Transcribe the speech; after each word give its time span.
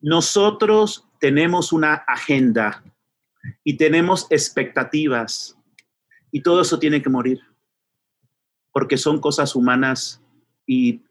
nosotros 0.00 1.06
tenemos 1.20 1.72
una 1.72 1.94
agenda 1.94 2.82
y 3.64 3.76
tenemos 3.76 4.26
expectativas 4.30 5.56
y 6.30 6.42
todo 6.42 6.60
eso 6.60 6.78
tiene 6.78 7.02
que 7.02 7.10
morir 7.10 7.40
porque 8.78 8.96
son 8.96 9.20
cosas 9.20 9.56
humanas 9.56 10.22
y, 10.64 11.02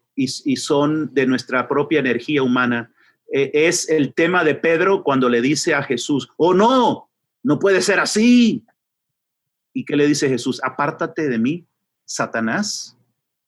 son 0.55 1.13
de 1.13 1.27
nuestra 1.27 1.67
propia 1.67 1.99
energía 1.99 2.41
humana. 2.41 2.91
E, 3.31 3.51
es 3.53 3.89
el 3.89 4.13
tema 4.13 4.45
de 4.45 4.55
Pedro 4.55 5.03
cuando 5.03 5.27
le 5.27 5.41
dice 5.41 5.73
a 5.73 5.83
Jesús, 5.83 6.29
oh 6.37 6.53
no, 6.53 7.09
no 7.43 7.59
puede 7.59 7.81
ser 7.81 7.99
así. 7.99 8.65
¿Y 9.73 9.83
qué 9.83 9.97
le 9.97 10.07
dice 10.07 10.29
Jesús? 10.29 10.61
Apártate 10.63 11.27
de 11.27 11.37
mí, 11.37 11.67
Satanás, 12.05 12.97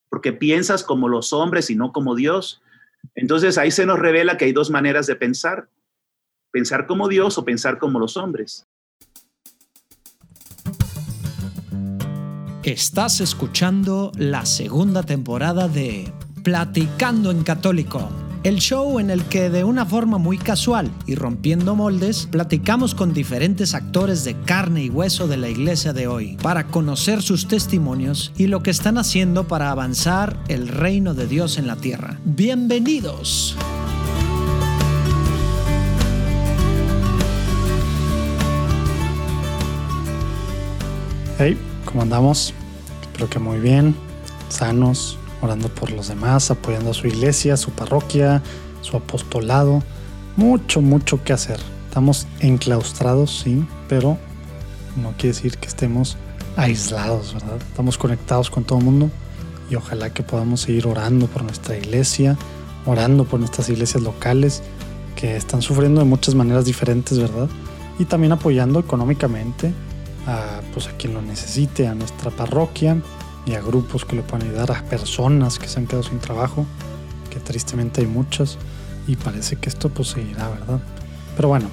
porque 0.09 0.33
piensas 0.33 0.83
como 0.83 1.07
los 1.07 1.31
hombres 1.31 1.69
y 1.69 1.75
no 1.75 1.93
como 1.93 2.13
Dios. 2.13 2.61
Entonces 3.15 3.57
ahí 3.57 3.71
se 3.71 3.85
nos 3.85 3.99
revela 3.99 4.37
que 4.37 4.45
hay 4.45 4.53
dos 4.53 4.69
maneras 4.69 5.07
de 5.07 5.15
pensar, 5.15 5.69
pensar 6.51 6.87
como 6.87 7.07
Dios 7.07 7.37
o 7.37 7.45
pensar 7.45 7.77
como 7.77 7.99
los 7.99 8.17
hombres. 8.17 8.67
Estás 12.63 13.19
escuchando 13.21 14.11
la 14.15 14.45
segunda 14.45 15.03
temporada 15.03 15.67
de 15.67 16.13
Platicando 16.43 17.31
en 17.31 17.43
Católico, 17.43 18.09
el 18.43 18.59
show 18.59 18.99
en 18.99 19.09
el 19.09 19.25
que 19.25 19.49
de 19.49 19.63
una 19.63 19.85
forma 19.85 20.17
muy 20.17 20.37
casual 20.37 20.91
y 21.05 21.15
rompiendo 21.15 21.75
moldes, 21.75 22.27
platicamos 22.31 22.95
con 22.95 23.13
diferentes 23.13 23.73
actores 23.73 24.23
de 24.23 24.39
carne 24.41 24.83
y 24.83 24.89
hueso 24.89 25.27
de 25.27 25.37
la 25.37 25.49
iglesia 25.49 25.91
de 25.93 26.07
hoy 26.07 26.37
para 26.41 26.67
conocer 26.67 27.21
sus 27.21 27.47
testimonios 27.47 28.31
y 28.37 28.47
lo 28.47 28.63
que 28.63 28.71
están 28.71 28.97
haciendo 28.97 29.47
para 29.47 29.71
avanzar 29.71 30.37
el 30.47 30.67
reino 30.67 31.13
de 31.13 31.27
Dios 31.27 31.57
en 31.57 31.67
la 31.67 31.75
tierra. 31.75 32.17
Bienvenidos. 32.23 33.57
Hey, 41.37 41.57
¿cómo 41.85 42.01
andamos? 42.01 42.53
Espero 43.01 43.29
que 43.29 43.39
muy 43.39 43.59
bien, 43.59 43.95
sanos, 44.49 45.18
orando 45.41 45.69
por 45.69 45.91
los 45.91 46.07
demás, 46.07 46.51
apoyando 46.51 46.91
a 46.91 46.93
su 46.93 47.07
iglesia, 47.07 47.57
su 47.57 47.71
parroquia, 47.71 48.41
su 48.81 48.97
apostolado. 48.97 49.83
Mucho, 50.35 50.81
mucho 50.81 51.23
que 51.23 51.33
hacer. 51.33 51.59
Estamos 51.87 52.27
enclaustrados, 52.39 53.39
sí, 53.39 53.65
pero 53.87 54.17
no 55.01 55.11
quiere 55.13 55.29
decir 55.35 55.57
que 55.57 55.67
estemos 55.67 56.17
aislados, 56.55 57.33
¿verdad? 57.33 57.57
Estamos 57.57 57.97
conectados 57.97 58.49
con 58.49 58.63
todo 58.63 58.79
el 58.79 58.85
mundo 58.85 59.09
y 59.69 59.75
ojalá 59.75 60.13
que 60.13 60.23
podamos 60.23 60.61
seguir 60.61 60.87
orando 60.87 61.27
por 61.27 61.43
nuestra 61.43 61.77
iglesia, 61.77 62.37
orando 62.85 63.25
por 63.25 63.39
nuestras 63.39 63.69
iglesias 63.69 64.03
locales 64.03 64.61
que 65.15 65.35
están 65.35 65.61
sufriendo 65.61 66.01
de 66.01 66.05
muchas 66.05 66.35
maneras 66.35 66.65
diferentes, 66.65 67.19
¿verdad? 67.19 67.49
Y 67.97 68.05
también 68.05 68.31
apoyando 68.31 68.79
económicamente 68.79 69.73
a, 70.25 70.61
pues, 70.73 70.87
a 70.87 70.91
quien 70.91 71.13
lo 71.13 71.21
necesite, 71.21 71.87
a 71.87 71.95
nuestra 71.95 72.31
parroquia 72.31 72.97
y 73.45 73.53
a 73.53 73.61
grupos 73.61 74.05
que 74.05 74.15
le 74.15 74.21
puedan 74.21 74.47
ayudar, 74.47 74.71
a 74.71 74.83
personas 74.83 75.59
que 75.59 75.67
se 75.67 75.79
han 75.79 75.87
quedado 75.87 76.03
sin 76.03 76.19
trabajo, 76.19 76.65
que 77.29 77.39
tristemente 77.39 78.01
hay 78.01 78.07
muchas 78.07 78.57
y 79.07 79.15
parece 79.15 79.55
que 79.55 79.69
esto 79.69 79.89
pues 79.89 80.09
seguirá, 80.09 80.49
¿verdad? 80.49 80.79
Pero 81.35 81.47
bueno, 81.49 81.69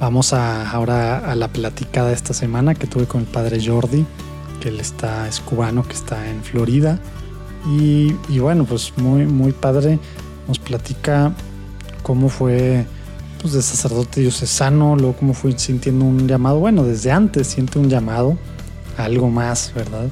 vamos 0.00 0.32
a, 0.32 0.70
ahora 0.70 1.30
a 1.30 1.34
la 1.34 1.48
platicada 1.48 2.12
esta 2.12 2.34
semana 2.34 2.74
que 2.74 2.86
tuve 2.86 3.06
con 3.06 3.22
el 3.22 3.26
padre 3.26 3.64
Jordi, 3.64 4.06
que 4.60 4.68
él 4.68 4.80
está, 4.80 5.28
es 5.28 5.40
cubano, 5.40 5.82
que 5.86 5.94
está 5.94 6.30
en 6.30 6.42
Florida. 6.42 6.98
Y, 7.66 8.14
y 8.28 8.38
bueno, 8.38 8.64
pues 8.64 8.92
muy, 8.96 9.26
muy 9.26 9.52
padre, 9.52 9.98
nos 10.48 10.58
platica 10.58 11.32
cómo 12.02 12.28
fue 12.28 12.86
pues, 13.40 13.52
de 13.52 13.62
sacerdote 13.62 14.20
diocesano, 14.20 14.96
luego 14.96 15.16
como 15.16 15.34
fui 15.34 15.54
sintiendo 15.58 16.04
un 16.04 16.26
llamado, 16.26 16.60
bueno, 16.60 16.84
desde 16.84 17.10
antes 17.10 17.46
siente 17.46 17.78
un 17.78 17.90
llamado 17.90 18.38
a 18.96 19.04
algo 19.04 19.28
más, 19.28 19.72
¿verdad? 19.74 20.08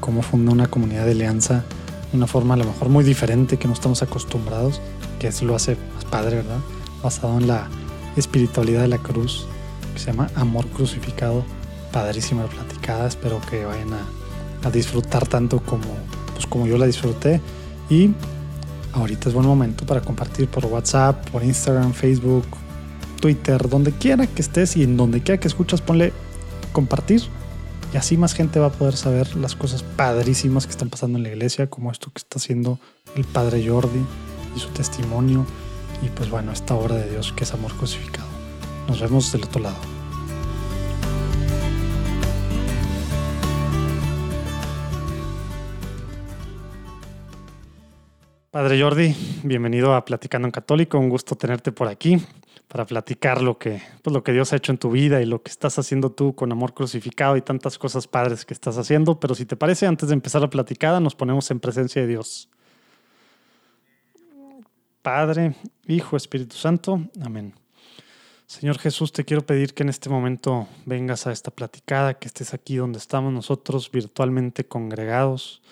Cómo 0.00 0.22
fundó 0.22 0.52
una 0.52 0.66
comunidad 0.66 1.04
de 1.04 1.12
alianza 1.12 1.64
de 2.10 2.16
una 2.16 2.26
forma 2.26 2.54
a 2.54 2.56
lo 2.56 2.64
mejor 2.64 2.88
muy 2.88 3.04
diferente 3.04 3.58
que 3.58 3.68
no 3.68 3.74
estamos 3.74 4.02
acostumbrados, 4.02 4.80
que 5.18 5.28
eso 5.28 5.44
lo 5.44 5.54
hace 5.54 5.76
más 5.94 6.04
padre, 6.04 6.36
¿verdad? 6.36 6.58
Basado 7.02 7.38
en 7.38 7.46
la 7.46 7.68
espiritualidad 8.16 8.82
de 8.82 8.88
la 8.88 8.98
cruz, 8.98 9.46
que 9.92 10.00
se 10.00 10.06
llama 10.06 10.28
Amor 10.34 10.66
Crucificado. 10.68 11.44
Padrísima 11.92 12.42
la 12.42 12.48
platicada, 12.48 13.08
espero 13.08 13.40
que 13.48 13.64
vayan 13.64 13.92
a, 13.92 14.68
a 14.68 14.70
disfrutar 14.70 15.26
tanto 15.26 15.60
como, 15.60 15.86
pues 16.34 16.46
como 16.46 16.66
yo 16.66 16.78
la 16.78 16.86
disfruté. 16.86 17.40
Y 17.90 18.10
ahorita 18.92 19.28
es 19.28 19.34
buen 19.34 19.46
momento 19.46 19.86
para 19.86 20.00
compartir 20.00 20.48
por 20.48 20.66
WhatsApp, 20.66 21.28
por 21.30 21.42
Instagram, 21.42 21.92
Facebook, 21.92 22.44
Twitter, 23.20 23.68
donde 23.68 23.92
quiera 23.92 24.26
que 24.26 24.42
estés 24.42 24.76
y 24.76 24.84
en 24.84 24.96
donde 24.96 25.22
quiera 25.22 25.40
que 25.40 25.48
escuchas, 25.48 25.80
ponle 25.80 26.12
compartir. 26.72 27.22
Y 27.92 27.96
así 27.96 28.18
más 28.18 28.34
gente 28.34 28.60
va 28.60 28.66
a 28.66 28.72
poder 28.72 28.96
saber 28.96 29.34
las 29.36 29.56
cosas 29.56 29.82
padrísimas 29.82 30.66
que 30.66 30.72
están 30.72 30.90
pasando 30.90 31.16
en 31.16 31.22
la 31.22 31.30
iglesia, 31.30 31.70
como 31.70 31.90
esto 31.90 32.10
que 32.10 32.18
está 32.18 32.38
haciendo 32.38 32.78
el 33.16 33.24
Padre 33.24 33.66
Jordi 33.66 34.04
y 34.54 34.58
su 34.58 34.68
testimonio. 34.68 35.46
Y 36.02 36.10
pues 36.10 36.28
bueno, 36.28 36.52
esta 36.52 36.74
obra 36.74 36.96
de 36.96 37.08
Dios 37.10 37.32
que 37.32 37.44
es 37.44 37.54
amor 37.54 37.72
crucificado. 37.74 38.28
Nos 38.88 39.00
vemos 39.00 39.32
del 39.32 39.44
otro 39.44 39.62
lado. 39.62 39.76
Padre 48.50 48.82
Jordi, 48.82 49.14
bienvenido 49.44 49.94
a 49.94 50.04
Platicando 50.04 50.46
en 50.46 50.52
Católico. 50.52 50.98
Un 50.98 51.08
gusto 51.08 51.36
tenerte 51.36 51.72
por 51.72 51.88
aquí 51.88 52.20
para 52.68 52.84
platicar 52.84 53.40
lo 53.40 53.58
que, 53.58 53.82
pues 54.02 54.12
lo 54.12 54.22
que 54.22 54.32
Dios 54.32 54.52
ha 54.52 54.56
hecho 54.56 54.72
en 54.72 54.78
tu 54.78 54.90
vida 54.90 55.22
y 55.22 55.26
lo 55.26 55.42
que 55.42 55.50
estás 55.50 55.78
haciendo 55.78 56.12
tú 56.12 56.34
con 56.34 56.52
amor 56.52 56.74
crucificado 56.74 57.36
y 57.36 57.42
tantas 57.42 57.78
cosas 57.78 58.06
padres 58.06 58.44
que 58.44 58.52
estás 58.52 58.76
haciendo. 58.76 59.18
Pero 59.18 59.34
si 59.34 59.46
te 59.46 59.56
parece, 59.56 59.86
antes 59.86 60.08
de 60.08 60.14
empezar 60.14 60.42
la 60.42 60.50
platicada, 60.50 61.00
nos 61.00 61.14
ponemos 61.14 61.50
en 61.50 61.60
presencia 61.60 62.02
de 62.02 62.08
Dios. 62.08 62.50
Padre, 65.00 65.54
Hijo, 65.86 66.18
Espíritu 66.18 66.56
Santo. 66.56 67.00
Amén. 67.24 67.54
Señor 68.46 68.78
Jesús, 68.78 69.12
te 69.12 69.24
quiero 69.24 69.44
pedir 69.44 69.72
que 69.72 69.82
en 69.82 69.88
este 69.88 70.10
momento 70.10 70.68
vengas 70.84 71.26
a 71.26 71.32
esta 71.32 71.50
platicada, 71.50 72.14
que 72.14 72.28
estés 72.28 72.52
aquí 72.52 72.76
donde 72.76 72.98
estamos 72.98 73.32
nosotros 73.32 73.90
virtualmente 73.90 74.66
congregados. 74.66 75.62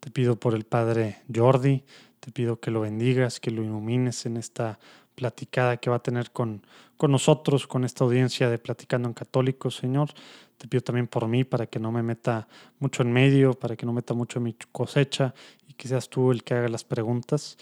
Te 0.00 0.10
pido 0.10 0.36
por 0.36 0.54
el 0.54 0.64
Padre 0.64 1.18
Jordi, 1.34 1.82
te 2.20 2.30
pido 2.32 2.60
que 2.60 2.70
lo 2.70 2.80
bendigas, 2.80 3.40
que 3.40 3.50
lo 3.50 3.62
ilumines 3.62 4.24
en 4.26 4.36
esta 4.36 4.78
platicada 5.16 5.78
que 5.78 5.90
va 5.90 5.96
a 5.96 6.02
tener 6.02 6.30
con, 6.30 6.62
con 6.96 7.10
nosotros, 7.10 7.66
con 7.66 7.84
esta 7.84 8.04
audiencia 8.04 8.48
de 8.48 8.58
Platicando 8.58 9.08
en 9.08 9.14
Católico, 9.14 9.72
Señor. 9.72 10.10
Te 10.58 10.68
pido 10.68 10.82
también 10.82 11.08
por 11.08 11.26
mí 11.26 11.42
para 11.42 11.66
que 11.66 11.80
no 11.80 11.90
me 11.90 12.02
meta 12.02 12.46
mucho 12.78 13.02
en 13.02 13.12
medio, 13.12 13.54
para 13.54 13.74
que 13.74 13.84
no 13.84 13.92
meta 13.92 14.14
mucho 14.14 14.38
en 14.38 14.44
mi 14.44 14.56
cosecha 14.70 15.34
y 15.68 15.72
que 15.74 15.88
seas 15.88 16.08
tú 16.08 16.30
el 16.30 16.44
que 16.44 16.54
haga 16.54 16.68
las 16.68 16.84
preguntas. 16.84 17.58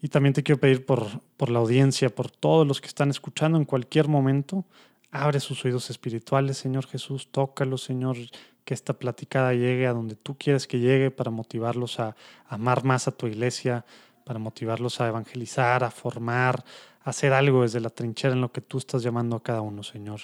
Y 0.00 0.08
también 0.08 0.32
te 0.32 0.42
quiero 0.42 0.60
pedir 0.60 0.86
por, 0.86 1.06
por 1.36 1.50
la 1.50 1.58
audiencia, 1.58 2.14
por 2.14 2.30
todos 2.30 2.66
los 2.66 2.80
que 2.80 2.86
están 2.86 3.10
escuchando 3.10 3.58
en 3.58 3.64
cualquier 3.64 4.06
momento. 4.06 4.64
Abre 5.10 5.40
sus 5.40 5.64
oídos 5.64 5.90
espirituales, 5.90 6.58
Señor 6.58 6.86
Jesús, 6.86 7.28
tócalos, 7.32 7.82
Señor, 7.82 8.16
que 8.64 8.74
esta 8.74 8.92
platicada 8.92 9.54
llegue 9.54 9.86
a 9.86 9.94
donde 9.94 10.14
tú 10.14 10.36
quieres 10.36 10.66
que 10.66 10.78
llegue 10.78 11.10
para 11.10 11.30
motivarlos 11.30 11.98
a 12.00 12.14
amar 12.46 12.84
más 12.84 13.08
a 13.08 13.12
tu 13.12 13.26
iglesia, 13.26 13.86
para 14.24 14.38
motivarlos 14.38 15.00
a 15.00 15.08
evangelizar, 15.08 15.82
a 15.82 15.90
formar, 15.90 16.62
hacer 17.08 17.32
algo 17.32 17.62
desde 17.62 17.80
la 17.80 17.90
trinchera 17.90 18.34
en 18.34 18.40
lo 18.40 18.52
que 18.52 18.60
tú 18.60 18.78
estás 18.78 19.02
llamando 19.02 19.36
a 19.36 19.42
cada 19.42 19.60
uno, 19.60 19.82
Señor. 19.82 20.20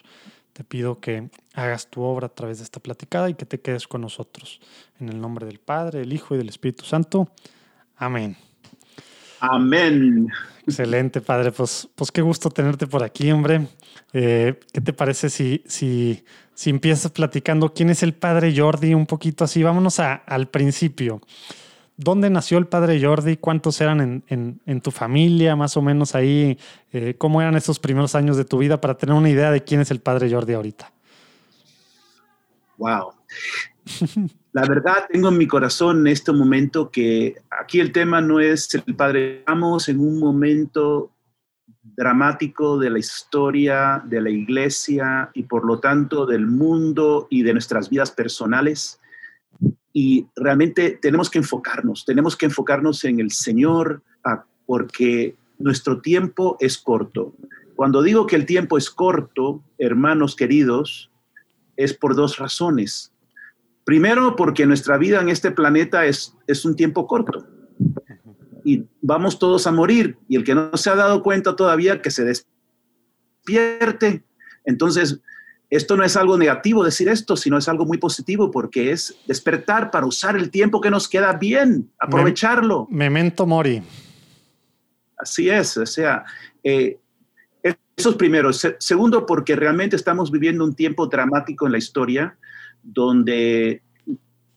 Te 0.52 0.62
pido 0.62 1.00
que 1.00 1.30
hagas 1.54 1.88
tu 1.88 2.02
obra 2.02 2.26
a 2.26 2.34
través 2.34 2.58
de 2.58 2.64
esta 2.64 2.80
platicada 2.80 3.28
y 3.28 3.34
que 3.34 3.46
te 3.46 3.60
quedes 3.60 3.88
con 3.88 4.02
nosotros. 4.02 4.60
En 5.00 5.08
el 5.08 5.20
nombre 5.20 5.46
del 5.46 5.58
Padre, 5.58 6.00
del 6.00 6.12
Hijo 6.12 6.34
y 6.34 6.38
del 6.38 6.48
Espíritu 6.48 6.84
Santo. 6.84 7.28
Amén. 7.96 8.36
Amén. 9.40 10.28
Excelente, 10.66 11.20
Padre. 11.20 11.52
Pues, 11.52 11.88
pues 11.94 12.10
qué 12.12 12.22
gusto 12.22 12.50
tenerte 12.50 12.86
por 12.86 13.02
aquí, 13.02 13.30
hombre. 13.32 13.66
Eh, 14.12 14.58
¿Qué 14.72 14.80
te 14.80 14.92
parece 14.92 15.28
si, 15.28 15.62
si, 15.66 16.24
si 16.54 16.70
empiezas 16.70 17.10
platicando 17.10 17.74
quién 17.74 17.90
es 17.90 18.02
el 18.02 18.14
Padre 18.14 18.54
Jordi 18.56 18.94
un 18.94 19.06
poquito 19.06 19.44
así? 19.44 19.62
Vámonos 19.62 19.98
a, 20.00 20.14
al 20.14 20.48
principio. 20.48 21.20
¿Dónde 21.96 22.28
nació 22.28 22.58
el 22.58 22.66
padre 22.66 23.00
Jordi? 23.00 23.36
¿Cuántos 23.36 23.80
eran 23.80 24.24
en, 24.26 24.80
tu 24.80 24.90
familia? 24.90 25.54
Más 25.54 25.76
o 25.76 25.82
menos 25.82 26.14
ahí, 26.16 26.58
eh, 26.92 27.14
¿cómo 27.16 27.40
eran 27.40 27.54
esos 27.56 27.78
primeros 27.78 28.16
años 28.16 28.36
de 28.36 28.44
tu 28.44 28.58
vida 28.58 28.80
para 28.80 28.96
tener 28.96 29.14
una 29.14 29.30
idea 29.30 29.52
de 29.52 29.62
quién 29.62 29.80
es 29.80 29.92
el 29.92 30.00
padre 30.00 30.30
Jordi 30.30 30.54
ahorita? 30.54 30.92
Wow. 32.78 33.12
La 34.52 34.62
verdad, 34.62 35.06
tengo 35.10 35.28
en 35.28 35.38
mi 35.38 35.46
corazón 35.46 36.00
en 36.00 36.08
este 36.08 36.32
momento 36.32 36.90
que 36.90 37.36
aquí 37.50 37.78
el 37.78 37.92
tema 37.92 38.20
no 38.20 38.40
es 38.40 38.74
el 38.74 38.94
padre. 38.96 39.38
Estamos 39.38 39.88
en 39.88 40.00
un 40.00 40.18
momento 40.18 41.12
dramático 41.82 42.78
de 42.78 42.90
la 42.90 42.98
historia 42.98 44.02
de 44.04 44.20
la 44.20 44.30
iglesia 44.30 45.30
y 45.34 45.44
por 45.44 45.64
lo 45.64 45.78
tanto 45.78 46.26
del 46.26 46.46
mundo 46.46 47.28
y 47.30 47.42
de 47.42 47.52
nuestras 47.52 47.88
vidas 47.88 48.10
personales 48.10 49.00
y 49.94 50.26
realmente 50.36 50.98
tenemos 51.00 51.30
que 51.30 51.38
enfocarnos, 51.38 52.04
tenemos 52.04 52.36
que 52.36 52.46
enfocarnos 52.46 53.04
en 53.04 53.20
el 53.20 53.30
Señor 53.30 54.02
ah, 54.24 54.44
porque 54.66 55.36
nuestro 55.58 56.00
tiempo 56.00 56.56
es 56.60 56.76
corto 56.76 57.32
Cuando 57.76 58.02
digo 58.02 58.26
que 58.26 58.36
el 58.36 58.44
tiempo 58.44 58.76
es 58.76 58.90
corto, 58.90 59.62
hermanos 59.78 60.36
queridos, 60.36 61.10
es 61.76 61.94
por 61.94 62.14
dos 62.14 62.38
razones. 62.38 63.12
Primero, 63.84 64.36
porque 64.36 64.66
nuestra 64.66 64.98
vida 64.98 65.20
en 65.20 65.28
este 65.28 65.50
planeta 65.50 66.06
es, 66.06 66.36
es 66.46 66.64
un 66.64 66.74
tiempo 66.76 67.06
corto 67.06 67.46
y 68.64 68.86
vamos 69.02 69.38
todos 69.38 69.66
a 69.66 69.72
morir. 69.72 70.16
Y 70.28 70.36
el 70.36 70.44
que 70.44 70.54
no 70.54 70.76
se 70.76 70.90
ha 70.90 70.96
dado 70.96 71.22
cuenta 71.22 71.54
todavía, 71.54 72.00
que 72.02 72.10
se 72.10 72.24
despierte. 73.44 74.24
Entonces, 74.64 75.20
esto 75.70 75.96
no 75.96 76.04
es 76.04 76.16
algo 76.16 76.36
negativo 76.38 76.84
decir 76.84 77.08
esto, 77.08 77.36
sino 77.36 77.58
es 77.58 77.68
algo 77.68 77.84
muy 77.84 77.98
positivo 77.98 78.50
porque 78.50 78.92
es 78.92 79.16
despertar 79.26 79.90
para 79.90 80.06
usar 80.06 80.36
el 80.36 80.50
tiempo 80.50 80.80
que 80.80 80.90
nos 80.90 81.08
queda 81.08 81.32
bien, 81.32 81.90
aprovecharlo. 81.98 82.86
memento 82.90 83.46
mori. 83.46 83.82
Así 85.16 85.48
es, 85.48 85.76
o 85.76 85.86
sea, 85.86 86.24
eh, 86.62 86.98
eso 87.96 88.10
es 88.10 88.16
primero. 88.16 88.50
segundo, 88.52 89.24
porque 89.26 89.56
realmente 89.56 89.96
estamos 89.96 90.30
viviendo 90.30 90.64
un 90.64 90.74
tiempo 90.74 91.06
dramático 91.06 91.66
en 91.66 91.72
la 91.72 91.78
historia 91.78 92.36
donde 92.82 93.82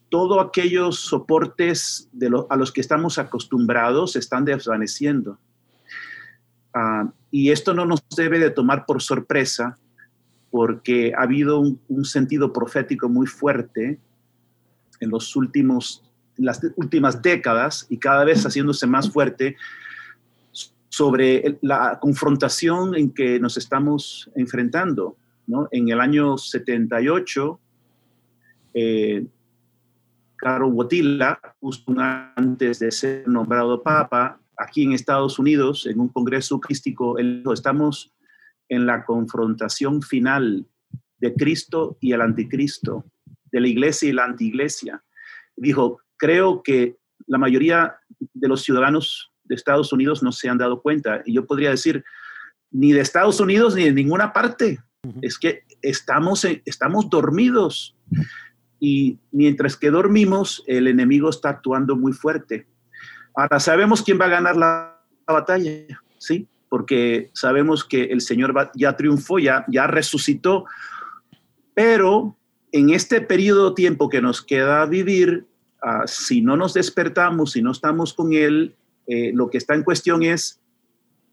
todos 0.08 0.44
aquellos 0.44 1.00
soportes 1.00 2.08
de 2.12 2.30
a 2.48 2.56
los 2.56 2.72
que 2.72 2.80
estamos 2.80 3.18
acostumbrados 3.18 4.12
se 4.12 4.18
están 4.18 4.44
desvaneciendo. 4.44 5.38
Ah, 6.74 7.10
y 7.30 7.50
esto 7.50 7.74
no 7.74 7.84
nos 7.84 8.02
debe 8.16 8.38
de 8.38 8.50
tomar 8.50 8.86
por 8.86 9.02
sorpresa 9.02 9.78
porque 10.50 11.12
ha 11.16 11.22
habido 11.22 11.60
un, 11.60 12.04
sentido 12.04 12.52
profético 12.52 13.08
muy 13.08 13.26
fuerte 13.26 13.98
en 15.00 15.10
los 15.10 15.36
últimos, 15.36 16.04
las 16.36 16.60
últimas 16.76 17.20
décadas 17.20 17.86
y 17.88 17.98
cada 17.98 18.24
vez 18.24 18.44
haciéndose 18.44 18.86
más 18.86 19.10
fuerte 19.10 19.56
sobre 20.88 21.58
la 21.60 21.98
confrontación 22.00 22.94
en 22.94 23.10
que 23.12 23.38
nos 23.38 23.56
estamos 23.56 24.30
enfrentando. 24.34 25.16
¿no? 25.46 25.68
En 25.70 25.88
el 25.90 26.00
año 26.00 26.38
78, 26.38 27.60
eh, 28.74 29.26
Carlos 30.36 30.70
Wotila, 30.72 31.38
justo 31.60 31.94
antes 32.36 32.78
de 32.78 32.90
ser 32.90 33.28
nombrado 33.28 33.82
papa, 33.82 34.40
aquí 34.56 34.84
en 34.84 34.92
Estados 34.92 35.38
Unidos, 35.38 35.86
en 35.86 36.00
un 36.00 36.08
congreso 36.08 36.60
crístico, 36.60 37.16
estamos 37.52 38.12
en 38.68 38.86
la 38.86 39.04
confrontación 39.04 40.02
final 40.02 40.66
de 41.18 41.34
Cristo 41.34 41.98
y 42.00 42.12
el 42.12 42.20
anticristo, 42.20 43.10
de 43.50 43.60
la 43.60 43.68
iglesia 43.68 44.08
y 44.08 44.12
la 44.12 44.24
antiiglesia. 44.24 45.02
Dijo, 45.56 46.00
creo 46.16 46.62
que 46.62 46.96
la 47.26 47.38
mayoría 47.38 47.96
de 48.18 48.48
los 48.48 48.62
ciudadanos 48.62 49.32
de 49.44 49.54
Estados 49.54 49.92
Unidos 49.92 50.22
no 50.22 50.32
se 50.32 50.48
han 50.48 50.58
dado 50.58 50.82
cuenta. 50.82 51.22
Y 51.24 51.34
yo 51.34 51.46
podría 51.46 51.70
decir, 51.70 52.04
ni 52.70 52.92
de 52.92 53.00
Estados 53.00 53.40
Unidos 53.40 53.74
ni 53.74 53.84
de 53.84 53.92
ninguna 53.92 54.32
parte. 54.32 54.78
Es 55.22 55.38
que 55.38 55.62
estamos, 55.82 56.44
estamos 56.44 57.08
dormidos. 57.08 57.96
Y 58.78 59.18
mientras 59.32 59.76
que 59.76 59.90
dormimos, 59.90 60.62
el 60.66 60.86
enemigo 60.86 61.30
está 61.30 61.50
actuando 61.50 61.96
muy 61.96 62.12
fuerte. 62.12 62.68
Ahora 63.34 63.60
sabemos 63.60 64.02
quién 64.02 64.20
va 64.20 64.26
a 64.26 64.28
ganar 64.30 64.56
la, 64.56 65.00
la 65.26 65.34
batalla, 65.34 65.70
¿sí? 66.18 66.48
Porque 66.68 67.30
sabemos 67.32 67.84
que 67.84 68.04
el 68.04 68.20
Señor 68.20 68.54
ya 68.74 68.96
triunfó, 68.96 69.38
ya, 69.38 69.64
ya 69.68 69.86
resucitó, 69.86 70.64
pero 71.74 72.36
en 72.72 72.90
este 72.90 73.20
periodo 73.20 73.70
de 73.70 73.74
tiempo 73.76 74.08
que 74.08 74.20
nos 74.20 74.42
queda 74.42 74.84
vivir, 74.86 75.46
ah, 75.82 76.02
si 76.06 76.40
no 76.40 76.56
nos 76.56 76.74
despertamos, 76.74 77.52
si 77.52 77.62
no 77.62 77.72
estamos 77.72 78.12
con 78.12 78.32
Él, 78.32 78.74
eh, 79.06 79.32
lo 79.34 79.48
que 79.48 79.58
está 79.58 79.74
en 79.74 79.84
cuestión 79.84 80.22
es 80.22 80.60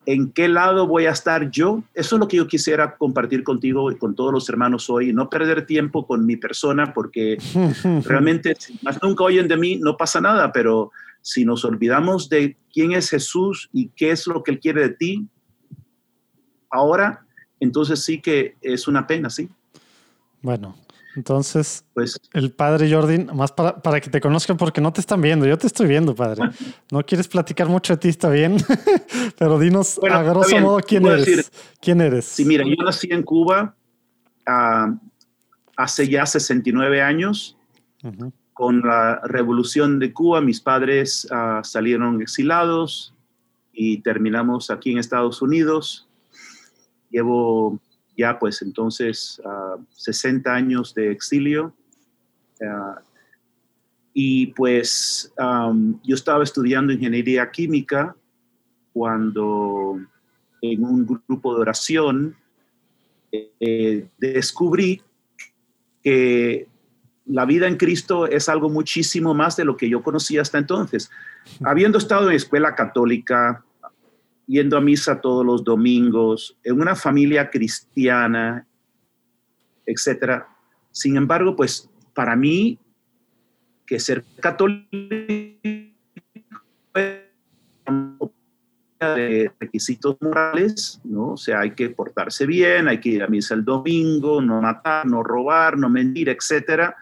en 0.05 0.31
qué 0.31 0.47
lado 0.47 0.87
voy 0.87 1.07
a 1.07 1.11
estar 1.11 1.49
yo. 1.49 1.83
Eso 1.93 2.15
es 2.15 2.19
lo 2.19 2.27
que 2.27 2.38
yo 2.38 2.47
quisiera 2.47 2.95
compartir 2.95 3.43
contigo 3.43 3.91
y 3.91 3.97
con 3.97 4.15
todos 4.15 4.31
los 4.31 4.47
hermanos 4.49 4.89
hoy, 4.89 5.13
no 5.13 5.29
perder 5.29 5.65
tiempo 5.65 6.05
con 6.05 6.25
mi 6.25 6.38
persona, 6.38 6.93
porque 6.93 7.38
realmente, 8.05 8.55
más 8.81 9.01
nunca 9.01 9.23
oyen 9.23 9.47
de 9.47 9.57
mí, 9.57 9.77
no 9.77 9.97
pasa 9.97 10.21
nada, 10.21 10.51
pero 10.51 10.91
si 11.25 11.44
nos 11.44 11.66
olvidamos 11.66 12.30
de 12.30 12.56
quién 12.72 12.92
es 12.92 13.10
Jesús 13.10 13.68
y 13.74 13.89
qué 13.95 14.12
es 14.12 14.27
lo 14.27 14.44
que 14.44 14.51
Él 14.51 14.60
quiere 14.60 14.81
de 14.81 14.89
ti, 14.89 15.27
ahora, 16.69 17.25
entonces 17.60 18.04
sí 18.04 18.22
que 18.22 18.57
es 18.62 18.88
una 18.88 19.07
pena, 19.07 19.31
¿sí? 19.31 19.50
Bueno, 20.44 20.75
entonces, 21.16 21.83
pues, 21.95 22.19
el 22.31 22.51
padre 22.51 22.94
Jordi, 22.94 23.25
más 23.33 23.51
para, 23.51 23.81
para, 23.81 24.00
que 24.00 24.12
te 24.12 24.22
conozcan, 24.22 24.56
porque 24.56 24.81
no 24.81 24.94
te 24.94 25.01
están 25.01 25.19
viendo, 25.19 25.48
yo 25.48 25.57
te 25.57 25.66
estoy 25.66 25.88
viendo, 25.88 26.13
padre. 26.13 26.44
No 26.92 27.04
quieres 27.04 27.27
platicar 27.27 27.69
mucho 27.69 27.94
de 27.94 27.98
ti, 27.98 28.10
está 28.10 28.30
bien, 28.30 28.57
pero 29.39 29.57
dinos 29.57 30.00
a 30.07 30.22
grosso 30.22 30.60
modo 30.60 30.77
quién 30.77 31.07
eres. 31.07 31.51
¿Quién 31.81 32.01
eres? 32.01 32.25
Sí, 32.25 32.45
mira, 32.45 32.63
yo 32.63 32.75
nací 32.83 33.07
en 33.10 33.24
Cuba 33.24 33.75
ah, 34.45 34.94
hace 35.75 36.07
ya 36.07 36.24
69 36.27 37.01
años 37.01 37.57
con 38.55 38.79
la 38.83 39.19
revolución 39.25 39.99
de 39.99 40.13
Cuba, 40.13 40.39
mis 40.39 40.61
padres 40.61 41.27
ah, 41.29 41.59
salieron 41.61 42.21
exilados 42.21 43.13
y 43.73 43.97
terminamos 43.97 44.69
aquí 44.69 44.93
en 44.93 44.97
Estados 44.97 45.41
Unidos. 45.41 46.07
Llevo 47.09 47.81
ya 48.15 48.39
pues 48.39 48.61
entonces 48.61 49.41
60 49.89 50.49
ah, 50.49 50.55
años 50.55 50.95
de 50.95 51.11
exilio. 51.11 51.73
Ah, 52.65 53.01
y 54.13 54.47
pues 54.53 55.33
yo 55.37 56.15
estaba 56.15 56.41
estudiando 56.41 56.93
ingeniería 56.93 57.51
química 57.51 58.15
cuando 58.93 59.99
en 60.61 60.81
un 60.81 61.05
grupo 61.27 61.55
de 61.55 61.59
oración 61.59 62.37
eh, 63.33 64.07
descubrí 64.17 65.01
que 66.01 66.69
la 67.25 67.45
vida 67.45 67.68
en 67.68 67.77
Cristo 67.77 68.27
es 68.27 68.50
algo 68.50 68.69
muchísimo 68.69 69.33
más 69.33 69.56
de 69.56 69.66
lo 69.66 69.77
que 69.77 69.89
yo 69.89 70.04
conocía 70.04 70.42
hasta 70.42 70.57
entonces. 70.57 71.10
Habiendo 71.63 71.98
estado 71.98 72.30
en 72.30 72.36
escuela 72.36 72.75
católica, 72.75 73.63
yendo 74.48 74.77
a 74.77 74.81
misa 74.81 75.22
todos 75.22 75.45
los 75.45 75.63
domingos, 75.63 76.57
en 76.63 76.80
una 76.80 76.95
familia 76.95 77.50
cristiana, 77.50 78.68
etcétera. 79.86 80.48
Sin 80.92 81.18
embargo, 81.18 81.56
pues 81.56 81.89
para 82.13 82.36
mí, 82.36 82.80
que 83.86 84.00
ser 84.00 84.24
católico 84.39 84.88
de 89.00 89.51
requisitos 89.60 90.18
morales, 90.22 91.00
¿no? 91.04 91.33
O 91.33 91.38
sea, 91.38 91.60
hay 91.60 91.72
que 91.72 91.89
portarse 91.89 92.45
bien, 92.45 92.88
hay 92.88 93.00
que 93.00 93.10
ir 93.10 93.24
a 93.24 93.27
misa 93.27 93.54
el 93.54 93.63
domingo, 93.63 94.41
no 94.41 94.62
matar, 94.62 95.05
no 95.05 95.22
robar, 95.22 95.77
no 95.77 95.89
mentir, 95.89 96.29
etcétera. 96.29 96.96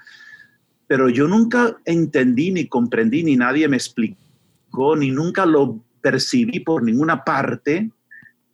Pero 0.93 1.09
yo 1.09 1.27
nunca 1.27 1.75
entendí 1.85 2.51
ni 2.51 2.67
comprendí 2.67 3.23
ni 3.23 3.35
nadie 3.35 3.67
me 3.67 3.77
explicó 3.77 4.95
ni 4.95 5.09
nunca 5.09 5.43
lo 5.43 5.79
percibí 6.01 6.59
por 6.59 6.83
ninguna 6.83 7.23
parte 7.23 7.89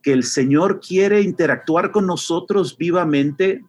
que 0.01 0.13
el 0.13 0.24
Señor 0.24 0.79
quiere 0.79 1.19
interactuar 1.22 1.91
con 1.91 2.08
nosotros 2.08 2.77
vivamente 2.77 3.65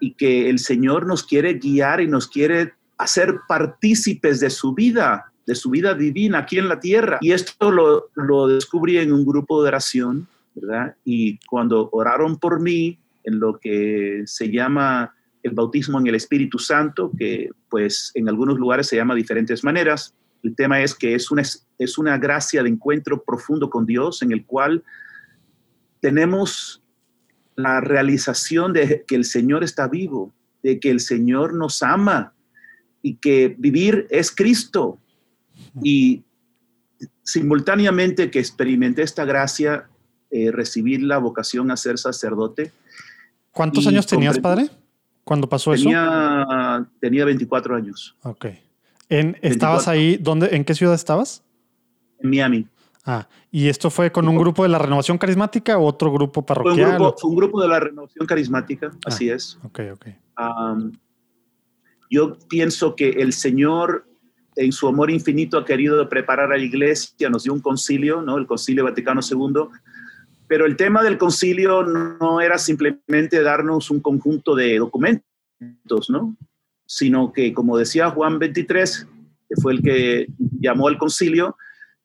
y 0.00 0.14
que 0.14 0.48
el 0.48 0.58
Señor 0.58 1.06
nos 1.06 1.22
quiere 1.22 1.58
guiar 1.58 2.00
y 2.00 2.08
nos 2.08 2.26
quiere 2.26 2.72
hacer 2.96 3.40
partícipes 3.46 4.40
de 4.40 4.48
su 4.48 4.72
vida 4.72 5.30
de 5.46 5.54
su 5.54 5.68
vida 5.68 5.92
divina 5.92 6.38
aquí 6.38 6.56
en 6.56 6.70
la 6.70 6.80
tierra. 6.80 7.18
Y 7.20 7.32
esto 7.32 7.70
lo, 7.70 8.08
lo 8.14 8.48
descubrí 8.48 8.96
en 8.96 9.12
un 9.12 9.26
grupo 9.26 9.60
de 9.60 9.68
oración, 9.68 10.26
¿verdad? 10.54 10.96
Y 11.04 11.36
cuando 11.40 11.90
oraron 11.92 12.38
por 12.38 12.58
mí 12.58 12.98
en 13.22 13.38
lo 13.38 13.58
que 13.58 14.22
se 14.24 14.50
llama 14.50 15.14
el 15.44 15.52
bautismo 15.52 16.00
en 16.00 16.06
el 16.08 16.14
Espíritu 16.16 16.58
Santo, 16.58 17.12
que 17.16 17.50
pues 17.68 18.10
en 18.14 18.28
algunos 18.28 18.58
lugares 18.58 18.88
se 18.88 18.96
llama 18.96 19.14
de 19.14 19.20
diferentes 19.20 19.62
maneras. 19.62 20.14
El 20.42 20.56
tema 20.56 20.82
es 20.82 20.94
que 20.94 21.14
es 21.14 21.30
una, 21.30 21.42
es 21.78 21.98
una 21.98 22.18
gracia 22.18 22.62
de 22.62 22.70
encuentro 22.70 23.22
profundo 23.22 23.70
con 23.70 23.86
Dios 23.86 24.22
en 24.22 24.32
el 24.32 24.44
cual 24.44 24.82
tenemos 26.00 26.82
la 27.56 27.80
realización 27.80 28.72
de 28.72 29.04
que 29.06 29.14
el 29.14 29.24
Señor 29.24 29.62
está 29.62 29.86
vivo, 29.86 30.32
de 30.62 30.80
que 30.80 30.90
el 30.90 31.00
Señor 31.00 31.54
nos 31.54 31.82
ama 31.82 32.32
y 33.02 33.16
que 33.16 33.54
vivir 33.58 34.06
es 34.10 34.34
Cristo, 34.34 34.98
y 35.82 36.24
simultáneamente 37.22 38.30
que 38.30 38.38
experimenté 38.38 39.02
esta 39.02 39.24
gracia, 39.26 39.88
eh, 40.30 40.50
recibir 40.50 41.02
la 41.02 41.18
vocación 41.18 41.70
a 41.70 41.76
ser 41.76 41.98
sacerdote. 41.98 42.72
¿Cuántos 43.52 43.86
años 43.86 44.06
tenías, 44.06 44.38
padre? 44.38 44.70
Cuando 45.24 45.48
pasó 45.48 45.72
eso? 45.72 45.88
Tenía 47.00 47.24
24 47.24 47.76
años. 47.76 48.16
Ok. 48.22 48.46
En, 49.08 49.36
¿Estabas 49.42 49.88
ahí? 49.88 50.16
¿dónde, 50.16 50.54
¿En 50.54 50.64
qué 50.64 50.74
ciudad 50.74 50.94
estabas? 50.94 51.42
En 52.20 52.30
Miami. 52.30 52.66
Ah, 53.06 53.28
¿y 53.50 53.68
esto 53.68 53.90
fue 53.90 54.10
con 54.10 54.26
un 54.28 54.36
grupo 54.36 54.62
de 54.62 54.70
la 54.70 54.78
renovación 54.78 55.18
carismática 55.18 55.76
o 55.76 55.84
otro 55.84 56.10
grupo 56.10 56.44
parroquial? 56.44 56.96
Fue 57.18 57.30
un 57.30 57.36
grupo, 57.36 57.60
de 57.60 57.68
la 57.68 57.78
renovación 57.78 58.26
carismática, 58.26 58.90
ah, 58.94 58.98
así 59.06 59.28
es. 59.28 59.58
Ok, 59.62 59.80
ok. 59.92 60.06
yo 62.10 62.38
pienso 62.48 62.96
que 62.96 63.10
el 63.10 63.34
Señor 63.34 64.06
en 64.56 64.72
su 64.72 64.88
amor 64.88 65.10
infinito 65.10 65.58
ha 65.58 65.64
querido 65.64 66.08
preparar 66.08 66.52
a 66.52 66.56
la 66.56 66.64
iglesia, 66.64 67.28
nos 67.28 67.44
dio 67.44 67.52
un 67.52 67.60
concilio, 67.60 68.22
¿no? 68.22 68.38
el 68.38 68.46
concilio 68.46 68.84
Vaticano 68.84 69.20
II, 69.20 69.68
pero 70.46 70.66
el 70.66 70.76
tema 70.76 71.02
del 71.02 71.18
concilio 71.18 71.82
no 71.82 72.40
era 72.40 72.58
simplemente 72.58 73.42
darnos 73.42 73.90
un 73.90 74.00
conjunto 74.00 74.54
de 74.54 74.78
documentos, 74.78 76.10
¿no? 76.10 76.36
Sino 76.86 77.32
que, 77.32 77.52
como 77.54 77.78
decía 77.78 78.10
Juan 78.10 78.38
23, 78.38 79.08
que 79.48 79.56
fue 79.60 79.72
el 79.72 79.82
que 79.82 80.26
llamó 80.60 80.88
al 80.88 80.98
concilio, 80.98 81.56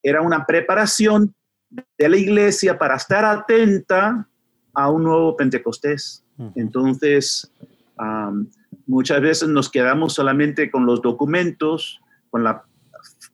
era 0.02 0.22
una 0.22 0.46
preparación 0.46 1.34
de 1.70 2.10
la 2.10 2.18
iglesia 2.18 2.78
para 2.78 2.96
estar 2.96 3.26
atenta 3.26 4.28
a 4.74 4.90
un 4.90 5.04
nuevo 5.04 5.36
Pentecostés. 5.36 6.24
Entonces, 6.56 7.52
muchas 8.86 9.22
veces 9.22 9.50
nos 9.50 9.70
quedamos 9.70 10.14
solamente 10.14 10.72
con 10.72 10.86
los 10.86 11.02
documentos, 11.02 12.00
con 12.30 12.46
la, 12.46 12.64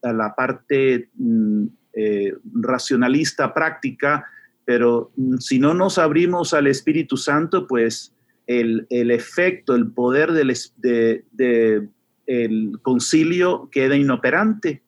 la 0.01 0.33
parte 0.33 1.09
mm, 1.13 1.65
eh, 1.93 2.33
racionalista 2.53 3.53
práctica, 3.53 4.25
pero 4.65 5.11
mm, 5.15 5.37
si 5.37 5.59
no 5.59 5.73
nos 5.73 5.97
abrimos 5.97 6.53
al 6.53 6.67
Espíritu 6.67 7.15
Santo, 7.15 7.67
pues 7.67 8.13
el, 8.47 8.85
el 8.89 9.11
efecto, 9.11 9.75
el 9.75 9.91
poder 9.91 10.33
del 10.33 10.53
de, 10.77 11.87
el 12.27 12.79
concilio 12.81 13.69
queda 13.71 13.95
inoperante, 13.95 14.81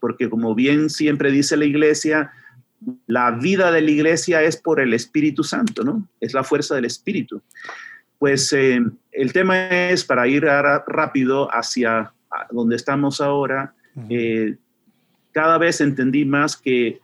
porque 0.00 0.28
como 0.28 0.54
bien 0.54 0.90
siempre 0.90 1.30
dice 1.30 1.56
la 1.56 1.64
iglesia, 1.64 2.30
la 3.06 3.30
vida 3.30 3.72
de 3.72 3.80
la 3.80 3.90
iglesia 3.90 4.42
es 4.42 4.56
por 4.56 4.80
el 4.80 4.92
Espíritu 4.92 5.42
Santo, 5.42 5.82
¿no? 5.82 6.06
Es 6.20 6.34
la 6.34 6.44
fuerza 6.44 6.74
del 6.74 6.84
Espíritu. 6.84 7.42
Pues 8.18 8.52
eh, 8.52 8.80
el 9.12 9.32
tema 9.32 9.68
es, 9.90 10.04
para 10.04 10.28
ir 10.28 10.44
rápido 10.44 11.48
hacia 11.50 12.12
donde 12.50 12.76
estamos 12.76 13.20
ahora, 13.20 13.74
eh, 14.10 14.56
cada 15.32 15.56
vez 15.56 15.80
entendí 15.80 16.24
más 16.24 16.56
que 16.56 17.00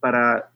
para 0.00 0.47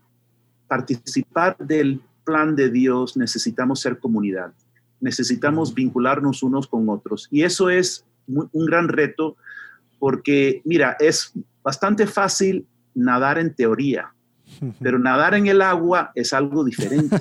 participar 0.73 1.55
del 1.59 2.01
plan 2.25 2.57
de 2.57 2.71
Dios 2.71 3.15
necesitamos 3.15 3.81
ser 3.81 3.99
comunidad, 3.99 4.55
necesitamos 5.01 5.75
vincularnos 5.75 6.43
unos 6.43 6.67
con 6.67 6.89
otros. 6.89 7.29
Y 7.31 7.43
eso 7.43 7.69
es 7.69 8.07
un 8.27 8.65
gran 8.65 8.89
reto 8.89 9.37
porque, 9.99 10.63
mira, 10.65 10.97
es 10.99 11.35
bastante 11.63 12.07
fácil 12.07 12.67
nadar 12.95 13.39
en 13.39 13.55
teoría, 13.55 14.15
pero 14.81 14.99
nadar 14.99 15.35
en 15.35 15.47
el 15.47 15.61
agua 15.61 16.11
es 16.15 16.33
algo 16.33 16.65
diferente. 16.65 17.21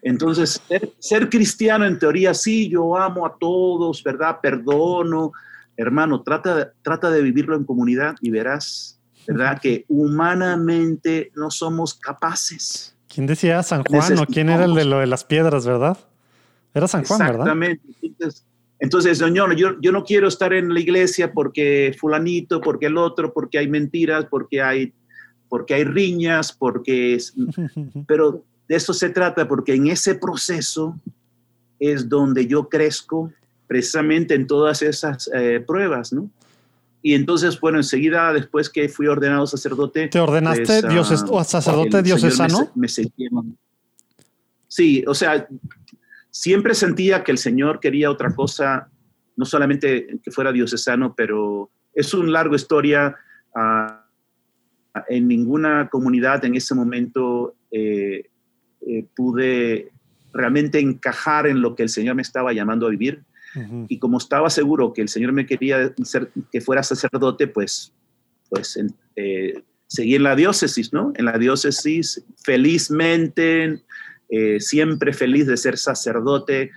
Entonces, 0.00 0.62
ser, 0.98 1.28
cristiano 1.28 1.84
en 1.84 1.98
teoría, 1.98 2.32
sí, 2.32 2.70
yo 2.70 2.96
amo 2.96 3.26
a 3.26 3.36
todos, 3.38 4.02
¿verdad? 4.02 4.38
Perdono. 4.40 5.32
Hermano, 5.76 6.22
trata, 6.22 6.72
trata 6.80 7.10
de 7.10 7.20
vivirlo 7.20 7.56
en 7.56 7.64
comunidad 7.64 8.14
y 8.22 8.30
verás 8.30 8.99
¿verdad? 9.30 9.60
Que 9.60 9.84
humanamente 9.88 11.30
no 11.36 11.52
somos 11.52 11.94
capaces. 11.94 12.96
¿Quién 13.08 13.26
decía 13.26 13.62
San 13.62 13.84
Juan 13.84 14.18
o 14.18 14.26
quién 14.26 14.48
era 14.48 14.64
el 14.64 14.74
de 14.74 14.84
lo 14.84 14.98
de 14.98 15.06
las 15.06 15.24
piedras, 15.24 15.64
verdad? 15.64 15.96
Era 16.74 16.88
San 16.88 17.04
Juan, 17.04 17.20
¿verdad? 17.20 17.46
Exactamente. 17.46 17.82
Entonces, 18.80 19.18
señor, 19.18 19.54
yo, 19.54 19.80
yo 19.80 19.92
no 19.92 20.04
quiero 20.04 20.26
estar 20.26 20.52
en 20.52 20.74
la 20.74 20.80
iglesia 20.80 21.32
porque 21.32 21.94
fulanito, 21.98 22.60
porque 22.60 22.86
el 22.86 22.96
otro, 22.96 23.32
porque 23.32 23.58
hay 23.58 23.68
mentiras, 23.68 24.26
porque 24.28 24.62
hay, 24.62 24.92
porque 25.48 25.74
hay 25.74 25.84
riñas, 25.84 26.52
porque... 26.52 27.14
Es, 27.14 27.32
pero 28.08 28.42
de 28.66 28.76
eso 28.76 28.92
se 28.92 29.10
trata, 29.10 29.46
porque 29.46 29.74
en 29.74 29.88
ese 29.88 30.16
proceso 30.16 30.96
es 31.78 32.08
donde 32.08 32.46
yo 32.46 32.68
crezco 32.68 33.32
precisamente 33.68 34.34
en 34.34 34.48
todas 34.48 34.82
esas 34.82 35.30
eh, 35.34 35.62
pruebas, 35.64 36.12
¿no? 36.12 36.30
Y 37.02 37.14
entonces, 37.14 37.58
bueno, 37.60 37.78
enseguida, 37.78 38.32
después 38.32 38.68
que 38.68 38.88
fui 38.88 39.06
ordenado 39.06 39.46
sacerdote. 39.46 40.08
¿Te 40.08 40.20
ordenaste 40.20 40.64
pues, 40.64 40.88
dioses, 40.88 41.24
o 41.28 41.42
sacerdote 41.42 42.02
diocesano? 42.02 42.70
Me, 42.74 42.88
sí, 44.68 45.04
o 45.06 45.14
sea, 45.14 45.48
siempre 46.30 46.74
sentía 46.74 47.24
que 47.24 47.32
el 47.32 47.38
Señor 47.38 47.80
quería 47.80 48.10
otra 48.10 48.34
cosa, 48.34 48.88
no 49.36 49.44
solamente 49.44 50.18
que 50.22 50.30
fuera 50.30 50.52
diocesano, 50.52 51.14
pero 51.16 51.70
es 51.94 52.12
una 52.12 52.30
larga 52.30 52.56
historia. 52.56 53.16
Uh, 53.54 54.00
en 55.08 55.28
ninguna 55.28 55.88
comunidad 55.88 56.44
en 56.44 56.54
ese 56.54 56.74
momento 56.74 57.54
eh, 57.70 58.28
eh, 58.86 59.06
pude 59.14 59.92
realmente 60.32 60.78
encajar 60.78 61.46
en 61.46 61.60
lo 61.60 61.74
que 61.74 61.82
el 61.82 61.88
Señor 61.88 62.14
me 62.14 62.22
estaba 62.22 62.52
llamando 62.52 62.86
a 62.86 62.90
vivir. 62.90 63.22
Y 63.88 63.98
como 63.98 64.18
estaba 64.18 64.48
seguro 64.48 64.92
que 64.92 65.02
el 65.02 65.08
Señor 65.08 65.32
me 65.32 65.46
quería 65.46 65.92
que 66.52 66.60
fuera 66.60 66.82
sacerdote, 66.82 67.48
pues, 67.48 67.92
pues 68.48 68.78
eh, 69.16 69.62
seguí 69.88 70.14
en 70.14 70.22
la 70.22 70.36
diócesis, 70.36 70.92
¿no? 70.92 71.12
En 71.16 71.24
la 71.24 71.36
diócesis, 71.36 72.24
felizmente, 72.44 73.82
eh, 74.28 74.60
siempre 74.60 75.12
feliz 75.12 75.46
de 75.46 75.56
ser 75.56 75.78
sacerdote. 75.78 76.70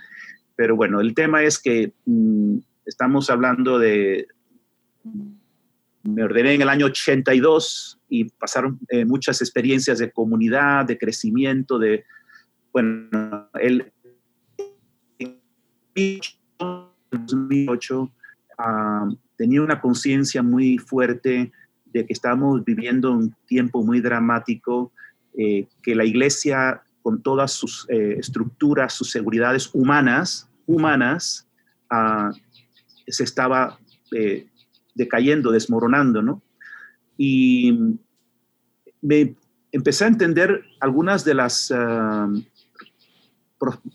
Pero 0.56 0.76
bueno, 0.76 1.00
el 1.00 1.14
tema 1.14 1.44
es 1.44 1.60
que 1.60 1.94
mm, 2.06 2.58
estamos 2.86 3.30
hablando 3.30 3.78
de... 3.78 4.28
Me 6.04 6.24
ordené 6.24 6.56
en 6.56 6.62
el 6.62 6.70
año 6.70 6.88
82 6.88 8.00
y 8.10 8.26
pasaron 8.26 8.80
eh, 8.90 9.06
muchas 9.06 9.42
experiencias 9.42 10.00
de 10.00 10.12
comunidad, 10.12 10.86
de 10.86 10.98
crecimiento, 10.98 11.80
de, 11.80 12.04
bueno, 12.74 13.48
el 13.62 13.94
2008 17.12 18.12
ah, 18.58 19.10
tenía 19.38 19.62
una 19.62 19.82
conciencia 19.82 20.44
muy 20.44 20.78
fuerte 20.78 21.52
de 21.86 22.06
que 22.06 22.14
estábamos 22.14 22.64
viviendo 22.66 23.12
un 23.12 23.36
tiempo 23.46 23.84
muy 23.84 24.02
dramático, 24.02 24.92
eh, 25.38 25.68
que 25.82 25.96
la 25.96 26.06
iglesia 26.06 26.82
con 27.02 27.22
todas 27.22 27.52
sus 27.52 27.86
eh, 27.90 28.16
estructuras, 28.18 28.94
sus 28.94 29.12
seguridades 29.12 29.70
humanas, 29.74 30.50
humanas, 30.66 31.48
ah, 31.90 32.32
se 33.08 33.24
estaba 33.24 33.78
eh, 34.12 34.48
decayendo, 34.96 35.52
desmoronando, 35.52 36.22
¿no? 36.22 36.42
Y 37.18 37.98
me 39.02 39.36
empecé 39.72 40.06
a 40.06 40.08
entender 40.08 40.64
algunas 40.80 41.26
de 41.26 41.34
las 41.34 41.72
ah, 41.76 42.30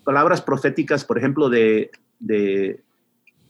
palabras 0.04 0.42
proféticas, 0.42 1.04
por 1.04 1.18
ejemplo, 1.18 1.48
de, 1.48 1.90
de 2.18 2.80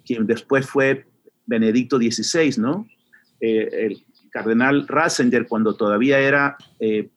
quien 0.04 0.26
después 0.26 0.66
fue 0.66 1.06
Benedicto 1.46 1.98
XVI, 1.98 2.60
¿no? 2.60 2.86
Eh, 3.40 3.68
el 3.72 4.04
cardenal 4.30 4.86
Ratzinger, 4.86 5.46
cuando 5.46 5.74
todavía 5.74 6.18
era 6.18 6.56
eh, 6.80 7.08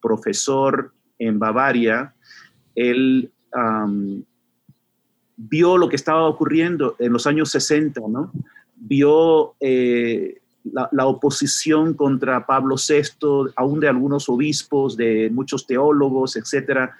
profesor 0.00 0.92
en 1.18 1.38
Bavaria, 1.38 2.14
él 2.74 3.30
vio 5.36 5.78
lo 5.78 5.88
que 5.88 5.96
estaba 5.96 6.26
ocurriendo 6.26 6.96
en 6.98 7.12
los 7.12 7.26
años 7.26 7.50
60, 7.50 8.00
¿no? 8.08 8.32
Vio 8.74 9.54
eh, 9.60 10.40
la, 10.64 10.88
la, 10.92 11.06
oposición 11.06 11.94
contra 11.94 12.46
Pablo 12.46 12.76
VI, 12.76 13.52
aún 13.56 13.80
de 13.80 13.88
algunos 13.88 14.28
obispos, 14.28 14.96
de 14.96 15.30
muchos 15.32 15.66
teólogos, 15.66 16.36
etcétera, 16.36 16.96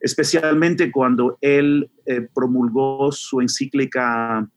especialmente 0.00 0.90
cuando 0.90 1.38
él 1.40 1.90
eh, 2.06 2.28
promulgó 2.32 3.10
su 3.12 3.40
encíclica 3.40 4.48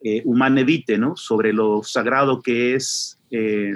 eh, 0.00 0.22
Humane 0.24 0.64
Vitae, 0.64 0.98
¿no? 0.98 1.16
sobre 1.16 1.52
lo 1.52 1.82
sagrado 1.82 2.42
que 2.42 2.74
es 2.74 3.18
eh, 3.30 3.72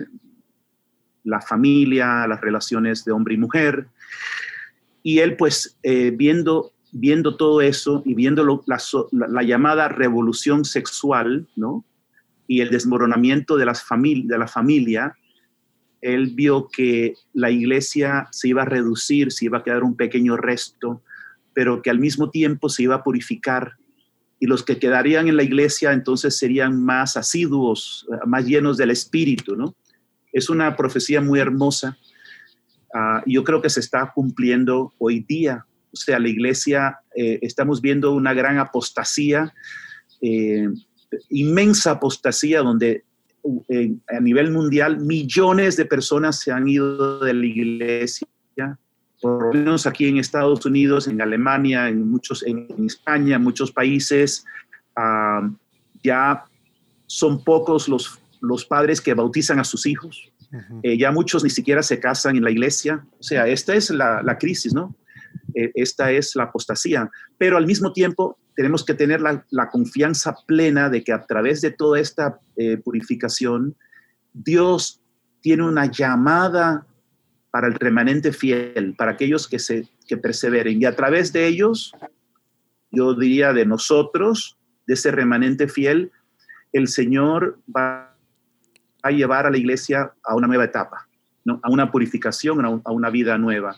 la 1.25 1.41
familia, 1.41 2.27
las 2.27 2.41
relaciones 2.41 3.05
de 3.05 3.13
hombre 3.13 3.35
y 3.35 3.39
mujer. 3.39 3.87
Y 5.03 5.21
él, 5.21 5.37
pues, 5.37 5.77
viendo, 6.15 6.73
viendo 6.91 7.37
todo 7.37 7.61
eso 7.61 8.03
y 8.05 8.15
viendo 8.15 8.45
la, 8.67 8.79
la, 9.13 9.43
llamada 9.45 9.89
revolución 9.89 10.65
sexual, 10.65 11.47
¿no? 11.55 11.85
Y 12.49 12.61
el 12.61 12.71
desmoronamiento 12.71 13.57
de, 13.57 13.67
las 13.67 13.85
de 13.89 14.39
la 14.39 14.49
familia, 14.49 15.17
él 16.01 16.33
vio 16.35 16.69
que 16.69 17.15
la 17.33 17.51
iglesia 17.51 18.29
se 18.31 18.49
iba 18.49 18.63
a 18.63 18.67
reducir, 18.67 19.33
se 19.33 19.47
iba 19.47 19.59
a 19.59 19.63
quedar 19.65 19.83
un 19.83 19.97
pequeño 19.97 20.37
resto, 20.37 21.03
pero 21.55 21.83
que 21.83 21.91
al 21.91 21.99
mismo 21.99 22.31
tiempo 22.31 22.69
se 22.69 22.83
iba 22.83 22.97
a 22.97 23.03
purificar 23.03 23.77
y 24.39 24.47
los 24.47 24.63
que 24.63 24.79
quedarían 24.79 25.29
en 25.29 25.37
la 25.37 25.43
iglesia 25.43 25.93
entonces 25.93 26.39
serían 26.39 26.83
más 26.83 27.17
asiduos, 27.17 28.07
más 28.27 28.45
llenos 28.45 28.77
del 28.77 28.91
espíritu, 28.91 29.57
¿no? 29.57 29.75
Es 30.33 30.51
una 30.51 30.77
profecía 30.77 31.23
muy 31.23 31.41
hermosa 31.41 31.97
uh, 32.95 33.23
yo 33.27 33.45
creo 33.45 33.63
que 33.63 33.71
se 33.71 33.81
está 33.81 34.13
cumpliendo 34.15 34.93
hoy 34.99 35.21
día. 35.21 35.67
O 35.93 35.97
sea, 35.97 36.19
la 36.19 36.29
iglesia, 36.29 36.99
eh, 37.15 37.39
estamos 37.43 37.81
viendo 37.81 38.13
una 38.13 38.35
gran 38.35 38.59
apostasía, 38.59 39.55
eh, 40.21 40.69
inmensa 41.31 41.93
apostasía 41.93 42.61
donde 42.61 43.05
a 44.09 44.21
nivel 44.21 44.51
mundial, 44.51 44.99
millones 45.01 45.77
de 45.77 45.85
personas 45.85 46.41
se 46.41 46.53
han 46.53 46.69
ido 46.69 47.21
de 47.21 47.35
la 47.35 47.47
iglesia, 47.47 48.29
por 49.21 49.43
lo 49.43 49.53
menos 49.53 49.87
aquí 49.87 50.09
en 50.09 50.19
Estados 50.19 50.65
Unidos, 50.67 51.09
en 51.09 51.21
Alemania, 51.21 51.89
en, 51.89 52.09
muchos, 52.09 52.43
en, 52.47 52.69
España, 52.85 53.37
en 53.37 53.43
muchos 53.43 53.73
países, 53.73 54.45
ah, 54.95 55.49
ya 56.03 56.45
son 57.07 57.43
pocos 57.43 57.89
los, 57.89 58.21
los 58.41 58.65
padres 58.65 59.01
que 59.01 59.15
bautizan 59.15 59.59
a 59.59 59.65
sus 59.65 59.87
hijos. 59.87 60.33
Eh, 60.83 60.97
ya 60.97 61.11
muchos 61.11 61.43
ni 61.45 61.51
siquiera 61.51 61.83
se 61.83 61.99
casan 61.99 62.37
en 62.37 62.45
la 62.45 62.51
iglesia. 62.51 63.05
O 63.19 63.23
sea, 63.23 63.47
esta 63.47 63.75
es 63.75 63.91
la, 63.91 64.37
crisis, 64.39 64.73
¿no? 64.73 64.95
Eh, 65.55 65.73
esta 65.75 66.11
es 66.11 66.37
la 66.37 66.45
apostasía. 66.45 67.11
Pero 67.39 67.57
al 67.57 67.67
mismo 67.67 67.93
tiempo 67.93 68.39
tenemos 68.57 68.85
que 68.85 68.95
tener 68.95 69.21
la, 69.21 69.71
confianza 69.71 70.35
plena 70.47 70.89
de 70.89 71.05
que 71.05 71.13
a 71.13 71.25
través 71.27 71.61
de 71.61 71.71
toda 71.71 72.01
esta 72.01 72.41
eh, 72.57 72.79
purificación, 72.79 73.77
Dios 74.33 75.01
tiene 75.43 75.63
una 75.63 75.87
llamada 75.87 76.87
para 77.51 77.69
el 77.69 77.75
remanente 77.75 78.33
fiel, 78.33 78.95
para 78.97 79.13
aquellos 79.13 79.47
que, 79.47 79.59
se, 79.59 79.89
que 80.09 80.17
perseveren. 80.17 80.81
Y 80.81 80.87
a 80.87 80.97
través 80.97 81.33
de 81.33 81.47
ellos, 81.47 81.93
yo 82.91 83.15
diría 83.15 83.53
de 83.53 83.67
nosotros, 83.67 84.57
de 84.87 84.95
ese 84.95 85.11
remanente 85.11 85.69
fiel, 85.69 86.11
el 86.73 86.89
Señor 86.89 87.59
va 87.75 88.17
a 89.03 89.11
llevar 89.11 89.47
a 89.47 89.51
la 89.51 89.59
iglesia 89.59 90.13
a 90.25 90.35
una 90.35 90.47
nueva 90.47 90.65
etapa, 90.65 91.09
¿no? 91.45 91.61
a 91.63 91.71
una 91.71 91.91
purificación, 91.91 92.65
a, 92.65 92.91
una 92.91 93.11
vida 93.11 93.39
nueva. 93.39 93.77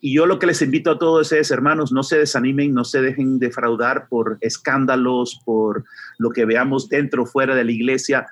Y 0.00 0.14
yo 0.14 0.26
lo 0.26 0.38
que 0.38 0.46
les 0.46 0.62
invito 0.62 0.92
a 0.92 0.98
todos 0.98 1.32
es, 1.32 1.50
hermanos, 1.50 1.90
no 1.92 2.02
se 2.02 2.18
desanimen, 2.18 2.72
no 2.72 2.84
se 2.84 3.02
dejen 3.02 3.38
defraudar 3.38 4.08
por 4.08 4.38
escándalos, 4.40 5.40
por 5.44 5.84
lo 6.18 6.30
que 6.30 6.44
veamos 6.44 6.88
dentro 6.88 7.24
o 7.24 7.26
fuera 7.26 7.54
de 7.56 7.64
la 7.64 7.72
iglesia. 7.72 8.26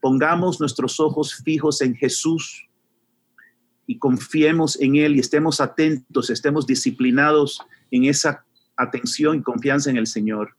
Pongamos 0.00 0.60
nuestros 0.60 1.00
ojos 1.00 1.42
fijos 1.44 1.80
en 1.80 1.96
Jesús 1.96 2.68
y 3.86 3.98
confiemos 3.98 4.80
en 4.80 4.96
Él 4.96 5.16
y 5.16 5.20
estemos 5.20 5.60
atentos, 5.60 6.30
estemos 6.30 6.66
disciplinados 6.66 7.60
en 7.90 8.04
esa 8.04 8.44
atención 8.76 9.38
y 9.38 9.42
confianza 9.42 9.90
en 9.90 9.96
el 9.96 10.06
Señor. 10.06 10.54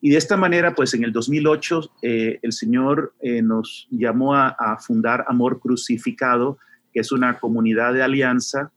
Y 0.00 0.10
de 0.10 0.16
esta 0.16 0.36
manera, 0.36 0.74
pues 0.74 0.94
en 0.94 1.04
el 1.04 1.12
2008, 1.12 1.92
eh, 2.02 2.40
el 2.42 2.52
Señor 2.52 3.14
eh, 3.20 3.40
nos 3.40 3.86
llamó 3.90 4.34
a, 4.34 4.76
fundar 4.80 5.24
Amor 5.28 5.60
Crucificado, 5.60 6.58
que 6.92 7.00
es 7.00 7.12
una 7.12 7.38
comunidad 7.38 7.94
de 7.94 8.02
alianza. 8.02 8.72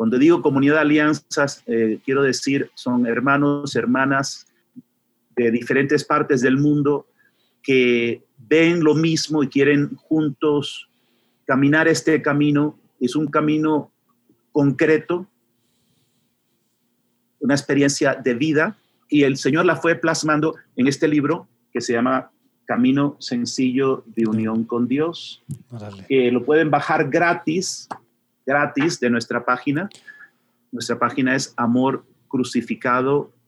Cuando 0.00 0.16
digo 0.16 0.40
comunidad 0.40 0.76
de 0.76 0.80
alianzas, 0.80 1.62
eh, 1.66 2.00
quiero 2.02 2.22
decir, 2.22 2.70
son 2.72 3.06
hermanos, 3.06 3.76
hermanas 3.76 4.46
de 5.36 5.50
diferentes 5.50 6.06
partes 6.06 6.40
del 6.40 6.56
mundo 6.56 7.06
que 7.62 8.24
ven 8.38 8.82
lo 8.82 8.94
mismo 8.94 9.42
y 9.42 9.48
quieren 9.48 9.94
juntos 9.96 10.88
caminar 11.44 11.86
este 11.86 12.22
camino. 12.22 12.78
Es 12.98 13.14
un 13.14 13.26
camino 13.26 13.92
concreto, 14.52 15.26
una 17.40 17.52
experiencia 17.52 18.14
de 18.14 18.32
vida 18.32 18.78
y 19.06 19.24
el 19.24 19.36
Señor 19.36 19.66
la 19.66 19.76
fue 19.76 19.96
plasmando 19.96 20.54
en 20.76 20.88
este 20.88 21.08
libro 21.08 21.46
que 21.74 21.82
se 21.82 21.92
llama 21.92 22.30
Camino 22.64 23.16
Sencillo 23.18 24.02
de 24.06 24.26
Unión 24.26 24.64
con 24.64 24.88
Dios, 24.88 25.42
que 26.08 26.30
lo 26.32 26.42
pueden 26.42 26.70
bajar 26.70 27.10
gratis, 27.10 27.86
gratis 28.46 29.00
de 29.00 29.10
nuestra 29.10 29.44
página. 29.44 29.88
Nuestra 30.72 30.98
página 30.98 31.34
es 31.34 31.52
amorcrucificado.com 31.56 33.39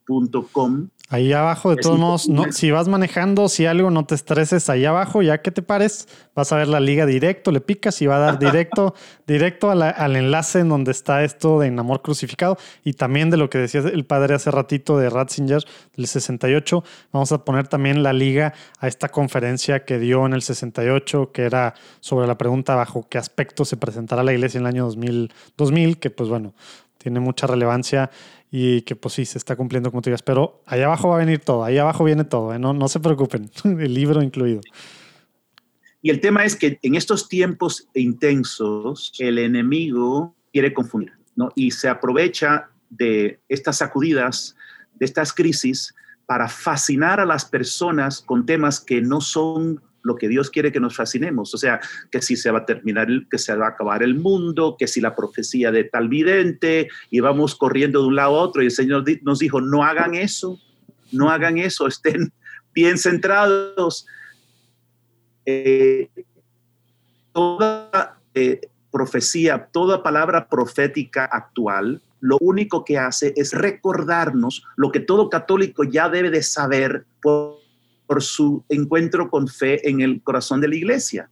Ahí 1.13 1.35
abajo, 1.35 1.69
de 1.69 1.77
todos 1.77 1.99
modos, 1.99 2.29
no, 2.31 2.51
si 2.53 2.71
vas 2.71 2.89
manejando, 2.89 3.51
si 3.51 3.67
algo, 3.67 3.91
no 3.91 4.07
te 4.07 4.15
estreses 4.15 4.71
ahí 4.71 4.87
abajo, 4.87 5.21
ya 5.21 5.43
que 5.43 5.51
te 5.51 5.61
pares, 5.61 6.09
vas 6.35 6.51
a 6.53 6.57
ver 6.57 6.69
la 6.69 6.81
liga 6.81 7.05
directo, 7.05 7.53
le 7.53 7.61
picas 7.61 8.01
y 8.01 8.07
va 8.07 8.17
a 8.17 8.19
dar 8.19 8.39
directo, 8.39 8.95
directo 9.27 9.71
al 9.71 10.17
enlace 10.17 10.61
en 10.61 10.71
donde 10.71 10.91
está 10.91 11.23
esto 11.23 11.61
de 11.61 11.67
En 11.67 11.79
Amor 11.79 12.01
Crucificado 12.01 12.57
y 12.83 12.95
también 12.95 13.29
de 13.29 13.37
lo 13.37 13.51
que 13.51 13.59
decía 13.59 13.83
el 13.83 14.07
padre 14.07 14.35
hace 14.35 14.51
ratito 14.51 14.97
de 14.97 15.11
Ratzinger 15.11 15.63
del 15.95 16.07
68. 16.07 16.83
Vamos 17.13 17.31
a 17.33 17.45
poner 17.45 17.69
también 17.69 18.03
la 18.03 18.15
liga 18.15 18.55
a 18.79 18.89
esta 18.89 19.11
conferencia 19.11 19.85
que 19.85 19.99
dio 19.99 20.25
en 20.25 20.33
el 20.33 20.41
68, 20.41 21.31
que 21.31 21.43
era 21.43 21.75
sobre 22.01 22.27
la 22.27 22.39
pregunta 22.39 22.75
bajo 22.75 23.07
qué 23.11 23.19
aspecto 23.19 23.67
se 23.67 23.77
presentará 23.77 24.23
la 24.23 24.33
iglesia 24.33 24.59
en 24.59 24.65
el 24.65 24.73
año 24.73 24.85
2000, 24.87 25.31
2000 25.59 25.99
que 25.99 26.09
pues 26.09 26.31
bueno, 26.31 26.55
tiene 27.03 27.21
mucha 27.21 27.47
relevancia 27.47 28.11
y 28.51 28.83
que 28.83 28.97
pues 28.97 29.15
sí, 29.15 29.25
se 29.25 29.39
está 29.39 29.57
cumpliendo 29.57 29.91
como 29.91 30.03
tú 30.03 30.11
digas, 30.11 30.23
pero 30.23 30.63
allá 30.67 30.87
abajo 30.87 31.09
va 31.09 31.17
a 31.17 31.19
venir 31.19 31.41
todo, 31.41 31.65
ahí 31.65 31.79
abajo 31.79 32.05
viene 32.05 32.25
todo, 32.25 32.55
¿eh? 32.55 32.59
no, 32.59 32.73
no 32.73 32.89
se 32.89 33.01
preocupen, 33.01 33.51
el 33.65 33.95
libro 33.95 34.23
incluido. 34.23 34.61
Y 36.03 36.11
el 36.11 36.21
tema 36.21 36.45
es 36.45 36.57
que 36.57 36.79
en 36.83 36.97
estos 36.97 37.29
tiempos 37.29 37.89
intensos, 37.95 39.13
el 39.19 39.39
enemigo 39.39 40.35
quiere 40.53 40.75
confundir, 40.75 41.13
¿no? 41.37 41.51
Y 41.55 41.71
se 41.71 41.89
aprovecha 41.89 42.71
de 42.91 43.41
estas 43.49 43.79
sacudidas, 43.79 44.57
de 44.95 45.07
estas 45.07 45.33
crisis, 45.33 45.95
para 46.27 46.49
fascinar 46.49 47.21
a 47.21 47.25
las 47.25 47.45
personas 47.45 48.21
con 48.21 48.45
temas 48.45 48.81
que 48.81 49.01
no 49.01 49.21
son 49.21 49.81
lo 50.03 50.17
que 50.17 50.29
Dios 50.29 50.51
quiere 50.51 50.73
que 50.73 50.81
nos 50.81 50.97
fascinemos. 50.97 51.55
O 51.55 51.59
sea, 51.59 51.81
que 52.11 52.23
si 52.23 52.37
se 52.37 52.51
va 52.51 52.61
a 52.61 52.67
terminar, 52.67 53.09
que 53.31 53.39
se 53.39 53.55
va 53.55 53.67
a 53.67 53.71
acabar 53.71 54.03
el 54.03 54.15
mundo, 54.15 54.77
que 54.79 54.87
si 54.87 55.01
la 55.01 55.15
profecía 55.15 55.71
de 55.71 55.85
tal 55.85 56.09
vidente, 56.09 56.89
y 57.11 57.21
vamos 57.21 57.55
corriendo 57.55 58.01
de 58.01 58.09
un 58.09 58.17
lado 58.17 58.37
a 58.37 58.43
otro. 58.43 58.63
Y 58.63 58.67
el 58.67 58.73
Señor 58.73 59.05
nos 59.23 59.39
dijo, 59.39 59.61
no 59.61 59.85
hagan 59.85 60.15
eso, 60.15 60.59
no 61.13 61.31
hagan 61.31 61.59
eso, 61.59 61.87
estén 61.87 62.33
bien 62.75 62.99
centrados. 62.99 64.07
Eh, 65.45 66.09
toda 67.33 68.19
eh, 68.35 68.61
profecía, 68.91 69.69
toda 69.73 70.03
palabra 70.03 70.49
profética 70.49 71.25
actual, 71.25 72.03
lo 72.21 72.39
único 72.41 72.85
que 72.85 72.99
hace 72.99 73.33
es 73.37 73.53
recordarnos 73.53 74.65
lo 74.77 74.93
que 74.93 75.01
todo 75.01 75.29
católico 75.29 75.83
ya 75.83 76.09
debe 76.09 76.31
de 76.31 76.43
saber 76.43 77.05
por 77.21 77.62
por 78.07 78.23
su 78.23 78.65
encuentro 78.69 79.31
con 79.31 79.49
fe 79.49 79.89
en 79.89 80.01
el 80.01 80.23
corazón 80.23 80.61
de 80.61 80.69
la 80.69 80.77
iglesia. 80.77 81.31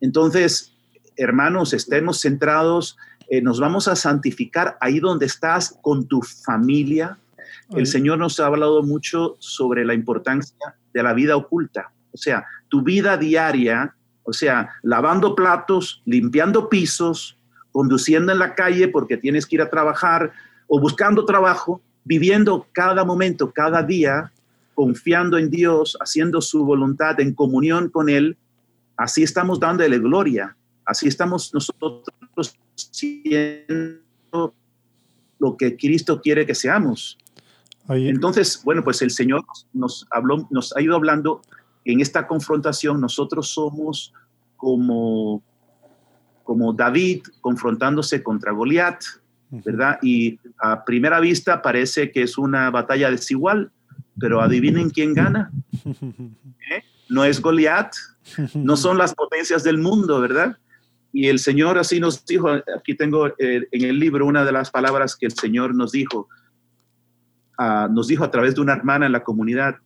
Entonces, 0.00 0.72
hermanos, 1.16 1.72
estemos 1.72 2.20
centrados, 2.20 2.96
eh, 3.28 3.40
nos 3.40 3.60
vamos 3.60 3.88
a 3.88 3.96
santificar 3.96 4.76
ahí 4.80 4.98
donde 4.98 5.26
estás 5.26 5.78
con 5.82 6.06
tu 6.06 6.22
familia. 6.22 7.18
El 7.70 7.86
Señor 7.86 8.18
nos 8.18 8.40
ha 8.40 8.46
hablado 8.46 8.82
mucho 8.82 9.36
sobre 9.38 9.84
la 9.84 9.94
importancia 9.94 10.74
de 10.92 11.02
la 11.02 11.12
vida 11.12 11.36
oculta, 11.36 11.92
o 12.12 12.16
sea, 12.16 12.44
tu 12.68 12.82
vida 12.82 13.16
diaria, 13.16 13.94
o 14.24 14.32
sea, 14.32 14.70
lavando 14.82 15.34
platos, 15.34 16.02
limpiando 16.04 16.68
pisos, 16.68 17.36
conduciendo 17.70 18.32
en 18.32 18.38
la 18.38 18.54
calle 18.54 18.88
porque 18.88 19.16
tienes 19.16 19.46
que 19.46 19.56
ir 19.56 19.62
a 19.62 19.70
trabajar 19.70 20.32
o 20.66 20.80
buscando 20.80 21.24
trabajo, 21.24 21.80
viviendo 22.04 22.66
cada 22.72 23.04
momento, 23.04 23.52
cada 23.52 23.82
día 23.82 24.32
confiando 24.74 25.38
en 25.38 25.50
Dios, 25.50 25.96
haciendo 26.00 26.40
su 26.40 26.64
voluntad 26.64 27.20
en 27.20 27.34
comunión 27.34 27.88
con 27.90 28.08
Él, 28.08 28.36
así 28.96 29.22
estamos 29.22 29.60
dándole 29.60 29.98
gloria, 29.98 30.56
así 30.84 31.08
estamos 31.08 31.52
nosotros 31.54 32.04
siendo 32.74 34.54
lo 35.38 35.56
que 35.56 35.76
Cristo 35.76 36.20
quiere 36.20 36.46
que 36.46 36.54
seamos. 36.54 37.18
Entonces, 37.88 38.60
bueno, 38.64 38.84
pues 38.84 39.02
el 39.02 39.10
Señor 39.10 39.44
nos 39.72 40.06
habló, 40.10 40.46
nos 40.50 40.76
ha 40.76 40.80
ido 40.80 40.94
hablando 40.94 41.42
en 41.84 42.00
esta 42.00 42.26
confrontación, 42.26 43.00
nosotros 43.00 43.48
somos 43.48 44.12
como, 44.56 45.42
como 46.44 46.72
David 46.72 47.22
confrontándose 47.40 48.22
contra 48.22 48.52
Goliat, 48.52 49.02
¿verdad? 49.50 49.98
Y 50.02 50.38
a 50.58 50.84
primera 50.84 51.18
vista 51.18 51.62
parece 51.62 52.12
que 52.12 52.22
es 52.22 52.38
una 52.38 52.70
batalla 52.70 53.10
desigual, 53.10 53.72
pero 54.20 54.40
adivinen 54.40 54.90
quién 54.90 55.14
gana. 55.14 55.50
¿Eh? 55.84 56.82
No 57.08 57.24
es 57.24 57.40
Goliat, 57.40 57.92
no 58.54 58.76
son 58.76 58.98
las 58.98 59.14
potencias 59.14 59.64
del 59.64 59.78
mundo, 59.78 60.20
¿verdad? 60.20 60.56
Y 61.12 61.26
el 61.26 61.40
Señor 61.40 61.78
así 61.78 61.98
nos 61.98 62.24
dijo, 62.24 62.48
aquí 62.76 62.94
tengo 62.94 63.28
eh, 63.38 63.66
en 63.72 63.84
el 63.84 63.98
libro 63.98 64.26
una 64.26 64.44
de 64.44 64.52
las 64.52 64.70
palabras 64.70 65.16
que 65.16 65.26
el 65.26 65.32
Señor 65.32 65.74
nos 65.74 65.90
dijo, 65.90 66.28
ah, 67.58 67.88
nos 67.90 68.06
dijo 68.06 68.22
a 68.22 68.30
través 68.30 68.54
de 68.54 68.60
una 68.60 68.74
hermana 68.74 69.06
en 69.06 69.12
la 69.12 69.24
comunidad, 69.24 69.76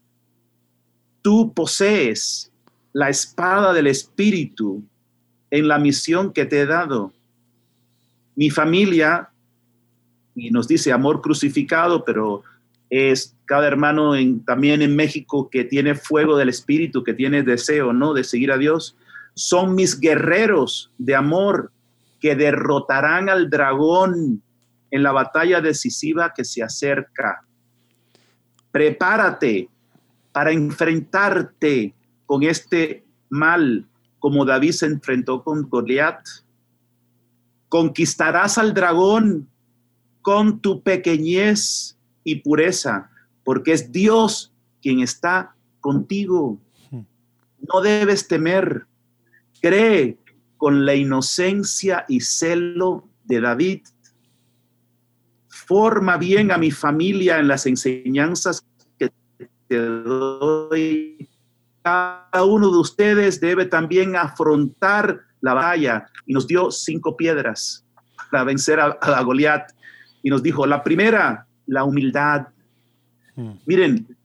tú 1.22 1.54
posees 1.54 2.52
la 2.92 3.08
espada 3.08 3.72
del 3.72 3.86
Espíritu 3.86 4.84
en 5.50 5.68
la 5.68 5.78
misión 5.78 6.32
que 6.32 6.44
te 6.44 6.60
he 6.60 6.66
dado. 6.66 7.12
Mi 8.36 8.50
familia, 8.50 9.30
y 10.34 10.50
nos 10.50 10.68
dice 10.68 10.92
amor 10.92 11.22
crucificado, 11.22 12.04
pero 12.04 12.42
es 12.90 13.33
cada 13.46 13.66
hermano 13.66 14.14
en, 14.14 14.44
también 14.44 14.82
en 14.82 14.96
México 14.96 15.48
que 15.50 15.64
tiene 15.64 15.94
fuego 15.94 16.36
del 16.36 16.48
Espíritu, 16.48 17.04
que 17.04 17.14
tiene 17.14 17.42
deseo, 17.42 17.92
¿no? 17.92 18.14
De 18.14 18.24
seguir 18.24 18.52
a 18.52 18.58
Dios. 18.58 18.96
Son 19.34 19.74
mis 19.74 20.00
guerreros 20.00 20.92
de 20.98 21.14
amor 21.14 21.72
que 22.20 22.36
derrotarán 22.36 23.28
al 23.28 23.50
dragón 23.50 24.42
en 24.90 25.02
la 25.02 25.12
batalla 25.12 25.60
decisiva 25.60 26.32
que 26.34 26.44
se 26.44 26.62
acerca. 26.62 27.44
Prepárate 28.70 29.68
para 30.32 30.52
enfrentarte 30.52 31.94
con 32.26 32.42
este 32.42 33.04
mal 33.28 33.86
como 34.24 34.46
David 34.46 34.72
se 34.72 34.86
enfrentó 34.86 35.44
con 35.44 35.68
Goliat. 35.68 36.18
Conquistarás 37.68 38.56
al 38.56 38.72
dragón 38.72 39.50
con 40.22 40.60
tu 40.60 40.82
pequeñez 40.82 41.98
y 42.24 42.36
pureza, 42.36 43.10
porque 43.44 43.72
es 43.72 43.92
Dios 43.92 44.52
quien 44.82 45.00
está 45.00 45.54
contigo. 45.80 46.58
No 47.72 47.80
debes 47.80 48.26
temer. 48.26 48.86
Cree 49.60 50.18
con 50.56 50.84
la 50.84 50.94
inocencia 50.94 52.04
y 52.08 52.20
celo 52.20 53.08
de 53.24 53.40
David. 53.40 53.82
Forma 55.48 56.16
bien 56.16 56.50
a 56.50 56.58
mi 56.58 56.70
familia 56.70 57.38
en 57.38 57.48
las 57.48 57.66
enseñanzas 57.66 58.66
que 58.98 59.10
te 59.68 59.78
doy. 59.78 61.28
Cada 61.82 62.44
uno 62.44 62.70
de 62.70 62.78
ustedes 62.78 63.40
debe 63.40 63.66
también 63.66 64.16
afrontar 64.16 65.20
la 65.40 65.54
batalla. 65.54 66.06
Y 66.26 66.32
nos 66.32 66.46
dio 66.46 66.70
cinco 66.70 67.16
piedras 67.16 67.84
para 68.30 68.44
vencer 68.44 68.80
a, 68.80 68.86
a 69.00 69.22
Goliat. 69.22 69.70
Y 70.22 70.30
nos 70.30 70.42
dijo, 70.42 70.66
la 70.66 70.82
primera, 70.82 71.46
la 71.66 71.84
humildad. 71.84 72.48
Hmm. 73.34 73.52
Miren, 73.66 74.16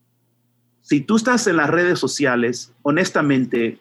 si 0.81 1.01
tú 1.01 1.17
estás 1.17 1.45
en 1.47 1.57
las 1.57 1.69
redes 1.69 1.99
sociales, 1.99 2.73
honestamente, 2.81 3.79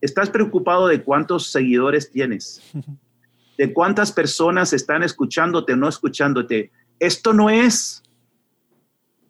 estás 0.00 0.30
preocupado 0.30 0.86
de 0.86 1.02
cuántos 1.02 1.50
seguidores 1.50 2.10
tienes, 2.10 2.62
de 3.58 3.72
cuántas 3.72 4.12
personas 4.12 4.72
están 4.72 5.02
escuchándote 5.02 5.72
o 5.72 5.76
no 5.76 5.88
escuchándote. 5.88 6.70
Esto 6.98 7.32
no 7.32 7.50
es. 7.50 8.02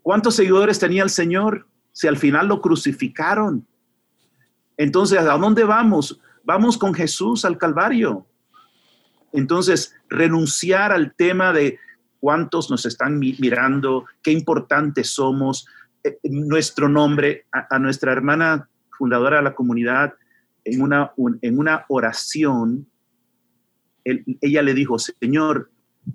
¿Cuántos 0.03 0.35
seguidores 0.35 0.79
tenía 0.79 1.03
el 1.03 1.11
Señor? 1.11 1.67
Si 1.93 2.07
al 2.09 2.17
final 2.17 2.49
lo 2.49 2.61
crucificaron. 2.61 3.67
Entonces, 4.77 5.19
¿a 5.19 5.39
dónde 5.39 5.65
vamos? 5.65 6.21
Vamos 6.43 6.77
con 6.77 6.93
Jesús 6.93 7.45
al 7.45 7.57
Calvario. 7.57 8.27
Entonces, 9.33 9.95
renunciar 10.09 10.93
al 10.93 11.15
tema 11.15 11.53
de 11.53 11.79
cuántos 12.25 12.71
nos 12.71 12.87
están 12.87 13.19
mirando, 13.19 14.07
qué 14.23 14.33
importantes 14.33 15.11
somos, 15.11 15.69
eh, 16.03 16.19
nuestro 16.23 16.89
nombre, 16.89 17.45
a, 17.53 17.79
nuestra 17.79 18.13
hermana 18.13 18.67
fundadora 18.97 19.37
de 19.37 19.43
la 19.43 19.55
comunidad, 19.55 20.15
en 20.65 20.81
una, 20.81 21.13
en 21.43 21.59
una 21.59 21.85
oración, 21.89 22.87
ella 24.05 24.63
le 24.63 24.73
dijo, 24.73 24.97
Señor, 24.99 25.71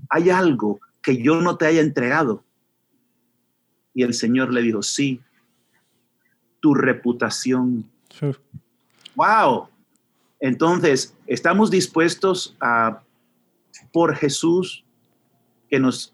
hay 0.09 0.31
algo 0.31 0.79
que 1.03 1.21
yo 1.21 1.41
no 1.41 1.57
te 1.57 1.67
haya 1.67 1.81
entregado. 1.81 2.43
Y 3.93 4.01
el 4.01 4.15
Señor 4.15 4.51
le 4.51 4.63
dijo, 4.63 4.81
sí, 4.81 5.21
tu 6.59 6.73
reputación. 6.73 7.85
Wow. 9.13 9.67
Entonces, 10.39 11.15
estamos 11.27 11.69
dispuestos 11.69 12.57
a, 12.59 13.03
por 13.91 14.15
Jesús, 14.15 14.83
que 15.69 15.79
nos 15.79 16.13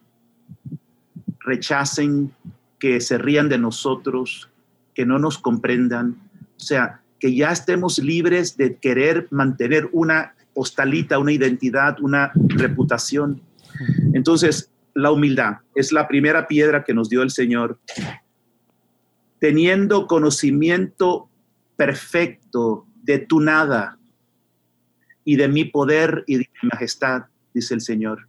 rechacen, 1.40 2.34
que 2.80 3.00
se 3.02 3.18
rían 3.18 3.50
de 3.50 3.58
nosotros, 3.58 4.50
que 4.94 5.06
no 5.06 5.20
nos 5.20 5.38
comprendan. 5.38 6.18
O 6.58 6.60
sea, 6.60 7.02
que 7.20 7.36
ya 7.36 7.52
estemos 7.52 8.00
libres 8.00 8.58
de 8.58 8.78
querer 8.78 9.28
mantener 9.32 9.90
una 9.92 10.36
postalita, 10.54 11.20
una 11.20 11.32
identidad, 11.32 12.00
una 12.00 12.32
reputación. 12.36 13.42
Entonces, 14.14 14.72
la 14.94 15.12
humildad 15.12 15.58
es 15.76 15.92
la 15.92 16.08
primera 16.08 16.48
piedra 16.48 16.84
que 16.84 16.94
nos 16.94 17.10
dio 17.10 17.22
el 17.22 17.30
Señor. 17.30 17.80
Teniendo 19.40 20.08
conocimiento 20.08 21.30
perfecto 21.76 22.88
de 23.04 23.20
tu 23.20 23.42
nada 23.42 24.00
y 25.26 25.36
de 25.36 25.48
mi 25.50 25.66
poder 25.66 26.24
y 26.28 26.38
de 26.38 26.50
mi 26.62 26.70
majestad, 26.70 27.26
dice 27.54 27.74
el 27.74 27.82
Señor. 27.82 28.28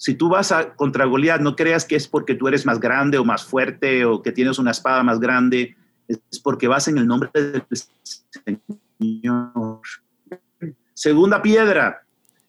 Si 0.00 0.14
tú 0.14 0.30
vas 0.30 0.50
a 0.50 0.72
contra 0.76 1.04
Goliat, 1.04 1.42
no 1.42 1.54
creas 1.54 1.84
que 1.84 1.94
es 1.94 2.08
porque 2.08 2.34
tú 2.34 2.48
eres 2.48 2.64
más 2.64 2.80
grande 2.80 3.18
o 3.18 3.24
más 3.24 3.44
fuerte 3.44 4.06
o 4.06 4.22
que 4.22 4.32
tienes 4.32 4.58
una 4.58 4.70
espada 4.70 5.02
más 5.02 5.20
grande, 5.20 5.76
es 6.08 6.40
porque 6.42 6.68
vas 6.68 6.88
en 6.88 6.96
el 6.96 7.06
nombre 7.06 7.30
del 7.34 7.62
Señor. 8.96 9.82
Segunda 10.94 11.42
piedra, 11.42 12.02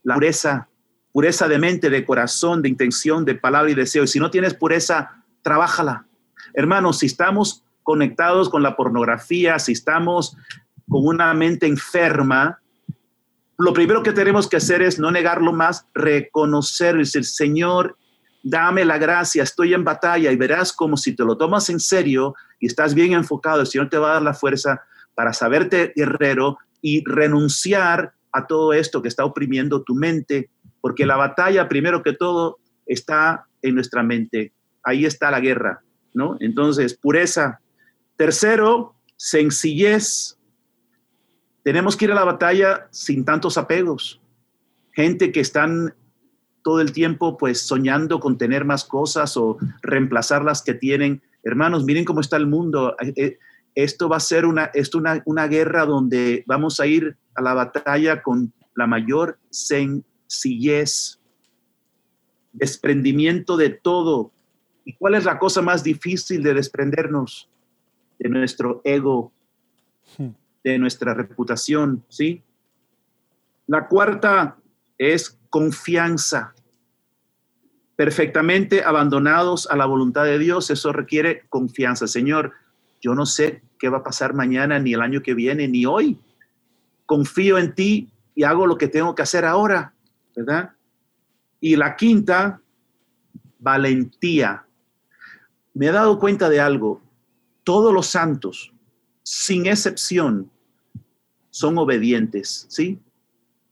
la 0.04 0.14
pureza, 0.14 0.70
pureza 1.12 1.50
de 1.50 1.60
mente, 1.60 1.90
de 1.90 2.06
corazón, 2.06 2.62
de 2.62 2.70
intención, 2.70 3.26
de 3.26 3.36
palabra 3.36 3.70
y 3.70 3.76
deseo. 3.76 4.06
Y 4.06 4.08
si 4.08 4.22
no 4.22 4.32
tienes 4.32 4.54
pureza, 4.54 5.22
trabájala. 5.42 6.06
Hermanos, 6.54 7.00
si 7.00 7.08
estamos 7.08 7.66
conectados 7.84 8.48
con 8.48 8.64
la 8.64 8.78
pornografía, 8.78 9.60
si 9.60 9.74
estamos 9.74 10.38
con 10.88 11.06
una 11.06 11.34
mente 11.34 11.68
enferma, 11.68 12.61
lo 13.58 13.74
primero 13.74 14.04
que 14.04 14.14
tenemos 14.14 14.48
que 14.48 14.58
hacer 14.58 14.82
es 14.82 15.00
no 15.00 15.12
negarlo 15.12 15.54
más, 15.54 15.88
reconocer, 15.94 16.98
decir, 16.98 17.26
Señor, 17.26 17.98
dame 18.44 18.86
la 18.86 18.98
gracia, 18.98 19.44
estoy 19.44 19.74
en 19.74 19.84
batalla 19.84 20.32
y 20.32 20.36
verás 20.36 20.74
como 20.74 20.98
si 20.98 21.16
te 21.16 21.24
lo 21.24 21.38
tomas 21.38 21.70
en 21.70 21.80
serio 21.80 22.34
y 22.60 22.68
estás 22.68 22.94
bien 22.94 23.14
enfocado, 23.14 23.62
el 23.62 23.68
Señor 23.68 23.90
te 23.90 23.98
va 23.98 24.12
a 24.12 24.14
dar 24.14 24.22
la 24.24 24.34
fuerza 24.34 24.82
para 25.14 25.34
saberte 25.34 25.94
guerrero 25.96 26.58
y 26.82 27.04
renunciar 27.06 28.14
a 28.32 28.48
todo 28.48 28.74
esto 28.74 29.02
que 29.02 29.08
está 29.08 29.26
oprimiendo 29.26 29.84
tu 29.84 29.94
mente, 29.94 30.50
porque 30.80 31.06
la 31.06 31.18
batalla, 31.18 31.68
primero 31.68 32.02
que 32.02 32.14
todo, 32.14 32.58
está 32.86 33.46
en 33.62 33.76
nuestra 33.76 34.04
mente. 34.04 34.54
Ahí 34.84 35.06
está 35.06 35.30
la 35.30 35.40
guerra, 35.40 35.84
¿no? 36.14 36.38
Entonces, 36.40 36.96
pureza. 36.96 37.60
Tercero, 38.16 38.96
sencillez. 39.16 40.38
Tenemos 41.64 41.96
que 41.96 42.06
ir 42.06 42.12
a 42.12 42.16
la 42.16 42.24
batalla 42.24 42.88
sin 42.92 43.24
tantos 43.24 43.58
apegos. 43.58 44.20
Gente 44.94 45.32
que 45.32 45.40
están 45.40 45.94
todo 46.64 46.82
el 46.82 46.92
tiempo 46.92 47.38
pues 47.38 47.62
soñando 47.62 48.20
con 48.20 48.38
tener 48.38 48.66
más 48.66 48.84
cosas 48.84 49.38
o 49.38 49.58
reemplazar 49.82 50.44
las 50.44 50.62
que 50.62 50.74
tienen. 50.74 51.22
Hermanos, 51.44 51.84
miren 51.86 52.06
cómo 52.06 52.22
está 52.22 52.38
el 52.38 52.48
mundo. 52.48 52.96
Eh, 53.00 53.14
eh, 53.16 53.40
esto 53.76 54.10
va 54.10 54.18
a 54.18 54.22
ser 54.22 54.46
una, 54.46 54.66
esto 54.74 54.98
una, 54.98 55.22
una 55.26 55.48
guerra 55.48 55.86
donde 55.86 56.44
vamos 56.46 56.80
a 56.80 56.88
ir 56.88 57.16
a 57.36 57.42
la 57.42 57.54
batalla 57.54 58.22
con 58.22 58.52
la 58.76 58.88
mayor 58.88 59.40
sencillez, 59.50 61.20
desprendimiento 62.54 63.56
de 63.56 63.70
todo. 63.70 64.32
¿Y 64.84 64.94
cuál 64.94 65.16
es 65.16 65.26
la 65.26 65.40
cosa 65.40 65.62
más 65.62 65.84
difícil 65.84 66.44
de 66.44 66.54
desprendernos? 66.54 67.50
De 68.20 68.30
nuestro 68.30 68.82
ego, 68.84 69.32
hmm 70.18 70.41
de 70.64 70.78
nuestra 70.78 71.14
reputación, 71.14 72.04
¿sí? 72.10 72.44
La 73.68 73.88
cuarta 73.88 74.58
es 74.98 75.40
confianza. 75.50 76.54
Perfectamente 77.96 78.84
abandonados 78.84 79.70
a 79.70 79.76
la 79.76 79.86
voluntad 79.86 80.26
de 80.26 80.40
Dios, 80.40 80.70
eso 80.70 80.92
requiere 80.92 81.44
confianza. 81.50 82.08
Señor, 82.08 82.54
yo 83.02 83.16
no 83.16 83.26
sé 83.26 83.64
qué 83.80 83.90
va 83.90 84.00
a 84.00 84.04
pasar 84.04 84.34
mañana, 84.34 84.80
ni 84.80 84.94
el 84.94 85.02
año 85.02 85.22
que 85.22 85.34
viene, 85.34 85.68
ni 85.68 85.86
hoy. 85.86 86.20
Confío 87.06 87.58
en 87.58 87.74
ti 87.74 88.12
y 88.36 88.44
hago 88.44 88.68
lo 88.68 88.78
que 88.78 88.88
tengo 88.88 89.16
que 89.16 89.24
hacer 89.24 89.46
ahora, 89.46 89.94
¿verdad? 90.36 90.72
Y 91.60 91.76
la 91.76 91.96
quinta, 91.96 92.62
valentía. 93.60 94.66
Me 95.74 95.88
he 95.88 95.92
dado 95.92 96.20
cuenta 96.20 96.50
de 96.50 96.60
algo. 96.60 97.02
Todos 97.64 97.94
los 97.94 98.08
santos, 98.08 98.74
sin 99.24 99.66
excepción, 99.68 100.52
son 101.50 101.78
obedientes, 101.78 102.66
¿sí? 102.70 103.00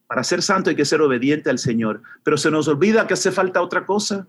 Para 0.07 0.23
ser 0.23 0.41
santo 0.41 0.69
hay 0.69 0.75
que 0.75 0.85
ser 0.85 1.01
obediente 1.01 1.49
al 1.49 1.59
Señor, 1.59 2.01
pero 2.23 2.37
se 2.37 2.49
nos 2.49 2.67
olvida 2.67 3.07
que 3.07 3.13
hace 3.13 3.31
falta 3.31 3.61
otra 3.61 3.85
cosa. 3.85 4.27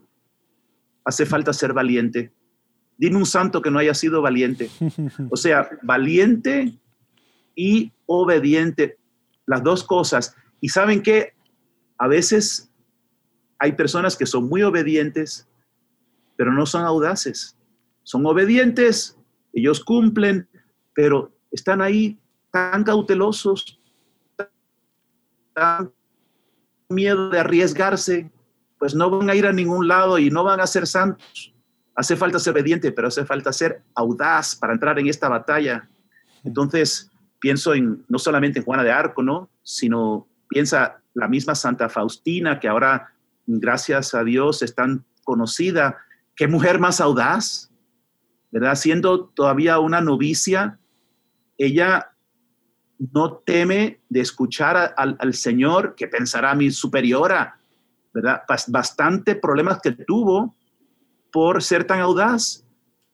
Hace 1.04 1.24
falta 1.24 1.54
ser 1.54 1.72
valiente. 1.72 2.32
Dime 2.98 3.16
un 3.16 3.24
santo 3.24 3.62
que 3.62 3.70
no 3.70 3.78
haya 3.78 3.94
sido 3.94 4.20
valiente. 4.20 4.70
O 5.30 5.36
sea, 5.36 5.70
valiente 5.82 6.78
y 7.56 7.92
obediente, 8.04 8.98
las 9.46 9.62
dos 9.62 9.82
cosas. 9.82 10.36
Y 10.60 10.68
saben 10.68 11.02
que 11.02 11.32
a 11.96 12.06
veces 12.06 12.70
hay 13.58 13.72
personas 13.72 14.16
que 14.16 14.26
son 14.26 14.48
muy 14.50 14.62
obedientes, 14.62 15.48
pero 16.36 16.52
no 16.52 16.66
son 16.66 16.84
audaces. 16.84 17.56
Son 18.02 18.24
obedientes, 18.26 19.16
ellos 19.54 19.82
cumplen, 19.82 20.46
pero 20.94 21.32
están 21.50 21.80
ahí 21.80 22.18
tan 22.50 22.84
cautelosos, 22.84 23.80
tan 25.54 25.92
miedo 26.88 27.30
de 27.30 27.38
arriesgarse, 27.38 28.30
pues 28.78 28.94
no 28.94 29.10
van 29.10 29.30
a 29.30 29.34
ir 29.34 29.46
a 29.46 29.52
ningún 29.52 29.86
lado 29.88 30.18
y 30.18 30.30
no 30.30 30.42
van 30.42 30.60
a 30.60 30.66
ser 30.66 30.86
santos. 30.86 31.54
Hace 31.94 32.16
falta 32.16 32.38
ser 32.38 32.54
obediente, 32.54 32.92
pero 32.92 33.08
hace 33.08 33.24
falta 33.24 33.52
ser 33.52 33.82
audaz 33.94 34.56
para 34.56 34.72
entrar 34.72 34.98
en 34.98 35.06
esta 35.06 35.28
batalla. 35.28 35.88
Entonces, 36.44 37.10
pienso 37.38 37.74
en 37.74 38.04
no 38.08 38.18
solamente 38.18 38.60
en 38.60 38.64
Juana 38.64 38.82
de 38.82 38.92
Arco, 38.92 39.22
¿no? 39.22 39.50
Sino 39.62 40.26
piensa 40.48 41.00
la 41.14 41.28
misma 41.28 41.54
Santa 41.54 41.88
Faustina, 41.88 42.58
que 42.58 42.68
ahora, 42.68 43.12
gracias 43.46 44.14
a 44.14 44.24
Dios, 44.24 44.62
es 44.62 44.74
tan 44.74 45.04
conocida. 45.24 45.98
¿Qué 46.34 46.48
mujer 46.48 46.78
más 46.78 47.00
audaz? 47.00 47.69
¿Verdad? 48.50 48.74
Siendo 48.74 49.26
todavía 49.28 49.78
una 49.78 50.00
novicia, 50.00 50.78
ella 51.56 52.10
no 53.12 53.38
teme 53.38 54.00
de 54.08 54.20
escuchar 54.20 54.94
al, 54.96 55.34
Señor 55.34 55.94
que 55.94 56.08
pensará 56.08 56.54
mi 56.54 56.70
superiora, 56.70 57.58
¿verdad? 58.12 58.42
Bastante 58.68 59.36
problemas 59.36 59.80
que 59.80 59.92
tuvo 59.92 60.54
por 61.32 61.62
ser 61.62 61.84
tan 61.84 62.00
audaz. 62.00 62.64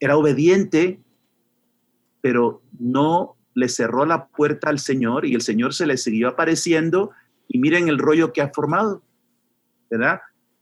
Era 0.01 0.17
obediente, 0.17 1.01
pero 2.21 2.63
no 2.79 3.37
le 3.55 3.69
cerró 3.69 4.05
la 4.05 4.27
puerta 4.27 4.69
al 4.69 4.79
Señor 4.79 5.25
y 5.25 5.35
el 5.35 5.41
Señor 5.41 5.73
se 5.73 5.87
le 5.87 5.97
siguió 5.97 6.29
apareciendo 6.29 7.13
y 7.49 7.59
miren 7.59 7.89
el 7.89 7.99
rollo 7.99 8.33
que 8.33 8.43
ha 8.43 8.53
formado, 8.53 9.03
¿verdad? 9.89 10.21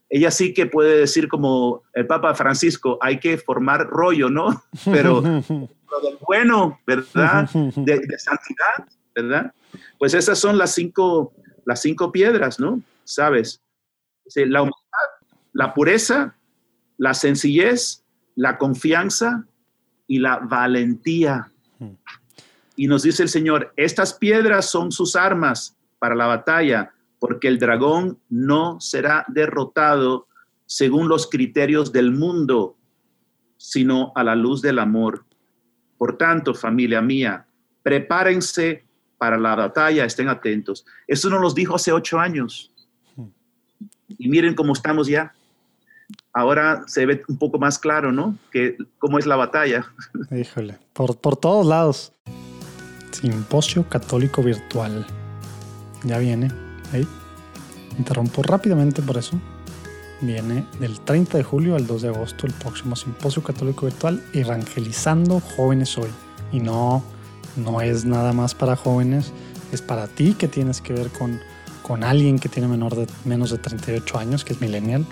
Ella 0.09 0.31
sí 0.31 0.55
que 0.55 0.67
puede 0.67 0.99
decir 0.99 1.29
como 1.29 1.83
el 1.95 2.07
Papa 2.07 2.35
Francisco, 2.35 2.99
hay 3.01 3.19
que 3.19 3.39
formar 3.39 3.87
rollo, 3.89 4.31
¿no? 4.31 4.63
Pero 4.85 5.21
lo 5.21 6.19
bueno, 6.27 6.81
¿verdad? 6.87 7.49
De, 7.51 7.99
de, 7.99 8.19
santidad, 8.19 8.89
¿verdad? 9.15 9.53
Pues 9.99 10.15
esas 10.15 10.39
son 10.39 10.59
las 10.59 10.73
cinco, 10.75 11.33
las 11.65 11.83
cinco 11.83 12.13
piedras, 12.13 12.61
¿no? 12.61 12.81
¿Sabes? 13.05 13.61
La 14.35 14.63
humildad, 14.63 15.09
la 15.53 15.75
pureza, 15.75 16.37
la 16.97 17.15
sencillez, 17.15 18.05
la 18.35 18.59
confianza 18.59 19.45
y 20.07 20.19
la 20.19 20.39
valentía. 20.39 21.51
Y 22.77 22.87
nos 22.87 23.03
dice 23.03 23.23
el 23.23 23.29
Señor, 23.29 23.73
estas 23.77 24.15
piedras 24.15 24.67
son 24.67 24.91
sus 24.91 25.17
armas 25.17 25.77
para 25.99 26.15
la 26.15 26.27
batalla, 26.27 26.94
porque 27.27 27.49
el 27.49 27.59
dragón 27.59 28.19
no 28.29 28.79
será 28.83 29.25
derrotado 29.29 30.29
según 30.67 31.09
los 31.09 31.27
criterios 31.27 31.91
del 31.91 32.11
mundo, 32.11 32.77
sino 33.57 34.13
a 34.15 34.23
la 34.23 34.35
luz 34.37 34.61
del 34.61 34.79
amor. 34.79 35.25
Por 35.97 36.19
tanto, 36.19 36.53
familia 36.53 37.01
mía, 37.01 37.47
prepárense 37.83 38.85
para 39.17 39.39
la 39.39 39.55
batalla, 39.55 40.05
estén 40.05 40.29
atentos. 40.29 40.85
Eso 41.07 41.31
nos 41.31 41.41
lo 41.41 41.51
dijo 41.55 41.77
hace 41.77 41.93
ocho 41.93 42.19
años. 42.19 42.71
Y 44.07 44.29
miren 44.29 44.55
cómo 44.55 44.75
estamos 44.75 45.07
ya. 45.07 45.33
Ahora 46.31 46.85
se 46.87 47.07
ve 47.07 47.23
un 47.27 47.39
poco 47.39 47.59
más 47.59 47.79
claro, 47.79 48.13
¿no? 48.13 48.37
Que 48.53 48.77
cómo 48.99 49.19
es 49.19 49.25
la 49.25 49.37
batalla. 49.37 49.91
Híjole, 50.31 50.79
por, 50.93 51.17
por 51.17 51.37
todos 51.37 51.65
lados. 51.65 52.13
Simposio 53.13 53.89
Católico 53.89 54.43
Virtual. 54.43 55.07
Ya 56.03 56.19
viene. 56.19 56.64
Interrumpo 57.99 58.43
rápidamente 58.43 59.03
por 59.03 59.17
eso. 59.17 59.39
Viene 60.21 60.67
del 60.79 61.01
30 61.01 61.39
de 61.39 61.45
julio 61.45 61.77
al 61.77 61.87
2 61.87 62.03
de 62.03 62.09
agosto 62.09 62.47
el 62.47 62.53
próximo 62.53 62.97
Simposio 62.97 63.43
Católico 63.43 63.87
Virtual 63.87 64.23
Evangelizando 64.33 65.41
Jóvenes 65.41 65.99
Hoy. 65.99 66.11
Y 66.53 66.61
no, 66.61 67.03
no 67.57 67.81
es 67.81 68.05
nada 68.05 68.33
más 68.33 68.55
para 68.55 68.77
jóvenes, 68.77 69.33
es 69.73 69.83
para 69.83 70.07
ti 70.07 70.35
que 70.35 70.49
tienes 70.49 70.81
que 70.81 70.93
ver 70.93 71.11
con, 71.11 71.41
con 71.83 72.05
alguien 72.05 72.39
que 72.39 72.49
tiene 72.49 72.69
menor 72.69 72.95
de, 72.95 73.07
menos 73.25 73.51
de 73.51 73.59
38 73.59 74.19
años, 74.19 74.45
que 74.45 74.53
es 74.53 74.61
millennial 74.61 75.05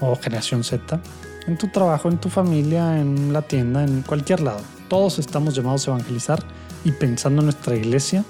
o 0.00 0.16
generación 0.16 0.64
Z, 0.64 1.00
en 1.46 1.56
tu 1.56 1.68
trabajo, 1.68 2.08
en 2.08 2.18
tu 2.18 2.28
familia, 2.28 3.00
en 3.00 3.32
la 3.32 3.42
tienda, 3.42 3.84
en 3.84 4.02
cualquier 4.02 4.40
lado. 4.40 4.60
Todos 4.88 5.18
estamos 5.18 5.54
llamados 5.54 5.86
a 5.86 5.92
evangelizar 5.92 6.42
y 6.84 6.92
pensando 6.92 7.40
en 7.40 7.46
nuestra 7.46 7.76
iglesia, 7.76 8.24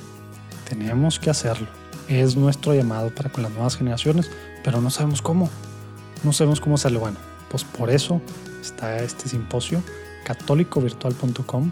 tenemos 0.69 1.19
que 1.19 1.31
hacerlo. 1.31 1.78
Es 2.09 2.37
nuestro 2.37 2.75
llamado 2.75 3.15
para 3.15 3.31
con 3.31 3.43
las 3.43 3.53
nuevas 3.53 3.77
generaciones, 3.77 4.31
pero 4.65 4.81
no 4.81 4.91
sabemos 4.91 5.23
cómo. 5.23 5.51
No 6.25 6.33
sabemos 6.33 6.61
cómo 6.61 6.77
hacerlo. 6.77 7.01
Bueno, 7.01 7.19
pues 7.51 7.65
por 7.65 7.91
eso 7.91 8.21
está 8.61 8.99
este 8.99 9.29
simposio 9.29 9.83
católicovirtual.com 10.25 11.71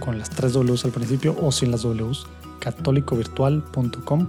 con 0.00 0.18
las 0.18 0.30
tres 0.30 0.52
Ws 0.52 0.84
al 0.84 0.92
principio 0.92 1.36
o 1.40 1.52
sin 1.52 1.70
las 1.70 1.82
Ws, 1.82 2.26
católicovirtual.com 2.60 4.26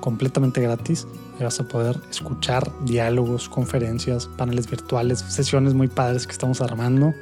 completamente 0.00 0.60
gratis 0.60 1.06
y 1.40 1.42
vas 1.42 1.58
a 1.58 1.64
poder 1.64 1.98
escuchar 2.10 2.70
diálogos, 2.84 3.48
conferencias, 3.48 4.26
paneles 4.26 4.70
virtuales, 4.70 5.18
sesiones 5.18 5.74
muy 5.74 5.88
padres 5.88 6.26
que 6.26 6.32
estamos 6.32 6.60
armando 6.60 7.12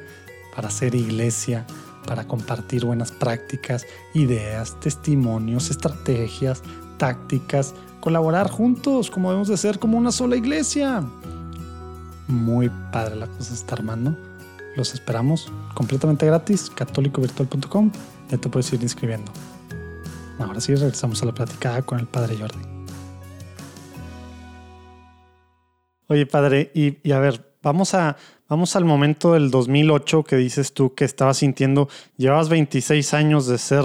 para 0.55 0.69
hacer 0.69 0.95
iglesia, 0.95 1.67
para 2.07 2.29
compartir 2.29 2.85
buenas 2.85 3.11
prácticas, 3.11 3.87
ideas, 4.13 4.79
testimonios, 4.81 5.71
estrategias, 5.71 6.63
tácticas, 6.99 7.75
colaborar 8.01 8.51
juntos 8.51 9.11
como 9.11 9.31
debemos 9.31 9.49
de 9.49 9.57
ser 9.57 9.79
como 9.79 9.99
una 9.99 10.13
sola 10.13 10.37
iglesia. 10.37 11.03
Muy 12.29 12.71
padre 12.93 13.17
la 13.17 13.27
cosa 13.27 13.55
está 13.55 13.75
armando. 13.75 14.17
Los 14.77 14.93
esperamos 14.93 15.53
completamente 15.75 16.27
gratis, 16.27 16.71
católicovirtual.com. 16.71 17.91
Ya 18.31 18.39
te 18.39 18.49
puedes 18.49 18.73
ir 18.73 18.83
inscribiendo. 18.83 19.31
Ahora 20.39 20.61
sí, 20.61 20.75
regresamos 20.75 21.23
a 21.23 21.27
la 21.27 21.33
platicada 21.33 21.83
con 21.83 22.01
el 22.01 22.07
padre 22.07 22.37
Jordi. 22.37 22.59
Oye, 26.09 26.27
padre, 26.27 26.71
y, 26.75 27.13
a 27.13 27.19
ver, 27.19 27.55
vamos, 27.63 27.95
a, 27.95 28.17
vamos 28.49 28.77
al 28.77 28.85
momento 28.85 29.33
del 29.33 29.51
2008 29.51 30.25
que 30.25 30.37
dices 30.37 30.73
tú 30.73 30.95
que 30.95 31.05
estabas 31.05 31.39
sintiendo, 31.39 31.89
llevabas 32.17 32.49
26 32.49 33.15
años 33.15 33.47
de 33.47 33.59
ser 33.59 33.85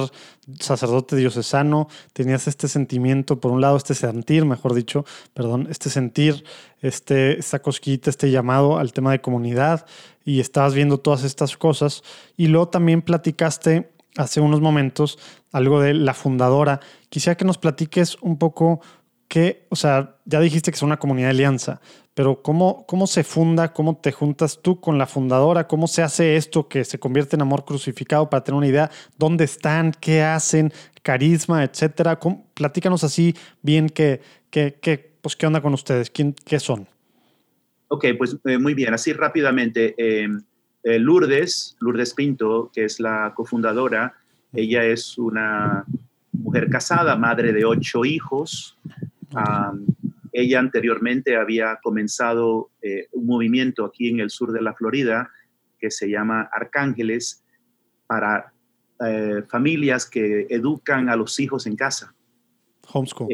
sacerdote 0.60 1.16
diocesano, 1.16 1.88
tenías 2.14 2.48
este 2.48 2.68
sentimiento, 2.68 3.40
por 3.40 3.52
un 3.52 3.62
lado, 3.62 3.78
este 3.78 3.96
sentir, 3.96 4.46
mejor 4.46 4.74
dicho, 4.74 5.06
perdón, 5.34 5.68
este 5.70 5.90
sentir, 5.90 6.44
este, 6.82 7.40
esta 7.40 7.60
cosquillita, 7.60 8.10
este 8.10 8.32
llamado 8.32 8.78
al 8.78 8.94
tema 8.94 9.12
de 9.12 9.22
comunidad, 9.22 9.86
y 10.26 10.40
estabas 10.40 10.74
viendo 10.74 11.00
todas 11.00 11.24
estas 11.24 11.58
cosas, 11.58 12.04
y 12.36 12.48
luego 12.48 12.70
también 12.70 13.02
platicaste 13.02 13.92
hace 14.18 14.42
unos 14.42 14.60
momentos 14.60 15.20
algo 15.52 15.82
de 15.82 15.94
la 15.94 16.14
fundadora. 16.14 16.80
Quisiera 17.10 17.38
que 17.38 17.46
nos 17.46 17.58
platiques 17.58 18.18
un 18.22 18.38
poco 18.38 18.82
qué, 19.28 19.68
o 19.70 19.76
sea, 19.76 20.18
ya 20.26 20.40
dijiste 20.40 20.72
que 20.72 20.76
es 20.76 20.82
una 20.82 20.98
comunidad 20.98 21.28
de 21.28 21.32
alianza, 21.32 21.82
pero 22.20 22.42
¿cómo, 22.42 22.86
¿cómo 22.86 23.08
se 23.08 23.24
funda, 23.24 23.72
cómo 23.72 23.96
te 23.96 24.12
juntas 24.12 24.60
tú 24.62 24.82
con 24.82 24.98
la 24.98 25.08
fundadora? 25.08 25.68
¿Cómo 25.68 25.88
se 25.88 26.02
hace 26.02 26.36
esto 26.36 26.68
que 26.68 26.84
se 26.84 27.00
convierte 27.00 27.38
en 27.38 27.44
amor 27.44 27.64
crucificado 27.64 28.30
para 28.30 28.44
tener 28.44 28.58
una 28.58 28.68
idea? 28.68 28.92
¿Dónde 29.18 29.46
están? 29.46 29.94
¿Qué 29.94 30.22
hacen? 30.22 30.74
¿Carisma? 31.02 31.64
Etcétera. 31.64 32.20
Platícanos 32.56 33.06
así 33.06 33.34
bien 33.62 33.88
qué, 33.88 34.20
qué, 34.52 35.14
pues, 35.22 35.38
qué 35.38 35.48
onda 35.48 35.62
con 35.62 35.74
ustedes, 35.74 36.10
¿Quién, 36.10 36.36
qué 36.46 36.60
son. 36.60 36.90
Ok, 37.88 38.08
pues 38.18 38.36
eh, 38.44 38.58
muy 38.58 38.74
bien, 38.74 38.94
así 38.94 39.14
rápidamente. 39.14 39.96
Em, 39.98 40.44
eh, 40.84 41.00
Lourdes, 41.00 41.78
Lourdes 41.80 42.14
Pinto, 42.14 42.70
que 42.74 42.84
es 42.84 43.00
la 43.00 43.32
cofundadora, 43.34 44.14
ella 44.52 44.84
es 44.84 45.18
una 45.18 45.86
mujer 46.34 46.70
casada, 46.70 47.16
madre 47.16 47.54
de 47.54 47.64
ocho 47.64 48.04
hijos. 48.04 48.78
Ella 50.32 50.60
anteriormente 50.60 51.36
había 51.36 51.80
comenzado 51.82 52.72
eh, 52.82 53.08
un 53.12 53.26
movimiento 53.26 53.86
aquí 53.86 54.10
en 54.10 54.20
el 54.20 54.30
sur 54.30 54.52
de 54.52 54.62
la 54.62 54.74
Florida 54.74 55.32
que 55.80 55.92
se 55.92 56.10
llama 56.10 56.50
Arcángeles 56.52 57.44
para 58.08 58.54
eh, 59.06 59.44
familias 59.50 60.06
que 60.06 60.48
educan 60.50 61.10
a 61.10 61.16
los 61.16 61.40
hijos 61.40 61.68
en 61.68 61.76
casa. 61.76 62.14
Homeschool. 62.92 63.28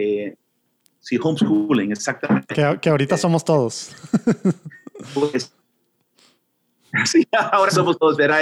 sí, 0.99 1.17
homeschooling, 1.21 1.91
exactamente. 1.91 2.53
Que, 2.53 2.77
que 2.81 2.89
ahorita 2.89 3.17
somos 3.17 3.43
todos. 3.43 3.95
pues 5.13 5.55
Sí, 7.03 7.27
ahora 7.51 7.71
somos 7.71 7.97
todos, 7.97 8.15
verá, 8.15 8.39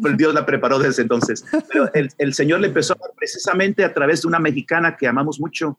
pues 0.00 0.16
Dios 0.16 0.32
la 0.32 0.46
preparó 0.46 0.78
desde 0.78 1.02
entonces. 1.02 1.44
Pero 1.70 1.92
el, 1.92 2.08
el, 2.18 2.34
Señor 2.34 2.60
le 2.60 2.68
empezó 2.68 2.96
precisamente 3.16 3.84
a 3.84 3.92
través 3.92 4.22
de 4.22 4.28
una 4.28 4.38
mexicana 4.38 4.96
que 4.96 5.06
amamos 5.06 5.38
mucho. 5.38 5.78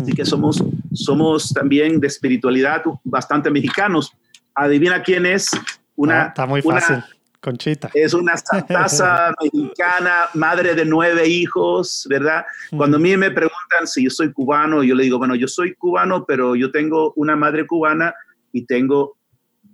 Así 0.00 0.12
que 0.12 0.24
somos, 0.24 0.62
somos 0.92 1.52
también 1.52 2.00
de 2.00 2.06
espiritualidad 2.06 2.82
bastante 3.02 3.50
mexicanos. 3.50 4.12
Adivina 4.54 5.02
quién 5.02 5.26
es. 5.26 5.50
Una, 5.96 6.22
ah, 6.22 6.28
está 6.28 6.46
muy 6.46 6.62
fácil. 6.62 7.02
Conchita. 7.40 7.90
Es 7.92 8.14
una 8.14 8.36
santaza 8.38 9.34
mexicana, 9.42 10.28
madre 10.32 10.74
de 10.74 10.84
nueve 10.84 11.28
hijos, 11.28 12.06
¿verdad? 12.08 12.46
Cuando 12.74 12.96
a 12.96 13.00
mí 13.00 13.16
me 13.18 13.30
preguntan 13.30 13.86
si 13.86 14.04
yo 14.04 14.10
soy 14.10 14.32
cubano, 14.32 14.82
yo 14.82 14.94
le 14.94 15.04
digo, 15.04 15.18
bueno, 15.18 15.34
yo 15.34 15.46
soy 15.46 15.74
cubano, 15.74 16.24
pero 16.24 16.56
yo 16.56 16.70
tengo 16.70 17.12
una 17.16 17.36
madre 17.36 17.66
cubana 17.66 18.14
y 18.50 18.64
tengo 18.64 19.18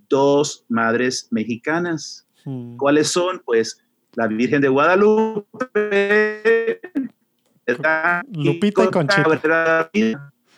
dos 0.09 0.65
madres 0.67 1.29
mexicanas. 1.31 2.27
Hmm. 2.43 2.75
¿Cuáles 2.75 3.07
son? 3.07 3.41
Pues 3.45 3.81
la 4.15 4.27
Virgen 4.27 4.61
de 4.61 4.67
Guadalupe, 4.67 5.51
Lupita 8.31 8.83
y 8.83 8.87
Conchita. 8.87 9.89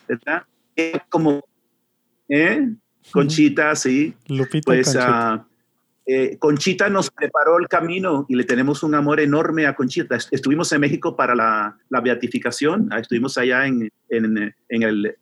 ¿verdad? 0.08 0.43
Como, 1.10 1.43
¿eh? 2.30 2.69
Conchita, 3.12 3.76
sí. 3.76 4.13
Lupita 4.28 4.65
pues, 4.65 4.89
y 4.89 4.97
Conchita. 4.97 5.36
Uh, 5.36 5.54
eh, 6.06 6.38
Conchita 6.38 6.89
nos 6.89 7.10
preparó 7.10 7.58
el 7.60 7.67
camino 7.67 8.26
y 8.28 8.36
le 8.36 8.43
tenemos 8.43 8.84
un 8.84 8.95
amor 8.95 9.19
enorme 9.19 9.65
a 9.65 9.76
Conchita. 9.76 10.17
Estuvimos 10.32 10.71
en 10.73 10.82
México 10.82 11.15
para 11.15 11.34
la, 11.36 11.78
la 11.89 12.02
beatificación, 12.02 12.89
ah, 12.91 12.99
estuvimos 12.99 13.38
allá 13.38 13.65
en, 13.65 13.89
en, 14.10 14.54
en, 14.69 14.84
el, 14.84 15.15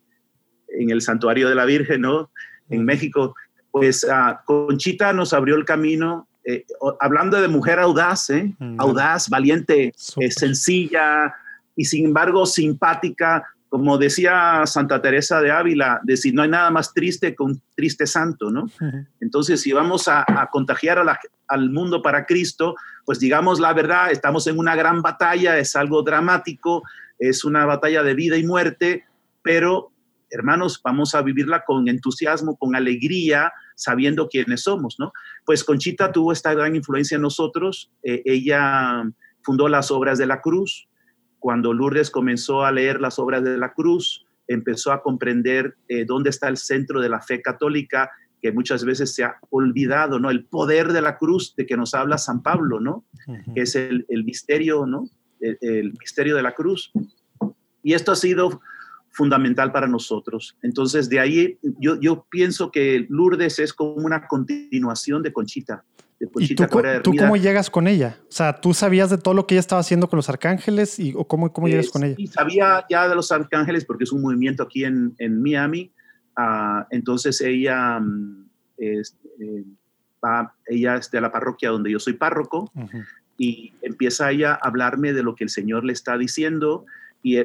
en 0.68 0.90
el 0.90 1.00
santuario 1.00 1.48
de 1.48 1.54
la 1.54 1.64
Virgen, 1.64 2.00
¿no? 2.00 2.30
En 2.68 2.84
México 2.84 3.34
pues 3.72 4.04
uh, 4.04 4.36
Conchita 4.44 5.12
nos 5.12 5.32
abrió 5.32 5.56
el 5.56 5.64
camino, 5.64 6.28
eh, 6.44 6.64
hablando 7.00 7.40
de 7.40 7.48
mujer 7.48 7.78
audaz, 7.78 8.30
¿eh? 8.30 8.54
mm. 8.58 8.76
audaz, 8.78 9.28
valiente, 9.28 9.92
eh, 10.16 10.30
sencilla 10.30 11.34
y 11.76 11.84
sin 11.84 12.06
embargo 12.06 12.46
simpática, 12.46 13.44
como 13.68 13.96
decía 13.96 14.62
Santa 14.66 15.00
Teresa 15.00 15.40
de 15.40 15.50
Ávila, 15.50 16.00
decir, 16.02 16.34
no 16.34 16.42
hay 16.42 16.50
nada 16.50 16.70
más 16.70 16.92
triste 16.92 17.34
que 17.34 17.42
un 17.42 17.62
triste 17.74 18.06
santo, 18.06 18.50
¿no? 18.50 18.70
Entonces, 19.20 19.62
si 19.62 19.72
vamos 19.72 20.08
a, 20.08 20.24
a 20.26 20.48
contagiar 20.50 20.98
a 20.98 21.04
la, 21.04 21.18
al 21.48 21.70
mundo 21.70 22.02
para 22.02 22.26
Cristo, 22.26 22.74
pues 23.06 23.18
digamos 23.18 23.60
la 23.60 23.72
verdad, 23.72 24.10
estamos 24.10 24.46
en 24.46 24.58
una 24.58 24.76
gran 24.76 25.00
batalla, 25.00 25.58
es 25.58 25.74
algo 25.74 26.02
dramático, 26.02 26.82
es 27.18 27.44
una 27.44 27.64
batalla 27.64 28.02
de 28.02 28.14
vida 28.14 28.36
y 28.36 28.44
muerte, 28.44 29.04
pero 29.42 29.92
hermanos, 30.32 30.80
vamos 30.82 31.14
a 31.14 31.22
vivirla 31.22 31.62
con 31.64 31.88
entusiasmo, 31.88 32.56
con 32.56 32.74
alegría, 32.74 33.52
sabiendo 33.74 34.28
quiénes 34.28 34.62
somos, 34.62 34.96
¿no? 34.98 35.12
Pues 35.44 35.62
Conchita 35.62 36.10
tuvo 36.10 36.32
esta 36.32 36.54
gran 36.54 36.74
influencia 36.74 37.16
en 37.16 37.22
nosotros. 37.22 37.90
Eh, 38.02 38.22
ella 38.24 39.04
fundó 39.42 39.68
las 39.68 39.90
obras 39.90 40.18
de 40.18 40.26
la 40.26 40.40
cruz. 40.40 40.88
Cuando 41.42 41.72
Lourdes 41.72 42.08
comenzó 42.08 42.64
a 42.64 42.70
leer 42.70 43.00
las 43.00 43.18
obras 43.18 43.42
de 43.42 43.58
la 43.58 43.72
cruz, 43.72 44.24
empezó 44.46 44.92
a 44.92 45.02
comprender 45.02 45.74
eh, 45.88 46.04
dónde 46.04 46.30
está 46.30 46.46
el 46.46 46.56
centro 46.56 47.00
de 47.00 47.08
la 47.08 47.20
fe 47.20 47.42
católica, 47.42 48.12
que 48.40 48.52
muchas 48.52 48.84
veces 48.84 49.12
se 49.12 49.24
ha 49.24 49.38
olvidado, 49.50 50.20
¿no? 50.20 50.30
El 50.30 50.44
poder 50.44 50.92
de 50.92 51.02
la 51.02 51.18
cruz 51.18 51.56
de 51.56 51.66
que 51.66 51.76
nos 51.76 51.94
habla 51.94 52.16
San 52.16 52.44
Pablo, 52.44 52.78
¿no? 52.78 53.04
Que 53.56 53.62
es 53.62 53.74
el, 53.74 54.06
misterio, 54.24 54.86
¿no? 54.86 55.10
el, 55.40 55.92
misterio 55.98 56.36
de 56.36 56.44
la 56.44 56.52
cruz. 56.52 56.92
Y 57.82 57.94
esto 57.94 58.12
ha 58.12 58.16
sido 58.16 58.60
fundamental 59.12 59.70
para 59.72 59.86
nosotros. 59.86 60.56
Entonces, 60.62 61.08
de 61.08 61.20
ahí 61.20 61.58
yo, 61.78 62.00
yo 62.00 62.26
pienso 62.30 62.70
que 62.70 63.06
Lourdes 63.08 63.58
es 63.58 63.72
como 63.72 63.94
una 63.94 64.26
continuación 64.26 65.22
de 65.22 65.32
Conchita. 65.32 65.84
De 66.18 66.28
Conchita 66.28 66.64
¿Y 66.64 67.02
tú, 67.02 67.14
cómo 67.16 67.36
llegas 67.36 67.68
con 67.68 67.86
ella? 67.86 68.18
O 68.22 68.32
sea, 68.32 68.60
¿tú 68.60 68.72
sabías 68.72 69.10
de 69.10 69.18
todo 69.18 69.34
lo 69.34 69.46
que 69.46 69.54
ella 69.54 69.60
estaba 69.60 69.80
haciendo 69.80 70.08
con 70.08 70.16
los 70.16 70.28
arcángeles 70.28 70.98
y 70.98 71.12
o 71.14 71.26
cómo, 71.26 71.52
cómo 71.52 71.68
llegas 71.68 71.90
con 71.90 72.04
ella? 72.04 72.16
Sí, 72.16 72.26
sabía 72.26 72.84
ya 72.88 73.08
de 73.08 73.14
los 73.14 73.30
arcángeles 73.30 73.84
porque 73.84 74.04
es 74.04 74.12
un 74.12 74.22
movimiento 74.22 74.62
aquí 74.62 74.84
en, 74.84 75.14
en 75.18 75.42
Miami. 75.42 75.92
Uh, 76.36 76.84
entonces 76.90 77.38
ella 77.42 78.00
mm, 78.00 78.48
es, 78.78 79.14
eh, 79.40 79.64
va, 80.24 80.54
ella 80.66 80.96
es 80.96 81.10
de 81.10 81.20
la 81.20 81.30
parroquia 81.30 81.68
donde 81.68 81.90
yo 81.90 81.98
soy 81.98 82.14
párroco 82.14 82.72
y 83.36 83.74
empieza 83.82 84.30
ella 84.30 84.52
a 84.52 84.68
hablarme 84.68 85.12
de 85.12 85.22
lo 85.22 85.34
que 85.34 85.44
el 85.44 85.50
Señor 85.50 85.84
le 85.84 85.92
está 85.92 86.16
diciendo 86.16 86.86
y 87.22 87.38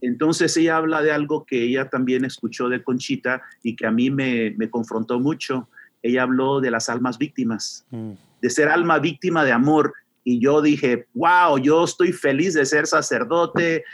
entonces 0.00 0.56
ella 0.56 0.76
habla 0.76 1.00
de 1.00 1.12
algo 1.12 1.44
que 1.46 1.62
ella 1.62 1.88
también 1.88 2.24
escuchó 2.24 2.68
de 2.68 2.82
Conchita 2.82 3.40
y 3.62 3.76
que 3.76 3.86
a 3.86 3.92
mí 3.92 4.10
me, 4.10 4.56
confrontó 4.68 5.20
mucho. 5.20 5.68
Ella 6.02 6.24
habló 6.24 6.60
de 6.60 6.72
las 6.72 6.88
almas 6.88 7.18
víctimas, 7.18 7.86
mm. 7.90 8.12
de 8.40 8.50
ser 8.50 8.68
alma 8.68 8.98
víctima 8.98 9.44
de 9.44 9.52
amor. 9.52 9.94
Y 10.24 10.40
yo 10.40 10.60
dije, 10.60 11.06
wow, 11.14 11.58
yo 11.58 11.84
estoy 11.84 12.12
feliz 12.12 12.54
de 12.54 12.66
ser 12.66 12.88
sacerdote, 12.88 13.84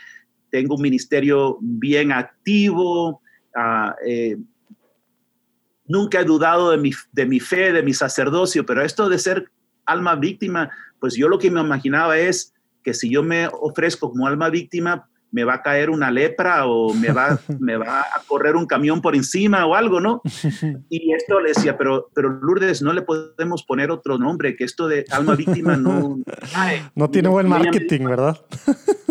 tengo 0.50 0.76
un 0.76 0.82
ministerio 0.82 1.58
bien 1.60 2.10
activo, 2.10 3.20
ah, 3.54 3.94
eh, 4.06 4.38
nunca 5.86 6.20
he 6.20 6.24
dudado 6.24 6.70
de 6.70 6.78
mi, 6.78 6.92
de 7.12 7.26
mi 7.26 7.38
fe, 7.38 7.72
de 7.72 7.82
mi 7.82 7.92
sacerdocio, 7.92 8.64
pero 8.64 8.82
esto 8.82 9.10
de 9.10 9.18
ser 9.18 9.50
alma 9.84 10.16
víctima, 10.16 10.70
pues 11.00 11.16
yo 11.16 11.28
lo 11.28 11.38
que 11.38 11.50
me 11.50 11.60
imaginaba 11.60 12.18
es 12.18 12.54
que 12.82 12.94
si 12.94 13.10
yo 13.10 13.22
me 13.22 13.48
ofrezco 13.52 14.10
como 14.10 14.26
alma 14.26 14.48
víctima, 14.48 15.08
me 15.30 15.44
va 15.44 15.54
a 15.54 15.62
caer 15.62 15.90
una 15.90 16.10
lepra 16.10 16.66
o 16.66 16.94
me 16.94 17.10
va, 17.12 17.38
me 17.60 17.76
va 17.76 18.00
a 18.00 18.22
correr 18.26 18.56
un 18.56 18.66
camión 18.66 19.00
por 19.00 19.14
encima 19.14 19.66
o 19.66 19.74
algo, 19.74 20.00
¿no? 20.00 20.22
Y 20.90 21.12
esto 21.12 21.40
le 21.40 21.50
decía, 21.50 21.76
pero, 21.76 22.10
pero 22.14 22.30
Lourdes, 22.30 22.82
no 22.82 22.92
le 22.92 23.02
podemos 23.02 23.64
poner 23.64 23.90
otro 23.90 24.18
nombre, 24.18 24.56
que 24.56 24.64
esto 24.64 24.88
de 24.88 25.04
alma 25.10 25.34
víctima 25.34 25.76
no... 25.76 26.18
no 26.94 27.10
tiene 27.10 27.28
buen 27.28 27.48
marketing, 27.48 28.04
¿verdad? 28.04 28.38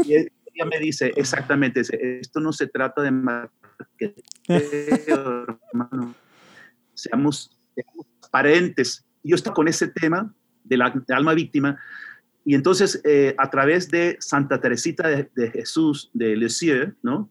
Y 0.04 0.16
ella 0.16 0.66
me 0.70 0.80
dice, 0.80 1.14
exactamente, 1.16 1.82
esto 1.82 2.40
no 2.40 2.52
se 2.52 2.68
trata 2.68 3.02
de 3.02 3.12
marketing, 3.12 4.22
hermano. 5.08 6.16
Seamos, 6.94 7.58
seamos. 7.76 9.06
Yo 9.24 9.36
estoy 9.36 9.54
con 9.54 9.68
ese 9.68 9.90
tema 9.90 10.34
de 10.64 10.78
la 10.78 10.90
de 10.90 11.14
alma 11.14 11.34
víctima, 11.34 11.78
y 12.48 12.56
entonces, 12.56 13.02
eh, 13.04 13.36
a 13.38 13.50
través 13.50 13.92
de 13.92 14.16
Santa 14.22 14.62
Teresita 14.62 15.10
de, 15.10 15.52
Jesús 15.52 16.10
de 16.14 16.34
Lisieux, 16.38 16.94
¿no? 17.04 17.30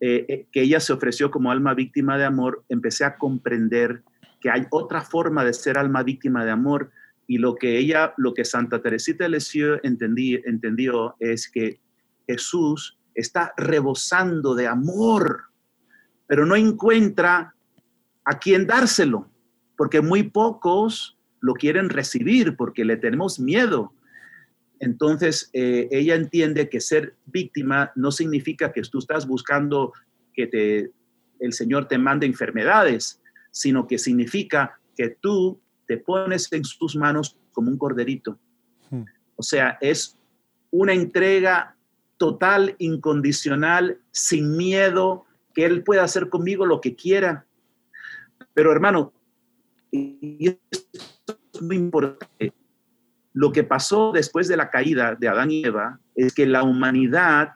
Eh, 0.00 0.26
eh, 0.28 0.46
que 0.50 0.62
ella 0.62 0.80
se 0.80 0.92
ofreció 0.92 1.30
como 1.30 1.52
alma 1.52 1.72
víctima 1.72 2.18
de 2.18 2.24
amor, 2.24 2.64
empecé 2.68 3.04
a 3.04 3.16
comprender 3.16 4.02
que 4.40 4.50
hay 4.50 4.66
otra 4.70 5.02
forma 5.02 5.44
de 5.44 5.54
ser 5.54 5.78
alma 5.78 6.02
víctima 6.02 6.44
de 6.44 6.50
amor 6.50 6.90
y 7.28 7.38
lo 7.38 7.54
que 7.54 7.78
ella, 7.78 8.12
lo 8.16 8.34
que 8.34 8.44
Santa 8.44 8.82
Teresita 8.82 9.22
de 9.22 9.30
Lisieux 9.30 9.78
entendí, 9.84 10.42
entendió 10.44 11.14
es 11.20 11.48
que 11.48 11.78
Jesús 12.26 12.98
está 13.14 13.54
rebosando 13.56 14.56
de 14.56 14.66
amor, 14.66 15.44
pero 16.26 16.44
no 16.44 16.56
encuentra 16.56 17.54
a 18.24 18.38
quién 18.40 18.66
dárselo, 18.66 19.30
porque 19.76 20.00
muy 20.00 20.24
pocos 20.24 21.16
lo 21.38 21.54
quieren 21.54 21.88
recibir 21.88 22.56
porque 22.56 22.84
le 22.84 22.96
tenemos 22.96 23.38
miedo. 23.38 23.92
Entonces, 24.80 25.50
eh, 25.52 25.88
ella 25.90 26.14
entiende 26.14 26.68
que 26.68 26.80
ser 26.80 27.14
víctima 27.26 27.92
no 27.94 28.10
significa 28.10 28.72
que 28.72 28.82
tú 28.82 28.98
estás 28.98 29.26
buscando 29.26 29.92
que 30.34 30.46
te, 30.46 30.90
el 31.40 31.52
Señor 31.52 31.88
te 31.88 31.98
mande 31.98 32.26
enfermedades, 32.26 33.20
sino 33.50 33.86
que 33.86 33.98
significa 33.98 34.78
que 34.94 35.16
tú 35.20 35.60
te 35.86 35.96
pones 35.96 36.52
en 36.52 36.64
sus 36.64 36.96
manos 36.96 37.36
como 37.52 37.70
un 37.70 37.78
corderito. 37.78 38.38
Hmm. 38.90 39.04
O 39.36 39.42
sea, 39.42 39.78
es 39.80 40.18
una 40.70 40.92
entrega 40.92 41.76
total, 42.18 42.74
incondicional, 42.78 43.98
sin 44.10 44.56
miedo, 44.56 45.24
que 45.54 45.64
Él 45.64 45.84
pueda 45.84 46.04
hacer 46.04 46.28
conmigo 46.28 46.66
lo 46.66 46.80
que 46.80 46.94
quiera. 46.94 47.46
Pero 48.52 48.72
hermano, 48.72 49.12
y 49.90 50.48
esto 50.48 51.38
es 51.54 51.62
muy 51.62 51.76
importante, 51.76 52.52
lo 53.36 53.52
que 53.52 53.64
pasó 53.64 54.12
después 54.12 54.48
de 54.48 54.56
la 54.56 54.70
caída 54.70 55.14
de 55.14 55.28
Adán 55.28 55.50
y 55.50 55.62
Eva 55.62 56.00
es 56.14 56.32
que 56.32 56.46
la 56.46 56.62
humanidad 56.62 57.50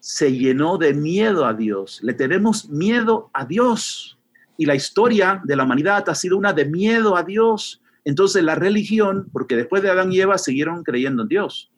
se 0.00 0.32
llenó 0.32 0.78
de 0.78 0.94
miedo 0.94 1.46
a 1.46 1.54
Dios. 1.54 2.00
Le 2.02 2.12
tenemos 2.12 2.68
miedo 2.68 3.30
a 3.32 3.44
Dios. 3.44 4.18
Y 4.58 4.66
la 4.66 4.74
historia 4.74 5.40
de 5.44 5.54
la 5.54 5.62
humanidad 5.62 6.08
ha 6.08 6.14
sido 6.16 6.36
una 6.36 6.52
de 6.52 6.64
miedo 6.64 7.16
a 7.16 7.22
Dios. 7.22 7.80
Entonces 8.04 8.42
la 8.42 8.56
religión, 8.56 9.28
porque 9.32 9.54
después 9.54 9.80
de 9.84 9.90
Adán 9.90 10.12
y 10.12 10.20
Eva 10.20 10.38
siguieron 10.38 10.82
creyendo 10.82 11.22
en 11.22 11.28
Dios. 11.28 11.70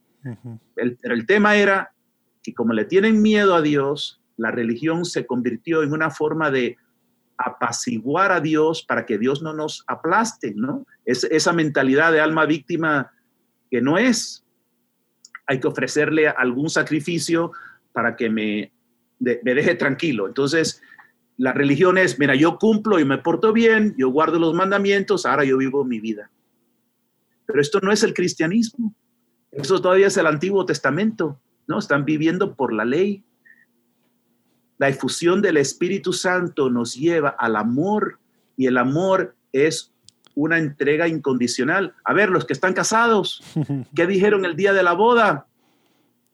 pero 0.74 1.14
el 1.14 1.26
tema 1.26 1.54
era 1.54 1.92
que 2.42 2.54
como 2.54 2.72
le 2.72 2.86
tienen 2.86 3.20
miedo 3.20 3.54
a 3.54 3.60
Dios, 3.60 4.22
la 4.38 4.52
religión 4.52 5.04
se 5.04 5.26
convirtió 5.26 5.82
en 5.82 5.92
una 5.92 6.10
forma 6.10 6.50
de 6.50 6.78
apaciguar 7.36 8.32
a 8.32 8.40
Dios 8.40 8.82
para 8.82 9.04
que 9.04 9.18
Dios 9.18 9.42
no 9.42 9.52
nos 9.52 9.84
aplaste, 9.86 10.54
¿no? 10.56 10.86
Es, 11.04 11.24
esa 11.24 11.52
mentalidad 11.52 12.10
de 12.10 12.20
alma 12.20 12.46
víctima 12.46 13.10
que 13.74 13.82
no 13.82 13.98
es. 13.98 14.44
Hay 15.48 15.58
que 15.58 15.66
ofrecerle 15.66 16.28
algún 16.28 16.70
sacrificio 16.70 17.50
para 17.92 18.14
que 18.14 18.30
me, 18.30 18.72
me 19.18 19.52
deje 19.52 19.74
tranquilo. 19.74 20.28
Entonces, 20.28 20.80
la 21.38 21.52
religión 21.52 21.98
es, 21.98 22.16
mira, 22.20 22.36
yo 22.36 22.56
cumplo 22.56 23.00
y 23.00 23.04
me 23.04 23.18
porto 23.18 23.52
bien, 23.52 23.96
yo 23.98 24.10
guardo 24.10 24.38
los 24.38 24.54
mandamientos, 24.54 25.26
ahora 25.26 25.42
yo 25.42 25.58
vivo 25.58 25.84
mi 25.84 25.98
vida. 25.98 26.30
Pero 27.46 27.60
esto 27.60 27.80
no 27.80 27.90
es 27.90 28.04
el 28.04 28.14
cristianismo. 28.14 28.94
Eso 29.50 29.82
todavía 29.82 30.06
es 30.06 30.16
el 30.18 30.28
Antiguo 30.28 30.64
Testamento, 30.64 31.40
¿no? 31.66 31.80
Están 31.80 32.04
viviendo 32.04 32.54
por 32.54 32.72
la 32.72 32.84
ley. 32.84 33.24
La 34.78 34.88
efusión 34.88 35.42
del 35.42 35.56
Espíritu 35.56 36.12
Santo 36.12 36.70
nos 36.70 36.94
lleva 36.94 37.30
al 37.30 37.56
amor 37.56 38.20
y 38.56 38.66
el 38.66 38.78
amor 38.78 39.34
es 39.52 39.92
una 40.34 40.58
entrega 40.58 41.08
incondicional. 41.08 41.94
A 42.04 42.12
ver, 42.12 42.30
los 42.30 42.44
que 42.44 42.52
están 42.52 42.74
casados, 42.74 43.42
¿qué 43.94 44.06
dijeron 44.06 44.44
el 44.44 44.56
día 44.56 44.72
de 44.72 44.82
la 44.82 44.92
boda? 44.92 45.46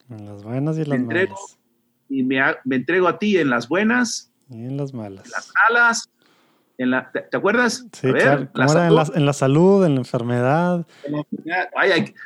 En 0.08 0.26
las 0.26 0.42
buenas 0.42 0.78
y 0.78 0.82
en 0.82 0.88
las 0.90 1.00
malas. 1.00 1.58
Y 2.08 2.22
me, 2.24 2.40
entrego 2.70 3.06
a 3.06 3.18
ti 3.18 3.38
en 3.38 3.50
las 3.50 3.68
buenas. 3.68 4.32
Y 4.48 4.64
en 4.64 4.76
las 4.76 4.92
malas. 4.92 5.26
En 5.26 5.30
las 5.30 5.52
malas. 5.68 6.10
En 6.78 6.90
la, 6.90 7.10
¿te, 7.12 7.36
acuerdas? 7.36 7.86
Sí, 7.92 8.10
claro. 8.10 8.48
en, 9.14 9.26
la, 9.26 9.32
salud, 9.34 9.84
en 9.84 9.94
la 9.94 10.00
enfermedad. 10.00 10.86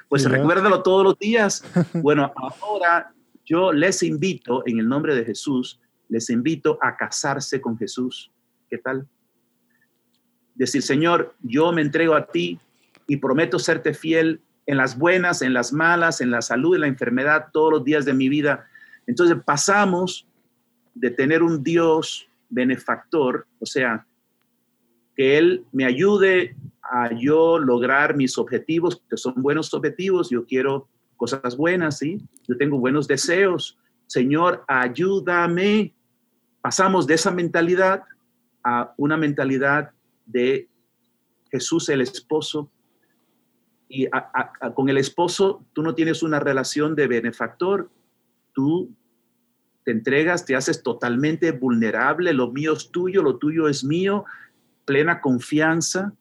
pues 0.08 0.24
recuérdalo 0.24 0.82
todos 0.82 1.04
los 1.04 1.18
días. 1.18 1.64
bueno, 2.02 2.32
ahora 2.36 3.12
yo 3.44 3.72
les 3.72 4.02
invito, 4.02 4.62
en 4.64 4.78
el 4.78 4.88
nombre 4.88 5.14
de 5.16 5.24
Jesús, 5.24 5.80
les 6.08 6.30
invito 6.30 6.78
a 6.80 6.96
casarse 6.96 7.60
con 7.60 7.76
Jesús. 7.76 8.30
¿Qué 8.70 8.78
tal? 8.78 9.06
Decir, 10.54 10.82
Señor, 10.82 11.34
yo 11.42 11.72
me 11.72 11.82
entrego 11.82 12.14
a 12.14 12.26
ti 12.26 12.60
y 13.06 13.16
prometo 13.16 13.58
serte 13.58 13.94
fiel 13.94 14.40
en 14.66 14.76
las 14.76 14.98
buenas, 14.98 15.42
en 15.42 15.52
las 15.52 15.72
malas, 15.72 16.20
en 16.20 16.30
la 16.30 16.42
salud, 16.42 16.74
en 16.74 16.82
la 16.82 16.86
enfermedad, 16.86 17.46
todos 17.52 17.72
los 17.72 17.84
días 17.84 18.04
de 18.04 18.14
mi 18.14 18.28
vida. 18.28 18.66
Entonces 19.06 19.36
pasamos 19.44 20.26
de 20.94 21.10
tener 21.10 21.42
un 21.42 21.62
Dios 21.62 22.28
benefactor, 22.48 23.46
o 23.58 23.66
sea, 23.66 24.06
que 25.16 25.38
Él 25.38 25.64
me 25.72 25.84
ayude 25.84 26.56
a 26.82 27.10
yo 27.14 27.58
lograr 27.58 28.16
mis 28.16 28.38
objetivos, 28.38 29.02
que 29.08 29.16
son 29.16 29.34
buenos 29.36 29.72
objetivos, 29.74 30.30
yo 30.30 30.44
quiero 30.44 30.88
cosas 31.16 31.56
buenas, 31.56 31.98
¿sí? 31.98 32.20
Yo 32.46 32.56
tengo 32.56 32.78
buenos 32.78 33.06
deseos. 33.06 33.78
Señor, 34.06 34.64
ayúdame. 34.68 35.94
Pasamos 36.60 37.06
de 37.06 37.14
esa 37.14 37.30
mentalidad 37.30 38.02
a 38.62 38.92
una 38.96 39.16
mentalidad 39.16 39.93
de 40.26 40.68
Jesús 41.50 41.88
el 41.88 42.00
esposo. 42.00 42.70
Y 43.88 44.08
con 44.74 44.88
el 44.88 44.96
esposo 44.96 45.64
tú 45.72 45.82
no 45.82 45.94
tienes 45.94 46.22
una 46.22 46.40
relación 46.40 46.94
de 46.94 47.06
benefactor, 47.06 47.90
tú 48.52 48.94
te 49.84 49.92
entregas, 49.92 50.46
te 50.46 50.56
haces 50.56 50.82
totalmente 50.82 51.52
vulnerable, 51.52 52.32
lo 52.32 52.50
mío 52.50 52.72
es 52.72 52.90
tuyo, 52.90 53.22
lo 53.22 53.36
tuyo 53.36 53.68
es 53.68 53.84
mío, 53.84 54.24
plena 54.84 55.20
confianza. 55.20 56.14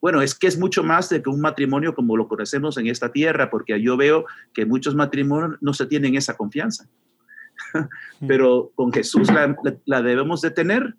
Bueno, 0.00 0.22
es 0.22 0.34
que 0.34 0.46
es 0.46 0.58
mucho 0.58 0.82
más 0.82 1.08
de 1.08 1.22
que 1.22 1.30
un 1.30 1.40
matrimonio 1.40 1.94
como 1.94 2.16
lo 2.16 2.28
conocemos 2.28 2.76
en 2.78 2.86
esta 2.86 3.12
tierra, 3.12 3.50
porque 3.50 3.80
yo 3.82 3.96
veo 3.96 4.24
que 4.52 4.66
muchos 4.66 4.94
matrimonios 4.94 5.58
no 5.60 5.74
se 5.74 5.86
tienen 5.86 6.14
esa 6.14 6.36
confianza. 6.36 6.88
Pero 8.26 8.72
con 8.74 8.92
Jesús 8.92 9.28
la, 9.84 10.02
debemos 10.02 10.40
de 10.40 10.50
tener. 10.50 10.94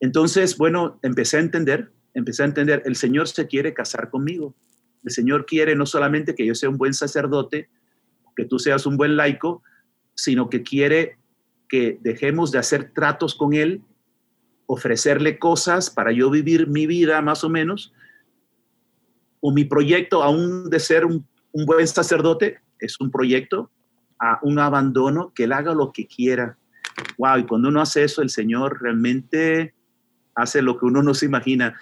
Entonces, 0.00 0.56
bueno, 0.56 0.98
empecé 1.02 1.36
a 1.36 1.40
entender, 1.40 1.92
empecé 2.14 2.42
a 2.42 2.46
entender, 2.46 2.82
el 2.86 2.96
Señor 2.96 3.28
se 3.28 3.46
quiere 3.46 3.74
casar 3.74 4.10
conmigo. 4.10 4.54
El 5.04 5.12
Señor 5.12 5.46
quiere 5.46 5.76
no 5.76 5.86
solamente 5.86 6.34
que 6.34 6.46
yo 6.46 6.54
sea 6.54 6.68
un 6.68 6.78
buen 6.78 6.94
sacerdote, 6.94 7.68
que 8.36 8.44
tú 8.44 8.58
seas 8.58 8.86
un 8.86 8.96
buen 8.96 9.16
laico, 9.16 9.62
sino 10.14 10.48
que 10.48 10.62
quiere 10.62 11.18
que 11.68 11.98
dejemos 12.02 12.50
de 12.50 12.58
hacer 12.58 12.92
tratos 12.92 13.34
con 13.34 13.52
Él, 13.54 13.82
ofrecerle 14.66 15.38
cosas 15.38 15.90
para 15.90 16.12
yo 16.12 16.30
vivir 16.30 16.66
mi 16.66 16.86
vida 16.86 17.22
más 17.22 17.44
o 17.44 17.48
menos, 17.48 17.92
o 19.40 19.52
mi 19.52 19.64
proyecto 19.64 20.22
aún 20.22 20.68
de 20.68 20.80
ser 20.80 21.06
un, 21.06 21.26
buen 21.52 21.86
sacerdote 21.86 22.58
es 22.78 23.00
un 23.00 23.10
proyecto 23.10 23.70
a 24.18 24.38
un 24.42 24.58
abandono, 24.58 25.32
que 25.34 25.44
Él 25.44 25.52
haga 25.52 25.74
lo 25.74 25.92
que 25.92 26.06
quiera. 26.06 26.58
Wow, 27.18 27.38
y 27.38 27.46
cuando 27.46 27.68
uno 27.68 27.80
hace 27.80 28.04
eso, 28.04 28.20
el 28.22 28.30
Señor 28.30 28.82
realmente 28.82 29.74
hace 30.34 30.62
lo 30.62 30.78
que 30.78 30.86
uno 30.86 31.02
no 31.02 31.14
se 31.14 31.26
imagina. 31.26 31.78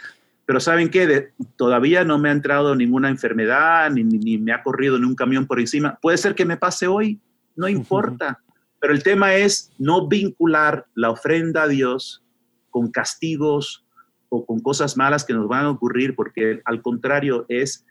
Pero 0.46 0.60
¿saben 0.60 0.88
qué? 0.88 1.32
todavía 1.56 2.04
no 2.04 2.18
me 2.18 2.30
ha 2.30 2.32
entrado 2.32 2.74
ninguna 2.74 3.10
enfermedad, 3.10 3.90
ni, 3.90 4.02
ni, 4.02 4.38
me 4.38 4.52
ha 4.52 4.62
corrido 4.62 4.98
ni 4.98 5.04
un 5.04 5.14
camión 5.14 5.46
por 5.46 5.60
encima. 5.60 5.98
Puede 6.00 6.16
ser 6.16 6.34
que 6.34 6.44
me 6.46 6.56
pase 6.56 6.86
hoy, 6.86 7.20
no 7.54 7.68
importa. 7.68 8.40
Pero 8.80 8.94
el 8.94 9.02
tema 9.02 9.34
es 9.34 9.72
no 9.78 10.06
vincular 10.06 10.86
la 10.94 11.10
ofrenda 11.10 11.64
a 11.64 11.68
Dios 11.68 12.24
con 12.70 12.90
castigos 12.90 13.84
o 14.28 14.46
con 14.46 14.60
cosas 14.60 14.96
malas 14.96 15.24
que 15.24 15.34
nos 15.34 15.48
van 15.48 15.64
a 15.66 15.70
ocurrir, 15.70 16.14
porque 16.14 16.60
al 16.64 16.80
contrario 16.82 17.44
es 17.48 17.84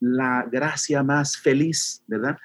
la 0.00 0.46
gracia 0.50 1.02
más 1.02 1.36
feliz, 1.36 2.02
¿verdad? 2.06 2.38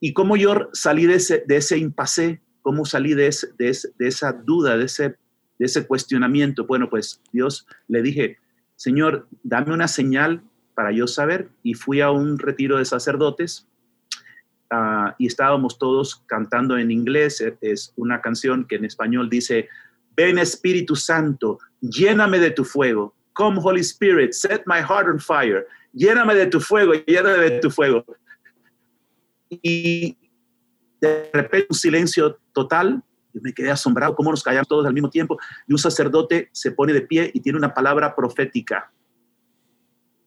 Y 0.00 0.12
cómo 0.12 0.36
yo 0.36 0.68
salí 0.72 1.06
de 1.06 1.14
ese, 1.14 1.44
de 1.46 1.56
ese 1.56 1.78
impasse, 1.78 2.40
cómo 2.62 2.84
salí 2.84 3.14
de, 3.14 3.34
de, 3.58 3.78
esa 3.98 4.32
duda, 4.32 4.76
de 4.76 4.84
ese, 4.84 5.16
de 5.58 5.66
ese 5.66 5.86
cuestionamiento. 5.86 6.66
Bueno, 6.66 6.88
pues 6.90 7.20
Dios 7.32 7.66
le 7.88 8.02
dije, 8.02 8.38
Señor, 8.76 9.26
dame 9.42 9.72
una 9.72 9.88
señal 9.88 10.42
para 10.74 10.92
yo 10.92 11.06
saber. 11.06 11.48
Y 11.62 11.74
fui 11.74 12.00
a 12.00 12.10
un 12.10 12.38
retiro 12.38 12.78
de 12.78 12.84
sacerdotes 12.84 13.66
Ah, 14.70 15.14
y 15.18 15.26
estábamos 15.26 15.78
todos 15.78 16.22
cantando 16.26 16.76
en 16.76 16.90
inglés. 16.90 17.40
E, 17.40 17.56
es 17.60 17.92
una 17.96 18.20
canción 18.20 18.66
que 18.66 18.76
en 18.76 18.84
español 18.84 19.30
dice, 19.30 19.68
ven 20.16 20.38
Espíritu 20.38 20.96
Santo, 20.96 21.58
lléname 21.80 22.38
de 22.38 22.50
tu 22.50 22.64
fuego. 22.64 23.14
Come 23.32 23.60
Holy 23.62 23.82
Spirit, 23.82 24.32
set 24.32 24.62
my 24.66 24.78
heart 24.78 25.08
on 25.08 25.20
fire. 25.20 25.66
Lléname 25.92 26.34
de 26.34 26.46
tu 26.46 26.60
fuego, 26.60 26.94
lléname 27.06 27.50
de 27.50 27.60
tu 27.60 27.70
fuego. 27.70 28.04
Y 29.48 30.16
de 31.00 31.30
repente 31.32 31.68
un 31.70 31.76
silencio 31.76 32.38
total. 32.52 33.02
Yo 33.36 33.42
me 33.42 33.52
quedé 33.52 33.70
asombrado 33.70 34.16
cómo 34.16 34.30
nos 34.30 34.42
callamos 34.42 34.66
todos 34.66 34.86
al 34.86 34.94
mismo 34.94 35.10
tiempo. 35.10 35.36
Y 35.68 35.74
un 35.74 35.78
sacerdote 35.78 36.48
se 36.52 36.70
pone 36.70 36.94
de 36.94 37.02
pie 37.02 37.30
y 37.34 37.40
tiene 37.40 37.58
una 37.58 37.74
palabra 37.74 38.16
profética. 38.16 38.90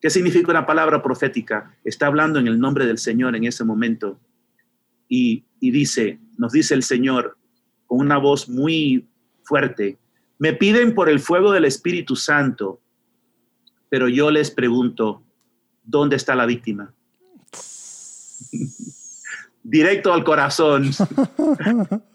¿Qué 0.00 0.10
significa 0.10 0.52
una 0.52 0.64
palabra 0.64 1.02
profética? 1.02 1.76
Está 1.82 2.06
hablando 2.06 2.38
en 2.38 2.46
el 2.46 2.60
nombre 2.60 2.86
del 2.86 2.98
Señor 2.98 3.34
en 3.34 3.42
ese 3.42 3.64
momento 3.64 4.20
y, 5.08 5.44
dice, 5.60 6.20
nos 6.38 6.52
dice 6.52 6.74
el 6.74 6.84
Señor 6.84 7.36
con 7.86 7.98
una 7.98 8.16
voz 8.16 8.48
muy 8.48 9.08
fuerte, 9.42 9.98
me 10.38 10.52
piden 10.52 10.94
por 10.94 11.08
el 11.08 11.18
fuego 11.18 11.50
del 11.50 11.64
Espíritu 11.64 12.14
Santo, 12.14 12.80
pero 13.88 14.08
yo 14.08 14.30
les 14.30 14.52
pregunto, 14.52 15.24
¿dónde 15.82 16.14
está 16.14 16.36
la 16.36 16.46
víctima? 16.46 16.94
Directo 19.64 20.12
al 20.12 20.22
corazón. 20.22 20.92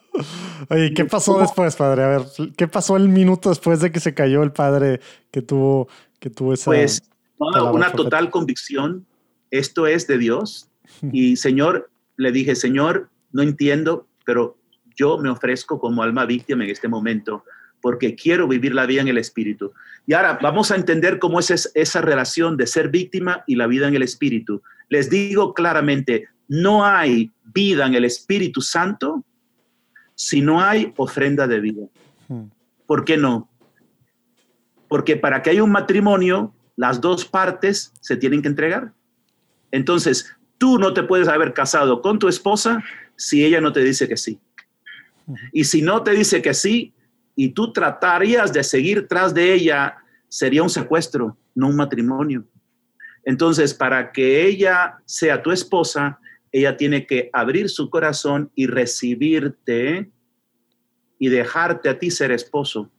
Oye, 0.70 0.94
¿qué 0.94 1.06
pasó 1.06 1.40
después, 1.40 1.76
padre? 1.76 2.04
A 2.04 2.08
ver, 2.08 2.22
¿qué 2.58 2.68
pasó 2.68 2.98
el 2.98 3.10
minuto 3.10 3.50
después 3.50 3.80
de 3.80 3.92
que 3.92 4.00
se 4.00 4.14
cayó 4.14 4.44
el 4.44 4.52
padre 4.52 5.00
que 5.32 5.42
tuvo, 5.42 5.88
que 6.20 6.30
tuvo 6.30 6.54
esa... 6.54 6.66
Pues 6.66 7.04
una 7.38 7.92
total 7.92 8.30
convicción, 8.30 9.06
esto 9.52 9.88
es 9.88 10.08
de 10.08 10.18
Dios. 10.18 10.70
Y 11.12 11.36
Señor, 11.36 11.90
le 12.18 12.32
dije, 12.32 12.56
Señor, 12.56 13.10
no 13.32 13.42
entiendo, 13.42 14.08
pero 14.26 14.58
yo 14.96 15.18
me 15.18 15.30
ofrezco 15.30 15.80
como 15.80 16.04
alma 16.04 16.26
víctima 16.26 16.64
en 16.64 16.70
este 16.70 16.88
momento 16.88 17.44
porque 17.82 18.16
quiero 18.16 18.48
vivir 18.48 18.74
la 18.74 18.88
vida 18.88 19.02
en 19.02 19.10
el 19.10 19.20
Espíritu. 19.20 19.72
Y 20.08 20.14
ahora 20.14 20.40
vamos 20.42 20.72
a 20.72 20.76
entender 20.76 21.20
cómo 21.20 21.40
es 21.40 21.72
esa 21.76 22.02
relación 22.02 22.58
de 22.58 22.66
ser 22.66 22.90
víctima 22.90 23.44
y 23.46 23.56
la 23.56 23.68
vida 23.68 23.88
en 23.88 23.96
el 23.96 24.02
Espíritu. 24.02 24.64
Les 24.90 25.08
digo 25.08 25.54
claramente, 25.54 26.28
no 26.48 26.84
hay 26.84 27.32
vida 27.54 27.86
en 27.86 27.94
el 27.94 28.06
Espíritu 28.06 28.62
Santo 28.62 29.24
si 30.16 30.42
no 30.42 30.62
hay 30.62 30.94
ofrenda 30.98 31.48
de 31.48 31.60
vida. 31.60 31.86
Hmm. 32.28 32.46
¿Por 32.88 33.06
qué 33.06 33.18
no? 33.18 33.50
Porque 34.88 35.16
para 35.18 35.42
que 35.42 35.52
haya 35.52 35.64
un 35.64 35.72
matrimonio, 35.72 36.54
las 36.76 37.02
dos 37.02 37.26
partes 37.26 37.94
se 38.02 38.18
tienen 38.18 38.42
que 38.42 38.48
entregar. 38.48 38.94
Entonces, 39.72 40.36
Tú 40.58 40.80
no 40.80 40.94
te 40.94 41.04
puedes 41.04 41.28
haber 41.28 41.54
casado 41.54 42.02
con 42.02 42.20
tu 42.20 42.28
esposa 42.28 42.84
si 43.16 43.44
ella 43.44 43.62
no 43.62 43.74
te 43.74 43.84
dice 43.84 44.08
que 44.08 44.18
sí. 44.18 44.40
Y 45.52 45.66
si 45.66 45.82
no 45.82 46.04
te 46.04 46.12
dice 46.12 46.42
que 46.42 46.54
sí 46.54 46.94
y 47.36 47.50
tú 47.50 47.74
tratarías 47.74 48.54
de 48.54 48.64
seguir 48.64 49.08
tras 49.08 49.34
de 49.34 49.54
ella, 49.54 49.98
sería 50.30 50.64
un 50.64 50.70
secuestro, 50.70 51.38
no 51.54 51.68
un 51.68 51.76
matrimonio. 51.76 52.46
Entonces, 53.24 53.74
para 53.74 54.12
que 54.12 54.46
ella 54.46 54.98
sea 55.06 55.42
tu 55.42 55.52
esposa, 55.52 56.20
ella 56.58 56.78
tiene 56.78 57.06
que 57.06 57.30
abrir 57.34 57.70
su 57.70 57.90
corazón 57.90 58.50
y 58.56 58.68
recibirte 58.68 60.10
y 61.20 61.28
dejarte 61.28 61.90
a 61.90 62.00
ti 62.00 62.10
ser 62.10 62.32
esposo. 62.32 62.90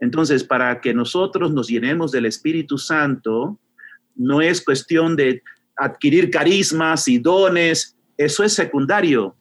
Entonces, 0.00 0.44
para 0.44 0.82
que 0.82 0.92
nosotros 0.92 1.50
nos 1.50 1.68
llenemos 1.68 2.12
del 2.12 2.26
Espíritu 2.26 2.76
Santo, 2.76 3.58
no 4.16 4.42
es 4.42 4.62
cuestión 4.62 5.16
de 5.16 5.42
adquirir 5.76 6.28
carismas 6.28 7.08
y 7.08 7.18
dones, 7.18 7.96
eso 8.18 8.44
es 8.44 8.52
secundario. 8.52 9.34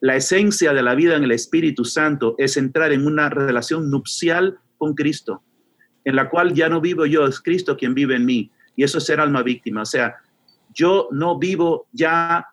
La 0.00 0.16
esencia 0.16 0.72
de 0.72 0.82
la 0.82 0.94
vida 0.94 1.14
en 1.14 1.24
el 1.24 1.32
Espíritu 1.32 1.84
Santo 1.84 2.34
es 2.38 2.56
entrar 2.56 2.90
en 2.90 3.06
una 3.06 3.28
relación 3.28 3.90
nupcial 3.90 4.58
con 4.78 4.94
Cristo, 4.94 5.42
en 6.06 6.16
la 6.16 6.30
cual 6.30 6.54
ya 6.54 6.70
no 6.70 6.80
vivo 6.80 7.04
yo, 7.04 7.26
es 7.26 7.38
Cristo 7.38 7.76
quien 7.76 7.92
vive 7.92 8.16
en 8.16 8.24
mí. 8.24 8.50
Y 8.76 8.82
eso 8.82 8.96
es 8.96 9.04
ser 9.04 9.20
alma 9.20 9.42
víctima. 9.42 9.82
O 9.82 9.86
sea, 9.86 10.16
yo 10.72 11.08
no 11.12 11.38
vivo 11.38 11.86
ya 11.92 12.46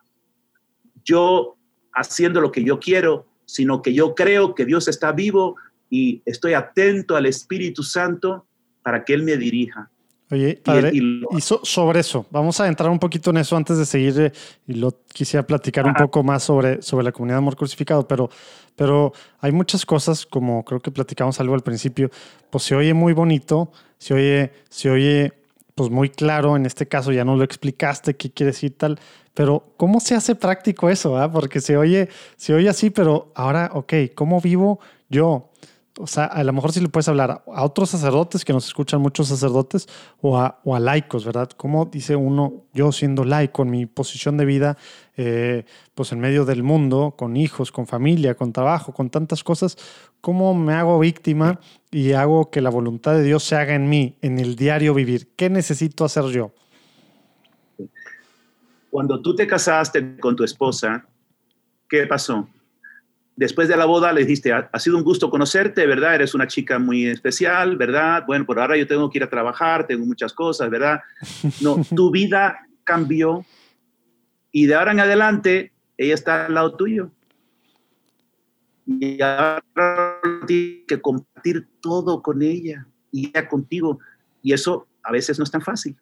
yo 1.04 1.56
haciendo 1.94 2.40
lo 2.40 2.52
que 2.52 2.64
yo 2.64 2.80
quiero, 2.80 3.26
sino 3.44 3.82
que 3.82 3.92
yo 3.92 4.14
creo 4.14 4.54
que 4.54 4.64
Dios 4.64 4.88
está 4.88 5.12
vivo 5.12 5.56
y 5.90 6.22
estoy 6.24 6.54
atento 6.54 7.16
al 7.16 7.26
Espíritu 7.26 7.82
Santo 7.82 8.46
para 8.82 9.04
que 9.04 9.14
Él 9.14 9.22
me 9.22 9.36
dirija. 9.36 9.90
Oye, 10.30 10.58
padre, 10.64 10.92
y, 10.94 11.22
sobre 11.42 12.00
eso, 12.00 12.24
vamos 12.30 12.58
a 12.58 12.66
entrar 12.66 12.88
un 12.88 12.98
poquito 12.98 13.28
en 13.28 13.36
eso 13.36 13.54
antes 13.54 13.76
de 13.76 13.84
seguir 13.84 14.18
eh, 14.18 14.32
y 14.66 14.72
lo 14.72 15.02
quisiera 15.12 15.46
platicar 15.46 15.86
un 15.86 15.92
poco 15.92 16.22
más 16.22 16.42
sobre, 16.44 16.80
sobre 16.80 17.04
la 17.04 17.12
comunidad 17.12 17.34
de 17.34 17.38
amor 17.40 17.54
crucificado, 17.54 18.08
pero, 18.08 18.30
pero 18.74 19.12
hay 19.40 19.52
muchas 19.52 19.84
cosas, 19.84 20.24
como 20.24 20.64
creo 20.64 20.80
que 20.80 20.90
platicamos 20.90 21.38
algo 21.38 21.52
al 21.54 21.60
principio, 21.60 22.10
pues 22.48 22.64
se 22.64 22.74
oye 22.74 22.94
muy 22.94 23.12
bonito, 23.12 23.70
se 23.98 24.14
oye, 24.14 24.52
se 24.70 24.88
oye 24.88 25.34
pues 25.74 25.90
muy 25.90 26.08
claro, 26.08 26.56
en 26.56 26.64
este 26.64 26.88
caso 26.88 27.12
ya 27.12 27.26
no 27.26 27.36
lo 27.36 27.44
explicaste 27.44 28.16
qué 28.16 28.30
quiere 28.30 28.52
decir 28.52 28.74
tal, 28.76 28.98
pero 29.34 29.62
¿cómo 29.76 30.00
se 30.00 30.14
hace 30.14 30.34
práctico 30.34 30.88
eso? 30.88 31.16
Ah? 31.16 31.30
Porque 31.30 31.60
se 31.60 31.76
oye, 31.76 32.08
se 32.36 32.54
oye 32.54 32.68
así, 32.68 32.90
pero 32.90 33.32
ahora, 33.34 33.70
ok, 33.72 33.92
¿cómo 34.14 34.40
vivo 34.40 34.80
yo? 35.08 35.52
o 35.98 36.06
sea, 36.06 36.24
a 36.24 36.42
lo 36.42 36.52
mejor 36.52 36.72
sí 36.72 36.80
le 36.80 36.88
puedes 36.88 37.08
hablar 37.08 37.44
a 37.46 37.64
otros 37.64 37.90
sacerdotes 37.90 38.44
que 38.44 38.52
nos 38.52 38.66
escuchan 38.66 39.00
muchos 39.00 39.28
sacerdotes 39.28 39.88
o 40.20 40.38
a, 40.38 40.60
o 40.64 40.74
a 40.74 40.80
laicos, 40.80 41.24
¿verdad? 41.24 41.50
¿Cómo 41.56 41.86
dice 41.86 42.16
uno, 42.16 42.64
yo 42.72 42.92
siendo 42.92 43.24
laico 43.24 43.62
en 43.62 43.70
mi 43.70 43.86
posición 43.86 44.36
de 44.36 44.44
vida, 44.44 44.78
eh, 45.16 45.64
pues 45.94 46.12
en 46.12 46.20
medio 46.20 46.44
del 46.44 46.62
mundo, 46.62 47.14
con 47.16 47.36
hijos, 47.36 47.72
con 47.72 47.86
familia, 47.86 48.34
con 48.34 48.52
trabajo, 48.52 48.92
con 48.92 49.10
tantas 49.10 49.44
cosas, 49.44 49.76
cómo 50.20 50.54
me 50.54 50.74
hago 50.74 50.98
víctima 50.98 51.60
y 51.90 52.12
hago 52.12 52.50
que 52.50 52.62
la 52.62 52.70
voluntad 52.70 53.12
de 53.14 53.22
Dios 53.22 53.44
se 53.44 53.56
haga 53.56 53.74
en 53.74 53.88
mí, 53.88 54.16
en 54.22 54.38
el 54.38 54.56
diario 54.56 54.94
vivir? 54.94 55.34
¿Qué 55.36 55.50
necesito 55.50 56.04
hacer 56.04 56.24
yo? 56.26 56.52
Cuando 58.92 59.22
tú 59.22 59.34
te 59.34 59.46
casaste 59.46 60.18
con 60.18 60.36
tu 60.36 60.44
esposa, 60.44 61.02
¿qué 61.88 62.06
pasó? 62.06 62.46
después 63.36 63.66
de 63.66 63.76
la 63.78 63.86
boda 63.86 64.12
le 64.12 64.20
dijiste, 64.20 64.52
ha, 64.52 64.78
sido 64.78 64.98
un 64.98 65.02
gusto 65.02 65.30
conocerte, 65.30 65.86
¿verdad? 65.86 66.16
Eres 66.16 66.34
una 66.34 66.46
chica 66.46 66.78
muy 66.78 67.06
especial, 67.06 67.78
¿verdad? 67.78 68.24
Bueno, 68.26 68.44
por 68.44 68.60
ahora 68.60 68.76
yo 68.76 68.86
tengo 68.86 69.08
que 69.08 69.18
ir 69.18 69.24
a 69.24 69.30
trabajar, 69.30 69.86
tengo 69.86 70.04
muchas 70.04 70.34
cosas, 70.34 70.68
¿verdad? 70.68 71.00
No, 71.62 71.82
tu 71.96 72.10
vida 72.10 72.68
cambió 72.84 73.46
y 74.50 74.66
de 74.66 74.74
ahora 74.74 74.92
en 74.92 75.00
adelante 75.00 75.72
ella 75.96 76.12
está 76.12 76.44
al 76.44 76.54
lado 76.54 76.76
tuyo. 76.76 77.10
y 78.86 79.22
ahora 79.22 80.20
tienes 80.46 80.84
que 80.86 81.00
compartir 81.00 81.66
todo 81.80 82.20
con 82.20 82.42
ella 82.42 82.86
y 83.10 83.28
ella 83.28 83.48
contigo. 83.48 83.98
Y 84.42 84.52
eso 84.52 84.86
a 85.02 85.12
veces 85.12 85.38
no 85.38 85.44
es 85.44 85.50
tan 85.50 85.62
fácil. 85.62 85.96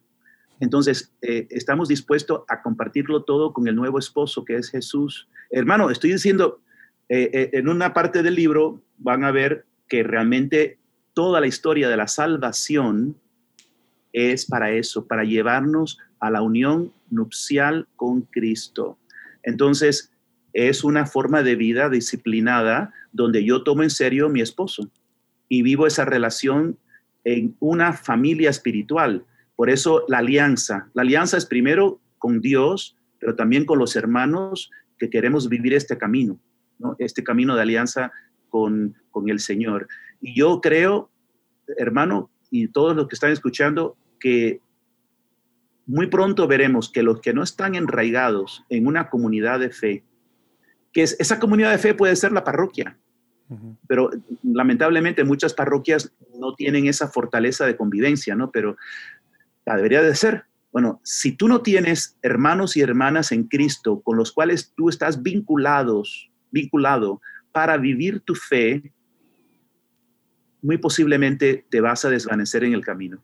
Entonces, 0.60 1.12
eh, 1.22 1.46
estamos 1.50 1.88
dispuestos 1.88 2.42
a 2.48 2.62
compartirlo 2.62 3.24
todo 3.24 3.52
con 3.52 3.66
el 3.66 3.74
nuevo 3.74 3.98
esposo 3.98 4.44
que 4.44 4.56
es 4.56 4.70
Jesús. 4.70 5.28
Hermano, 5.50 5.90
estoy 5.90 6.12
diciendo, 6.12 6.60
eh, 7.08 7.30
eh, 7.32 7.50
en 7.54 7.68
una 7.68 7.92
parte 7.92 8.22
del 8.22 8.34
libro 8.34 8.82
van 8.98 9.24
a 9.24 9.32
ver 9.32 9.64
que 9.88 10.02
realmente 10.02 10.78
toda 11.14 11.40
la 11.40 11.46
historia 11.46 11.88
de 11.88 11.96
la 11.96 12.06
salvación 12.06 13.16
es 14.12 14.44
para 14.44 14.70
eso, 14.70 15.06
para 15.06 15.24
llevarnos 15.24 15.98
a 16.20 16.30
la 16.30 16.42
unión 16.42 16.92
nupcial 17.08 17.88
con 17.96 18.22
Cristo. 18.22 18.98
Entonces, 19.42 20.12
es 20.52 20.84
una 20.84 21.06
forma 21.06 21.42
de 21.42 21.56
vida 21.56 21.88
disciplinada 21.88 22.92
donde 23.12 23.44
yo 23.44 23.62
tomo 23.62 23.82
en 23.82 23.90
serio 23.90 24.26
a 24.26 24.30
mi 24.30 24.40
esposo 24.40 24.90
y 25.48 25.62
vivo 25.62 25.86
esa 25.86 26.04
relación 26.04 26.78
en 27.24 27.56
una 27.60 27.92
familia 27.92 28.50
espiritual. 28.50 29.24
Por 29.60 29.68
eso 29.68 30.06
la 30.08 30.20
alianza. 30.20 30.88
La 30.94 31.02
alianza 31.02 31.36
es 31.36 31.44
primero 31.44 32.00
con 32.16 32.40
Dios, 32.40 32.96
pero 33.18 33.36
también 33.36 33.66
con 33.66 33.78
los 33.78 33.94
hermanos 33.94 34.70
que 34.98 35.10
queremos 35.10 35.50
vivir 35.50 35.74
este 35.74 35.98
camino, 35.98 36.40
este 36.98 37.22
camino 37.22 37.54
de 37.54 37.60
alianza 37.60 38.10
con, 38.48 38.96
con 39.10 39.28
el 39.28 39.38
Señor. 39.38 39.86
Y 40.22 40.34
yo 40.34 40.62
creo, 40.62 41.10
hermano, 41.76 42.30
y 42.50 42.68
todos 42.68 42.96
los 42.96 43.06
que 43.06 43.16
están 43.16 43.32
escuchando, 43.32 43.98
que 44.18 44.62
muy 45.84 46.06
pronto 46.06 46.48
veremos 46.48 46.90
que 46.90 47.02
los 47.02 47.20
que 47.20 47.34
no 47.34 47.42
están 47.42 47.74
enraigados 47.74 48.64
en 48.70 48.86
una 48.86 49.10
comunidad 49.10 49.60
de 49.60 49.68
fe, 49.68 50.04
que 50.90 51.02
esa 51.02 51.38
comunidad 51.38 51.72
de 51.72 51.76
fe 51.76 51.92
puede 51.92 52.16
ser 52.16 52.32
la 52.32 52.44
parroquia, 52.44 52.96
pero 53.86 54.10
lamentablemente 54.42 55.24
muchas 55.24 55.52
parroquias 55.52 56.12
no 56.38 56.54
tienen 56.54 56.86
esa 56.86 57.08
fortaleza 57.08 57.66
de 57.66 57.76
convivencia, 57.76 58.36
¿no? 58.36 58.50
Pero 58.52 58.76
la 59.70 59.76
debería 59.76 60.02
de 60.02 60.14
ser. 60.16 60.44
Bueno, 60.72 61.00
si 61.04 61.32
tú 61.32 61.46
no 61.46 61.62
tienes 61.62 62.16
hermanos 62.22 62.76
y 62.76 62.80
hermanas 62.80 63.30
en 63.30 63.44
Cristo 63.44 64.00
con 64.00 64.16
los 64.16 64.32
cuales 64.32 64.72
tú 64.76 64.88
estás 64.88 65.22
vinculados, 65.22 66.30
vinculado 66.50 67.20
para 67.52 67.76
vivir 67.76 68.20
tu 68.20 68.34
fe, 68.34 68.92
muy 70.62 70.78
posiblemente 70.78 71.66
te 71.70 71.80
vas 71.80 72.04
a 72.04 72.10
desvanecer 72.10 72.64
en 72.64 72.74
el 72.74 72.84
camino. 72.84 73.22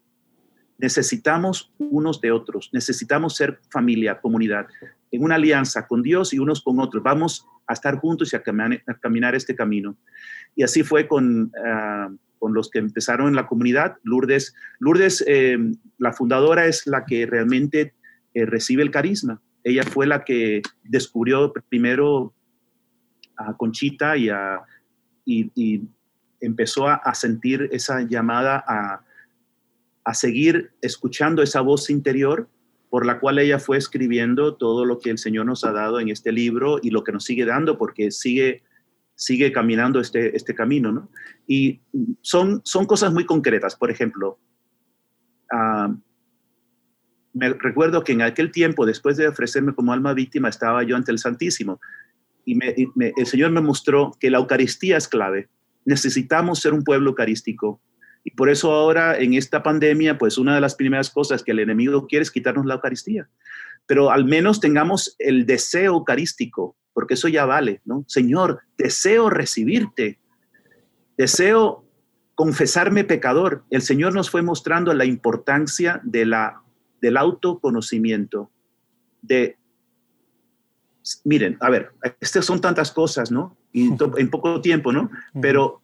Necesitamos 0.79 1.73
unos 1.79 2.21
de 2.21 2.31
otros, 2.31 2.71
necesitamos 2.73 3.35
ser 3.35 3.61
familia, 3.71 4.21
comunidad, 4.21 4.67
en 5.11 5.23
una 5.23 5.35
alianza 5.35 5.87
con 5.87 6.03
Dios 6.03 6.33
y 6.33 6.39
unos 6.39 6.63
con 6.63 6.79
otros. 6.79 7.03
Vamos 7.03 7.47
a 7.67 7.73
estar 7.73 7.97
juntos 7.97 8.33
y 8.33 8.37
a 8.37 8.43
caminar, 8.43 9.35
este 9.35 9.57
camino. 9.57 9.97
Y 10.55 10.63
así 10.63 10.85
fue 10.85 11.09
con, 11.09 11.51
ah, 11.65 12.09
con, 12.39 12.55
los 12.55 12.71
que 12.71 12.79
empezaron 12.79 13.29
en 13.29 13.35
la 13.35 13.47
comunidad. 13.47 13.97
Lourdes, 14.03 14.55
Lourdes 14.79 15.25
eh, 15.27 15.59
la 15.99 16.13
fundadora, 16.13 16.67
es 16.67 16.87
la 16.87 17.05
que 17.05 17.27
realmente 17.27 17.95
eh, 18.35 18.47
recibe 18.47 18.83
el 18.83 18.91
carisma. 18.91 19.41
Ella 19.65 19.83
fue 19.83 20.07
la 20.07 20.25
que 20.25 20.63
descubrió 20.85 21.53
primero 21.69 22.33
a 23.37 23.57
Conchita 23.57 24.17
y, 24.17 24.31
empezó 26.41 26.87
a, 26.89 27.15
sentir 27.15 27.69
esa 27.73 28.03
llamada 28.03 28.65
a 30.05 30.15
seguir 30.15 30.71
escuchando 30.81 31.43
esa 31.43 31.63
voz 31.63 31.91
interior 31.91 32.49
por 32.91 33.05
la 33.05 33.19
cual 33.19 33.39
ella 33.39 33.59
fue 33.59 33.77
escribiendo 33.77 34.55
todo 34.55 34.85
lo 34.85 34.99
que 34.99 35.11
el 35.11 35.19
Señor 35.19 35.47
nos 35.47 35.65
ha 35.65 35.73
dado 35.73 36.01
en 36.01 36.09
este 36.09 36.33
libro 36.33 36.79
y 36.83 36.91
lo 36.91 37.05
que 37.05 37.13
nos 37.13 37.25
sigue 37.25 37.45
dando, 37.45 37.79
porque 37.79 38.11
sigue, 38.11 38.63
sigue 39.17 39.51
caminando 39.51 39.99
este, 39.99 40.37
este 40.37 40.55
camino, 40.55 40.93
¿no? 40.93 41.11
Y 41.49 41.81
son, 42.21 42.61
son 42.65 42.87
cosas 42.87 43.13
muy 43.13 43.25
concretas. 43.25 43.75
Por 43.75 43.91
ejemplo, 43.91 44.39
ah, 45.51 45.93
me 47.33 47.49
recuerdo 47.55 48.05
que 48.05 48.13
en 48.13 48.23
aquel 48.23 48.53
tiempo, 48.53 48.87
después 48.87 49.17
de 49.17 49.27
ofrecerme 49.27 49.75
como 49.75 49.93
alma 49.93 50.15
víctima, 50.15 50.49
estaba 50.49 50.83
yo 50.85 50.97
ante 50.97 51.13
el 51.13 51.19
Santísimo 51.19 51.81
y, 52.47 52.59
el 53.17 53.27
Señor 53.27 53.51
me 53.51 53.61
mostró 53.61 54.13
que 54.21 54.31
la 54.31 54.39
Eucaristía 54.39 54.97
es 54.97 55.09
clave. 55.09 55.49
Necesitamos 55.85 56.61
ser 56.61 56.73
un 56.73 56.85
pueblo 56.85 57.11
eucarístico. 57.11 57.81
Y 58.23 58.31
por 58.33 58.49
eso 58.51 58.73
ahora 58.73 59.19
en 59.19 59.35
esta 59.35 59.63
pandemia, 59.63 60.19
pues 60.19 60.39
una 60.39 60.55
de 60.55 60.61
las 60.61 60.75
primeras 60.75 61.11
cosas 61.11 61.43
que 61.43 61.53
el 61.53 61.59
enemigo 61.59 62.07
quiere 62.07 62.23
es 62.23 62.31
quitarnos 62.31 62.67
la 62.67 62.75
Eucaristía. 62.75 63.29
Pero 63.87 64.11
al 64.11 64.25
menos 64.25 64.61
tengamos 64.61 65.15
el 65.19 65.47
deseo 65.47 65.95
eucarístico, 65.95 66.77
porque 66.97 67.13
eso 67.13 67.29
ya 67.29 67.45
vale, 67.45 67.83
¿no? 67.85 68.07
Señor, 68.09 68.63
deseo 68.79 69.29
recibirte. 69.29 70.19
Deseo 71.19 71.85
confesarme 72.35 73.05
pecador. 73.05 73.65
El 73.69 73.83
Señor 73.83 74.15
nos 74.15 74.31
fue 74.31 74.41
mostrando 74.41 74.95
la 74.95 75.05
importancia 75.05 76.01
de 76.05 76.25
la, 76.25 76.63
del 77.03 77.19
autoconocimiento, 77.19 78.51
de 79.21 79.59
miren, 81.25 81.59
a 81.61 81.69
ver, 81.69 81.93
estas 82.19 82.47
son 82.47 82.63
tantas 82.63 82.91
cosas, 82.93 83.31
¿no? 83.31 83.59
Y 83.73 83.91
en 84.17 84.31
poco 84.31 84.63
tiempo, 84.63 84.91
¿no? 84.91 85.11
Pero 85.43 85.83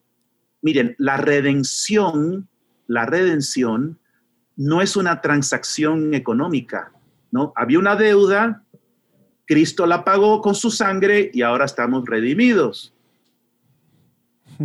miren, 0.63 0.95
la 0.97 1.19
redención, 1.19 2.49
la 2.87 3.05
redención 3.05 3.99
no 4.57 4.81
es 4.81 4.97
una 4.97 5.21
transacción 5.21 6.15
económica, 6.15 6.91
¿no? 7.31 7.53
Había 7.55 7.79
una 7.79 7.97
deuda, 7.97 8.62
Cristo 9.47 9.87
la 9.87 10.05
pagó 10.05 10.41
con 10.41 10.55
su 10.55 10.71
sangre 10.71 11.31
y 11.33 11.43
ahora 11.43 11.65
estamos 11.65 12.05
redimidos. 12.07 12.93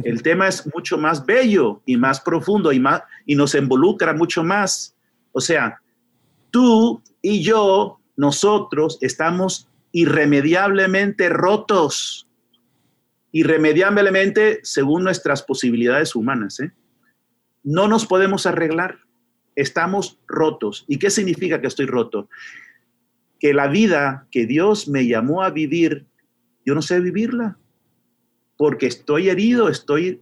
El 0.04 0.22
tema 0.22 0.48
es 0.48 0.70
mucho 0.74 0.98
más 0.98 1.26
bello 1.26 1.82
y 1.86 1.98
más 1.98 2.22
profundo 2.22 2.72
y, 2.72 2.80
más, 2.80 3.02
y 3.26 3.36
nos 3.36 3.56
involucra 3.56 4.14
mucho 4.14 4.44
más. 4.44 4.96
O 5.32 5.42
sea, 5.42 5.82
tú 6.52 7.02
y 7.22 7.42
yo, 7.42 8.00
nosotros 8.16 8.98
estamos 9.02 9.68
irremediablemente 9.92 11.30
rotos, 11.30 12.28
irremediablemente 13.32 14.60
según 14.64 15.04
nuestras 15.04 15.42
posibilidades 15.44 16.16
humanas. 16.16 16.60
¿eh? 16.60 16.72
No 17.64 17.88
nos 17.88 18.06
podemos 18.06 18.46
arreglar, 18.46 19.00
estamos 19.56 20.20
rotos. 20.28 20.86
¿Y 20.88 21.00
qué 21.00 21.10
significa 21.10 21.60
que 21.62 21.68
estoy 21.68 21.86
roto? 21.86 22.30
Que 23.40 23.54
la 23.54 23.68
vida 23.68 24.28
que 24.32 24.46
Dios 24.46 24.88
me 24.88 25.08
llamó 25.08 25.44
a 25.44 25.50
vivir, 25.50 26.06
yo 26.66 26.76
no 26.76 26.82
sé 26.82 27.00
vivirla, 27.00 27.58
porque 28.58 28.88
estoy 28.88 29.30
herido, 29.30 29.70
estoy 29.70 30.22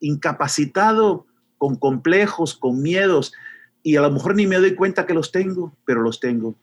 incapacitado, 0.00 1.26
con 1.58 1.76
complejos, 1.76 2.56
con 2.56 2.82
miedos, 2.82 3.32
y 3.82 3.96
a 3.96 4.02
lo 4.02 4.10
mejor 4.10 4.34
ni 4.34 4.46
me 4.46 4.56
doy 4.56 4.74
cuenta 4.74 5.06
que 5.06 5.14
los 5.14 5.32
tengo, 5.32 5.76
pero 5.84 6.02
los 6.02 6.20
tengo. 6.20 6.56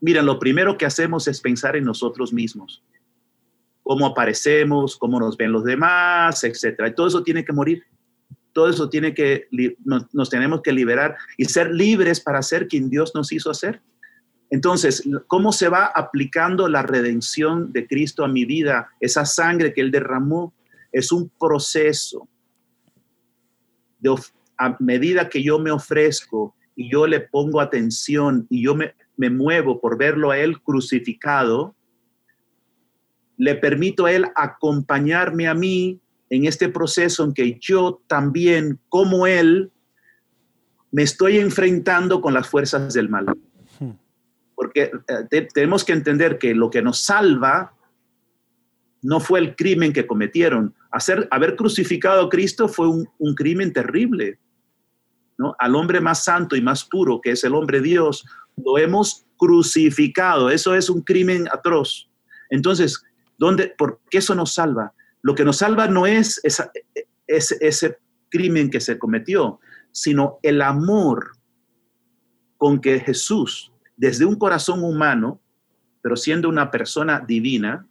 Miren, 0.00 0.26
lo 0.26 0.38
primero 0.38 0.78
que 0.78 0.86
hacemos 0.86 1.26
es 1.28 1.40
pensar 1.40 1.76
en 1.76 1.84
nosotros 1.84 2.32
mismos, 2.32 2.82
cómo 3.82 4.06
aparecemos, 4.06 4.96
cómo 4.96 5.18
nos 5.18 5.36
ven 5.36 5.52
los 5.52 5.64
demás, 5.64 6.44
etcétera. 6.44 6.88
Y 6.88 6.94
todo 6.94 7.08
eso 7.08 7.22
tiene 7.22 7.44
que 7.44 7.52
morir. 7.52 7.82
Todo 8.52 8.68
eso 8.68 8.88
tiene 8.88 9.14
que, 9.14 9.48
nos, 9.84 10.30
tenemos 10.30 10.62
que 10.62 10.72
liberar 10.72 11.16
y 11.36 11.44
ser 11.44 11.70
libres 11.70 12.20
para 12.20 12.42
ser 12.42 12.66
quien 12.66 12.90
Dios 12.90 13.14
nos 13.14 13.32
hizo 13.32 13.50
hacer. 13.50 13.80
Entonces, 14.50 15.06
¿cómo 15.26 15.52
se 15.52 15.68
va 15.68 15.86
aplicando 15.86 16.68
la 16.68 16.82
redención 16.82 17.72
de 17.72 17.86
Cristo 17.86 18.24
a 18.24 18.28
mi 18.28 18.44
vida? 18.44 18.90
Esa 19.00 19.24
sangre 19.24 19.74
que 19.74 19.82
Él 19.82 19.90
derramó 19.90 20.54
es 20.90 21.12
un 21.12 21.30
proceso. 21.38 22.28
A 24.56 24.76
medida 24.80 25.28
que 25.28 25.42
yo 25.42 25.58
me 25.58 25.70
ofrezco 25.70 26.54
y 26.74 26.90
yo 26.90 27.06
le 27.06 27.20
pongo 27.20 27.60
atención 27.60 28.46
y 28.48 28.62
yo 28.62 28.74
me, 28.74 28.94
me 29.16 29.28
muevo 29.28 29.80
por 29.80 29.98
verlo 29.98 30.30
a 30.30 30.38
Él 30.38 30.60
crucificado, 30.62 31.74
le 33.36 33.54
permito 33.54 34.06
a 34.06 34.12
Él 34.12 34.26
acompañarme 34.34 35.46
a 35.46 35.54
mí 35.54 36.00
en 36.30 36.46
este 36.46 36.68
proceso 36.68 37.24
en 37.24 37.34
que 37.34 37.58
yo 37.60 38.00
también, 38.06 38.78
como 38.88 39.26
Él, 39.26 39.70
me 40.90 41.02
estoy 41.02 41.38
enfrentando 41.38 42.20
con 42.20 42.32
las 42.32 42.48
fuerzas 42.48 42.94
del 42.94 43.08
mal. 43.08 43.26
Porque 44.58 44.90
eh, 45.30 45.48
tenemos 45.54 45.84
que 45.84 45.92
entender 45.92 46.36
que 46.36 46.52
lo 46.52 46.68
que 46.68 46.82
nos 46.82 46.98
salva 47.04 47.72
no 49.02 49.20
fue 49.20 49.38
el 49.38 49.54
crimen 49.54 49.92
que 49.92 50.04
cometieron. 50.04 50.74
Hacer, 50.90 51.28
haber 51.30 51.54
crucificado 51.54 52.26
a 52.26 52.28
Cristo 52.28 52.66
fue 52.66 52.88
un, 52.88 53.34
crimen 53.36 53.72
terrible. 53.72 54.40
¿no? 55.38 55.54
Al 55.60 55.76
hombre 55.76 56.00
más 56.00 56.24
santo 56.24 56.56
y 56.56 56.60
más 56.60 56.84
puro, 56.84 57.20
que 57.20 57.30
es 57.30 57.44
el 57.44 57.54
hombre 57.54 57.80
Dios, 57.80 58.24
lo 58.56 58.78
hemos 58.78 59.24
crucificado. 59.36 60.50
Eso 60.50 60.74
es 60.74 60.90
un 60.90 61.02
crimen 61.02 61.46
atroz. 61.52 62.10
Entonces, 62.50 63.00
¿dónde, 63.38 63.72
¿por 63.78 64.00
qué 64.10 64.18
eso 64.18 64.34
nos 64.34 64.54
salva? 64.54 64.92
Lo 65.22 65.36
que 65.36 65.44
nos 65.44 65.58
salva 65.58 65.86
no 65.86 66.04
es 66.04 66.40
ese 67.28 67.98
crimen 68.28 68.70
que 68.70 68.80
se 68.80 68.98
cometió, 68.98 69.60
sino 69.92 70.40
el 70.42 70.62
amor 70.62 71.38
con 72.58 72.80
que 72.80 72.98
Jesús, 72.98 73.67
desde 73.98 74.24
un 74.24 74.36
corazón 74.36 74.82
humano, 74.82 75.40
pero 76.00 76.16
siendo 76.16 76.48
una 76.48 76.70
persona 76.70 77.20
divina, 77.20 77.86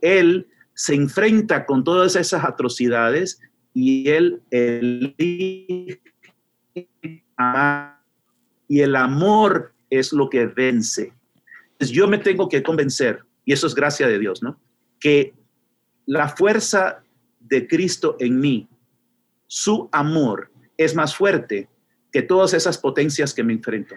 Él 0.00 0.46
se 0.76 0.94
enfrenta 0.94 1.66
con 1.66 1.82
todas 1.82 2.14
esas 2.14 2.44
atrocidades 2.44 3.40
y 3.72 4.08
él 4.08 4.42
elige 4.50 6.02
y 8.68 8.80
el 8.80 8.96
amor 8.96 9.72
es 9.90 10.12
lo 10.12 10.28
que 10.28 10.46
vence. 10.46 11.12
Entonces 11.72 11.96
yo 11.96 12.06
me 12.08 12.18
tengo 12.18 12.48
que 12.48 12.62
convencer, 12.62 13.22
y 13.44 13.52
eso 13.52 13.66
es 13.66 13.74
gracia 13.74 14.06
de 14.06 14.18
Dios, 14.18 14.42
¿no? 14.42 14.58
Que 15.00 15.34
la 16.04 16.28
fuerza 16.28 17.02
de 17.40 17.66
Cristo 17.66 18.16
en 18.18 18.40
mí, 18.40 18.68
su 19.46 19.88
amor, 19.92 20.50
es 20.76 20.94
más 20.94 21.14
fuerte 21.14 21.68
que 22.12 22.22
todas 22.22 22.54
esas 22.54 22.76
potencias 22.76 23.32
que 23.32 23.44
me 23.44 23.54
enfrento. 23.54 23.94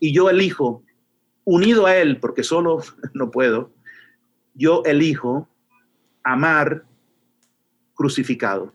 Y 0.00 0.12
yo 0.12 0.30
elijo, 0.30 0.82
unido 1.44 1.86
a 1.86 1.96
Él, 1.96 2.18
porque 2.18 2.42
solo 2.42 2.82
no 3.14 3.30
puedo, 3.30 3.70
yo 4.54 4.82
elijo 4.84 5.48
amar 6.22 6.84
crucificado. 7.94 8.72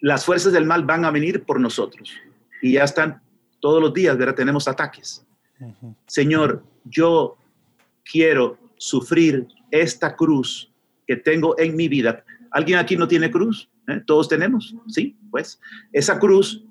Las 0.00 0.24
fuerzas 0.24 0.52
del 0.52 0.66
mal 0.66 0.84
van 0.84 1.04
a 1.04 1.10
venir 1.10 1.44
por 1.44 1.60
nosotros 1.60 2.12
y 2.60 2.72
ya 2.72 2.84
están 2.84 3.22
todos 3.60 3.80
los 3.80 3.94
días, 3.94 4.16
¿verdad? 4.18 4.34
Tenemos 4.34 4.66
ataques. 4.66 5.24
Señor, 6.06 6.64
yo 6.84 7.36
quiero 8.04 8.58
sufrir 8.76 9.46
esta 9.70 10.16
cruz 10.16 10.72
que 11.06 11.16
tengo 11.16 11.56
en 11.58 11.76
mi 11.76 11.88
vida. 11.88 12.24
¿Alguien 12.50 12.78
aquí 12.78 12.96
no 12.96 13.06
tiene 13.06 13.30
cruz? 13.30 13.70
¿Eh? 13.86 14.02
Todos 14.06 14.28
tenemos, 14.28 14.74
¿sí? 14.88 15.16
Pues 15.30 15.60
esa 15.92 16.18
cruz 16.18 16.64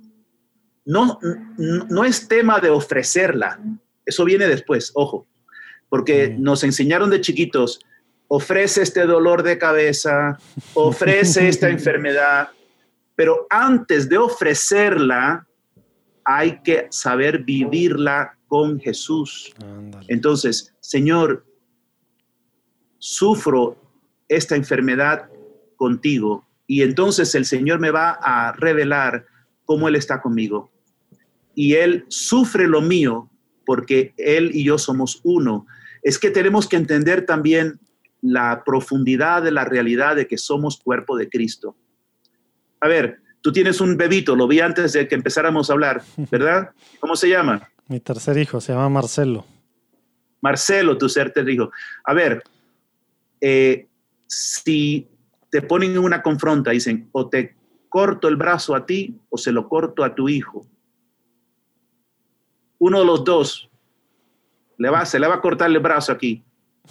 no, 0.86 1.20
no 1.58 2.04
es 2.04 2.28
tema 2.28 2.60
de 2.60 2.70
ofrecerla, 2.70 3.60
eso 4.06 4.26
viene 4.26 4.48
después, 4.48 4.92
ojo, 4.96 5.28
porque 5.90 6.36
nos 6.38 6.64
enseñaron 6.64 7.10
de 7.10 7.22
chiquitos, 7.22 7.80
ofrece 8.28 8.82
este 8.82 9.06
dolor 9.06 9.44
de 9.44 9.58
cabeza, 9.58 10.40
ofrece 10.74 11.48
esta 11.50 11.70
enfermedad, 11.70 12.50
pero 13.16 13.46
antes 13.50 14.10
de 14.10 14.18
ofrecerla, 14.18 15.46
hay 16.24 16.62
que 16.62 16.88
saber 16.92 17.44
vivirla 17.44 18.38
con 18.48 18.80
Jesús. 18.80 19.54
Entonces, 20.08 20.74
Señor, 20.80 21.46
sufro 23.00 23.78
esta 24.28 24.56
enfermedad 24.56 25.30
contigo 25.76 26.48
y 26.68 26.84
entonces 26.84 27.36
el 27.36 27.46
Señor 27.46 27.80
me 27.80 27.92
va 27.92 28.12
a 28.22 28.54
revelar 28.54 29.26
cómo 29.66 29.88
Él 29.88 29.96
está 29.96 30.22
conmigo. 30.22 30.71
Y 31.56 31.76
Él 31.76 32.06
sufre 32.08 32.68
lo 32.68 32.82
mío 32.82 33.30
porque 33.66 34.14
Él 34.18 34.52
y 34.54 34.64
yo 34.64 34.78
somos 34.78 35.22
uno. 35.24 35.66
Es 36.02 36.20
que 36.20 36.32
tenemos 36.32 36.68
que 36.68 36.76
entender 36.76 37.26
también 37.26 37.80
la 38.22 38.64
profundidad 38.66 39.42
de 39.44 39.52
la 39.52 39.66
realidad 39.66 40.16
de 40.16 40.28
que 40.28 40.38
somos 40.38 40.80
cuerpo 40.80 41.18
de 41.18 41.30
Cristo. 41.30 41.76
A 42.80 42.88
ver, 42.88 43.20
tú 43.42 43.52
tienes 43.52 43.82
un 43.82 43.98
bebito, 43.98 44.36
lo 44.36 44.48
vi 44.48 44.60
antes 44.60 44.94
de 44.94 45.08
que 45.08 45.16
empezáramos 45.16 45.70
a 45.70 45.74
hablar, 45.74 46.04
¿verdad? 46.32 46.72
¿Cómo 47.00 47.16
se 47.16 47.30
llama? 47.30 47.70
Mi 47.88 48.00
tercer 48.00 48.38
hijo 48.38 48.62
se 48.62 48.74
llama 48.74 48.90
Marcelo. 48.90 49.46
Marcelo, 50.42 50.98
tu 50.98 51.08
tercer 51.08 51.48
hijo. 51.50 51.72
A 52.04 52.14
ver, 52.14 52.44
eh, 53.40 53.88
si 54.28 55.08
te 55.50 55.62
ponen 55.62 55.92
en 55.92 56.00
una 56.00 56.22
confronta, 56.22 56.72
dicen, 56.72 57.10
o 57.12 57.30
te 57.30 57.56
corto 57.90 58.28
el 58.28 58.38
brazo 58.38 58.74
a 58.74 58.86
ti 58.86 59.20
o 59.30 59.38
se 59.38 59.52
lo 59.52 59.68
corto 59.68 60.04
a 60.04 60.16
tu 60.16 60.30
hijo 60.30 60.66
uno 62.82 63.00
de 63.00 63.06
los 63.06 63.24
dos 63.24 63.70
le 64.78 64.90
va, 64.90 65.06
se 65.06 65.20
le 65.20 65.28
va 65.28 65.36
a 65.36 65.42
cortar 65.42 65.70
el 65.70 65.78
brazo 65.78 66.12
aquí. 66.12 66.44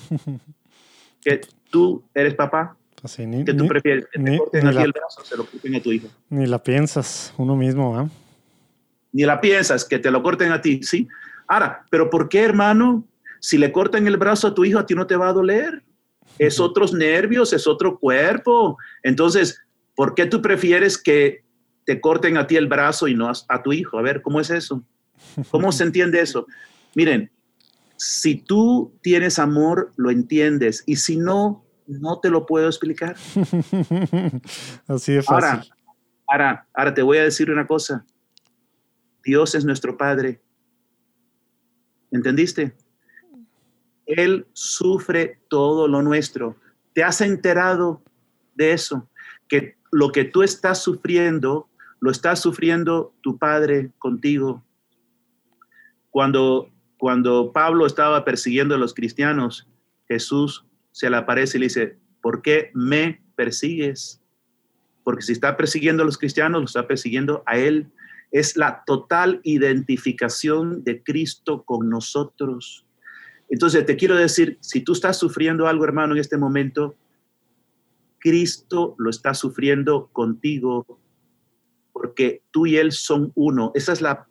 que 1.21 1.41
tú 1.69 2.05
eres 2.15 2.35
papá. 2.35 2.77
Pues 3.03 3.17
que 3.17 3.55
tú 3.55 3.67
prefieres 3.67 4.07
que 4.13 4.21
te 4.21 4.39
corten 4.39 4.67
aquí 4.69 4.83
el 4.83 4.93
brazo, 4.93 5.25
se 5.25 5.37
lo 5.37 5.45
corten 5.47 5.75
a 5.75 5.81
tu 5.81 5.91
hijo. 5.91 6.07
Ni 6.29 6.47
la 6.47 6.63
piensas, 6.63 7.35
uno 7.37 7.57
mismo, 7.57 7.99
¿ah? 7.99 8.09
Ni 9.11 9.25
la 9.25 9.41
piensas, 9.41 9.85
que 9.85 9.99
te 9.99 10.11
lo 10.13 10.23
corten 10.23 10.53
a 10.53 10.61
ti, 10.61 10.81
¿sí? 10.83 11.09
Ahora, 11.49 11.85
¿pero 11.91 12.09
por 12.09 12.29
qué, 12.29 12.45
hermano? 12.45 13.05
Si 13.41 13.59
le 13.59 13.73
cortan 13.73 14.07
el 14.07 14.17
brazo 14.17 14.49
a 14.49 14.55
tu 14.55 14.65
hijo, 14.65 14.79
a 14.79 14.87
ti 14.87 14.95
no 14.95 15.09
te 15.09 15.17
va 15.17 15.31
a 15.31 15.33
doler. 15.33 15.83
Es 16.39 16.61
otros 16.61 16.93
nervios, 16.93 17.53
es 17.53 17.67
otro 17.67 17.99
cuerpo. 17.99 18.77
Entonces, 19.03 19.61
¿por 19.97 20.15
qué 20.15 20.27
tú 20.27 20.41
prefieres 20.41 21.03
que 21.03 21.43
te 21.85 22.01
corten 22.01 22.37
a 22.37 22.47
ti 22.47 22.57
el 22.57 22.69
brazo 22.69 23.09
y 23.09 23.15
no 23.15 23.33
a 23.49 23.63
tu 23.63 23.73
hijo? 23.73 23.99
A 23.99 24.03
ver, 24.03 24.23
¿cómo 24.23 24.41
es 24.41 24.51
eso? 24.51 24.85
¿Cómo 25.51 25.73
se 25.73 25.85
entiende 25.85 26.21
eso? 26.21 26.47
Miren, 26.95 27.31
si 27.97 28.35
tú 28.37 28.93
tienes 29.03 29.39
amor, 29.39 29.93
lo 29.97 30.11
entiendes, 30.11 30.83
y 30.87 30.97
si 30.97 31.17
no, 31.17 31.65
no 31.87 32.19
te 32.21 32.31
lo 32.31 32.47
puedo 32.47 32.67
explicar. 32.67 33.17
Así 34.87 35.13
de 35.13 35.23
fácil. 35.23 35.29
Ahora, 35.29 35.65
ahora, 36.29 36.67
ahora 36.73 36.95
te 36.95 37.03
voy 37.03 37.19
a 37.19 37.25
decir 37.25 37.51
una 37.51 37.67
cosa. 37.67 38.05
Dios 39.23 39.55
es 39.55 39.65
nuestro 39.65 39.97
Padre. 39.97 40.41
¿Entendiste? 42.11 42.75
Él 44.07 44.47
sufre 44.53 45.41
todo 45.49 45.87
lo 45.87 46.03
nuestro. 46.03 46.57
¿Te 46.95 47.05
has 47.05 47.21
enterado 47.21 48.03
de 48.55 48.73
eso? 48.73 49.09
Que 49.49 49.77
lo 49.93 50.11
que 50.11 50.25
tú 50.25 50.43
estás 50.43 50.83
sufriendo, 50.83 51.69
lo 52.01 52.11
está 52.11 52.35
sufriendo 52.35 53.15
tu 53.21 53.39
Padre 53.39 53.91
contigo. 53.99 54.65
Cuando, 56.11 56.71
cuando 56.99 57.53
Pablo 57.53 57.87
estaba 57.87 58.25
persiguiendo 58.25 58.75
a 58.75 58.79
los 58.79 58.95
cristianos, 58.95 59.69
Jesús 60.09 60.65
se 60.93 61.09
le 61.09 61.17
aparece 61.17 61.57
y 61.57 61.61
le 61.61 61.67
dice, 61.67 61.99
¿por 62.21 62.43
qué 62.43 62.71
me 62.75 63.23
persigues? 63.37 64.21
Porque 65.05 65.23
si 65.23 65.33
está 65.33 65.57
persiguiendo 65.57 66.03
a 66.03 66.07
los 66.07 66.19
cristianos, 66.19 66.61
lo 66.61 66.67
está 66.67 66.87
persiguiendo 66.87 67.43
a 67.47 67.59
Él. 67.59 67.91
Es 68.33 68.57
la 68.57 68.83
total 68.87 69.41
identificación 69.45 70.85
de 70.85 71.03
Cristo 71.03 71.63
con 71.63 71.89
nosotros. 71.89 72.87
Entonces, 73.49 73.85
te 73.87 73.97
quiero 73.97 74.15
decir, 74.15 74.59
si 74.61 74.81
tú 74.83 74.93
estás 74.93 75.19
sufriendo 75.19 75.67
algo, 75.67 75.85
hermano, 75.85 76.15
en 76.15 76.21
este 76.21 76.37
momento, 76.37 76.95
Cristo 78.21 78.95
lo 78.99 79.11
está 79.11 79.35
sufriendo 79.35 80.09
contigo 80.13 81.01
porque 82.01 82.41
tú 82.51 82.67
y 82.67 82.79
él 82.79 82.93
son 82.93 83.31
uno. 83.35 83.73
Esa 83.75 83.93
es 83.93 84.01
la, 84.01 84.27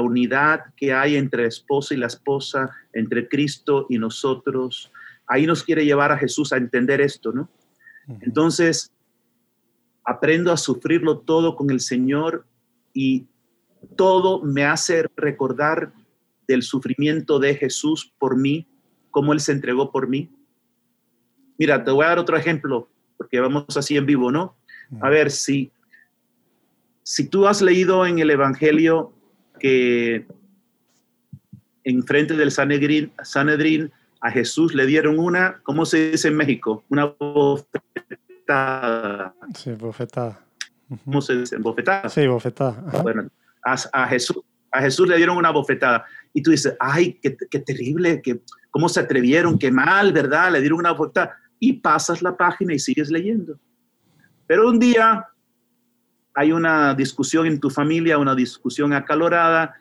unidad 0.00 0.72
que 0.74 0.94
hay 0.94 1.16
entre 1.16 1.42
el 1.42 1.48
esposo 1.48 1.92
y 1.92 1.98
la 1.98 2.06
esposa, 2.06 2.70
entre 2.94 3.28
Cristo 3.28 3.84
y 3.90 3.98
nosotros. 3.98 4.90
Ahí 5.26 5.44
nos 5.44 5.62
quiere 5.62 5.84
llevar 5.84 6.12
a 6.12 6.16
Jesús 6.16 6.50
a 6.50 6.56
entender 6.56 7.02
esto, 7.02 7.30
¿no? 7.30 7.50
Entonces, 8.22 8.90
aprendo 10.02 10.50
a 10.50 10.56
sufrirlo 10.56 11.18
todo 11.18 11.56
con 11.56 11.68
el 11.68 11.80
Señor 11.80 12.46
y 12.94 13.26
todo 13.96 14.42
me 14.42 14.64
hace 14.64 15.04
recordar 15.14 15.92
del 16.48 16.62
sufrimiento 16.62 17.38
de 17.38 17.54
Jesús 17.54 18.14
por 18.18 18.38
mí, 18.38 18.66
cómo 19.10 19.34
Él 19.34 19.40
se 19.40 19.52
entregó 19.52 19.92
por 19.92 20.08
mí. 20.08 20.30
Mira, 21.58 21.84
te 21.84 21.90
voy 21.90 22.06
a 22.06 22.08
dar 22.08 22.18
otro 22.18 22.38
ejemplo, 22.38 22.88
porque 23.18 23.40
vamos 23.40 23.76
así 23.76 23.98
en 23.98 24.06
vivo, 24.06 24.32
¿no? 24.32 24.56
A 25.02 25.10
ver 25.10 25.30
si 25.30 25.70
si 27.10 27.26
tú 27.26 27.48
has 27.48 27.60
leído 27.60 28.06
en 28.06 28.20
el 28.20 28.30
Evangelio 28.30 29.12
que 29.58 30.28
en 31.82 32.04
frente 32.04 32.36
del 32.36 32.52
Sanedrín, 32.52 33.10
Sanedrín 33.24 33.90
a 34.20 34.30
Jesús 34.30 34.76
le 34.76 34.86
dieron 34.86 35.18
una, 35.18 35.60
¿cómo 35.64 35.84
se 35.86 36.12
dice 36.12 36.28
en 36.28 36.36
México? 36.36 36.84
Una 36.88 37.06
bofetada. 37.06 37.74
Sí, 39.56 39.72
bofetada. 39.72 40.38
¿Cómo 41.04 41.20
se 41.20 41.38
dice? 41.38 41.56
¿Bofetada? 41.56 42.08
Sí, 42.08 42.28
bofetada. 42.28 42.80
Bueno, 43.02 43.28
a, 43.64 44.06
Jesús, 44.06 44.38
a 44.70 44.80
Jesús 44.80 45.08
le 45.08 45.16
dieron 45.16 45.36
una 45.36 45.50
bofetada. 45.50 46.04
Y 46.32 46.42
tú 46.42 46.52
dices, 46.52 46.76
ay, 46.78 47.18
qué, 47.20 47.36
qué 47.50 47.58
terrible, 47.58 48.22
que, 48.22 48.40
cómo 48.70 48.88
se 48.88 49.00
atrevieron, 49.00 49.58
qué 49.58 49.72
mal, 49.72 50.12
¿verdad? 50.12 50.52
Le 50.52 50.60
dieron 50.60 50.78
una 50.78 50.92
bofetada. 50.92 51.36
Y 51.58 51.72
pasas 51.72 52.22
la 52.22 52.36
página 52.36 52.72
y 52.72 52.78
sigues 52.78 53.10
leyendo. 53.10 53.58
Pero 54.46 54.68
un 54.68 54.78
día 54.78 55.26
hay 56.34 56.52
una 56.52 56.94
discusión 56.94 57.46
en 57.46 57.60
tu 57.60 57.70
familia, 57.70 58.18
una 58.18 58.34
discusión 58.34 58.92
acalorada, 58.92 59.74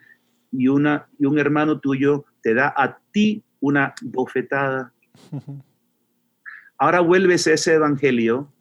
y, 0.52 0.68
una, 0.68 1.08
y 1.20 1.26
un 1.26 1.40
hermano 1.40 1.80
tuyo 1.80 2.26
te 2.42 2.54
da 2.54 2.74
a 2.76 2.98
ti 3.12 3.44
una 3.60 3.94
bofetada. 4.02 4.94
Ahora 6.78 7.02
vuelves 7.02 7.46
a 7.48 7.54
ese 7.54 7.74
evangelio 7.76 8.52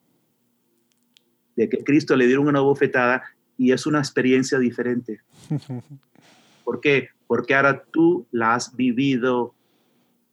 de 1.57 1.69
que 1.69 1.83
Cristo 1.85 2.17
le 2.17 2.27
dieron 2.27 2.49
una 2.49 2.61
bofetada 2.61 3.23
y 3.57 3.73
es 3.73 3.87
una 3.87 3.99
experiencia 3.99 4.59
diferente. 4.59 5.21
¿Por 6.65 6.81
qué? 6.81 7.09
Porque 7.27 7.55
ahora 7.55 7.85
tú 7.91 8.27
la 8.31 8.55
has 8.55 8.75
vivido, 8.75 9.55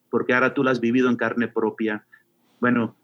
porque 0.10 0.34
ahora 0.34 0.54
tú 0.54 0.64
la 0.64 0.72
has 0.72 0.80
vivido 0.80 1.10
en 1.10 1.16
carne 1.16 1.48
propia. 1.48 2.06
Bueno, 2.60 2.96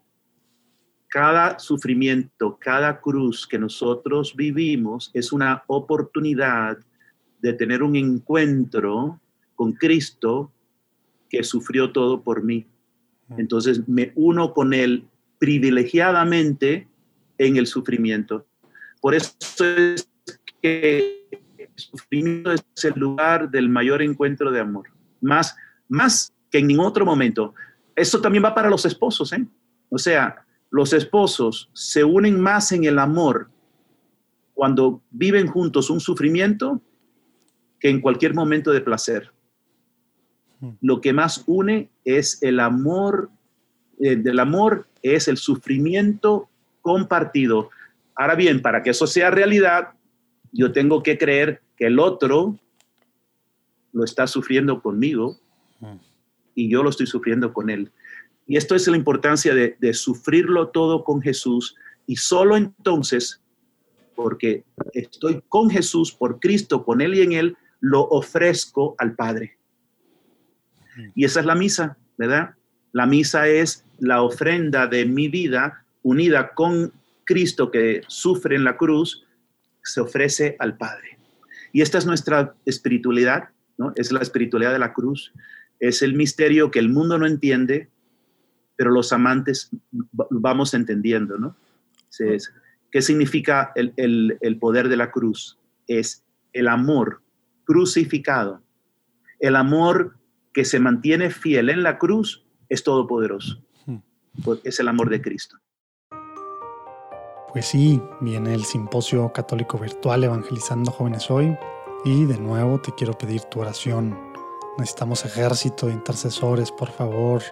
cada 1.12 1.58
sufrimiento, 1.58 2.56
cada 2.58 2.98
cruz 2.98 3.46
que 3.46 3.58
nosotros 3.58 4.34
vivimos 4.34 5.10
es 5.12 5.30
una 5.30 5.62
oportunidad 5.66 6.78
de 7.42 7.52
tener 7.52 7.82
un 7.82 7.96
encuentro 7.96 9.20
con 9.54 9.72
Cristo 9.74 10.50
que 11.28 11.44
sufrió 11.44 11.92
todo 11.92 12.22
por 12.22 12.42
mí. 12.42 12.66
Entonces 13.36 13.86
me 13.86 14.12
uno 14.14 14.54
con 14.54 14.72
Él 14.72 15.04
privilegiadamente 15.38 16.88
en 17.36 17.58
el 17.58 17.66
sufrimiento. 17.66 18.46
Por 19.02 19.14
eso 19.14 19.34
es 19.66 20.08
que 20.62 21.28
el 21.58 21.68
sufrimiento 21.74 22.52
es 22.52 22.84
el 22.84 22.94
lugar 22.96 23.50
del 23.50 23.68
mayor 23.68 24.00
encuentro 24.00 24.50
de 24.50 24.60
amor, 24.60 24.88
más, 25.20 25.54
más 25.90 26.32
que 26.50 26.60
en 26.60 26.68
ningún 26.68 26.86
otro 26.86 27.04
momento. 27.04 27.52
Esto 27.94 28.18
también 28.18 28.42
va 28.42 28.54
para 28.54 28.70
los 28.70 28.86
esposos, 28.86 29.30
¿eh? 29.34 29.46
O 29.90 29.98
sea, 29.98 30.46
los 30.72 30.94
esposos 30.94 31.68
se 31.74 32.02
unen 32.02 32.40
más 32.40 32.72
en 32.72 32.84
el 32.84 32.98
amor 32.98 33.50
cuando 34.54 35.02
viven 35.10 35.46
juntos 35.46 35.90
un 35.90 36.00
sufrimiento 36.00 36.80
que 37.78 37.90
en 37.90 38.00
cualquier 38.00 38.34
momento 38.34 38.72
de 38.72 38.80
placer. 38.80 39.30
Hmm. 40.60 40.70
Lo 40.80 41.02
que 41.02 41.12
más 41.12 41.44
une 41.46 41.90
es 42.06 42.42
el 42.42 42.58
amor, 42.58 43.30
eh, 44.00 44.16
del 44.16 44.38
amor 44.38 44.88
es 45.02 45.28
el 45.28 45.36
sufrimiento 45.36 46.48
compartido. 46.80 47.68
Ahora 48.14 48.34
bien, 48.34 48.62
para 48.62 48.82
que 48.82 48.90
eso 48.90 49.06
sea 49.06 49.30
realidad, 49.30 49.90
yo 50.52 50.72
tengo 50.72 51.02
que 51.02 51.18
creer 51.18 51.60
que 51.76 51.86
el 51.86 51.98
otro 51.98 52.58
lo 53.92 54.04
está 54.04 54.26
sufriendo 54.26 54.80
conmigo 54.80 55.38
hmm. 55.80 55.96
y 56.54 56.70
yo 56.70 56.82
lo 56.82 56.88
estoy 56.88 57.06
sufriendo 57.06 57.52
con 57.52 57.68
él. 57.68 57.92
Y 58.46 58.56
esto 58.56 58.74
es 58.74 58.86
la 58.88 58.96
importancia 58.96 59.54
de, 59.54 59.76
de 59.78 59.94
sufrirlo 59.94 60.68
todo 60.68 61.04
con 61.04 61.22
Jesús 61.22 61.76
y 62.06 62.16
solo 62.16 62.56
entonces 62.56 63.42
porque 64.14 64.64
estoy 64.94 65.42
con 65.48 65.70
Jesús, 65.70 66.12
por 66.12 66.38
Cristo, 66.38 66.84
con 66.84 67.00
Él 67.00 67.14
y 67.14 67.22
en 67.22 67.32
Él, 67.32 67.56
lo 67.80 68.02
ofrezco 68.02 68.94
al 68.98 69.14
Padre. 69.14 69.58
Y 71.14 71.24
esa 71.24 71.40
es 71.40 71.46
la 71.46 71.54
misa, 71.54 71.96
¿verdad? 72.16 72.54
La 72.92 73.06
misa 73.06 73.48
es 73.48 73.84
la 73.98 74.22
ofrenda 74.22 74.86
de 74.86 75.06
mi 75.06 75.28
vida 75.28 75.84
unida 76.02 76.54
con 76.54 76.92
Cristo 77.24 77.70
que 77.70 78.02
sufre 78.06 78.56
en 78.56 78.64
la 78.64 78.76
cruz, 78.76 79.24
se 79.82 80.00
ofrece 80.00 80.56
al 80.58 80.76
Padre. 80.76 81.18
Y 81.72 81.80
esta 81.80 81.98
es 81.98 82.06
nuestra 82.06 82.54
espiritualidad, 82.66 83.48
¿no? 83.78 83.92
Es 83.96 84.12
la 84.12 84.20
espiritualidad 84.20 84.72
de 84.72 84.78
la 84.78 84.92
cruz. 84.92 85.32
Es 85.80 86.02
el 86.02 86.14
misterio 86.14 86.70
que 86.70 86.78
el 86.78 86.90
mundo 86.90 87.18
no 87.18 87.26
entiende, 87.26 87.88
pero 88.76 88.90
los 88.90 89.12
amantes 89.12 89.70
vamos 89.90 90.74
entendiendo, 90.74 91.38
¿no? 91.38 91.56
¿Qué 92.90 93.00
significa 93.00 93.72
el, 93.74 94.58
poder 94.60 94.88
de 94.88 94.96
la 94.96 95.10
cruz? 95.10 95.58
Es 95.86 96.24
el 96.52 96.68
amor 96.68 97.22
crucificado. 97.64 98.62
El 99.40 99.56
amor 99.56 100.18
que 100.52 100.64
se 100.64 100.78
mantiene 100.78 101.30
fiel 101.30 101.70
en 101.70 101.82
la 101.82 101.98
cruz 101.98 102.44
es 102.68 102.84
todopoderoso. 102.84 103.64
Es 104.62 104.78
el 104.78 104.88
amor 104.88 105.08
de 105.10 105.22
Cristo. 105.22 105.56
Pues 107.52 107.66
sí, 107.66 108.00
viene 108.20 108.54
el 108.54 108.64
simposio 108.64 109.32
católico 109.32 109.78
virtual 109.78 110.24
Evangelizando 110.24 110.90
Jóvenes 110.90 111.30
Hoy 111.30 111.56
y 112.04 112.24
de 112.24 112.38
nuevo 112.38 112.80
te 112.80 112.92
quiero 112.92 113.12
pedir 113.12 113.42
tu 113.42 113.60
oración. 113.60 114.18
Necesitamos 114.78 115.24
ejército 115.24 115.86
de 115.86 115.92
intercesores, 115.92 116.72
por 116.72 116.90
favor, 116.90 117.42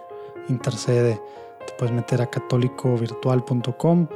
intercede. 0.51 1.21
Te 1.65 1.73
puedes 1.77 1.93
meter 1.93 2.21
a 2.21 2.29
católicovirtual.com 2.29 4.07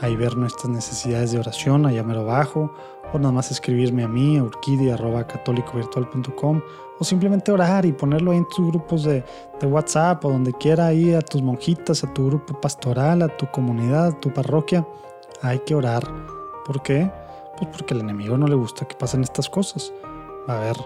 ahí 0.00 0.16
ver 0.16 0.36
nuestras 0.36 0.70
necesidades 0.70 1.30
de 1.32 1.38
oración, 1.38 1.86
allá 1.86 2.02
lo 2.02 2.20
abajo, 2.20 2.70
o 3.12 3.18
nada 3.18 3.32
más 3.32 3.50
escribirme 3.50 4.04
a 4.04 4.08
mí, 4.08 4.38
a 4.38 4.42
urquidi.católicovirtual.com, 4.42 6.62
o 6.98 7.04
simplemente 7.04 7.52
orar 7.52 7.84
y 7.86 7.92
ponerlo 7.92 8.32
ahí 8.32 8.38
en 8.38 8.48
tus 8.48 8.66
grupos 8.68 9.04
de, 9.04 9.22
de, 9.60 9.66
WhatsApp 9.66 10.24
o 10.24 10.30
donde 10.30 10.54
quiera, 10.54 10.86
ahí 10.86 11.12
a 11.14 11.20
tus 11.20 11.42
monjitas, 11.42 12.02
a 12.04 12.12
tu 12.12 12.26
grupo 12.26 12.60
pastoral, 12.60 13.22
a 13.22 13.28
tu 13.28 13.46
comunidad, 13.50 14.08
a 14.08 14.20
tu 14.20 14.32
parroquia. 14.32 14.86
Hay 15.42 15.58
que 15.60 15.74
orar. 15.74 16.04
¿Por 16.64 16.82
qué? 16.82 17.10
Pues 17.56 17.68
porque 17.70 17.94
al 17.94 18.00
enemigo 18.00 18.36
no 18.38 18.46
le 18.46 18.54
gusta 18.54 18.86
que 18.86 18.94
pasen 18.96 19.22
estas 19.22 19.48
cosas. 19.48 19.92
Va 20.48 20.54
a 20.54 20.58
haber 20.58 20.76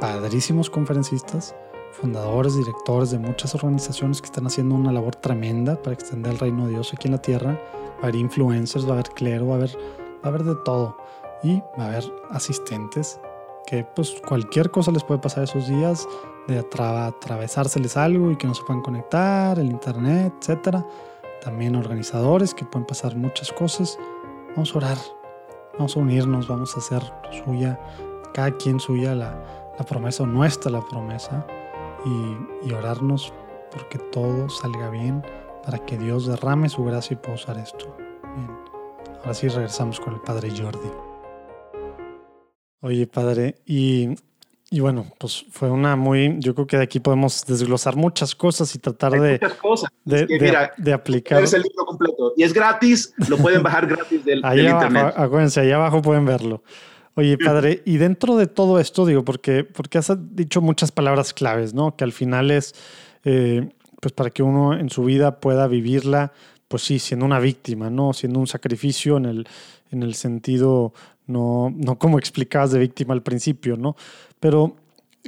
padrísimos 0.00 0.70
conferencistas, 0.70 1.54
fundadores, 1.94 2.56
directores 2.56 3.10
de 3.10 3.18
muchas 3.18 3.54
organizaciones 3.54 4.20
que 4.20 4.26
están 4.26 4.46
haciendo 4.46 4.74
una 4.74 4.92
labor 4.92 5.16
tremenda 5.16 5.80
para 5.80 5.94
extender 5.94 6.32
el 6.32 6.38
reino 6.38 6.66
de 6.66 6.72
Dios 6.72 6.92
aquí 6.92 7.08
en 7.08 7.12
la 7.12 7.22
tierra 7.22 7.58
va 7.94 8.00
a 8.00 8.02
haber 8.02 8.16
influencers, 8.16 8.84
va 8.86 8.90
a 8.90 8.92
haber 8.94 9.10
clero, 9.10 9.46
va 9.46 9.54
a 9.54 9.56
haber, 9.56 9.76
va 9.76 10.24
a 10.24 10.28
haber 10.28 10.44
de 10.44 10.54
todo. 10.64 10.96
Y 11.42 11.60
va 11.78 11.84
a 11.84 11.88
haber 11.88 12.04
asistentes 12.30 13.20
que 13.66 13.84
pues 13.84 14.14
cualquier 14.26 14.70
cosa 14.70 14.90
les 14.90 15.04
puede 15.04 15.20
pasar 15.20 15.44
esos 15.44 15.68
días, 15.68 16.06
de 16.48 16.58
atravesárseles 16.58 17.96
algo 17.96 18.30
y 18.30 18.36
que 18.36 18.46
no 18.46 18.54
se 18.54 18.62
puedan 18.64 18.82
conectar, 18.82 19.58
el 19.58 19.66
internet, 19.66 20.34
etc. 20.46 20.84
También 21.42 21.74
organizadores 21.76 22.54
que 22.54 22.64
pueden 22.64 22.86
pasar 22.86 23.16
muchas 23.16 23.50
cosas. 23.52 23.98
Vamos 24.50 24.74
a 24.74 24.78
orar, 24.78 24.98
vamos 25.74 25.96
a 25.96 26.00
unirnos, 26.00 26.48
vamos 26.48 26.74
a 26.76 26.78
hacer 26.78 27.02
suya, 27.44 27.80
cada 28.34 28.56
quien 28.56 28.78
suya 28.80 29.14
la, 29.14 29.42
la 29.78 29.84
promesa, 29.84 30.26
nuestra 30.26 30.70
la 30.70 30.82
promesa, 30.82 31.46
y, 32.04 32.68
y 32.68 32.72
orarnos 32.72 33.32
porque 33.70 33.98
todo 33.98 34.48
salga 34.48 34.90
bien 34.90 35.22
para 35.64 35.78
que 35.78 35.98
Dios 35.98 36.26
derrame 36.26 36.68
su 36.68 36.84
gracia 36.84 37.14
y 37.14 37.16
pueda 37.16 37.34
usar 37.34 37.58
esto. 37.58 37.96
Bien. 38.36 38.50
Ahora 39.20 39.34
sí 39.34 39.48
regresamos 39.48 39.98
con 39.98 40.14
el 40.14 40.20
Padre 40.20 40.50
Jordi. 40.50 40.90
Oye, 42.80 43.06
Padre, 43.06 43.56
y, 43.64 44.10
y 44.70 44.80
bueno, 44.80 45.06
pues 45.18 45.46
fue 45.50 45.70
una 45.70 45.96
muy, 45.96 46.36
yo 46.38 46.54
creo 46.54 46.66
que 46.66 46.76
de 46.76 46.82
aquí 46.82 47.00
podemos 47.00 47.46
desglosar 47.46 47.96
muchas 47.96 48.34
cosas 48.34 48.74
y 48.74 48.78
tratar 48.78 49.12
de, 49.12 49.40
cosas. 49.62 49.88
de, 50.04 50.26
mira, 50.26 50.72
de, 50.76 50.92
aplicar. 50.92 51.42
Es 51.42 51.54
el 51.54 51.62
libro 51.62 51.86
completo 51.86 52.34
y 52.36 52.42
es 52.42 52.52
gratis, 52.52 53.14
lo 53.28 53.38
pueden 53.38 53.62
bajar 53.62 53.86
gratis 53.86 54.22
del, 54.22 54.44
ahí 54.44 54.66
abajo, 54.66 54.86
internet. 54.86 55.14
Acuérdense, 55.16 55.60
ahí 55.60 55.70
abajo 55.70 56.02
pueden 56.02 56.26
verlo. 56.26 56.62
Oye, 57.16 57.38
padre, 57.44 57.82
y 57.84 57.96
dentro 57.96 58.36
de 58.36 58.46
todo 58.46 58.78
esto, 58.78 59.06
digo, 59.06 59.24
porque, 59.24 59.64
porque 59.64 59.98
has 59.98 60.12
dicho 60.34 60.60
muchas 60.60 60.92
palabras 60.92 61.32
claves, 61.32 61.74
¿no? 61.74 61.96
Que 61.96 62.04
al 62.04 62.12
final 62.12 62.50
es 62.50 62.74
eh, 63.24 63.68
pues 64.00 64.12
para 64.12 64.30
que 64.30 64.42
uno 64.42 64.78
en 64.78 64.90
su 64.90 65.04
vida 65.04 65.40
pueda 65.40 65.66
vivirla, 65.66 66.32
pues 66.68 66.82
sí, 66.82 66.98
siendo 66.98 67.24
una 67.24 67.38
víctima, 67.38 67.88
¿no? 67.88 68.12
Siendo 68.12 68.38
un 68.38 68.46
sacrificio 68.46 69.16
en 69.16 69.24
el, 69.24 69.48
en 69.90 70.02
el 70.02 70.14
sentido, 70.14 70.92
no, 71.26 71.72
no 71.74 71.98
como 71.98 72.18
explicabas 72.18 72.72
de 72.72 72.80
víctima 72.80 73.14
al 73.14 73.22
principio, 73.22 73.78
¿no? 73.78 73.96
Pero, 74.40 74.76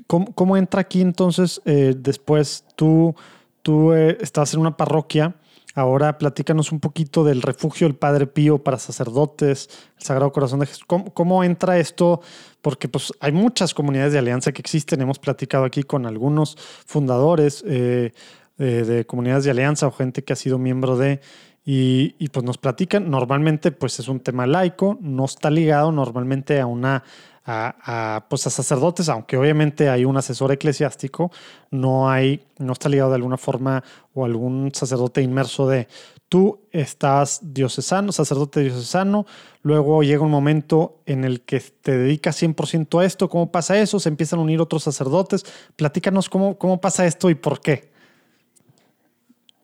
¿cómo, 0.07 0.59
entra 0.59 0.83
aquí 0.83 1.01
entonces 1.01 1.63
eh, 1.65 1.95
después 1.97 2.65
tú, 2.77 3.15
tú 3.63 3.95
eh, 3.95 4.19
estás 4.21 4.53
en 4.53 4.61
una 4.61 4.77
parroquia? 4.77 5.37
Ahora 5.77 6.17
platícanos 6.17 6.73
un 6.73 6.81
poquito 6.81 7.23
del 7.23 7.43
refugio 7.43 7.87
del 7.87 7.97
Padre 7.97 8.27
Pío 8.27 8.65
para 8.65 8.79
sacerdotes, 8.79 9.69
el 9.99 10.05
Sagrado 10.05 10.33
Corazón 10.33 10.61
de 10.61 10.67
Jesús. 10.67 10.87
¿Cómo, 10.87 11.45
entra 11.45 11.79
esto? 11.79 12.23
Porque 12.63 12.89
pues, 12.89 13.13
hay 13.21 13.33
muchas 13.33 13.75
comunidades 13.75 14.15
de 14.15 14.19
alianza 14.19 14.53
que 14.53 14.63
existen. 14.63 15.03
Hemos 15.03 15.19
platicado 15.19 15.65
aquí 15.65 15.83
con 15.83 16.07
algunos 16.07 16.57
fundadores. 16.87 17.63
Eh, 17.67 18.13
de, 18.59 19.05
comunidades 19.05 19.45
de 19.45 19.51
alianza 19.51 19.87
o 19.87 19.91
gente 19.91 20.25
que 20.25 20.33
ha 20.33 20.37
sido 20.37 20.57
miembro 20.57 20.97
de, 20.97 21.21
y, 21.69 22.29
pues 22.29 22.45
nos 22.45 22.59
platican, 22.59 23.11
normalmente 23.11 23.73
pues 23.73 23.99
es 23.99 24.07
un 24.07 24.21
tema 24.21 24.47
laico, 24.47 24.99
no 25.01 25.25
está 25.25 25.51
ligado 25.51 25.91
normalmente 25.91 26.61
a 26.61 26.67
una, 26.67 27.03
a, 27.49 28.27
pues 28.29 28.47
a 28.47 28.51
sacerdotes, 28.51 29.09
aunque 29.09 29.37
obviamente 29.37 29.89
hay 29.89 30.05
un 30.05 30.17
asesor 30.17 30.51
eclesiástico, 30.51 31.31
no 31.71 32.11
hay, 32.11 32.45
no 32.59 32.73
está 32.73 32.89
ligado 32.89 33.11
de 33.11 33.17
alguna 33.17 33.37
forma 33.37 33.85
o 34.15 34.25
algún 34.25 34.73
sacerdote 34.75 35.23
inmerso 35.23 35.69
de 35.69 35.87
tú 36.29 36.67
estás 36.73 37.41
diocesano, 37.43 38.11
sacerdote 38.11 38.61
diocesano, 38.61 39.27
luego 39.63 40.03
llega 40.03 40.25
un 40.25 40.31
momento 40.31 41.01
en 41.07 41.25
el 41.25 41.43
que 41.43 41.61
te 41.61 41.97
dedicas 41.97 42.43
100% 42.43 43.01
a 43.01 43.05
esto, 43.05 43.29
¿cómo 43.29 43.53
pasa 43.53 43.79
eso? 43.79 44.01
Se 44.01 44.09
empiezan 44.09 44.41
a 44.41 44.43
unir 44.43 44.61
otros 44.61 44.83
sacerdotes, 44.83 45.45
platícanos 45.77 46.29
cómo, 46.29 46.59
cómo 46.59 46.81
pasa 46.81 47.07
esto 47.07 47.31
y 47.31 47.37
por 47.37 47.61
qué. 47.61 47.93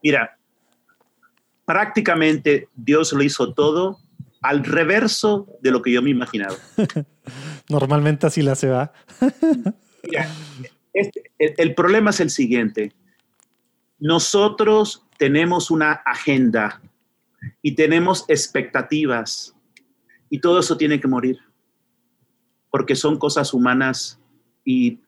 Mira, 0.01 0.37
prácticamente 1.65 2.69
Dios 2.75 3.11
lo 3.11 3.23
hizo 3.23 3.53
todo 3.53 3.99
al 4.41 4.63
reverso 4.63 5.47
de 5.61 5.71
lo 5.71 5.81
que 5.81 5.91
yo 5.91 6.01
me 6.01 6.11
imaginaba. 6.11 6.55
Normalmente 7.69 8.27
así 8.27 8.41
la 8.41 8.55
se 8.55 8.69
va. 8.69 8.93
Este, 10.93 11.23
el, 11.39 11.73
problema 11.73 12.11
es 12.11 12.19
el 12.19 12.29
siguiente. 12.29 12.91
Nosotros 13.97 15.05
tenemos 15.17 15.71
una 15.71 15.93
agenda 15.93 16.81
y 17.61 17.73
tenemos 17.73 18.25
expectativas 18.27 19.55
y 20.29 20.39
todo 20.39 20.59
eso 20.59 20.77
tiene 20.77 20.99
que 20.99 21.07
morir 21.07 21.39
porque 22.69 22.95
son 22.95 23.17
cosas 23.17 23.53
humanas 23.53 24.19
y 24.63 24.99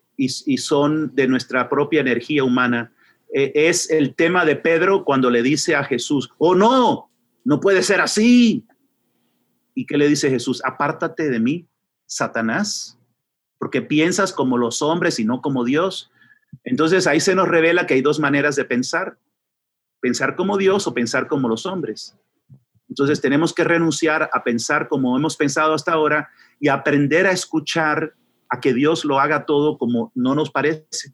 son 0.58 1.14
de 1.14 1.28
nuestra 1.28 1.70
propia 1.70 2.02
energía 2.02 2.44
humana 2.44 2.92
eh, 3.38 3.68
es 3.68 3.90
el 3.90 4.16
tema 4.16 4.46
de 4.46 4.56
Pedro 4.56 5.04
cuando 5.04 5.30
le 5.30 5.44
dice 5.44 5.76
a 5.76 5.84
Jesús, 5.84 6.32
oh 6.38 6.56
no, 6.56 7.10
no 7.44 7.60
puede 7.60 7.84
ser 7.84 8.00
así. 8.00 8.66
¿Y 9.74 9.86
qué 9.86 9.98
le 9.98 10.08
dice 10.08 10.30
Jesús? 10.30 10.62
Apártate 10.64 11.30
de 11.30 11.42
mí, 11.42 11.66
Satanás, 12.06 13.00
porque 13.58 13.82
piensas 13.82 14.34
como 14.34 14.58
los 14.58 14.82
hombres 14.82 15.20
y 15.20 15.26
no 15.26 15.42
como 15.42 15.64
Dios. 15.64 16.12
Entonces 16.64 17.08
ahí 17.08 17.20
se 17.20 17.36
nos 17.36 17.48
revela 17.48 17.86
que 17.86 17.96
hay 17.96 18.02
dos 18.02 18.20
maneras 18.20 18.56
de 18.56 18.66
pensar. 18.66 19.18
pensar 20.02 20.36
como 20.36 20.58
Dios 20.58 20.86
o 20.86 20.94
pensar 20.94 21.28
como 21.28 21.48
los 21.48 21.66
hombres. 21.66 22.16
Entonces 22.88 23.22
tenemos 23.22 23.54
que 23.54 23.64
renunciar 23.64 24.30
a 24.32 24.44
pensar 24.44 24.88
como 24.88 25.18
hemos 25.18 25.36
pensado 25.36 25.74
hasta 25.74 25.94
ahora 25.94 26.30
y 26.60 26.68
aprender 26.68 27.26
a 27.26 27.32
escuchar 27.32 28.14
a 28.50 28.60
que 28.60 28.74
Dios 28.74 29.04
lo 29.06 29.20
haga 29.20 29.46
todo 29.46 29.78
como 29.78 30.12
no 30.14 30.36
nos 30.36 30.52
parece. 30.52 31.14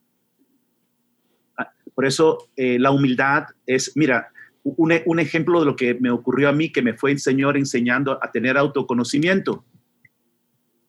Ah, 1.57 1.71
por 1.95 2.05
eso 2.05 2.49
eh, 2.57 2.77
la 2.77 2.91
humildad 2.91 3.45
es, 3.65 3.93
mira, 3.95 4.31
un, 4.63 5.19
ejemplo 5.19 5.59
de 5.59 5.65
lo 5.65 5.75
que 5.75 5.95
me 5.95 6.11
ocurrió 6.11 6.49
a 6.49 6.53
mí, 6.53 6.71
que 6.71 6.81
me 6.81 6.93
fue 6.93 7.11
el 7.11 7.19
Señor 7.19 7.57
enseñando 7.57 8.19
a 8.21 8.31
tener 8.31 8.57
autoconocimiento. 8.57 9.65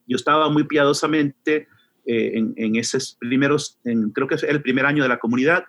Yo 0.07 0.17
estaba 0.17 0.49
muy 0.51 0.65
piadosamente 0.65 1.69
eh, 2.07 2.33
en, 2.35 2.55
en, 2.57 2.77
esos 2.77 3.17
primeros, 3.21 3.79
en, 3.85 4.11
creo 4.11 4.27
que 4.27 4.35
es 4.35 4.43
el 4.43 4.63
primer 4.63 4.87
año 4.87 5.03
de 5.03 5.09
la 5.09 5.19
comunidad, 5.19 5.65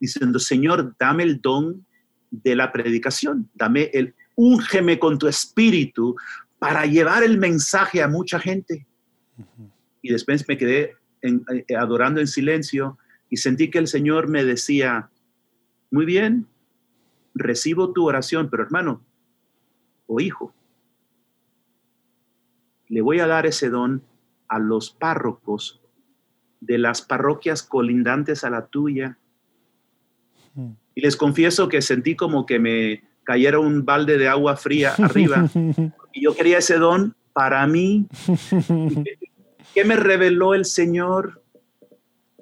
diciendo, 0.00 0.38
Señor, 0.38 0.94
dame 0.98 1.22
el 1.22 1.40
don 1.40 1.86
de 2.30 2.56
la 2.56 2.72
predicación, 2.72 3.48
dame 3.54 3.90
el, 3.92 4.14
úngeme 4.34 4.98
con 4.98 5.18
tu 5.18 5.26
espíritu 5.28 6.16
para 6.58 6.86
llevar 6.86 7.22
el 7.22 7.38
mensaje 7.38 8.02
a 8.02 8.08
mucha 8.08 8.38
gente. 8.38 8.86
Y 10.02 10.12
después 10.12 10.46
me 10.48 10.56
quedé 10.56 10.94
eh, 11.22 11.76
adorando 11.76 12.20
en 12.20 12.26
silencio 12.26 12.98
y 13.28 13.38
sentí 13.38 13.70
que 13.70 13.78
el 13.78 13.88
Señor 13.88 14.28
me 14.28 14.44
decía, 14.44 15.10
muy 15.90 16.04
bien, 16.04 16.46
recibo 17.34 17.92
tu 17.92 18.06
oración, 18.06 18.48
pero 18.50 18.62
hermano 18.62 19.02
o 20.06 20.20
hijo, 20.20 20.54
le 22.88 23.00
voy 23.00 23.20
a 23.20 23.26
dar 23.26 23.46
ese 23.46 23.70
don 23.70 24.02
a 24.48 24.58
los 24.58 24.90
párrocos 24.90 25.80
de 26.60 26.78
las 26.78 27.02
parroquias 27.02 27.62
colindantes 27.62 28.44
a 28.44 28.50
la 28.50 28.66
tuya. 28.66 29.18
Y 30.94 31.00
les 31.00 31.16
confieso 31.16 31.68
que 31.68 31.82
sentí 31.82 32.16
como 32.16 32.46
que 32.46 32.58
me 32.58 33.04
cayera 33.24 33.58
un 33.58 33.84
balde 33.84 34.16
de 34.16 34.28
agua 34.28 34.56
fría 34.56 34.94
arriba. 34.98 35.48
y 36.12 36.22
yo 36.22 36.34
quería 36.34 36.58
ese 36.58 36.78
don 36.78 37.14
para 37.32 37.66
mí. 37.66 38.06
¿Qué 39.74 39.84
me 39.84 39.96
reveló 39.96 40.54
el 40.54 40.64
Señor? 40.64 41.42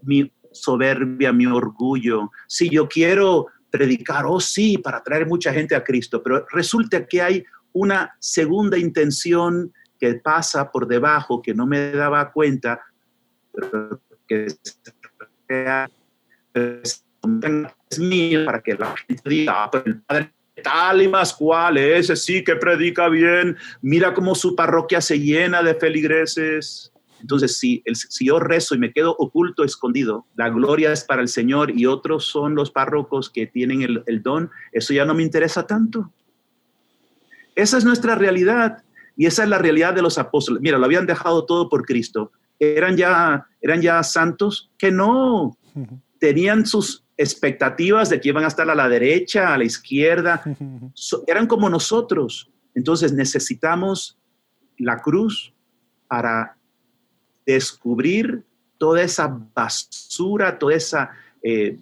Mi 0.03 0.31
soberbia, 0.53 1.33
mi 1.33 1.47
orgullo. 1.47 2.31
Si 2.47 2.69
yo 2.69 2.89
quiero 2.89 3.49
predicar, 3.71 4.25
oh 4.27 4.39
sí, 4.39 4.79
para 4.79 5.03
traer 5.03 5.27
mucha 5.27 5.53
gente 5.53 5.75
a 5.75 5.83
Cristo, 5.83 6.23
pero 6.23 6.47
resulta 6.53 7.07
que 7.07 7.21
hay 7.21 7.45
una 7.73 8.15
segunda 8.21 8.79
intención 8.79 9.73
que 10.05 10.15
pasa 10.17 10.71
por 10.71 10.87
debajo, 10.87 11.41
que 11.41 11.55
no 11.55 11.67
me 11.67 11.93
daba 11.93 12.31
cuenta, 12.31 12.79
pero 13.55 13.99
que 14.29 14.49
es 16.53 17.99
mío 17.99 18.45
para 18.45 18.61
que 18.61 18.75
la 18.75 18.95
gente 18.97 19.23
diga, 19.25 19.65
ah, 19.65 19.83
el 19.87 20.03
Padre 20.03 20.31
tal 20.63 21.03
y 21.03 21.09
más 21.09 21.33
cual, 21.33 21.79
ese 21.79 22.17
sí 22.17 22.45
que 22.45 22.55
predica 22.55 23.09
bien, 23.09 23.57
mira 23.81 24.13
cómo 24.13 24.35
su 24.35 24.55
parroquia 24.55 25.01
se 25.01 25.19
llena 25.19 25.63
de 25.63 25.75
feligreses. 25.75 26.93
Entonces, 27.21 27.57
si, 27.57 27.83
el, 27.87 27.97
si 27.97 28.27
yo 28.27 28.39
rezo 28.39 28.75
y 28.75 28.79
me 28.79 28.93
quedo 28.93 29.17
oculto, 29.19 29.65
escondido, 29.65 30.27
la 30.37 30.51
gloria 30.51 30.93
es 30.93 31.03
para 31.03 31.23
el 31.23 31.29
Señor 31.29 31.71
y 31.71 31.87
otros 31.87 32.27
son 32.27 32.55
los 32.55 32.71
párrocos 32.71 33.31
que 33.31 33.47
tienen 33.47 33.81
el, 33.83 34.03
el 34.07 34.23
don, 34.23 34.51
eso 34.71 34.93
ya 34.93 35.07
no 35.07 35.15
me 35.15 35.23
interesa 35.23 35.67
tanto. 35.67 36.13
Esa 37.57 37.79
es 37.79 37.85
nuestra 37.85 38.15
realidad 38.15 38.85
y 39.17 39.27
esa 39.27 39.45
es 39.45 39.49
la 39.49 39.59
realidad 39.59 39.95
de 39.95 40.03
los 40.03 40.19
apóstoles. 40.19 40.61
Mira, 40.63 40.79
lo 40.79 40.85
habían 40.85 41.07
dejado 41.07 41.45
todo 41.45 41.69
por 41.69 41.85
Cristo. 41.85 42.33
Eran 42.59 42.97
ya, 42.97 43.47
eran 43.61 43.83
ya 43.83 44.03
santos 44.03 44.71
que 44.79 44.91
no, 44.91 45.57
tenían 46.19 46.67
sus 46.67 47.05
expectativas 47.17 48.11
de 48.11 48.21
que 48.21 48.31
iban 48.31 48.45
a 48.45 48.49
estar 48.49 48.69
a 48.69 48.75
la 48.75 48.89
derecha, 48.89 49.55
a 49.55 49.59
la 49.59 49.65
izquierda, 49.65 50.43
eran 51.27 51.47
como 51.47 51.69
nosotros. 51.69 52.51
Entonces 52.75 53.13
necesitamos 53.13 54.19
la 54.79 55.01
cruz 55.01 55.53
para 56.09 56.57
descubrir 57.47 58.45
toda 58.79 59.03
esa 59.03 59.29
basura, 59.55 60.59
toda 60.59 60.75
esa 60.75 61.11
eh, 61.43 61.79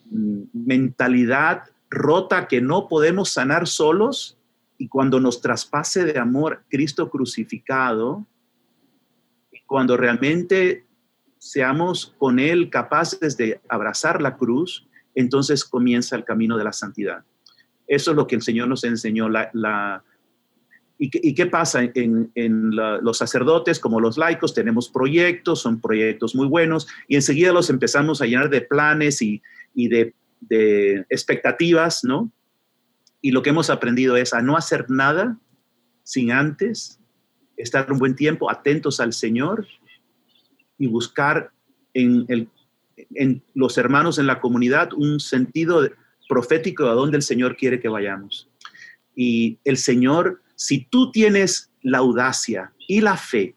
mentalidad 0.53 1.64
rota 1.89 2.49
que 2.49 2.61
no 2.61 2.89
podemos 2.89 3.30
sanar 3.30 3.66
solos 3.66 4.39
y 4.83 4.89
cuando 4.89 5.20
nos 5.20 5.41
traspase 5.41 6.05
de 6.05 6.18
amor 6.18 6.64
Cristo 6.68 7.09
crucificado, 7.09 8.26
cuando 9.64 9.97
realmente 9.97 10.87
seamos 11.39 12.16
con 12.18 12.41
Él 12.41 12.68
capaces 12.68 13.37
de 13.37 13.61
abrazar 13.68 14.20
la 14.20 14.37
cruz, 14.37 14.89
entonces 15.14 15.64
comienza 15.64 16.16
el 16.16 16.24
camino 16.24 16.59
de 16.59 16.64
la 16.64 16.72
santidad. 16.72 17.22
Eso 17.87 18.11
es 18.11 18.16
lo 18.16 18.26
que 18.26 18.35
el 18.35 18.43
Señor 18.43 18.66
nos 18.66 18.83
enseñó. 18.83 19.28
¿Y, 20.99 21.35
qué, 21.35 21.47
pasa? 21.47 21.85
En, 21.95 22.70
los 22.74 23.18
sacerdotes, 23.18 23.78
como 23.78 24.01
los 24.01 24.18
laicos, 24.18 24.53
tenemos 24.53 24.89
proyectos, 24.89 25.61
son 25.62 25.80
proyectos 25.80 26.35
muy 26.35 26.49
buenos, 26.49 26.89
y 27.07 27.14
enseguida 27.14 27.53
los 27.53 27.70
empezamos 27.70 28.20
a 28.20 28.26
llenar 28.26 28.51
de 28.51 28.62
planes 28.62 29.22
y, 29.22 29.41
de 29.76 30.12
expectativas, 31.09 32.03
¿no? 32.03 32.33
Y 33.23 33.31
lo 33.31 33.43
que 33.43 33.51
hemos 33.51 33.70
aprendido 33.70 34.16
es 34.16 34.35
a 34.35 34.43
no 34.43 34.57
hacer 34.57 34.91
nada 34.91 35.39
sin 36.03 36.33
antes 36.33 37.01
estar 37.57 37.91
un 37.91 37.99
buen 37.99 38.16
tiempo 38.16 38.51
atentos 38.51 39.01
al 39.01 39.14
Señor 39.14 39.66
y 40.77 40.87
buscar 40.89 41.53
en 41.95 42.37
los 43.55 43.79
hermanos 43.79 44.18
en 44.18 44.27
la 44.27 44.41
comunidad 44.41 44.93
un 44.93 45.20
sentido 45.20 45.89
profético 46.29 46.87
a 46.89 46.95
dónde 46.95 47.16
el 47.16 47.23
Señor 47.23 47.57
quiere 47.57 47.81
que 47.81 47.89
vayamos. 47.89 48.49
Y 49.14 49.59
el 49.64 49.77
Señor, 49.77 50.43
si 50.57 50.85
tú 50.85 51.11
tienes 51.12 51.70
la 51.83 51.99
audacia 51.99 52.73
y 52.89 53.01
la 53.01 53.16
fe 53.16 53.55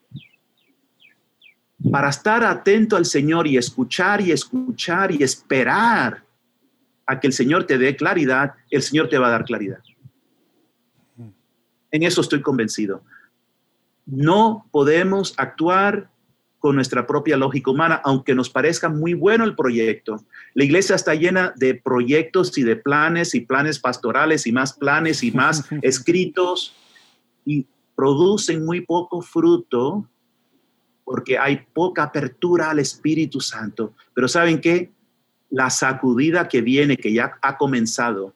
para 1.90 2.10
estar 2.10 2.44
atento 2.44 2.96
al 2.96 3.06
Señor 3.06 3.46
y 3.46 3.56
escuchar 3.56 4.20
y 4.20 4.32
escuchar 4.32 5.12
y 5.12 5.22
esperar 5.22 6.25
a 7.06 7.20
que 7.20 7.26
el 7.26 7.32
Señor 7.32 7.64
te 7.64 7.78
dé 7.78 7.96
claridad, 7.96 8.54
el 8.70 8.82
Señor 8.82 9.08
te 9.08 9.18
va 9.18 9.28
a 9.28 9.30
dar 9.30 9.44
claridad. 9.44 9.78
En 11.90 12.02
eso 12.02 12.20
estoy 12.20 12.42
convencido. 12.42 13.02
No 14.04 14.66
podemos 14.70 15.34
actuar 15.36 16.10
con 16.58 16.74
nuestra 16.74 17.06
propia 17.06 17.36
lógica 17.36 17.70
humana, 17.70 18.00
aunque 18.04 18.34
nos 18.34 18.50
parezca 18.50 18.88
muy 18.88 19.14
bueno 19.14 19.44
el 19.44 19.54
proyecto. 19.54 20.24
La 20.54 20.64
iglesia 20.64 20.96
está 20.96 21.14
llena 21.14 21.52
de 21.56 21.74
proyectos 21.74 22.56
y 22.58 22.64
de 22.64 22.76
planes 22.76 23.34
y 23.34 23.40
planes 23.40 23.78
pastorales 23.78 24.46
y 24.46 24.52
más 24.52 24.72
planes 24.72 25.22
y 25.22 25.30
más 25.30 25.64
escritos 25.82 26.74
y 27.44 27.66
producen 27.94 28.64
muy 28.64 28.80
poco 28.80 29.22
fruto 29.22 30.08
porque 31.04 31.38
hay 31.38 31.64
poca 31.72 32.02
apertura 32.02 32.70
al 32.70 32.80
Espíritu 32.80 33.40
Santo. 33.40 33.94
Pero 34.12 34.26
¿saben 34.26 34.60
qué? 34.60 34.90
La 35.50 35.70
sacudida 35.70 36.48
que 36.48 36.60
viene, 36.60 36.96
que 36.96 37.12
ya 37.12 37.38
ha 37.40 37.56
comenzado, 37.56 38.34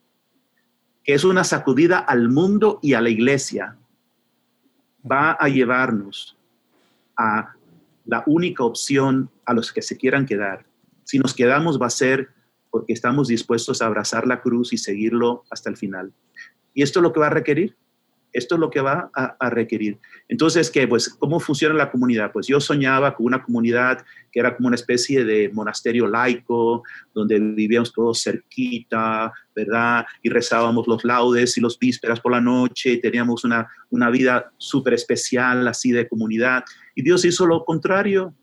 que 1.05 1.15
es 1.15 1.25
una 1.25 1.45
sacudida 1.45 1.99
al 1.99 2.29
mundo 2.29 2.79
y 2.83 2.95
a 2.95 3.01
la 3.01 3.11
iglesia, 3.11 3.77
va 5.11 5.33
a 5.33 5.49
llevarnos 5.49 6.37
a 7.17 7.55
la 8.05 8.23
única 8.27 8.65
opción 8.65 9.31
a 9.45 9.55
los 9.55 9.73
que 9.73 9.83
se 9.83 9.97
quieran 9.97 10.27
quedar. 10.27 10.67
Si 11.05 11.19
nos 11.19 11.35
quedamos 11.35 11.81
va 11.81 11.87
a 11.87 11.91
ser 11.91 12.31
porque 12.71 12.93
estamos 12.93 13.29
dispuestos 13.29 13.83
a 13.83 13.87
abrazar 13.87 14.27
la 14.27 14.41
cruz 14.41 14.73
y 14.73 14.79
seguirlo 14.79 15.45
hasta 15.51 15.71
el 15.71 15.77
final. 15.77 16.13
Y 16.73 16.83
esto 16.83 17.01
es 17.01 17.03
lo 17.03 17.13
que 17.13 17.21
va 17.21 17.27
a 17.27 17.31
requerir. 17.31 17.77
Esto 18.33 18.55
es 18.55 18.61
lo 18.61 18.71
que 18.71 18.81
va 18.81 19.11
a, 19.15 19.51
requerir. 19.51 19.99
Entonces, 20.29 20.71
¿qué? 20.71 20.87
Pues, 20.87 21.09
¿cómo 21.09 21.41
funciona 21.41 21.75
la 21.75 21.91
comunidad? 21.91 22.31
Pues 22.33 22.47
yo 22.47 22.61
soñaba 22.61 23.15
con 23.15 23.27
una 23.27 23.43
comunidad 23.43 24.05
que 24.31 24.41
era 24.41 24.57
como 24.57 24.69
una 24.69 24.77
especie 24.77 25.25
de 25.25 25.51
monasterio 25.53 26.07
laico, 26.07 26.85
donde 27.13 27.39
vivíamos 27.41 27.93
todos 27.93 28.23
cerquita, 28.23 29.33
¿verdad? 29.55 30.07
Y 30.23 30.29
rezábamos 30.29 30.87
los 30.87 31.05
laudes 31.05 31.59
y 31.59 31.61
los 31.61 31.79
vísperas 31.79 32.21
por 32.21 32.33
la 32.33 32.41
noche, 32.41 32.93
y 32.93 33.01
teníamos 33.01 33.45
una, 33.45 33.69
una 33.91 34.11
vida 34.11 34.53
súper 34.59 34.95
especial, 34.95 35.67
así 35.67 35.91
de 35.91 36.09
comunidad. 36.09 36.65
Y 36.95 37.03
Dios 37.03 37.25
hizo 37.25 37.47
lo 37.47 37.65
contrario. 37.65 38.35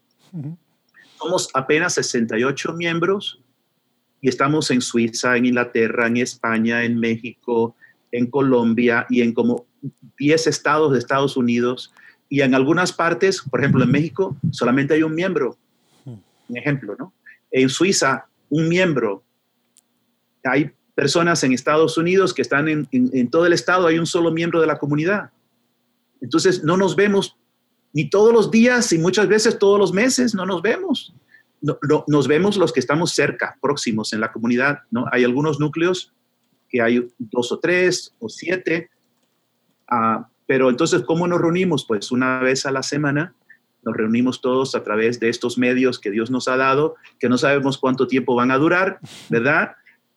Somos 1.17 1.49
apenas 1.53 1.93
68 1.93 2.73
miembros 2.73 3.41
y 4.21 4.29
estamos 4.29 4.71
en 4.71 4.81
Suiza, 4.81 5.37
en 5.37 5.45
Inglaterra, 5.45 6.07
en 6.07 6.17
España, 6.17 6.83
en 6.83 6.99
México, 6.99 7.75
en 8.11 8.27
Colombia 8.27 9.05
y 9.09 9.21
en 9.21 9.33
como 9.33 9.66
10 10.17 10.47
estados 10.47 10.93
de 10.93 10.99
Estados 10.99 11.37
Unidos. 11.37 11.93
Y 12.29 12.41
en 12.41 12.55
algunas 12.55 12.91
partes, 12.91 13.41
por 13.41 13.59
ejemplo, 13.59 13.83
en 13.83 13.91
México, 13.91 14.37
solamente 14.51 14.93
hay 14.93 15.03
un 15.03 15.15
miembro. 15.15 15.57
Un 16.05 16.57
ejemplo, 16.57 16.95
¿no? 16.97 17.13
En 17.51 17.69
Suiza, 17.69 18.25
un 18.49 18.67
miembro. 18.67 19.23
Hay 20.43 20.71
personas 20.97 21.43
en 21.43 21.53
Estados 21.53 21.95
Unidos 21.97 22.33
que 22.33 22.41
están 22.41 22.67
en, 22.67 23.29
todo 23.29 23.45
el 23.45 23.53
estado, 23.53 23.85
hay 23.85 23.99
un 23.99 24.07
solo 24.07 24.31
miembro 24.31 24.59
de 24.59 24.65
la 24.65 24.79
comunidad. 24.79 25.29
Entonces, 26.21 26.63
no 26.63 26.75
nos 26.75 26.95
vemos 26.95 27.37
ni 27.93 28.09
todos 28.09 28.33
los 28.33 28.49
días 28.49 28.91
y 28.93 28.97
muchas 28.97 29.27
veces 29.27 29.59
todos 29.59 29.79
los 29.79 29.93
meses, 29.93 30.33
no 30.33 30.47
nos 30.47 30.63
vemos. 30.63 31.13
No, 31.61 31.77
nos 32.07 32.27
vemos 32.27 32.57
los 32.57 32.73
que 32.73 32.79
estamos 32.79 33.11
cerca, 33.11 33.57
próximos 33.61 34.11
en 34.13 34.21
la 34.21 34.31
comunidad, 34.31 34.79
¿no? 34.89 35.05
Hay 35.11 35.23
algunos 35.23 35.59
núcleos 35.59 36.13
que 36.67 36.81
hay 36.81 37.07
dos 37.19 37.51
o 37.51 37.59
tres 37.59 38.15
o 38.17 38.27
siete. 38.27 38.89
Ah, 39.89 40.27
pero 40.45 40.69
entonces, 40.69 41.03
¿cómo 41.03 41.27
nos 41.27 41.41
reunimos? 41.41 41.85
Pues 41.85 42.11
una 42.11 42.39
vez 42.39 42.65
a 42.65 42.71
la 42.71 42.83
semana 42.83 43.35
nos 43.83 43.95
reunimos 43.95 44.41
todos 44.41 44.75
a 44.75 44.83
través 44.83 45.19
de 45.19 45.29
estos 45.29 45.57
medios 45.57 45.99
que 45.99 46.11
Dios 46.11 46.29
nos 46.29 46.47
ha 46.47 46.57
dado, 46.57 46.95
que 47.19 47.29
no 47.29 47.37
sabemos 47.37 47.77
cuánto 47.77 48.07
tiempo 48.07 48.35
van 48.35 48.51
a 48.51 48.57
durar, 48.57 48.99
¿verdad? 49.29 49.71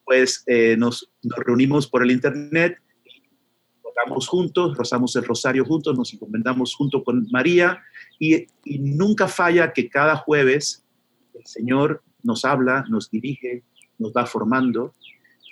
Pues 0.05 0.43
eh, 0.47 0.77
nos, 0.77 1.11
nos, 1.23 1.39
reunimos 1.39 1.87
por 1.87 2.03
el 2.03 2.11
Internet, 2.11 2.79
oramos 3.83 4.27
juntos, 4.29 4.77
rozamos 4.77 5.15
el 5.17 5.25
rosario 5.25 5.65
juntos, 5.65 5.97
nos 5.97 6.13
encomendamos 6.13 6.75
junto 6.75 7.05
con 7.05 7.27
María 7.31 7.81
y, 8.19 8.47
y 8.65 8.79
nunca 8.79 9.29
falla 9.29 9.73
que 9.73 9.89
cada 9.89 10.17
jueves 10.17 10.85
el 11.35 11.47
Señor 11.47 12.03
nos 12.23 12.45
habla, 12.45 12.85
nos 12.89 13.11
dirige, 13.11 13.63
nos 13.99 14.13
va 14.13 14.27
formando, 14.27 14.95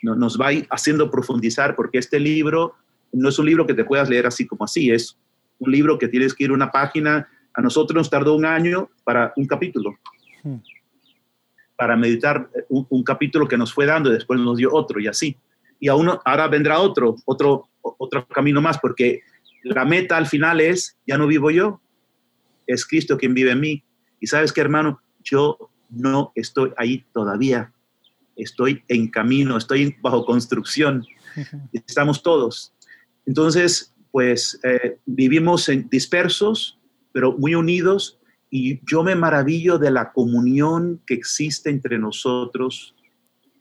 nos 0.03 0.41
va 0.41 0.49
haciendo 0.71 1.11
profundizar, 1.11 1.77
porque 1.77 1.99
este 1.99 2.21
libro 2.21 2.75
no 3.13 3.29
es 3.29 3.39
un 3.39 3.47
libro 3.47 3.67
que 3.67 3.75
te 3.75 3.85
puedas 3.85 4.09
leer 4.09 4.27
así 4.27 4.47
como 4.47 4.65
así, 4.65 4.91
es 4.91 5.17
un 5.59 5.73
libro 5.73 5.99
que 5.99 6.09
tienes 6.09 6.35
que 6.35 6.45
ir 6.45 6.53
una 6.53 6.71
página. 6.71 7.29
A 7.55 7.61
nosotros 7.61 7.97
nos 7.97 8.11
tardó 8.11 8.35
un 8.35 8.45
año 8.45 8.91
para 9.05 9.33
un 9.37 9.47
capítulo, 9.47 9.97
hmm. 10.43 10.57
para 11.77 11.97
meditar 11.97 12.49
un, 12.69 13.03
capítulo 13.03 13.49
que 13.49 13.59
nos 13.59 13.73
fue 13.73 13.87
dando 13.87 14.11
y 14.11 14.15
después 14.15 14.39
nos 14.41 14.57
dio 14.57 14.73
otro 14.73 15.01
y 15.01 15.07
así. 15.07 15.37
Y 15.81 15.89
aún 15.89 16.11
ahora 16.25 16.49
vendrá 16.49 16.81
otro, 16.81 17.17
otro, 17.25 17.69
otro 17.81 18.27
camino 18.29 18.61
más, 18.61 18.79
porque 18.79 19.23
la 19.63 19.85
meta 19.85 20.17
al 20.17 20.27
final 20.27 20.61
es, 20.61 20.97
ya 21.07 21.19
no 21.19 21.27
vivo 21.27 21.51
yo, 21.51 21.81
es 22.67 22.87
Cristo 22.87 23.17
quien 23.17 23.35
vive 23.35 23.53
en 23.53 23.61
mí. 23.61 23.85
Y 24.21 24.27
sabes 24.27 24.53
que, 24.53 24.61
hermano, 24.61 25.01
yo 25.23 25.71
no 25.91 26.33
estoy 26.35 26.73
ahí 26.77 27.05
todavía. 27.13 27.73
Estoy 28.37 28.83
en 28.89 29.09
camino, 29.09 29.57
estoy 29.57 29.97
bajo 30.01 30.25
construcción. 30.25 31.05
Estamos 31.73 32.23
todos. 32.23 32.73
Entonces, 33.29 33.95
pues 34.11 34.59
eh, 34.64 34.97
vivimos 35.05 35.68
en, 35.68 35.89
dispersos, 35.91 36.79
pero 37.12 37.37
muy 37.37 37.55
unidos. 37.55 38.18
Y 38.51 38.81
yo 38.91 39.03
me 39.03 39.14
maravillo 39.14 39.79
de 39.79 39.91
la 39.91 40.12
comunión 40.12 41.03
que 41.07 41.12
existe 41.12 41.68
entre 41.68 41.99
nosotros, 41.99 42.95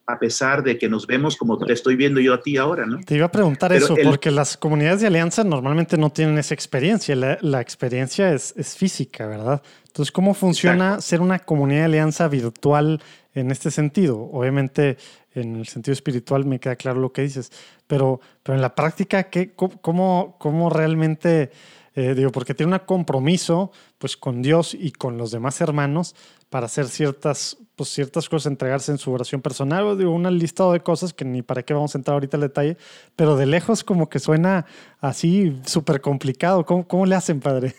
a 0.05 0.17
pesar 0.17 0.63
de 0.63 0.77
que 0.77 0.87
nos 0.87 1.05
vemos 1.05 1.35
como 1.35 1.57
te 1.57 1.73
estoy 1.73 1.97
viendo 1.97 2.21
yo 2.21 2.33
a 2.33 2.41
ti 2.41 2.55
ahora, 2.55 2.85
¿no? 2.85 2.97
Te 3.01 3.15
iba 3.15 3.25
a 3.25 3.31
preguntar 3.31 3.73
eso, 3.73 3.93
porque 4.05 4.31
las 4.31 4.55
comunidades 4.55 5.01
de 5.01 5.07
alianza 5.07 5.43
normalmente 5.43 5.97
no 5.97 6.11
tienen 6.11 6.37
esa 6.37 6.53
experiencia. 6.53 7.13
La, 7.41 7.59
experiencia 7.59 8.33
es, 8.33 8.53
es, 8.55 8.77
física, 8.77 9.27
¿verdad? 9.27 9.61
Entonces, 9.87 10.13
¿cómo 10.13 10.33
funciona 10.33 11.01
ser 11.01 11.19
una 11.19 11.39
comunidad 11.39 11.79
de 11.79 11.85
alianza 11.85 12.29
virtual 12.29 13.01
en 13.39 13.51
este 13.51 13.71
sentido? 13.71 14.17
Obviamente, 14.19 14.97
en 15.33 15.55
el 15.57 15.67
sentido 15.67 15.93
espiritual 15.93 16.45
me 16.45 16.59
queda 16.59 16.75
claro 16.75 16.99
lo 16.99 17.13
que 17.13 17.21
dices, 17.21 17.51
pero, 17.85 18.19
pero 18.43 18.55
en 18.55 18.61
la 18.61 18.73
práctica, 18.73 19.29
¿qué, 19.29 19.53
cómo, 19.53 20.35
cómo 20.39 20.69
realmente, 20.69 21.51
eh, 21.93 22.15
digo, 22.15 22.31
porque 22.31 22.55
tiene 22.55 22.73
un 22.73 22.79
compromiso 22.79 23.71
pues 23.99 24.17
con 24.17 24.41
Dios 24.41 24.73
y 24.73 24.91
con 24.91 25.17
los 25.17 25.31
demás 25.31 25.61
hermanos 25.61 26.15
para 26.49 26.65
hacer 26.65 26.87
ciertas, 26.87 27.57
pues, 27.75 27.89
ciertas 27.89 28.27
cosas, 28.29 28.51
entregarse 28.51 28.91
en 28.91 28.97
su 28.97 29.11
oración 29.11 29.41
personal, 29.41 29.83
o 29.85 29.95
digo, 29.95 30.11
un 30.11 30.37
listado 30.39 30.71
de 30.71 30.79
cosas 30.79 31.13
que 31.13 31.25
ni 31.25 31.41
para 31.41 31.63
qué 31.63 31.73
vamos 31.73 31.93
a 31.93 31.97
entrar 31.99 32.13
ahorita 32.15 32.37
al 32.37 32.41
detalle, 32.41 32.77
pero 33.15 33.35
de 33.35 33.45
lejos 33.45 33.83
como 33.83 34.09
que 34.09 34.19
suena 34.19 34.65
así 34.99 35.59
súper 35.65 36.01
complicado. 36.01 36.65
¿Cómo, 36.65 36.87
¿Cómo 36.87 37.05
le 37.05 37.15
hacen, 37.15 37.39
padre? 37.39 37.75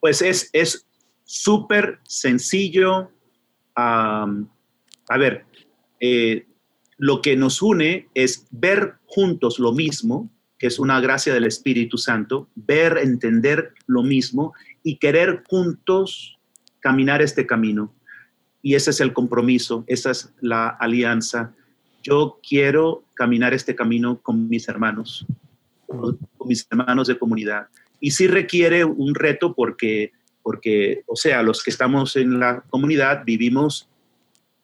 Pues 0.00 0.22
es 0.22 0.50
súper 1.24 2.00
sencillo. 2.04 3.10
A 3.76 5.18
ver, 5.18 5.44
eh, 6.00 6.46
lo 6.98 7.22
que 7.22 7.36
nos 7.36 7.62
une 7.62 8.08
es 8.14 8.46
ver 8.50 8.94
juntos 9.06 9.58
lo 9.58 9.72
mismo, 9.72 10.30
que 10.58 10.66
es 10.66 10.78
una 10.78 11.00
gracia 11.00 11.32
del 11.32 11.46
Espíritu 11.46 11.96
Santo, 11.96 12.48
ver, 12.54 12.98
entender 12.98 13.72
lo 13.86 14.02
mismo 14.02 14.52
y 14.82 14.96
querer 14.96 15.42
juntos 15.48 16.38
caminar 16.80 17.22
este 17.22 17.46
camino. 17.46 17.94
Y 18.62 18.74
ese 18.74 18.90
es 18.90 19.00
el 19.00 19.12
compromiso, 19.14 19.84
esa 19.86 20.10
es 20.10 20.32
la 20.40 20.68
alianza. 20.68 21.54
Yo 22.02 22.38
quiero 22.46 23.04
caminar 23.14 23.54
este 23.54 23.74
camino 23.74 24.20
con 24.20 24.48
mis 24.48 24.68
hermanos, 24.68 25.24
con 25.86 26.18
mis 26.46 26.66
hermanos 26.70 27.08
de 27.08 27.18
comunidad 27.18 27.68
y 28.00 28.10
sí 28.12 28.26
requiere 28.26 28.84
un 28.84 29.14
reto 29.14 29.54
porque, 29.54 30.12
porque, 30.42 31.02
o 31.06 31.16
sea, 31.16 31.42
los 31.42 31.62
que 31.62 31.70
estamos 31.70 32.16
en 32.16 32.38
la 32.38 32.62
comunidad 32.70 33.24
vivimos 33.24 33.88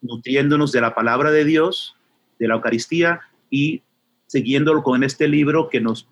nutriéndonos 0.01 0.73
de 0.73 0.81
la 0.81 0.95
palabra 0.95 1.31
de 1.31 1.45
Dios, 1.45 1.97
de 2.39 2.49
la 2.49 2.55
Eucaristía 2.55 3.21
y 3.51 3.83
siguiéndolo 4.27 4.83
con 4.83 5.05
este 5.05 5.29
libro 5.29 5.69
que 5.69 5.81
nos, 5.81 6.09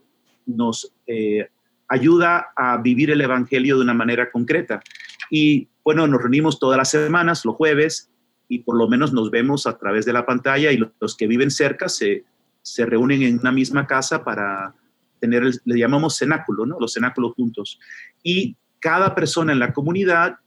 nos 0.47 0.93
eh, 1.07 1.49
ayuda 1.89 2.53
a 2.57 2.79
vivir 2.79 3.11
el 3.11 3.21
Evangelio 3.21 3.77
de 3.77 3.83
una 3.83 3.95
manera 3.95 4.31
concreta. 4.31 4.83
Y 5.31 5.69
bueno, 5.85 6.07
nos 6.07 6.21
reunimos 6.21 6.59
todas 6.59 6.79
las 6.79 6.91
semanas, 6.91 7.45
los 7.45 7.57
jueves, 7.57 8.11
y 8.49 8.61
por 8.61 8.77
lo 8.77 8.89
menos 8.89 9.13
nos 9.13 9.31
vemos 9.31 9.67
a 9.67 9.79
través 9.79 10.05
de 10.05 10.13
la 10.13 10.27
pantalla 10.27 10.71
y 10.71 10.81
los 11.01 11.17
que 11.17 11.27
viven 11.27 11.51
cerca 11.51 11.89
se, 11.89 12.25
se 12.63 12.87
reúnen 12.87 13.23
en 13.23 13.39
una 13.39 13.53
misma 13.53 13.87
casa 13.87 14.23
para, 14.23 14.75
le 15.21 15.79
llamamos 15.79 16.17
cenáculo, 16.17 16.67
¿no? 16.67 16.79
Los 16.79 16.95
cenáculos 16.95 17.35
juntos. 17.35 17.79
Y 18.23 18.57
cada 18.85 19.15
persona 19.15 19.51
en 19.51 19.59
la 19.59 19.73
comunidad 19.73 20.41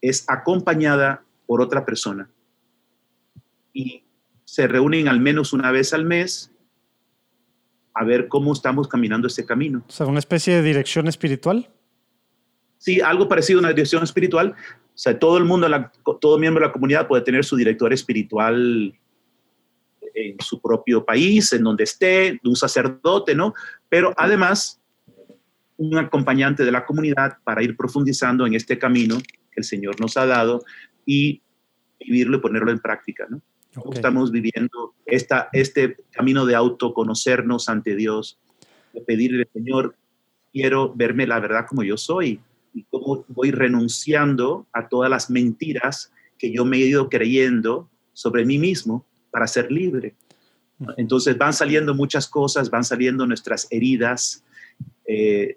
es 0.00 0.24
acompañada 0.28 1.26
por 1.44 1.60
otra 1.60 1.84
persona. 1.84 2.30
Y 3.74 4.02
se 4.46 4.66
reúnen 4.66 5.08
al 5.08 5.20
menos 5.20 5.52
una 5.52 5.70
vez 5.70 5.92
al 5.92 6.06
mes 6.06 6.50
a 7.92 8.02
ver 8.02 8.28
cómo 8.28 8.54
estamos 8.54 8.88
caminando 8.88 9.26
este 9.26 9.44
camino. 9.44 9.84
O 9.86 9.92
sea, 9.92 10.06
una 10.06 10.20
especie 10.20 10.54
de 10.54 10.62
dirección 10.62 11.06
espiritual. 11.06 11.68
Sí, 12.78 13.02
algo 13.02 13.28
parecido 13.28 13.58
a 13.58 13.60
una 13.60 13.68
dirección 13.68 14.02
espiritual. 14.02 14.52
O 14.52 14.98
sea, 14.98 15.18
todo 15.18 15.36
el 15.36 15.44
mundo, 15.44 15.68
todo 16.18 16.38
miembro 16.38 16.62
de 16.62 16.68
la 16.68 16.72
comunidad 16.72 17.06
puede 17.06 17.24
tener 17.24 17.44
su 17.44 17.56
director 17.56 17.92
espiritual 17.92 18.98
en 20.14 20.40
su 20.40 20.62
propio 20.62 21.04
país, 21.04 21.52
en 21.52 21.62
donde 21.62 21.84
esté, 21.84 22.40
de 22.42 22.48
un 22.48 22.56
sacerdote, 22.56 23.34
¿no? 23.34 23.52
Pero 23.90 24.14
además, 24.16 24.80
un 25.76 25.96
acompañante 25.98 26.64
de 26.64 26.72
la 26.72 26.84
comunidad 26.84 27.38
para 27.44 27.62
ir 27.62 27.76
profundizando 27.76 28.46
en 28.46 28.54
este 28.54 28.78
camino 28.78 29.18
que 29.18 29.60
el 29.60 29.64
Señor 29.64 30.00
nos 30.00 30.16
ha 30.16 30.26
dado 30.26 30.64
y 31.04 31.42
vivirlo 32.00 32.38
y 32.38 32.40
ponerlo 32.40 32.70
en 32.70 32.78
práctica, 32.78 33.26
¿no? 33.28 33.40
Estamos 33.92 34.30
viviendo 34.30 34.94
esta, 35.04 35.50
este 35.52 35.98
camino 36.10 36.46
de 36.46 36.54
autoconocernos 36.54 37.68
ante 37.68 37.94
Dios, 37.94 38.38
de 38.94 39.02
pedirle, 39.02 39.46
Señor, 39.52 39.94
quiero 40.50 40.94
verme 40.94 41.26
la 41.26 41.40
verdad 41.40 41.66
como 41.68 41.82
yo 41.82 41.98
soy 41.98 42.40
y 42.72 42.84
cómo 42.84 43.26
voy 43.28 43.50
renunciando 43.50 44.66
a 44.72 44.88
todas 44.88 45.10
las 45.10 45.28
mentiras 45.28 46.10
que 46.38 46.50
yo 46.50 46.64
me 46.64 46.78
he 46.78 46.86
ido 46.86 47.10
creyendo 47.10 47.90
sobre 48.14 48.46
mí 48.46 48.58
mismo 48.58 49.04
para 49.30 49.46
ser 49.46 49.70
libre. 49.70 50.14
Entonces 50.96 51.36
van 51.36 51.52
saliendo 51.52 51.94
muchas 51.94 52.26
cosas, 52.28 52.70
van 52.70 52.84
saliendo 52.84 53.26
nuestras 53.26 53.66
heridas. 53.70 54.44
Eh, 55.06 55.56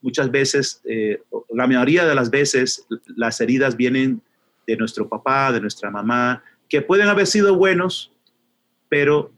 muchas 0.00 0.30
veces, 0.30 0.82
eh, 0.84 1.22
la 1.54 1.66
mayoría 1.66 2.04
de 2.04 2.14
las 2.14 2.30
veces, 2.30 2.86
las 3.16 3.40
heridas 3.40 3.76
vienen 3.76 4.20
de 4.66 4.76
nuestro 4.76 5.08
papá, 5.08 5.52
de 5.52 5.60
nuestra 5.60 5.90
mamá, 5.90 6.42
que 6.68 6.82
pueden 6.82 7.08
haber 7.08 7.26
sido 7.26 7.54
buenos, 7.54 8.12
pero 8.88 9.32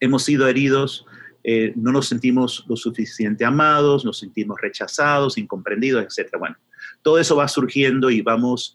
hemos 0.00 0.24
sido 0.24 0.48
heridos, 0.48 1.06
eh, 1.44 1.72
no 1.76 1.92
nos 1.92 2.08
sentimos 2.08 2.64
lo 2.68 2.76
suficiente 2.76 3.44
amados, 3.44 4.04
nos 4.04 4.18
sentimos 4.18 4.60
rechazados, 4.60 5.38
incomprendidos, 5.38 6.18
etc. 6.18 6.36
Bueno, 6.38 6.56
todo 7.02 7.18
eso 7.18 7.36
va 7.36 7.48
surgiendo 7.48 8.10
y 8.10 8.22
vamos 8.22 8.74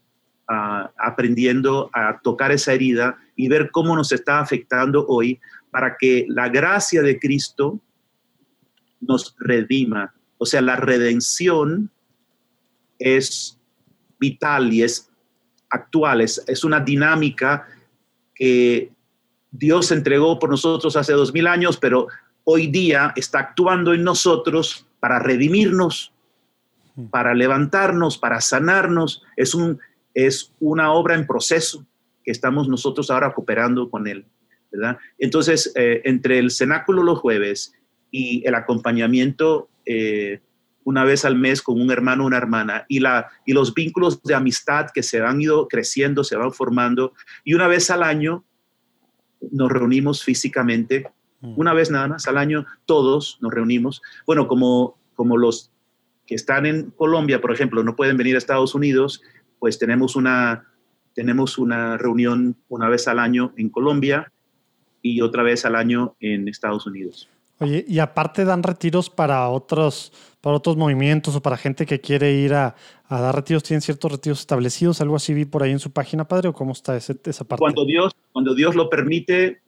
aprendiendo 0.97 1.89
a 1.93 2.19
tocar 2.21 2.51
esa 2.51 2.73
herida 2.73 3.17
y 3.35 3.47
ver 3.47 3.71
cómo 3.71 3.95
nos 3.95 4.11
está 4.11 4.39
afectando 4.39 5.07
hoy 5.07 5.39
para 5.71 5.95
que 5.97 6.25
la 6.27 6.49
gracia 6.49 7.01
de 7.01 7.17
Cristo 7.17 7.79
nos 9.07 9.35
redima. 9.39 10.13
O 10.37 10.45
sea, 10.45 10.61
la 10.61 10.75
redención 10.75 11.89
es 12.99 13.59
vital 14.19 14.73
y 14.73 14.83
es 14.83 15.09
actual, 15.69 16.21
es, 16.21 16.43
es 16.47 16.63
una 16.63 16.79
dinámica 16.79 17.67
que 18.35 18.91
Dios 19.51 19.91
entregó 19.91 20.39
por 20.39 20.49
nosotros 20.49 20.95
hace 20.95 21.13
dos 21.13 21.33
mil 21.33 21.47
años, 21.47 21.77
pero 21.77 22.07
hoy 22.43 22.67
día 22.67 23.13
está 23.15 23.39
actuando 23.39 23.93
en 23.93 24.03
nosotros 24.03 24.87
para 24.99 25.19
redimirnos, 25.19 26.13
para 27.11 27.33
levantarnos, 27.33 28.17
para 28.17 28.41
sanarnos. 28.41 29.23
Es 29.35 29.53
un, 29.53 29.79
es 30.13 30.53
una 30.59 30.91
obra 30.91 31.15
en 31.15 31.27
proceso 31.27 31.85
que 32.23 32.31
estamos 32.31 32.67
nosotros 32.67 33.11
ahora 33.11 33.33
cooperando 33.33 33.89
con 33.89 34.07
él, 34.07 34.25
¿verdad? 34.71 34.97
Entonces, 35.17 35.71
eh, 35.75 36.01
entre 36.05 36.39
el 36.39 36.51
cenáculo 36.51 37.03
los 37.03 37.19
jueves 37.19 37.73
y 38.13 38.47
el 38.47 38.55
acompañamiento 38.55 39.67
eh, 39.85 40.39
una 40.85 41.03
vez 41.03 41.25
al 41.25 41.35
mes 41.35 41.61
con 41.61 41.81
un 41.81 41.91
hermano 41.91 42.23
o 42.23 42.27
una 42.27 42.37
hermana 42.37 42.85
y, 42.87 42.99
la, 42.99 43.27
y 43.45 43.51
los 43.51 43.73
vínculos 43.73 44.23
de 44.23 44.35
amistad 44.35 44.87
que 44.93 45.03
se 45.03 45.21
han 45.21 45.41
ido 45.41 45.67
creciendo, 45.67 46.23
se 46.23 46.37
van 46.37 46.53
formando, 46.53 47.13
y 47.43 47.55
una 47.55 47.67
vez 47.67 47.89
al 47.89 48.03
año 48.03 48.45
nos 49.51 49.69
reunimos 49.69 50.23
físicamente, 50.23 51.11
Mm. 51.43 51.55
una 51.57 51.73
vez 51.73 51.91
nada 51.91 52.07
más 52.07 52.27
al 52.27 52.37
año, 52.37 52.65
todos 52.85 53.37
nos 53.41 53.53
reunimos. 53.53 54.01
Bueno, 54.25 54.47
como, 54.47 54.97
como 55.13 55.37
los 55.37 55.71
que 56.25 56.35
están 56.35 56.65
en 56.65 56.91
Colombia, 56.91 57.41
por 57.41 57.51
ejemplo, 57.51 57.83
no 57.83 57.97
pueden 57.97 58.15
venir 58.15 58.35
a 58.35 58.37
Estados 58.37 58.73
Unidos, 58.73 59.21
pues 59.59 59.77
tenemos 59.77 60.15
una, 60.15 60.65
tenemos 61.13 61.57
una 61.57 61.97
reunión 61.97 62.55
una 62.69 62.87
vez 62.87 63.09
al 63.09 63.19
año 63.19 63.53
en 63.57 63.69
Colombia 63.69 64.31
y 65.01 65.19
otra 65.19 65.43
vez 65.43 65.65
al 65.65 65.75
año 65.75 66.15
en 66.21 66.47
Estados 66.47 66.87
Unidos. 66.87 67.29
Oye, 67.63 67.85
y 67.87 67.99
aparte 67.99 68.45
dan 68.45 68.63
retiros 68.63 69.09
para 69.09 69.47
otros, 69.49 70.11
para 70.41 70.55
otros 70.55 70.77
movimientos 70.77 71.35
o 71.35 71.41
para 71.41 71.57
gente 71.57 71.85
que 71.85 71.99
quiere 72.01 72.33
ir 72.33 72.53
a, 72.53 72.75
a 73.07 73.21
dar 73.21 73.35
retiros, 73.35 73.63
¿tienen 73.63 73.81
ciertos 73.81 74.11
retiros 74.11 74.39
establecidos? 74.41 74.99
¿Algo 75.01 75.15
así 75.15 75.33
vi 75.33 75.45
por 75.45 75.63
ahí 75.63 75.71
en 75.71 75.79
su 75.79 75.91
página, 75.91 76.27
padre? 76.27 76.49
¿O 76.49 76.53
cómo 76.53 76.73
está 76.73 76.95
ese- 76.97 77.19
esa 77.25 77.43
parte? 77.45 77.59
Cuando 77.61 77.85
Dios, 77.85 78.13
cuando 78.31 78.53
Dios 78.53 78.75
lo 78.75 78.89
permite, 78.89 79.61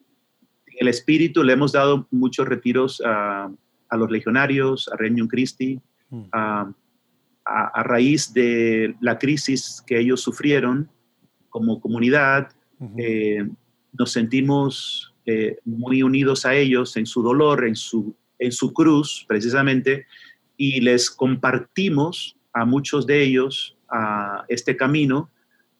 el 0.77 0.87
Espíritu 0.89 1.43
le 1.43 1.53
hemos 1.53 1.71
dado 1.71 2.07
muchos 2.11 2.47
retiros 2.47 3.01
a, 3.05 3.49
a 3.89 3.97
los 3.97 4.11
legionarios, 4.11 4.89
a 4.93 4.97
Regnum 4.97 5.27
Christi, 5.27 5.79
Mm. 6.11 6.21
a, 6.33 6.71
a- 7.45 7.83
raíz 7.83 8.31
de 8.31 8.95
la 9.01 9.17
crisis 9.17 9.81
que 9.87 9.99
ellos 9.99 10.21
sufrieron 10.21 10.87
como 11.49 11.81
comunidad, 11.81 12.49
eh, 12.97 13.47
nos 13.97 14.11
sentimos 14.11 15.14
eh, 15.25 15.57
muy 15.65 16.03
unidos 16.03 16.45
a 16.45 16.55
ellos 16.55 16.97
en 16.97 17.05
su 17.05 17.23
dolor, 17.23 17.65
en 17.65 17.75
su, 17.75 18.15
en 18.37 18.51
su 18.51 18.73
cruz, 18.73 19.25
precisamente, 19.27 20.05
y 20.57 20.81
les 20.81 21.09
compartimos 21.09 22.37
a 22.53 22.65
muchos 22.65 23.05
de 23.05 23.23
ellos 23.23 23.75
a 23.89 24.45
este 24.47 24.77
camino 24.77 25.29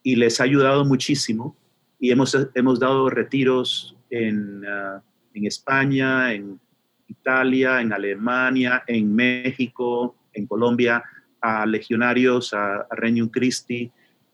y 0.04 0.16
les 0.16 0.40
ha 0.40 0.44
ayudado 0.46 0.84
muchísimo. 0.84 1.56
Y 2.00 2.12
hemos, 2.12 2.36
hemos 2.56 2.80
dado 2.80 3.10
retiros 3.10 3.96
en, 4.10 4.64
ah, 4.66 5.02
en 5.34 5.46
España, 5.46 6.34
en 6.34 6.60
Italia, 7.08 7.82
en 7.82 7.94
Alemania, 7.94 8.84
en 8.88 9.16
México, 9.16 10.16
en 10.34 10.48
Colombia, 10.48 11.04
a 11.42 11.66
legionarios, 11.66 12.54
a, 12.54 12.82
a 12.82 12.96
Regnum 12.96 13.30
Christi. 13.30 13.92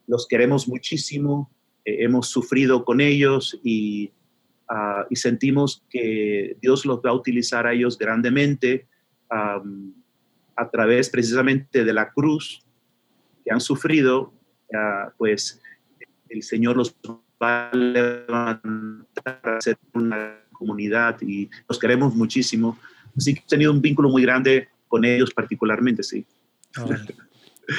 Los 0.07 0.27
queremos 0.27 0.67
muchísimo, 0.67 1.51
eh, 1.85 2.03
hemos 2.03 2.27
sufrido 2.27 2.85
con 2.85 3.01
ellos 3.01 3.59
y, 3.63 4.11
ah, 4.73 5.05
y 5.09 5.15
sentimos 5.17 5.83
que 5.89 6.55
Dios 6.61 6.85
los 6.85 6.99
va 6.99 7.09
a 7.09 7.13
utilizar 7.13 7.67
a 7.67 7.73
ellos 7.73 7.97
grandemente 7.97 8.87
am, 9.29 9.93
a 10.55 10.69
través 10.69 11.09
precisamente 11.09 11.83
de 11.83 11.93
la 11.93 12.05
cruz 12.11 12.63
que 13.43 13.51
han 13.51 13.59
sufrido, 13.59 14.33
ah, 14.73 15.11
pues 15.17 15.59
el 16.29 16.41
Señor 16.43 16.77
los 16.77 16.95
va 17.43 17.69
a 17.69 17.75
levantar 17.75 19.41
a 19.43 19.59
ser 19.61 19.77
una 19.93 20.37
comunidad 20.53 21.17
y 21.21 21.49
los 21.67 21.77
queremos 21.79 22.15
muchísimo. 22.15 22.77
Así 23.17 23.33
que 23.33 23.39
hemos 23.39 23.49
tenido 23.49 23.71
un 23.73 23.81
vínculo 23.81 24.09
muy 24.09 24.21
grande 24.21 24.69
con 24.87 25.03
ellos 25.05 25.31
particularmente, 25.33 26.03
sí. 26.03 26.25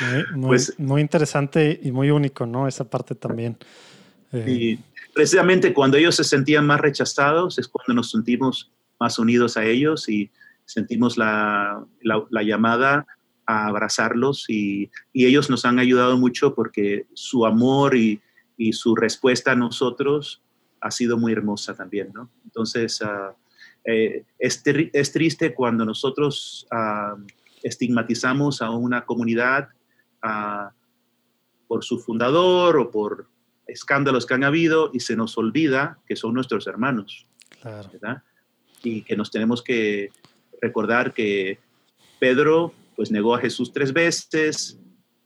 Muy, 0.01 0.25
muy- 0.41 0.49
Pues- 0.49 0.79
muy 0.79 1.01
interesante 1.03 1.79
y 1.83 1.91
muy 1.93 2.11
único, 2.11 2.47
¿no? 2.47 2.67
Esa 2.67 2.89
parte 2.89 3.15
también. 3.15 3.57
Eh, 4.33 4.45
Y 4.49 4.79
precisamente 5.15 5.73
cuando 5.75 5.97
ellos 5.97 6.15
se 6.17 6.25
sentían 6.25 6.67
más 6.67 6.81
rechazados 6.81 7.59
es 7.59 7.69
cuando 7.69 7.95
nos 7.95 8.11
sentimos 8.11 8.71
más 9.01 9.19
unidos 9.19 9.57
a 9.57 9.65
ellos 9.65 10.09
y 10.09 10.31
sentimos 10.65 11.17
la, 11.17 11.85
la- 12.03 12.25
la 12.31 12.43
llamada 12.43 13.07
a 13.47 13.67
abrazarlos 13.67 14.47
y, 14.49 14.91
y 15.13 15.27
ellos 15.27 15.51
nos 15.51 15.65
han 15.65 15.79
ayudado 15.79 16.17
mucho 16.17 16.55
porque 16.55 17.07
su 17.13 17.45
amor 17.45 17.97
y, 17.97 18.21
y 18.57 18.73
su 18.73 18.95
respuesta 18.95 19.53
a 19.53 19.57
nosotros 19.57 20.43
ha 20.81 20.91
sido 20.91 21.17
muy 21.19 21.33
hermosa 21.33 21.75
también, 21.75 22.11
¿no? 22.15 22.31
Entonces, 22.45 23.03
ah, 23.03 23.35
eh, 23.85 24.25
es, 24.39 24.63
es 24.93 25.13
triste 25.13 25.55
cuando 25.55 25.85
nosotros 25.85 26.67
ah, 26.71 27.17
estigmatizamos 27.63 28.63
a 28.63 28.71
una 28.71 29.05
comunidad 29.05 29.69
ah, 30.23 30.71
por 31.67 31.83
su 31.85 31.99
fundador 31.99 32.77
o 32.79 32.91
por 32.91 33.29
escándalos 33.73 34.27
que 34.27 34.35
han 34.35 34.45
habido 34.45 34.91
y 34.93 35.01
se 35.01 35.17
nos 35.17 35.37
olvida 35.39 35.99
que 36.07 36.17
son 36.17 36.35
nuestros 36.35 36.67
hermanos, 36.67 37.27
claro. 37.61 37.89
¿verdad? 37.93 38.23
Y 38.83 39.03
que 39.03 39.17
nos 39.17 39.31
tenemos 39.31 39.63
que 39.63 40.11
recordar 40.61 41.13
que 41.13 41.59
Pedro 42.21 42.73
pues 42.95 43.11
negó 43.11 43.35
a 43.35 43.41
Jesús 43.41 43.73
tres 43.73 43.93
veces, 43.93 44.79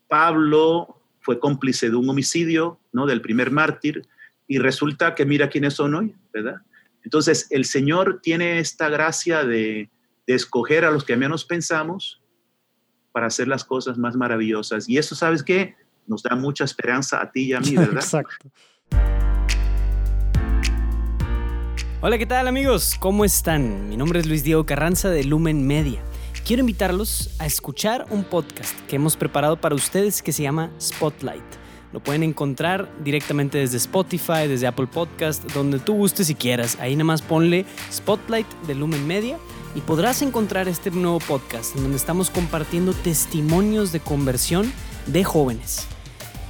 Pablo 0.07 1.01
fue 1.19 1.39
cómplice 1.39 1.89
de 1.89 1.95
un 1.95 2.09
homicidio, 2.09 2.79
¿no? 2.93 3.05
Del 3.05 3.21
primer 3.21 3.51
mártir 3.51 4.07
y 4.47 4.59
resulta 4.59 5.13
que 5.13 5.25
mira 5.25 5.49
quiénes 5.49 5.73
son 5.73 5.93
hoy, 5.95 6.15
¿verdad? 6.33 6.61
Entonces 7.03 7.47
el 7.51 7.65
Señor 7.65 8.21
tiene 8.21 8.59
esta 8.59 8.89
gracia 8.89 9.43
de, 9.43 9.89
de 10.25 10.33
escoger 10.33 10.85
a 10.85 10.91
los 10.91 11.03
que 11.03 11.17
menos 11.17 11.45
pensamos 11.45 12.21
para 13.11 13.27
hacer 13.27 13.47
las 13.47 13.63
cosas 13.63 13.97
más 13.97 14.15
maravillosas 14.15 14.87
y 14.87 14.97
eso, 14.97 15.15
¿sabes 15.15 15.43
qué? 15.43 15.75
Nos 16.07 16.23
da 16.23 16.35
mucha 16.35 16.63
esperanza 16.63 17.21
a 17.21 17.29
ti 17.29 17.47
y 17.47 17.53
a 17.53 17.59
mí, 17.59 17.71
¿verdad? 17.75 17.95
Exacto. 17.97 18.49
Hola, 21.99 22.17
¿qué 22.17 22.25
tal 22.25 22.47
amigos? 22.47 22.95
¿Cómo 22.97 23.25
están? 23.25 23.89
Mi 23.89 23.97
nombre 23.97 24.19
es 24.19 24.25
Luis 24.25 24.43
Diego 24.43 24.65
Carranza 24.65 25.09
de 25.09 25.25
Lumen 25.25 25.67
Media. 25.67 26.01
Quiero 26.45 26.61
invitarlos 26.61 27.35
a 27.39 27.45
escuchar 27.45 28.05
un 28.09 28.23
podcast 28.23 28.79
que 28.87 28.95
hemos 28.95 29.17
preparado 29.17 29.59
para 29.59 29.75
ustedes 29.75 30.21
que 30.21 30.31
se 30.31 30.43
llama 30.43 30.71
Spotlight. 30.79 31.43
Lo 31.91 32.01
pueden 32.01 32.23
encontrar 32.23 32.89
directamente 33.03 33.57
desde 33.57 33.77
Spotify, 33.77 34.47
desde 34.47 34.67
Apple 34.67 34.87
Podcast, 34.87 35.43
donde 35.51 35.79
tú 35.79 35.95
gustes 35.95 36.29
y 36.29 36.35
quieras. 36.35 36.77
Ahí 36.79 36.95
nada 36.95 37.05
más 37.05 37.21
ponle 37.21 37.65
Spotlight 37.91 38.47
de 38.65 38.75
Lumen 38.75 39.05
Media 39.05 39.37
y 39.75 39.81
podrás 39.81 40.21
encontrar 40.21 40.69
este 40.69 40.91
nuevo 40.91 41.19
podcast 41.19 41.75
en 41.75 41.81
donde 41.83 41.97
estamos 41.97 42.29
compartiendo 42.29 42.93
testimonios 42.93 43.91
de 43.91 43.99
conversión 43.99 44.71
de 45.07 45.25
jóvenes. 45.25 45.87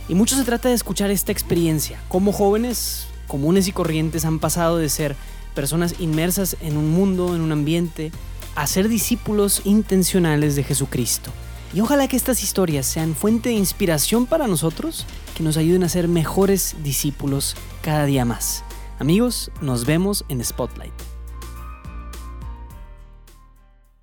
Y 0.09 0.15
mucho 0.15 0.35
se 0.35 0.43
trata 0.43 0.69
de 0.69 0.75
escuchar 0.75 1.11
esta 1.11 1.31
experiencia, 1.31 1.99
cómo 2.07 2.31
jóvenes 2.31 3.07
comunes 3.27 3.67
y 3.67 3.71
corrientes 3.71 4.25
han 4.25 4.39
pasado 4.39 4.77
de 4.77 4.89
ser 4.89 5.15
personas 5.53 5.99
inmersas 5.99 6.57
en 6.61 6.77
un 6.77 6.91
mundo, 6.91 7.35
en 7.35 7.41
un 7.41 7.51
ambiente, 7.51 8.11
a 8.55 8.65
ser 8.67 8.87
discípulos 8.87 9.61
intencionales 9.65 10.55
de 10.55 10.63
Jesucristo. 10.63 11.31
Y 11.73 11.81
ojalá 11.81 12.07
que 12.07 12.15
estas 12.15 12.41
historias 12.41 12.85
sean 12.85 13.13
fuente 13.13 13.49
de 13.49 13.55
inspiración 13.55 14.25
para 14.25 14.47
nosotros, 14.47 15.05
que 15.35 15.43
nos 15.43 15.57
ayuden 15.57 15.83
a 15.83 15.89
ser 15.89 16.07
mejores 16.07 16.75
discípulos 16.83 17.55
cada 17.81 18.05
día 18.05 18.23
más. 18.23 18.63
Amigos, 18.99 19.51
nos 19.61 19.85
vemos 19.85 20.25
en 20.29 20.43
Spotlight. 20.43 20.93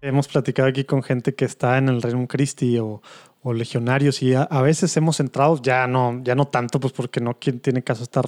Hemos 0.02 0.28
platicado 0.28 0.68
aquí 0.68 0.84
con 0.84 1.02
gente 1.02 1.34
que 1.34 1.46
está 1.46 1.78
en 1.78 1.88
el 1.88 2.02
Reino 2.02 2.28
Christi 2.28 2.78
o, 2.78 3.00
o 3.46 3.52
legionarios 3.52 4.22
y 4.22 4.32
a, 4.34 4.46
veces 4.62 4.96
hemos 4.96 5.20
entrado, 5.20 5.60
ya 5.62 5.86
no, 5.86 6.18
ya 6.24 6.34
no 6.34 6.46
tanto, 6.46 6.80
pues 6.80 6.94
porque 6.94 7.20
no 7.20 7.34
tiene 7.34 7.84
caso 7.84 8.02
estar 8.02 8.24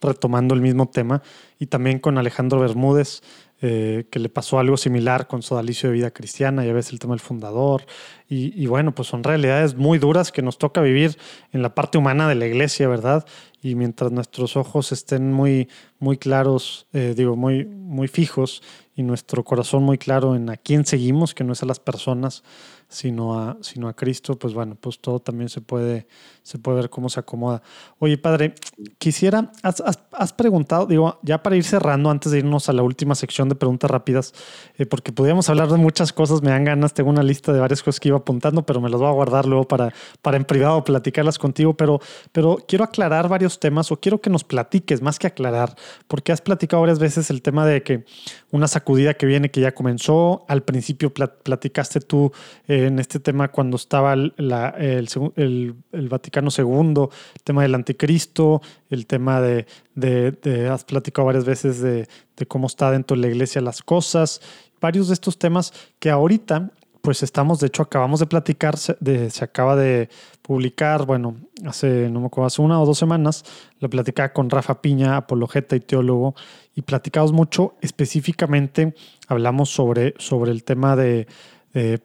retomando 0.00 0.54
el 0.54 0.60
mismo 0.60 0.88
tema. 0.88 1.22
Y 1.58 1.66
también 1.66 1.98
con 1.98 2.18
Alejandro 2.18 2.60
Bermúdez, 2.60 3.20
eh, 3.62 4.06
que 4.12 4.20
le 4.20 4.28
pasó 4.28 4.60
algo 4.60 4.76
similar 4.76 5.26
con 5.26 5.42
Sodalicio 5.42 5.88
de 5.88 5.96
Vida 5.96 6.12
Cristiana, 6.12 6.64
ya 6.64 6.72
ves 6.72 6.92
el 6.92 7.00
tema 7.00 7.14
del 7.14 7.20
fundador. 7.20 7.82
Y, 8.28 8.62
y 8.62 8.68
bueno, 8.68 8.94
pues 8.94 9.08
son 9.08 9.24
realidades 9.24 9.74
muy 9.74 9.98
duras 9.98 10.30
que 10.30 10.40
nos 10.40 10.56
toca 10.56 10.80
vivir 10.80 11.18
en 11.50 11.62
la 11.62 11.74
parte 11.74 11.98
humana 11.98 12.28
de 12.28 12.36
la 12.36 12.46
iglesia, 12.46 12.86
¿verdad? 12.86 13.26
Y 13.60 13.74
mientras 13.74 14.12
nuestros 14.12 14.56
ojos 14.56 14.92
estén 14.92 15.32
muy, 15.32 15.68
muy 15.98 16.16
claros, 16.16 16.86
eh, 16.92 17.14
digo, 17.16 17.34
muy, 17.34 17.64
muy 17.64 18.06
fijos 18.06 18.62
y 18.94 19.02
nuestro 19.02 19.42
corazón 19.42 19.82
muy 19.82 19.98
claro 19.98 20.36
en 20.36 20.48
a 20.48 20.56
quién 20.56 20.86
seguimos, 20.86 21.34
que 21.34 21.42
no 21.42 21.54
es 21.54 21.62
a 21.64 21.66
las 21.66 21.80
personas, 21.80 22.44
sino 22.90 23.38
a, 23.38 23.56
sino 23.62 23.88
a 23.88 23.94
Cristo, 23.94 24.38
pues 24.38 24.52
bueno, 24.52 24.76
pues 24.78 24.98
todo 24.98 25.20
también 25.20 25.48
se 25.48 25.60
puede, 25.60 26.06
se 26.42 26.58
puede 26.58 26.78
ver 26.78 26.90
cómo 26.90 27.08
se 27.08 27.20
acomoda. 27.20 27.62
Oye, 28.00 28.18
padre, 28.18 28.54
quisiera, 28.98 29.52
has, 29.62 29.80
has- 29.80 30.32
preguntado, 30.32 30.86
digo, 30.86 31.18
ya 31.22 31.42
para 31.42 31.56
ir 31.56 31.64
cerrando, 31.64 32.10
antes 32.10 32.32
de 32.32 32.38
irnos 32.38 32.68
a 32.68 32.72
la 32.72 32.82
última 32.82 33.14
sección 33.14 33.48
de 33.48 33.54
preguntas 33.54 33.90
rápidas, 33.90 34.32
eh, 34.76 34.86
porque 34.86 35.12
podríamos 35.12 35.48
hablar 35.48 35.68
de 35.68 35.76
muchas 35.76 36.12
cosas, 36.12 36.42
me 36.42 36.50
dan 36.50 36.64
ganas, 36.64 36.92
tengo 36.92 37.10
una 37.10 37.22
lista 37.22 37.52
de 37.52 37.60
varias 37.60 37.82
cosas 37.82 38.00
que 38.00 38.08
iba 38.08 38.18
apuntando, 38.18 38.64
pero 38.66 38.80
me 38.80 38.88
las 38.90 39.00
voy 39.00 39.08
a 39.08 39.12
guardar 39.12 39.46
luego 39.46 39.68
para, 39.68 39.92
para 40.20 40.36
en 40.36 40.44
privado 40.44 40.82
platicarlas 40.82 41.38
contigo, 41.38 41.74
pero, 41.74 42.00
pero 42.32 42.58
quiero 42.66 42.84
aclarar 42.84 43.28
varios 43.28 43.60
temas 43.60 43.92
o 43.92 43.96
quiero 44.00 44.20
que 44.20 44.30
nos 44.30 44.42
platiques 44.44 45.00
más 45.00 45.18
que 45.18 45.28
aclarar, 45.28 45.76
porque 46.08 46.32
has 46.32 46.40
platicado 46.40 46.80
varias 46.82 46.98
veces 46.98 47.30
el 47.30 47.40
tema 47.42 47.64
de 47.66 47.82
que 47.82 48.04
una 48.50 48.66
sacudida 48.66 49.14
que 49.14 49.26
viene, 49.26 49.50
que 49.50 49.60
ya 49.60 49.72
comenzó, 49.72 50.44
al 50.48 50.62
principio 50.62 51.12
plat- 51.14 51.42
platicaste 51.44 52.00
tú 52.00 52.32
eh, 52.66 52.79
en 52.86 52.98
este 52.98 53.20
tema 53.20 53.48
cuando 53.48 53.76
estaba 53.76 54.12
el, 54.14 54.34
el 54.36 56.08
Vaticano 56.08 56.48
II, 56.56 57.08
el 57.34 57.42
tema 57.44 57.62
del 57.62 57.74
anticristo, 57.74 58.60
el 58.88 59.06
tema 59.06 59.40
de, 59.40 59.66
de- 59.94 60.32
de- 60.32 60.68
has 60.68 60.84
platicado 60.84 61.26
varias 61.26 61.44
veces 61.44 61.80
de, 61.80 62.08
de 62.36 62.46
cómo 62.46 62.66
está 62.66 62.90
dentro 62.90 63.16
de 63.16 63.22
la 63.22 63.28
iglesia 63.28 63.60
las 63.60 63.82
cosas, 63.82 64.40
varios 64.80 65.08
de 65.08 65.14
estos 65.14 65.38
temas 65.38 65.72
que 65.98 66.10
ahorita 66.10 66.70
pues 67.02 67.22
estamos, 67.22 67.60
de 67.60 67.68
hecho, 67.68 67.82
acabamos 67.82 68.20
de 68.20 68.26
platicar, 68.26 68.76
se, 68.76 68.94
se 69.30 69.42
acaba 69.42 69.74
de 69.74 70.10
publicar, 70.42 71.06
bueno, 71.06 71.34
hace, 71.64 72.10
no 72.10 72.20
me 72.20 72.26
acuerdo, 72.26 72.46
hace 72.48 72.60
una 72.60 72.78
o 72.78 72.84
dos 72.84 72.98
semanas, 72.98 73.42
la 73.78 73.88
platicaba 73.88 74.34
con 74.34 74.50
Rafa 74.50 74.82
Piña, 74.82 75.16
apologeta 75.16 75.76
y 75.76 75.80
teólogo, 75.80 76.34
y 76.74 76.82
platicamos 76.82 77.32
mucho 77.32 77.74
específicamente, 77.80 78.94
hablamos 79.28 79.70
sobre, 79.70 80.12
sobre 80.18 80.50
el 80.52 80.62
tema 80.62 80.94
de, 80.94 81.26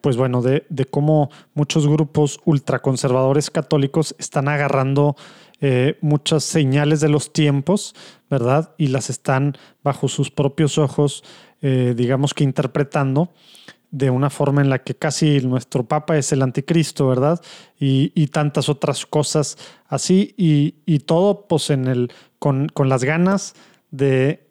pues 0.00 0.16
bueno, 0.16 0.42
de, 0.42 0.64
de, 0.68 0.84
cómo 0.84 1.28
muchos 1.54 1.88
grupos 1.88 2.40
ultraconservadores 2.44 3.50
católicos 3.50 4.14
están 4.18 4.46
agarrando 4.46 5.16
eh, 5.62 5.96
muchas 6.02 6.44
señales 6.44 7.00
de 7.00 7.08
los 7.08 7.32
tiempos, 7.32 7.94
¿verdad? 8.28 8.74
Y 8.76 8.88
las 8.88 9.08
están 9.08 9.56
bajo 9.82 10.06
sus 10.06 10.30
propios 10.30 10.76
ojos, 10.76 11.24
eh, 11.62 11.94
digamos 11.96 12.34
que 12.34 12.44
interpretando 12.44 13.32
de 13.90 14.10
una 14.10 14.28
forma 14.28 14.60
en 14.60 14.68
la 14.68 14.80
que 14.80 14.94
casi 14.94 15.40
nuestro 15.40 15.84
Papa 15.84 16.18
es 16.18 16.30
el 16.32 16.42
anticristo, 16.42 17.08
¿verdad? 17.08 17.40
Y, 17.78 18.26
tantas 18.26 18.68
otras 18.68 19.06
cosas 19.06 19.56
así, 19.86 20.34
y, 20.36 20.98
todo 21.06 21.46
pues 21.48 21.70
en 21.70 21.86
el, 21.86 22.12
con, 22.38 22.68
las 22.84 23.04
ganas 23.04 23.54
de, 23.90 24.46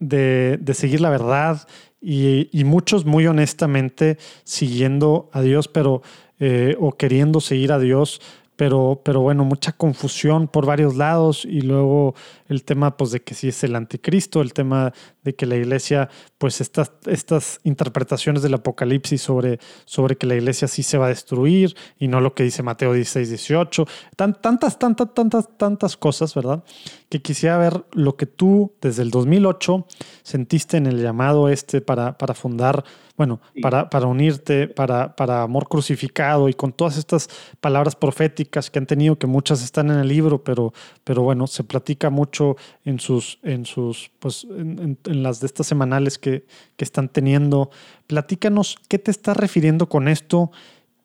seguir 0.73 1.01
la 1.01 1.11
verdad 1.11 1.67
y, 2.05 2.63
muchos 2.65 3.05
muy 3.05 3.25
honestamente 3.25 4.17
siguiendo 4.43 5.29
a 5.33 5.41
Dios, 5.41 5.67
pero 5.67 6.03
eh, 6.39 6.75
o 6.79 6.91
queriendo 6.91 7.41
seguir 7.41 7.71
a 7.71 7.79
Dios, 7.79 8.21
pero, 8.55 9.01
pero 9.03 9.21
bueno, 9.21 9.43
mucha 9.43 9.73
confusión 9.73 10.47
por 10.47 10.65
varios 10.65 10.95
lados 10.95 11.45
y 11.45 11.61
luego 11.61 12.15
el 12.47 12.63
tema 12.63 12.95
pues 12.97 13.11
de 13.11 13.21
que 13.21 13.33
si 13.33 13.49
es 13.49 13.63
el 13.63 13.75
anticristo, 13.75 14.41
el 14.41 14.53
tema 14.53 14.93
de 15.23 15.35
que 15.35 15.45
la 15.45 15.55
iglesia, 15.55 16.09
pues 16.37 16.61
estas, 16.61 16.91
estas 17.05 17.59
interpretaciones 17.63 18.43
del 18.43 18.53
apocalipsis 18.53 19.21
sobre, 19.21 19.59
sobre 19.85 20.15
que 20.17 20.27
la 20.27 20.35
iglesia 20.35 20.67
sí 20.67 20.83
se 20.83 20.97
va 20.97 21.07
a 21.07 21.09
destruir 21.09 21.75
y 21.99 22.07
no 22.07 22.21
lo 22.21 22.33
que 22.33 22.43
dice 22.43 22.63
Mateo 22.63 22.93
16, 22.93 23.29
18, 23.29 23.87
Tan, 24.15 24.39
tantas, 24.41 24.79
tantas, 24.79 25.13
tantas, 25.13 25.57
tantas 25.57 25.97
cosas, 25.97 26.33
¿verdad? 26.35 26.63
Que 27.09 27.21
quisiera 27.21 27.57
ver 27.57 27.85
lo 27.91 28.15
que 28.15 28.25
tú 28.25 28.73
desde 28.81 29.01
el 29.01 29.11
2008 29.11 29.85
sentiste 30.23 30.77
en 30.77 30.85
el 30.85 31.01
llamado 31.01 31.49
este 31.49 31.81
para, 31.81 32.17
para 32.17 32.33
fundar 32.33 32.83
bueno, 33.17 33.39
para, 33.61 33.89
para 33.89 34.07
unirte, 34.07 34.67
para, 34.67 35.15
para 35.15 35.43
amor 35.43 35.69
crucificado 35.69 36.49
y 36.49 36.53
con 36.53 36.73
todas 36.73 36.97
estas 36.97 37.29
palabras 37.61 37.95
proféticas 37.95 38.69
que 38.69 38.79
han 38.79 38.85
tenido, 38.85 39.17
que 39.17 39.27
muchas 39.27 39.63
están 39.63 39.89
en 39.89 39.99
el 39.99 40.07
libro, 40.07 40.43
pero, 40.43 40.73
pero 41.03 41.21
bueno, 41.21 41.47
se 41.47 41.63
platica 41.63 42.09
mucho 42.09 42.57
en 42.83 42.99
sus, 42.99 43.39
en 43.43 43.65
sus, 43.65 44.11
pues, 44.19 44.45
en, 44.49 44.97
las 45.05 45.39
de 45.39 45.47
estas 45.47 45.67
semanales 45.67 46.17
que, 46.17 46.45
que, 46.75 46.83
están 46.83 47.07
teniendo. 47.07 47.69
Platícanos 48.07 48.77
qué 48.89 48.99
te 48.99 49.11
estás 49.11 49.37
refiriendo 49.37 49.87
con 49.87 50.09
esto 50.09 50.51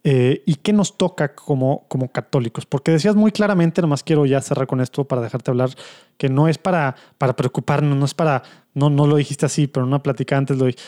eh, 0.02 0.42
y 0.46 0.54
qué 0.54 0.72
nos 0.72 0.96
toca 0.96 1.34
como, 1.34 1.84
como 1.88 2.10
católicos. 2.10 2.64
Porque 2.64 2.90
decías 2.90 3.16
muy 3.16 3.32
claramente, 3.32 3.82
nomás 3.82 4.02
quiero 4.02 4.24
ya 4.24 4.40
cerrar 4.40 4.66
con 4.66 4.80
esto 4.80 5.04
para 5.04 5.20
dejarte 5.20 5.50
hablar, 5.50 5.70
que 6.16 6.30
no 6.30 6.48
es 6.48 6.56
para, 6.56 6.96
para 7.18 7.36
preocuparnos, 7.36 7.98
no 7.98 8.06
es 8.06 8.14
para, 8.14 8.42
no, 8.72 8.88
no 8.88 9.06
lo 9.06 9.16
dijiste 9.16 9.44
así, 9.44 9.66
pero 9.66 9.84
en 9.84 9.88
una 9.88 10.02
plática 10.02 10.38
antes 10.38 10.56
lo 10.56 10.66
dije, 10.66 10.78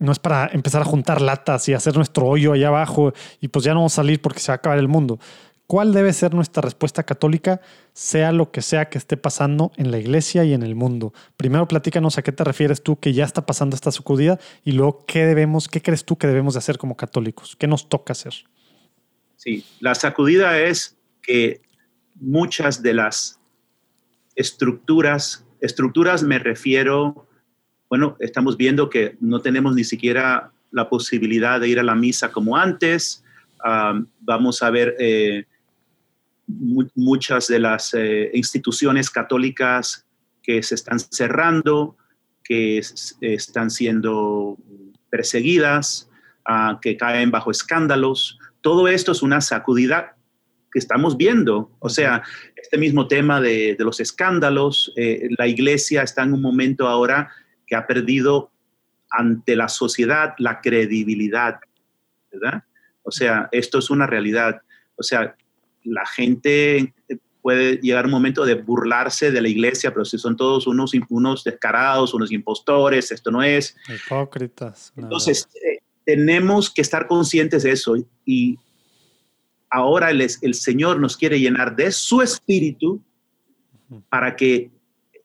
no 0.00 0.12
es 0.12 0.18
para 0.18 0.50
empezar 0.52 0.82
a 0.82 0.84
juntar 0.84 1.20
latas 1.20 1.68
y 1.68 1.74
hacer 1.74 1.94
nuestro 1.94 2.26
hoyo 2.26 2.52
allá 2.52 2.68
abajo 2.68 3.12
y 3.40 3.48
pues 3.48 3.64
ya 3.64 3.74
no 3.74 3.80
vamos 3.80 3.92
a 3.92 3.96
salir 3.96 4.20
porque 4.20 4.40
se 4.40 4.50
va 4.50 4.54
a 4.54 4.56
acabar 4.56 4.78
el 4.78 4.88
mundo. 4.88 5.20
¿Cuál 5.66 5.92
debe 5.92 6.12
ser 6.12 6.34
nuestra 6.34 6.62
respuesta 6.62 7.04
católica, 7.04 7.60
sea 7.92 8.32
lo 8.32 8.50
que 8.50 8.60
sea 8.60 8.88
que 8.88 8.98
esté 8.98 9.16
pasando 9.16 9.70
en 9.76 9.92
la 9.92 9.98
iglesia 9.98 10.42
y 10.42 10.52
en 10.52 10.64
el 10.64 10.74
mundo? 10.74 11.12
Primero 11.36 11.68
platícanos 11.68 12.18
a 12.18 12.22
qué 12.22 12.32
te 12.32 12.42
refieres 12.42 12.82
tú 12.82 12.98
que 12.98 13.12
ya 13.12 13.24
está 13.24 13.46
pasando 13.46 13.76
esta 13.76 13.92
sacudida 13.92 14.40
y 14.64 14.72
luego 14.72 15.04
qué 15.06 15.24
debemos, 15.24 15.68
qué 15.68 15.80
crees 15.80 16.04
tú 16.04 16.18
que 16.18 16.26
debemos 16.26 16.54
de 16.54 16.58
hacer 16.58 16.76
como 16.76 16.96
católicos, 16.96 17.54
qué 17.56 17.68
nos 17.68 17.88
toca 17.88 18.14
hacer. 18.14 18.34
Sí, 19.36 19.64
la 19.78 19.94
sacudida 19.94 20.58
es 20.58 20.96
que 21.22 21.60
muchas 22.16 22.82
de 22.82 22.94
las 22.94 23.38
estructuras, 24.34 25.44
estructuras 25.60 26.24
me 26.24 26.40
refiero 26.40 27.28
bueno, 27.90 28.16
estamos 28.20 28.56
viendo 28.56 28.88
que 28.88 29.16
no 29.20 29.40
tenemos 29.40 29.74
ni 29.74 29.82
siquiera 29.82 30.52
la 30.70 30.88
posibilidad 30.88 31.60
de 31.60 31.68
ir 31.68 31.80
a 31.80 31.82
la 31.82 31.96
misa 31.96 32.30
como 32.30 32.56
antes. 32.56 33.24
vamos 34.20 34.62
a 34.62 34.70
ver 34.70 34.94
eh, 35.00 35.44
muchas 36.46 37.48
de 37.48 37.58
las 37.58 37.92
eh, 37.94 38.30
instituciones 38.32 39.10
católicas 39.10 40.06
que 40.40 40.62
se 40.62 40.76
están 40.76 41.00
cerrando, 41.00 41.96
que 42.44 42.80
están 43.20 43.70
siendo 43.70 44.56
perseguidas, 45.10 46.08
ah, 46.46 46.78
que 46.80 46.96
caen 46.96 47.32
bajo 47.32 47.50
escándalos. 47.50 48.38
Todo 48.60 48.86
esto 48.86 49.10
es 49.10 49.20
una 49.20 49.40
sacudida 49.40 50.14
que 50.72 50.78
estamos 50.78 51.16
viendo. 51.16 51.72
O 51.80 51.88
sea, 51.88 52.22
este 52.54 52.78
mismo 52.78 53.08
tema 53.08 53.40
de, 53.40 53.76
los 53.80 53.98
escándalos, 53.98 54.92
eh, 54.94 55.28
la 55.36 55.48
iglesia 55.48 56.02
está 56.02 56.22
en 56.22 56.34
un 56.34 56.40
momento 56.40 56.86
ahora 56.86 57.30
que 57.70 57.76
ha 57.76 57.86
perdido 57.86 58.50
ante 59.10 59.54
la 59.54 59.68
sociedad 59.68 60.34
la 60.38 60.60
credibilidad, 60.60 61.60
¿verdad? 62.32 62.64
O 63.04 63.12
sea, 63.12 63.48
esto 63.52 63.78
es 63.78 63.90
una 63.90 64.06
realidad. 64.06 64.60
O 64.96 65.02
sea, 65.04 65.36
la 65.84 66.04
gente 66.04 66.92
puede 67.40 67.76
llegar 67.76 68.04
un 68.04 68.10
momento 68.10 68.44
de 68.44 68.54
burlarse 68.54 69.30
de 69.30 69.40
la 69.40 69.48
iglesia, 69.48 69.92
pero 69.92 70.04
si 70.04 70.18
son 70.18 70.36
todos 70.36 70.66
unos, 70.66 70.92
unos 71.08 71.44
descarados, 71.44 72.12
unos 72.12 72.32
impostores, 72.32 73.12
esto 73.12 73.30
no 73.30 73.42
es. 73.42 73.76
Hipócritas. 73.88 74.92
Entonces, 74.96 75.48
eh, 75.54 75.78
tenemos 76.04 76.70
que 76.70 76.82
estar 76.82 77.06
conscientes 77.06 77.62
de 77.62 77.70
eso 77.70 77.94
y 78.26 78.58
ahora 79.70 80.10
el, 80.10 80.20
el 80.20 80.54
Señor 80.54 80.98
nos 80.98 81.16
quiere 81.16 81.38
llenar 81.38 81.76
de 81.76 81.92
su 81.92 82.20
espíritu 82.20 83.00
para 84.08 84.34
que 84.34 84.70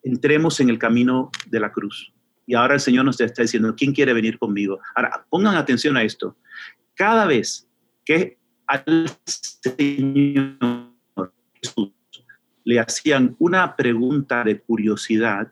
entremos 0.04 0.60
en 0.60 0.70
el 0.70 0.78
camino 0.78 1.32
de 1.48 1.60
la 1.60 1.72
cruz. 1.72 2.15
Y 2.46 2.54
ahora 2.54 2.76
el 2.76 2.80
Señor 2.80 3.06
nos 3.06 3.20
está 3.20 3.42
diciendo, 3.42 3.74
¿quién 3.76 3.94
quiere 3.94 4.14
venir 4.14 4.38
conmigo? 4.38 4.80
Ahora, 4.96 5.26
pongan 5.30 5.56
atención 5.56 5.98
a 5.98 6.04
esto. 6.04 6.36
Cada 6.94 7.26
vez 7.26 7.68
que 8.04 8.38
al 8.68 9.10
Señor 9.26 10.92
le 12.64 12.80
hacían 12.80 13.36
una 13.40 13.76
pregunta 13.76 14.44
de 14.44 14.60
curiosidad, 14.60 15.52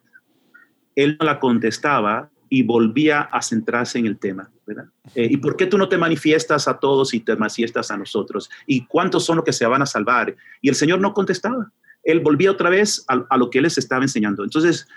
él 0.95 1.17
no 1.19 1.25
la 1.25 1.39
contestaba 1.39 2.29
y 2.49 2.63
volvía 2.63 3.21
a 3.21 3.41
centrarse 3.41 3.99
en 3.99 4.05
el 4.05 4.17
tema. 4.19 4.49
¿verdad? 4.65 4.85
Eh, 5.15 5.27
¿Y 5.31 5.37
por 5.37 5.57
qué 5.57 5.65
tú 5.65 5.77
no 5.77 5.89
te 5.89 5.97
manifiestas 5.97 6.67
a 6.67 6.77
todos 6.79 7.13
y 7.13 7.19
te 7.19 7.35
manifiestas 7.35 7.91
a 7.91 7.97
nosotros? 7.97 8.49
¿Y 8.65 8.85
cuántos 8.85 9.25
son 9.25 9.37
los 9.37 9.45
que 9.45 9.53
se 9.53 9.65
van 9.65 9.81
a 9.81 9.85
salvar? 9.85 10.35
Y 10.61 10.69
el 10.69 10.75
Señor 10.75 10.99
no 10.99 11.13
contestaba. 11.13 11.71
Él 12.03 12.19
volvía 12.19 12.51
otra 12.51 12.69
vez 12.69 13.03
a, 13.07 13.25
a 13.29 13.37
lo 13.37 13.49
que 13.49 13.59
él 13.59 13.63
les 13.63 13.77
estaba 13.77 14.03
enseñando. 14.03 14.43
Entonces, 14.43 14.87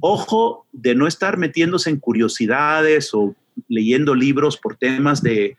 ojo 0.00 0.66
de 0.72 0.94
no 0.94 1.06
estar 1.06 1.36
metiéndose 1.36 1.90
en 1.90 1.98
curiosidades 1.98 3.12
o 3.14 3.34
leyendo 3.68 4.14
libros 4.14 4.56
por 4.56 4.76
temas 4.76 5.22
de, 5.22 5.56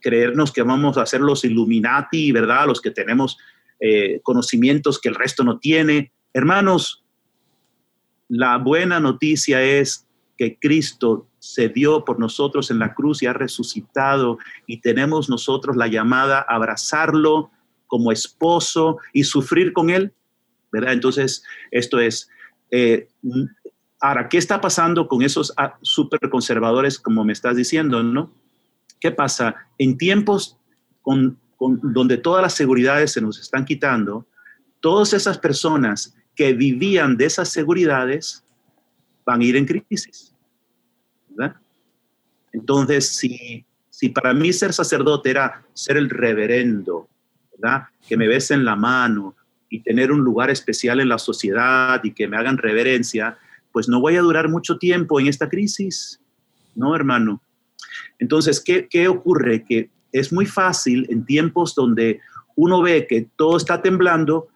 creernos 0.00 0.50
que 0.50 0.62
vamos 0.62 0.96
a 0.96 1.04
ser 1.04 1.20
los 1.20 1.44
Illuminati, 1.44 2.32
¿verdad? 2.32 2.66
Los 2.66 2.80
que 2.80 2.90
tenemos 2.90 3.36
eh, 3.80 4.18
conocimientos 4.22 4.98
que 4.98 5.10
el 5.10 5.14
resto 5.14 5.44
no 5.44 5.58
tiene. 5.58 6.10
Hermanos, 6.32 7.04
la 8.28 8.56
buena 8.56 8.98
noticia 8.98 9.62
es 9.62 10.06
que 10.38 10.58
Cristo 10.58 11.28
se 11.38 11.68
dio 11.68 12.04
por 12.04 12.18
nosotros 12.18 12.70
en 12.70 12.78
la 12.78 12.94
cruz 12.94 13.22
y 13.22 13.26
ha 13.26 13.32
resucitado 13.32 14.38
y 14.66 14.80
tenemos 14.80 15.28
nosotros 15.28 15.76
la 15.76 15.86
llamada 15.86 16.38
a 16.38 16.54
abrazarlo 16.54 17.50
como 17.86 18.12
esposo 18.12 18.98
y 19.12 19.24
sufrir 19.24 19.72
con 19.72 19.90
él, 19.90 20.12
¿verdad? 20.72 20.92
Entonces, 20.92 21.42
esto 21.70 22.00
es, 22.00 22.30
eh, 22.70 23.08
ahora, 24.00 24.28
¿qué 24.28 24.38
está 24.38 24.60
pasando 24.60 25.08
con 25.08 25.22
esos 25.22 25.52
ah, 25.56 25.78
super 25.82 26.28
conservadores, 26.30 26.98
como 26.98 27.24
me 27.24 27.32
estás 27.32 27.56
diciendo, 27.56 28.02
no? 28.02 28.30
¿Qué 29.00 29.10
pasa? 29.10 29.54
En 29.78 29.96
tiempos 29.96 30.56
donde 31.58 32.18
todas 32.18 32.42
las 32.42 32.54
seguridades 32.54 33.12
se 33.12 33.20
nos 33.20 33.38
están 33.38 33.64
quitando, 33.64 34.26
todas 34.80 35.12
esas 35.12 35.38
personas 35.38 36.14
que 36.34 36.52
vivían 36.52 37.16
de 37.16 37.24
esas 37.24 37.48
seguridades 37.48 38.44
van 39.24 39.40
a 39.40 39.44
ir 39.44 39.56
en 39.56 39.66
crisis. 39.66 40.34
Entonces, 42.52 43.08
si, 43.90 44.08
para 44.08 44.32
mí 44.32 44.52
ser 44.52 44.72
sacerdote 44.72 45.30
era 45.30 45.62
ser 45.74 45.96
el 45.96 46.10
reverendo, 46.10 47.08
que 48.06 48.16
me 48.16 48.28
besen 48.28 48.64
la 48.64 48.76
mano, 48.76 49.34
y 49.68 49.80
tener 49.80 50.12
un 50.12 50.20
lugar 50.20 50.50
especial 50.50 51.00
en 51.00 51.08
la 51.08 51.18
sociedad 51.18 52.00
y 52.02 52.12
que 52.12 52.26
me 52.26 52.36
hagan 52.36 52.58
reverencia, 52.58 53.38
pues 53.72 53.88
no 53.88 54.00
voy 54.00 54.16
a 54.16 54.22
durar 54.22 54.48
mucho 54.48 54.78
tiempo 54.78 55.20
en 55.20 55.26
esta 55.26 55.48
crisis, 55.48 56.20
¿no, 56.74 56.94
hermano? 56.94 57.42
Entonces, 58.18 58.60
¿qué, 58.60 58.88
qué 58.88 59.08
ocurre? 59.08 59.64
Que 59.64 59.90
es 60.12 60.32
muy 60.32 60.46
fácil 60.46 61.06
en 61.10 61.24
tiempos 61.24 61.74
donde 61.74 62.20
uno 62.56 62.82
ve 62.82 63.06
que 63.06 63.28
todo 63.36 63.56
está 63.56 63.82
temblando, 63.82 64.48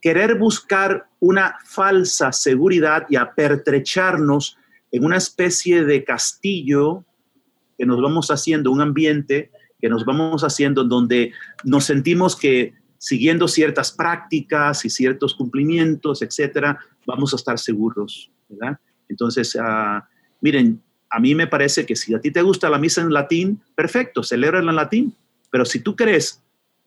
querer 0.00 0.38
buscar 0.38 1.06
una 1.20 1.56
falsa 1.64 2.32
seguridad 2.32 3.06
y 3.08 3.16
apertrecharnos 3.16 4.56
en 4.90 5.04
una 5.04 5.16
especie 5.16 5.84
de 5.84 6.04
castillo 6.04 7.04
que 7.76 7.86
nos 7.86 8.00
vamos 8.00 8.30
haciendo, 8.30 8.70
un 8.70 8.80
ambiente 8.80 9.50
que 9.80 9.88
nos 9.88 10.04
vamos 10.04 10.42
haciendo 10.42 10.84
donde 10.84 11.32
nos 11.64 11.84
sentimos 11.84 12.36
que 12.36 12.74
siguiendo 13.02 13.48
ciertas 13.48 13.90
prácticas 13.90 14.84
y 14.84 14.90
ciertos 14.90 15.34
cumplimientos, 15.34 16.22
etcétera, 16.22 16.78
vamos 17.04 17.32
a 17.32 17.36
estar 17.36 17.58
seguros, 17.58 18.30
¿verdad? 18.48 18.78
Entonces, 19.08 19.58
ah, 19.60 20.08
miren, 20.40 20.80
a 21.10 21.18
mí 21.18 21.34
me 21.34 21.48
parece 21.48 21.84
que 21.84 21.96
si 21.96 22.14
a 22.14 22.20
ti 22.20 22.30
te 22.30 22.42
gusta 22.42 22.70
la 22.70 22.78
misa 22.78 23.00
en 23.00 23.12
latín, 23.12 23.60
perfecto, 23.74 24.22
celebra 24.22 24.60
en 24.60 24.66
latín, 24.66 25.16
pero 25.50 25.64
si 25.64 25.80
tú 25.80 25.96
crees 25.96 26.44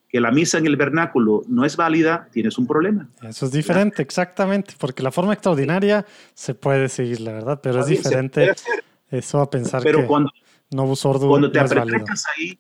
que 0.08 0.22
la 0.22 0.32
misa 0.32 0.58
en 0.58 0.68
el 0.68 0.78
vernáculo 0.78 1.44
no 1.50 1.66
es 1.66 1.76
válida, 1.76 2.30
tienes 2.32 2.58
un 2.58 2.66
problema. 2.66 3.10
Eso 3.22 3.48
es 3.48 3.52
diferente, 3.52 4.02
exactamente, 4.02 4.74
porque 4.80 5.04
la 5.04 5.12
forma 5.12 5.34
extraordinaria 5.34 6.06
se 6.34 6.56
puede 6.56 6.88
seguir, 6.88 7.20
la 7.20 7.34
verdad, 7.34 7.60
pero 7.62 7.82
es 7.82 7.88
diferente 7.88 8.54
eso 9.12 9.42
a 9.42 9.50
pensar 9.50 9.84
pero 9.84 10.00
que 10.00 10.06
cuando, 10.06 10.32
no 10.72 10.94
cuando 11.28 11.52
te 11.52 11.60
no 11.60 11.66
ahí 12.38 12.58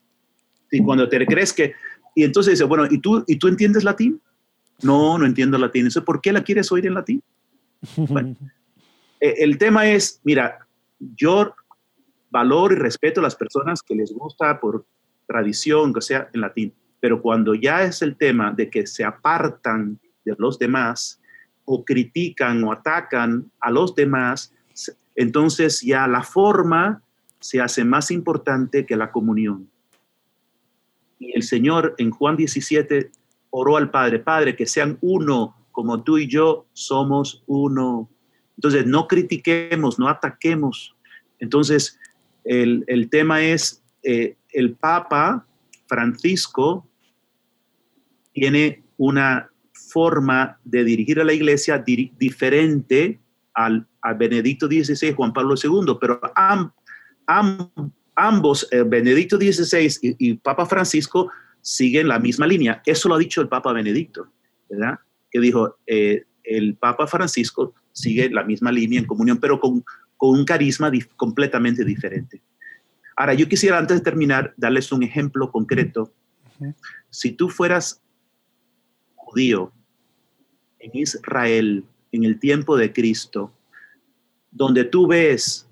y 0.71 0.83
cuando 0.83 1.07
te 1.07 1.25
crees 1.25 1.53
que 1.53 1.73
y 2.15 2.23
entonces 2.23 2.53
dice, 2.53 2.63
bueno, 2.63 2.87
¿y 2.89 2.97
tú, 2.97 3.23
¿y 3.27 3.35
tú 3.35 3.49
entiendes 3.49 3.83
latín? 3.83 4.21
No, 4.81 5.17
no 5.17 5.25
entiendo 5.25 5.57
latín. 5.57 5.81
Entonces, 5.81 6.03
¿por 6.03 6.21
qué 6.21 6.31
la 6.31 6.43
quieres 6.43 6.71
oír 6.71 6.87
en 6.87 6.93
latín? 6.93 7.21
Bueno, 7.97 8.35
eh, 9.19 9.35
el 9.39 9.57
tema 9.57 9.85
es, 9.85 10.21
mira, 10.23 10.65
yo 10.99 11.53
valoro 12.31 12.73
y 12.73 12.77
respeto 12.77 13.19
a 13.19 13.23
las 13.23 13.35
personas 13.35 13.81
que 13.83 13.95
les 13.95 14.13
gusta 14.13 14.59
por 14.59 14.85
tradición, 15.27 15.93
que 15.93 16.01
sea 16.01 16.29
en 16.33 16.41
latín, 16.41 16.73
pero 17.01 17.21
cuando 17.21 17.53
ya 17.53 17.83
es 17.83 18.01
el 18.01 18.15
tema 18.15 18.51
de 18.51 18.69
que 18.69 18.87
se 18.87 19.03
apartan 19.03 19.99
de 20.23 20.35
los 20.37 20.57
demás 20.57 21.19
o 21.65 21.83
critican 21.83 22.63
o 22.63 22.71
atacan 22.71 23.51
a 23.59 23.71
los 23.71 23.93
demás, 23.93 24.53
entonces 25.15 25.81
ya 25.81 26.07
la 26.07 26.23
forma 26.23 27.01
se 27.39 27.59
hace 27.61 27.83
más 27.83 28.09
importante 28.09 28.85
que 28.85 28.95
la 28.95 29.11
comunión. 29.11 29.69
Y 31.19 31.35
el 31.35 31.43
Señor 31.43 31.95
en 31.97 32.11
Juan 32.11 32.35
17 32.35 33.11
oró 33.49 33.77
al 33.77 33.89
Padre, 33.89 34.19
Padre, 34.19 34.55
que 34.55 34.65
sean 34.65 34.97
uno 35.01 35.55
como 35.71 36.03
tú 36.03 36.17
y 36.17 36.27
yo 36.27 36.67
somos 36.73 37.43
uno. 37.47 38.09
Entonces, 38.57 38.85
no 38.85 39.07
critiquemos, 39.07 39.99
no 39.99 40.07
ataquemos. 40.07 40.95
Entonces, 41.39 41.99
el, 42.43 43.09
tema 43.09 43.43
es, 43.43 43.83
eh, 44.03 44.37
el 44.53 44.75
Papa 44.75 45.45
Francisco 45.87 46.87
tiene 48.33 48.83
una 48.97 49.49
forma 49.73 50.59
de 50.63 50.83
dirigir 50.83 51.19
a 51.19 51.23
la 51.23 51.33
iglesia 51.33 51.83
diferente 51.85 53.19
al, 53.53 53.87
Benedicto 54.17 54.67
XVI, 54.67 55.13
Juan 55.13 55.33
Pablo 55.33 55.55
II, 55.55 55.97
pero 55.99 56.21
ambos, 58.15 58.67
eh, 58.71 58.83
Benedicto 58.83 59.37
XVI 59.37 59.97
y, 60.01 60.35
Papa 60.35 60.65
Francisco, 60.65 61.31
siguen 61.61 62.07
la 62.07 62.19
misma 62.19 62.47
línea. 62.47 62.81
Eso 62.85 63.09
lo 63.09 63.15
ha 63.15 63.19
dicho 63.19 63.41
el 63.41 63.49
Papa 63.49 63.73
Benedicto, 63.73 64.27
¿verdad? 64.69 64.99
Que 65.29 65.39
dijo, 65.39 65.77
eh, 65.87 66.23
el 66.43 66.75
Papa 66.75 67.07
Francisco 67.07 67.73
sigue 67.91 68.29
la 68.29 68.43
misma 68.43 68.71
línea 68.71 68.99
en 68.99 69.05
comunión, 69.05 69.39
pero 69.39 69.59
con, 69.59 69.83
con 70.17 70.29
un 70.31 70.45
carisma 70.45 70.91
completamente 71.15 71.83
diferente. 71.83 72.41
Ahora, 73.15 73.33
yo 73.33 73.47
quisiera 73.47 73.77
antes 73.77 73.97
de 73.97 74.03
terminar 74.03 74.53
darles 74.57 74.91
un 74.91 75.03
ejemplo 75.03 75.51
concreto. 75.51 76.13
Si 77.09 77.31
tú 77.31 77.49
fueras 77.49 78.01
judío 79.15 79.71
en 80.79 80.91
Israel 80.93 81.85
en 82.11 82.23
el 82.23 82.39
tiempo 82.39 82.77
de 82.77 82.93
Cristo, 82.93 83.51
donde 84.51 84.85
tú 84.85 85.07
ves 85.07 85.64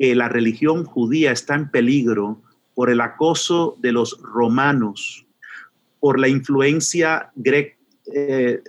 la 0.00 0.28
religión 0.28 0.84
judía 0.84 1.30
está 1.30 1.54
en 1.54 1.70
peligro 1.70 2.40
por 2.74 2.88
el 2.88 3.02
acoso 3.02 3.76
de 3.80 3.92
los 3.92 4.18
romanos, 4.22 5.26
por 6.00 6.18
la 6.18 6.28
influencia 6.28 7.30
eh, 7.44 8.62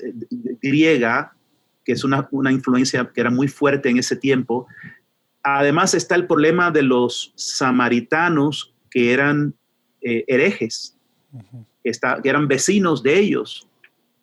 griega, 0.62 1.34
que 1.86 1.94
es 1.94 2.03
una, 2.03 2.28
influencia 2.52 3.10
que 3.14 3.22
era 3.22 3.30
muy 3.30 3.48
fuerte 3.48 3.90
en 3.90 3.98
ese 3.98 4.18
tiempo. 4.18 4.68
Además 5.41 5.94
está 5.94 6.16
el 6.16 6.28
problema 6.28 6.70
de 6.72 6.84
los 6.84 7.32
samaritanos 7.36 8.76
que 8.90 9.14
eran 9.14 9.56
eh, 10.02 10.26
herejes, 10.28 10.98
que, 11.82 11.91
que 12.22 12.30
eran 12.30 12.49
vecinos 12.49 13.02
de 13.02 13.18
ellos, 13.18 13.66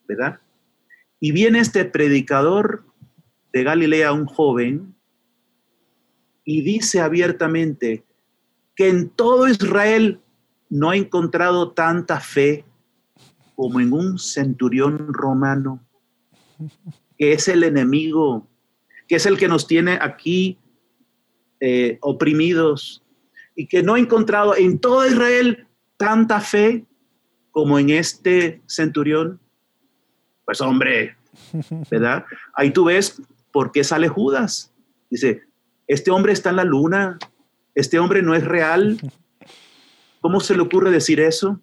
¿verdad? 0.06 0.38
Y 1.18 1.32
viene 1.32 1.60
este 1.60 1.86
predicador 1.86 2.84
de 3.54 3.64
Galilea, 3.64 4.12
un 4.12 4.26
joven, 4.26 4.94
y 6.48 6.62
dice 6.62 7.00
abiertamente 7.00 8.04
que 8.74 8.88
en 8.88 9.10
todo 9.10 9.48
Israel 9.48 10.22
no 10.70 10.88
ha 10.88 10.96
encontrado 10.96 11.72
tanta 11.72 12.20
fe 12.20 12.64
como 13.54 13.80
en 13.80 13.92
un 13.92 14.18
centurión 14.18 15.12
romano, 15.12 15.86
que 17.18 17.32
es 17.32 17.48
el 17.48 17.64
enemigo, 17.64 18.48
que 19.06 19.16
es 19.16 19.26
el 19.26 19.36
que 19.36 19.46
nos 19.46 19.66
tiene 19.66 19.98
aquí 20.00 20.56
eh, 21.60 21.98
oprimidos, 22.00 23.04
y 23.54 23.66
que 23.66 23.82
no 23.82 23.96
ha 23.96 23.98
encontrado 23.98 24.56
en 24.56 24.78
todo 24.78 25.06
Israel 25.06 25.66
tanta 25.98 26.40
fe 26.40 26.86
como 27.50 27.78
en 27.78 27.90
este 27.90 28.62
centurión. 28.66 29.38
Pues 30.46 30.62
hombre, 30.62 31.14
¿verdad? 31.90 32.24
Ahí 32.54 32.70
tú 32.70 32.84
ves 32.84 33.20
por 33.52 33.70
qué 33.70 33.84
sale 33.84 34.08
Judas. 34.08 34.72
Dice, 35.10 35.47
este 35.88 36.10
hombre 36.10 36.34
está 36.34 36.50
en 36.50 36.56
la 36.56 36.64
luna, 36.64 37.18
este 37.74 37.98
hombre 37.98 38.22
no 38.22 38.34
es 38.34 38.44
real. 38.44 39.00
¿Cómo 40.20 40.38
se 40.40 40.54
le 40.54 40.60
ocurre 40.60 40.90
decir 40.90 41.18
eso? 41.18 41.60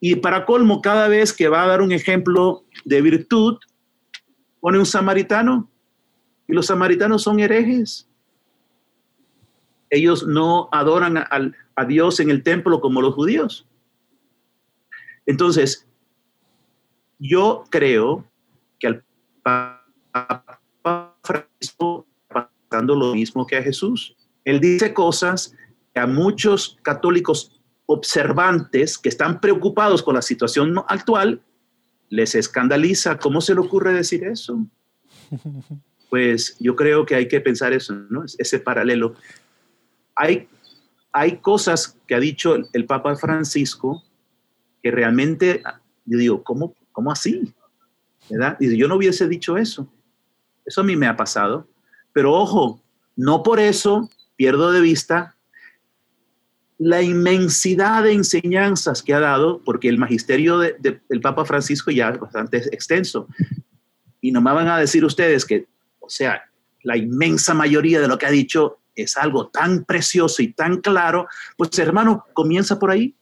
Y 0.00 0.16
para 0.16 0.44
colmo, 0.44 0.82
cada 0.82 1.06
vez 1.06 1.32
que 1.32 1.48
va 1.48 1.62
a 1.62 1.68
dar 1.68 1.80
un 1.80 1.92
ejemplo 1.92 2.64
de 2.84 3.00
virtud, 3.00 3.58
pone 4.60 4.78
un 4.78 4.86
samaritano. 4.86 5.70
Y 6.48 6.54
los 6.54 6.66
samaritanos 6.66 7.22
son 7.22 7.38
herejes. 7.38 8.08
Ellos 9.90 10.26
no 10.26 10.68
adoran 10.72 11.16
a, 11.18 11.84
Dios 11.84 12.18
en 12.18 12.30
el 12.30 12.42
templo 12.42 12.80
como 12.80 13.00
los 13.00 13.14
judíos. 13.14 13.68
Entonces, 15.24 15.86
yo 17.20 17.64
creo 17.70 18.24
que 18.80 18.88
al 18.88 19.04
Papa 19.42 21.16
Francisco 21.22 22.07
dando 22.70 22.94
lo 22.94 23.14
mismo 23.14 23.46
que 23.46 23.56
a 23.56 23.62
Jesús. 23.62 24.16
Él 24.44 24.60
dice 24.60 24.94
cosas 24.94 25.54
que 25.94 26.00
a 26.00 26.06
muchos 26.06 26.78
católicos 26.82 27.60
observantes 27.86 28.98
que 28.98 29.08
están 29.08 29.40
preocupados 29.40 30.02
con 30.02 30.14
la 30.14 30.22
situación 30.22 30.76
actual 30.88 31.40
les 32.10 32.34
escandaliza. 32.34 33.18
¿Cómo 33.18 33.40
se 33.40 33.54
le 33.54 33.60
ocurre 33.60 33.92
decir 33.92 34.24
eso? 34.24 34.66
Pues 36.10 36.56
yo 36.58 36.74
creo 36.74 37.04
que 37.04 37.14
hay 37.14 37.28
que 37.28 37.38
pensar 37.38 37.74
eso, 37.74 37.92
¿no? 38.08 38.24
Ese 38.38 38.58
paralelo. 38.58 39.14
Hay, 40.16 40.48
hay 41.12 41.36
cosas 41.36 41.98
que 42.06 42.14
ha 42.14 42.18
dicho 42.18 42.56
el, 42.72 42.86
Papa 42.86 43.14
Francisco 43.16 44.02
que 44.82 44.90
realmente, 44.90 45.62
yo 46.06 46.16
digo, 46.16 46.42
¿cómo, 46.42 46.74
cómo 46.92 47.12
así? 47.12 47.52
¿Verdad? 48.30 48.56
Y 48.58 48.74
yo 48.78 48.88
no 48.88 48.96
hubiese 48.96 49.28
dicho 49.28 49.58
eso. 49.58 49.86
Eso 50.64 50.80
a 50.80 50.84
mí 50.84 50.96
me 50.96 51.06
ha 51.06 51.14
pasado. 51.14 51.68
Pero 52.12 52.34
ojo, 52.34 52.82
no 53.16 53.42
por 53.42 53.60
eso 53.60 54.10
pierdo 54.36 54.72
de 54.72 54.80
vista 54.80 55.36
la 56.78 57.02
inmensidad 57.02 58.04
de 58.04 58.12
enseñanzas 58.12 59.02
que 59.02 59.12
ha 59.12 59.20
dado, 59.20 59.60
porque 59.64 59.88
el 59.88 59.98
magisterio 59.98 60.58
del 60.58 61.20
Papa 61.20 61.44
Francisco 61.44 61.90
ya 61.90 62.10
es 62.10 62.20
bastante 62.20 62.58
extenso. 62.72 63.26
Y 64.20 64.30
no 64.30 64.40
me 64.40 64.52
van 64.52 64.68
a 64.68 64.78
decir 64.78 65.04
ustedes 65.04 65.44
que, 65.44 65.66
o 65.98 66.08
sea, 66.08 66.44
la 66.84 66.96
inmensa 66.96 67.52
mayoría 67.52 68.00
de 68.00 68.06
lo 68.06 68.16
que 68.16 68.26
ha 68.26 68.30
dicho 68.30 68.78
es 68.94 69.16
algo 69.16 69.48
tan 69.48 69.84
precioso 69.84 70.42
y 70.42 70.52
tan 70.52 70.80
claro, 70.80 71.26
pues 71.56 71.76
hermano, 71.78 72.24
comienza 72.32 72.78
por 72.78 72.90
ahí, 72.90 73.14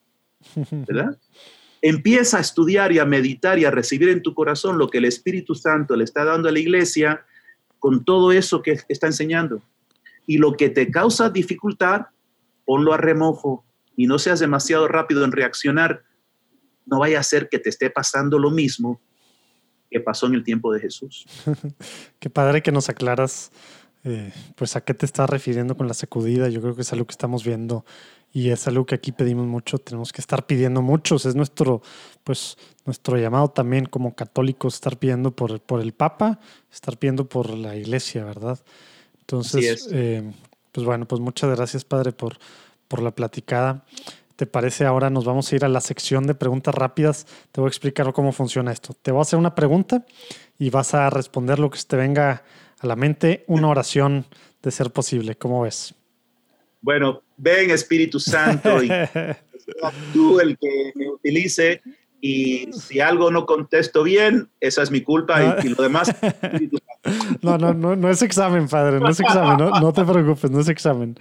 ¿verdad? 0.55 1.17
Empieza 1.83 2.39
a 2.39 2.41
estudiar 2.41 2.93
y 2.93 2.99
a 2.99 3.05
meditar 3.05 3.59
y 3.59 3.65
a 3.65 3.71
recibir 3.71 4.09
en 4.09 4.23
tu 4.23 4.35
corazón 4.35 4.79
lo 4.79 4.89
que 4.89 4.99
el 4.99 5.05
Espíritu 5.05 5.55
Santo 5.55 5.95
le 5.95 6.05
está 6.05 6.25
dando 6.25 6.49
a 6.49 6.53
la 6.53 6.59
iglesia 6.59 7.25
con 7.79 8.05
todo 8.05 8.33
eso 8.33 8.63
que 8.63 8.81
está 8.89 9.07
enseñando. 9.07 9.63
Y 10.27 10.39
lo 10.39 10.55
que 10.55 10.69
te 10.71 10.91
causa 10.91 11.31
dificultad, 11.31 12.07
ponlo 12.65 12.93
a 12.93 12.97
remojo 12.97 13.65
y 13.97 14.07
no 14.07 14.19
seas 14.19 14.41
demasiado 14.41 14.89
rápido 14.89 15.25
en 15.25 15.33
reaccionar. 15.33 16.03
No 16.85 16.99
vaya 16.99 17.21
a 17.21 17.23
ser 17.23 17.49
que 17.49 17.59
te 17.59 17.71
esté 17.71 17.91
pasando 17.91 18.39
lo 18.39 18.51
mismo 18.51 19.01
que 19.91 20.01
pasó 20.01 20.27
en 20.27 20.35
el 20.35 20.45
tiempo 20.45 20.73
de 20.73 20.81
Jesús. 20.81 21.27
Qué 22.19 22.29
padre 22.29 22.63
que 22.63 22.73
nos 22.73 22.89
aclaras, 22.89 23.53
eh, 24.05 24.33
pues 24.57 24.77
a 24.77 24.83
qué 24.83 24.95
te 24.95 25.07
estás 25.07 25.29
refiriendo 25.29 25.77
con 25.77 25.89
la 25.89 25.95
sacudida. 25.95 26.49
Yo 26.49 26.61
creo 26.61 26.75
que 26.75 26.83
es 26.83 26.93
algo 26.93 27.07
que 27.07 27.13
estamos 27.13 27.45
viendo 27.45 27.85
y 28.37 28.51
es 28.51 28.69
algo 28.69 28.85
que 28.85 28.95
aquí 28.95 29.13
pedimos 29.13 29.47
mucho, 29.47 29.79
tenemos 29.79 30.13
que 30.13 30.21
estar 30.21 30.45
pidiendo 30.45 30.83
muchos, 30.83 31.25
es 31.25 31.35
nuestro, 31.35 31.81
pues, 32.23 32.59
nuestro 32.85 33.17
llamado 33.17 33.49
también 33.49 33.87
como 33.87 34.15
católicos, 34.15 34.75
estar 34.75 34.99
pidiendo 34.99 35.31
por, 35.31 35.59
por 35.63 35.81
el 35.81 35.95
Papa, 35.95 36.39
estar 36.71 36.99
pidiendo 36.99 37.27
por 37.27 37.49
la 37.49 37.77
Iglesia, 37.77 38.27
¿verdad? 38.27 38.59
Entonces, 39.21 39.89
eh, 39.91 40.23
pues 40.71 40.85
bueno, 40.85 41.09
pues 41.09 41.23
muchas 41.23 41.57
gracias, 41.57 41.87
Padre, 41.87 42.13
por, 42.13 42.37
por 42.89 43.01
la 43.01 43.11
platicada. 43.13 43.87
¿te 44.37 44.45
parece 44.45 44.85
ahora 44.85 45.09
nos 45.09 45.25
vamos 45.25 45.51
a 45.51 45.57
ir 45.57 45.65
a 45.65 45.69
la 45.69 45.81
sección 45.81 46.27
de 46.27 46.35
preguntas 46.35 46.75
rápidas? 46.75 47.27
Te 47.53 47.63
voy 47.63 47.69
a 47.69 47.71
explicar 47.71 48.13
cómo 48.13 48.33
funciona 48.33 48.71
esto. 48.71 48.95
Te 49.01 49.13
voy 49.13 49.21
a 49.21 49.23
hacer 49.23 49.39
una 49.39 49.55
pregunta 49.55 50.05
y 50.59 50.69
vas 50.69 50.93
a 50.93 51.09
responder 51.09 51.59
lo 51.59 51.71
que 51.71 51.79
te 51.89 51.97
venga 51.97 52.43
a 52.81 52.87
la 52.87 52.97
mente, 52.97 53.45
una 53.47 53.69
oración 53.69 54.27
de 54.63 54.71
ser 54.73 54.93
posible. 54.93 55.37
¿Cómo 55.37 55.63
ves? 55.63 55.95
Bueno, 56.87 57.21
ven 57.37 57.73
Espíritu 57.73 58.21
Santo 58.21 58.81
y 58.81 58.89
tú 60.13 60.39
el 60.39 60.57
que 60.57 60.93
me 60.95 61.11
utilice 61.11 61.83
y 62.21 62.73
si 62.73 63.01
algo 63.01 63.33
no 63.33 63.45
contesto 63.45 64.05
bien, 64.05 64.49
esa 64.61 64.85
es 64.85 64.93
mi 64.93 65.01
culpa 65.01 65.59
y, 65.65 65.69
lo 65.71 65.83
demás. 65.83 66.15
no, 67.43 67.59
no, 67.59 67.75
no, 67.75 67.97
no 67.97 68.09
es 68.09 68.23
examen, 68.23 68.69
padre, 68.69 69.01
no 69.01 69.09
es 69.09 69.19
examen, 69.19 69.57
no, 69.59 69.71
no 69.81 69.93
te 69.93 70.05
preocupes, 70.05 70.49
no 70.49 70.61
es 70.61 70.69
examen. 70.69 71.19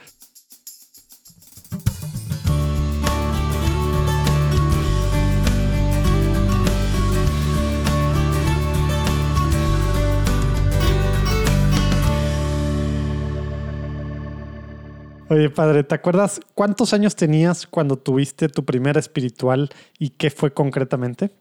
Oye, 15.28 15.50
padre, 15.50 15.84
¿te 15.84 15.96
acuerdas 15.96 16.40
cuántos 16.54 16.94
años 16.94 17.16
tenías 17.16 17.66
cuando 17.66 17.98
tuviste 17.98 18.48
tu 18.48 18.64
primera 18.64 19.00
espiritual 19.00 19.70
y 19.98 20.12
qué 20.12 20.30
fue 20.30 20.54
concretamente? 20.54 21.32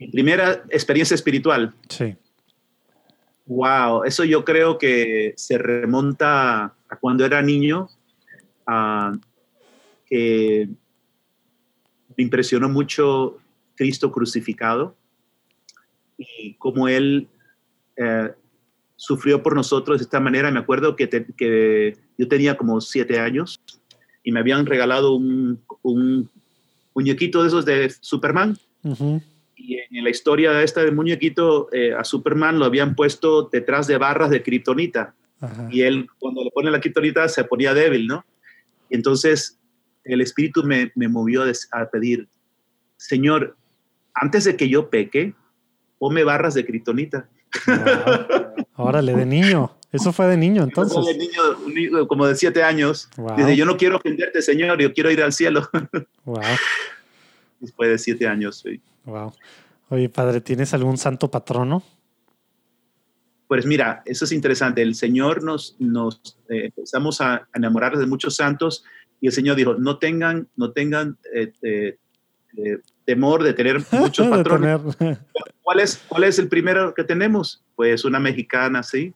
Mi 0.00 0.08
primera 0.08 0.64
experiencia 0.70 1.14
espiritual. 1.14 1.74
Sí. 1.88 2.16
Wow, 3.46 4.02
eso 4.02 4.24
yo 4.24 4.44
creo 4.44 4.78
que 4.78 5.34
se 5.36 5.58
remonta 5.58 6.74
a 6.88 6.96
cuando 7.00 7.24
era 7.24 7.40
niño, 7.40 7.88
que 10.06 10.68
me 12.16 12.24
impresionó 12.24 12.68
mucho 12.68 13.38
Cristo 13.76 14.10
crucificado 14.10 14.96
y 16.16 16.54
cómo 16.54 16.88
Él 16.88 17.28
eh, 17.96 18.32
sufrió 18.98 19.42
por 19.42 19.54
nosotros 19.54 19.98
de 19.98 20.04
esta 20.04 20.20
manera. 20.20 20.50
Me 20.50 20.58
acuerdo 20.58 20.96
que, 20.96 21.08
que 21.08 21.96
yo 22.18 22.28
tenía 22.28 22.56
como 22.56 22.80
siete 22.80 23.20
años 23.20 23.60
y 24.24 24.32
me 24.32 24.40
habían 24.40 24.66
regalado 24.66 25.14
un, 25.14 25.62
un 25.82 26.28
muñequito 26.94 27.42
de 27.42 27.48
esos 27.48 27.64
de 27.64 27.90
Superman. 28.00 28.58
Y 29.54 29.76
en 29.76 30.04
la 30.04 30.10
historia 30.10 30.52
de 30.52 30.64
esta 30.64 30.82
del 30.82 30.94
muñequito, 30.94 31.68
eh, 31.72 31.94
a 31.94 32.02
Superman 32.02 32.58
lo 32.58 32.64
habían 32.64 32.96
puesto 32.96 33.48
detrás 33.50 33.86
de 33.86 33.98
barras 33.98 34.30
de 34.30 34.42
kriptonita. 34.42 35.14
Y 35.70 35.82
él, 35.82 36.08
cuando 36.18 36.42
le 36.42 36.50
pone 36.50 36.70
la 36.70 36.80
kriptonita, 36.80 37.28
se 37.28 37.44
ponía 37.44 37.72
débil, 37.72 38.08
¿no? 38.08 38.24
Y 38.90 38.96
entonces 38.96 39.58
el 40.02 40.20
espíritu 40.20 40.64
me, 40.64 40.90
me 40.96 41.06
movió 41.06 41.44
a 41.70 41.86
pedir, 41.86 42.26
Señor, 42.96 43.56
antes 44.14 44.44
de 44.44 44.56
que 44.56 44.68
yo 44.68 44.90
peque, 44.90 45.34
ponme 45.98 46.24
barras 46.24 46.54
de 46.54 46.66
kriptonita. 46.66 47.28
Órale, 48.78 49.14
de 49.14 49.26
niño. 49.26 49.72
Eso 49.90 50.12
fue 50.12 50.26
de 50.26 50.36
niño, 50.36 50.62
entonces. 50.62 51.04
De 51.04 51.16
niño, 51.16 52.06
como 52.06 52.26
de 52.26 52.36
siete 52.36 52.62
años. 52.62 53.08
Dice, 53.36 53.56
yo 53.56 53.64
no 53.64 53.76
quiero 53.76 53.96
ofenderte, 53.96 54.40
Señor, 54.42 54.80
yo 54.80 54.92
quiero 54.92 55.10
ir 55.10 55.22
al 55.22 55.32
cielo. 55.32 55.68
Wow. 56.24 56.42
Después 57.58 57.88
de 57.88 57.98
siete 57.98 58.28
años, 58.28 58.62
sí. 58.62 58.82
Wow. 59.06 59.32
Oye, 59.88 60.10
padre, 60.10 60.42
¿tienes 60.42 60.74
algún 60.74 60.98
santo 60.98 61.30
patrono? 61.30 61.82
Pues 63.46 63.64
mira, 63.64 64.02
eso 64.04 64.26
es 64.26 64.32
interesante. 64.32 64.82
El 64.82 64.94
Señor 64.94 65.42
nos, 65.42 65.74
nos 65.78 66.38
eh, 66.50 66.66
empezamos 66.66 67.22
a 67.22 67.48
enamorar 67.54 67.96
de 67.96 68.06
muchos 68.06 68.36
santos 68.36 68.84
y 69.22 69.28
el 69.28 69.32
Señor 69.32 69.56
dijo, 69.56 69.74
no 69.74 69.98
tengan, 69.98 70.48
no 70.54 70.72
tengan 70.72 71.16
eh, 71.34 71.52
eh, 71.62 71.96
temor 73.06 73.42
de 73.42 73.54
tener 73.54 73.82
muchos 73.92 74.28
patrones. 74.28 74.80
¿Cuál 75.68 75.80
es, 75.80 76.02
¿Cuál 76.08 76.24
es 76.24 76.38
el 76.38 76.48
primero 76.48 76.94
que 76.94 77.04
tenemos? 77.04 77.62
Pues 77.76 78.06
una 78.06 78.18
mexicana, 78.18 78.82
sí. 78.82 79.12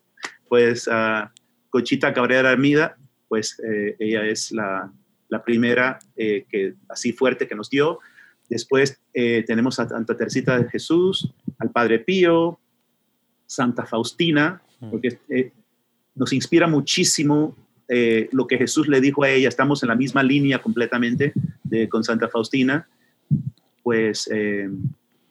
Pues 0.50 0.86
uh, 0.86 1.26
Cochita 1.70 2.12
Cabrera 2.12 2.50
Armida, 2.50 2.98
pues 3.26 3.58
eh, 3.66 3.96
ella 3.98 4.26
es 4.26 4.52
la, 4.52 4.92
la 5.30 5.42
primera 5.42 5.98
eh, 6.14 6.44
que 6.50 6.74
así 6.90 7.14
fuerte 7.14 7.48
que 7.48 7.54
nos 7.54 7.70
dio. 7.70 8.00
Después 8.50 9.00
eh, 9.14 9.44
tenemos 9.46 9.80
a 9.80 9.88
Santa 9.88 10.14
Teresita 10.14 10.58
de 10.58 10.68
Jesús, 10.68 11.32
al 11.58 11.70
Padre 11.70 12.00
Pío, 12.00 12.60
Santa 13.46 13.86
Faustina, 13.86 14.60
mm. 14.80 14.90
porque 14.90 15.52
nos 16.14 16.34
inspira 16.34 16.66
muchísimo 16.66 17.56
lo 18.30 18.46
que 18.46 18.58
Jesús 18.58 18.88
le 18.88 19.00
dijo 19.00 19.24
a 19.24 19.30
ella. 19.30 19.48
Estamos 19.48 19.82
en 19.82 19.88
la 19.88 19.94
misma 19.94 20.22
línea 20.22 20.60
completamente 20.60 21.32
de, 21.64 21.88
con 21.88 22.04
Santa 22.04 22.28
Faustina 22.28 22.86
pues 23.82 24.28
eh, 24.32 24.70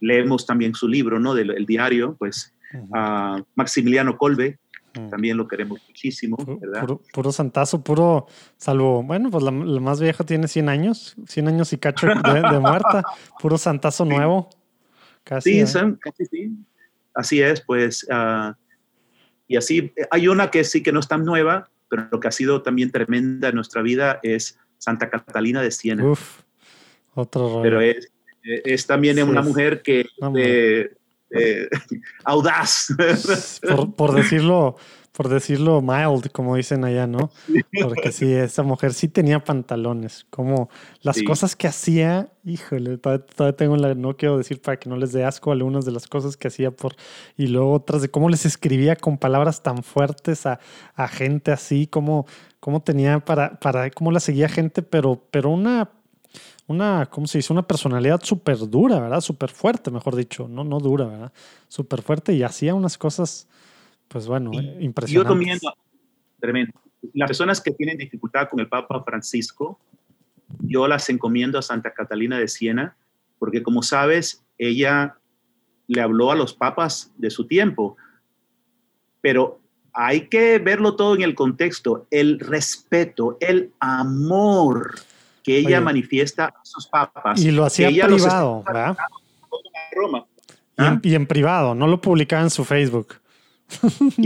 leemos 0.02 0.46
también 0.46 0.76
su 0.76 0.88
libro, 0.88 1.20
¿no? 1.20 1.34
Del 1.34 1.52
el 1.52 1.66
diario, 1.66 2.16
pues 2.20 2.54
a 2.94 3.42
Maximiliano 3.56 4.18
Colbe, 4.18 4.60
también 4.92 5.38
lo 5.38 5.48
queremos 5.48 5.80
muchísimo, 5.88 6.36
¿verdad? 6.60 6.86
Puro, 7.14 7.32
santazo, 7.32 7.82
puro, 7.82 8.28
salvo, 8.58 9.04
bueno, 9.04 9.30
pues 9.32 9.44
la, 9.44 9.52
más 9.52 10.02
vieja 10.02 10.26
tiene 10.26 10.48
100 10.48 10.70
años, 10.70 11.16
100 11.28 11.48
años 11.48 11.72
y 11.72 11.78
cacho 11.78 12.08
de, 12.08 12.60
muerta, 12.60 13.04
puro 13.42 13.58
santazo 13.58 14.04
nuevo, 14.04 14.50
casi. 15.24 15.66
Sí, 15.66 15.78
¿eh? 15.78 15.96
casi 16.00 16.26
sí. 16.26 16.52
Así 17.14 17.42
es, 17.42 17.62
pues, 17.62 18.06
ah, 18.10 18.56
y 19.48 19.58
así, 19.58 19.94
hay 20.12 20.28
una 20.28 20.50
que 20.50 20.64
sí 20.64 20.82
que 20.84 20.92
no 20.92 21.00
es 21.00 21.08
tan 21.08 21.26
nueva, 21.26 21.70
pero 21.90 22.08
lo 22.12 22.20
que 22.20 22.28
ha 22.28 22.32
sido 22.32 22.62
también 22.62 22.92
tremenda 22.92 23.50
en 23.50 23.56
nuestra 23.56 23.82
vida 23.82 24.20
es 24.24 24.58
Santa 24.78 25.10
Catalina 25.10 25.62
de 25.62 25.72
Siena. 25.72 26.06
Uf, 26.06 26.42
otro 27.14 27.50
rollo. 27.50 27.62
Pero 27.62 27.82
es, 27.82 28.11
eh, 28.44 28.62
es 28.66 28.86
también 28.86 29.22
una 29.22 29.42
mujer 29.42 29.82
que 29.82 30.06
eh, 30.38 30.92
eh, 31.32 31.70
audaz. 32.26 32.88
Por, 33.96 34.14
decirlo, 34.14 34.76
por 35.12 35.30
decirlo 35.30 35.82
mild, 35.82 36.30
como 36.32 36.56
dicen 36.56 36.84
allá, 36.84 37.08
¿no? 37.08 37.32
Porque 37.82 38.12
sí, 38.12 38.32
esa 38.34 38.64
mujer 38.64 38.94
sí 38.94 39.08
tenía 39.08 39.44
pantalones. 39.44 40.26
Como 40.30 40.70
las 41.02 41.22
cosas 41.24 41.56
que 41.56 41.68
hacía, 41.68 42.30
híjole, 42.44 42.98
todavía, 42.98 43.56
tengo 43.56 43.78
la, 43.78 43.96
no 43.96 44.18
quiero 44.18 44.38
decir 44.38 44.62
para 44.62 44.78
que 44.78 44.90
no 44.90 44.98
les 44.98 45.14
dé 45.14 45.24
asco 45.24 45.52
algunas 45.52 45.86
de 45.86 45.92
las 45.92 46.08
cosas 46.08 46.36
que 46.36 46.48
hacía 46.48 46.72
por, 46.72 46.96
y 47.38 47.48
luego 47.48 47.74
otras 47.74 48.02
de 48.02 48.10
cómo 48.10 48.30
les 48.30 48.46
escribía 48.46 48.96
con 48.96 49.18
palabras 49.18 49.64
tan 49.64 49.84
fuertes 49.84 50.46
a, 50.46 50.60
a 50.96 51.08
gente 51.08 51.52
así, 51.52 51.88
como, 51.88 52.26
cómo 52.60 52.82
tenía 52.82 53.20
para, 53.20 53.60
para, 53.60 53.90
cómo 53.92 54.12
la 54.12 54.20
seguía 54.20 54.50
gente, 54.50 54.82
pero, 54.82 55.24
pero 55.32 55.50
una 55.50 55.90
una, 56.72 57.06
¿cómo 57.06 57.28
se 57.28 57.38
dice? 57.38 57.54
Una 57.54 57.68
personalidad 57.68 58.22
súper 58.24 58.58
dura, 58.58 59.00
¿verdad? 59.00 59.22
Súper 59.22 59.52
fuerte, 59.52 59.92
mejor 59.92 60.16
dicho. 60.16 60.48
No, 60.48 60.64
no 60.64 60.80
dura, 60.80 61.06
¿verdad? 61.06 61.32
Súper 61.68 62.02
fuerte 62.02 62.34
y 62.34 62.44
hacía 62.44 62.74
unas 62.74 62.98
cosas, 62.98 63.48
pues 64.08 64.28
bueno, 64.28 64.52
impresionantes. 64.54 65.14
Yo 65.14 65.26
comiendo, 65.26 65.74
tremendo. 66.40 66.74
Las 67.14 67.28
personas 67.28 67.62
que 67.62 67.72
tienen 67.72 67.98
dificultad 67.98 68.50
con 68.50 68.60
el 68.60 68.68
Papa 68.68 69.04
Francisco, 69.04 69.80
yo 70.60 70.88
las 70.88 71.10
encomiendo 71.10 71.60
a 71.60 71.62
Santa 71.62 71.94
Catalina 71.94 72.38
de 72.38 72.48
Siena, 72.48 72.96
porque 73.40 73.64
como 73.64 73.84
sabes, 73.84 74.44
ella 74.58 75.18
le 75.88 76.02
habló 76.02 76.32
a 76.32 76.36
los 76.36 76.54
papas 76.54 77.12
de 77.18 77.30
su 77.30 77.48
tiempo, 77.48 77.98
pero 79.22 79.60
hay 79.94 80.28
que 80.28 80.60
verlo 80.60 80.96
todo 80.96 81.16
en 81.16 81.22
el 81.22 81.36
contexto, 81.36 82.08
el 82.12 82.40
respeto, 82.40 83.38
el 83.40 83.72
amor 83.80 84.96
que 85.44 85.58
ella 85.58 85.82
manifiesta 85.82 86.46
a 86.46 86.62
sus 86.64 86.88
papas. 86.88 87.42
Y 87.42 87.52
lo 87.52 87.66
hacía 87.66 87.88
privado, 87.88 88.64
¿verdad? 88.66 88.98
¿Ah? 90.78 91.00
Y, 91.04 91.16
en, 91.16 91.28
privado, 91.28 91.76
no 91.76 91.88
lo 91.88 92.02
publicaba 92.02 92.42
en 92.44 92.50
su 92.50 92.64
Facebook. 92.64 93.16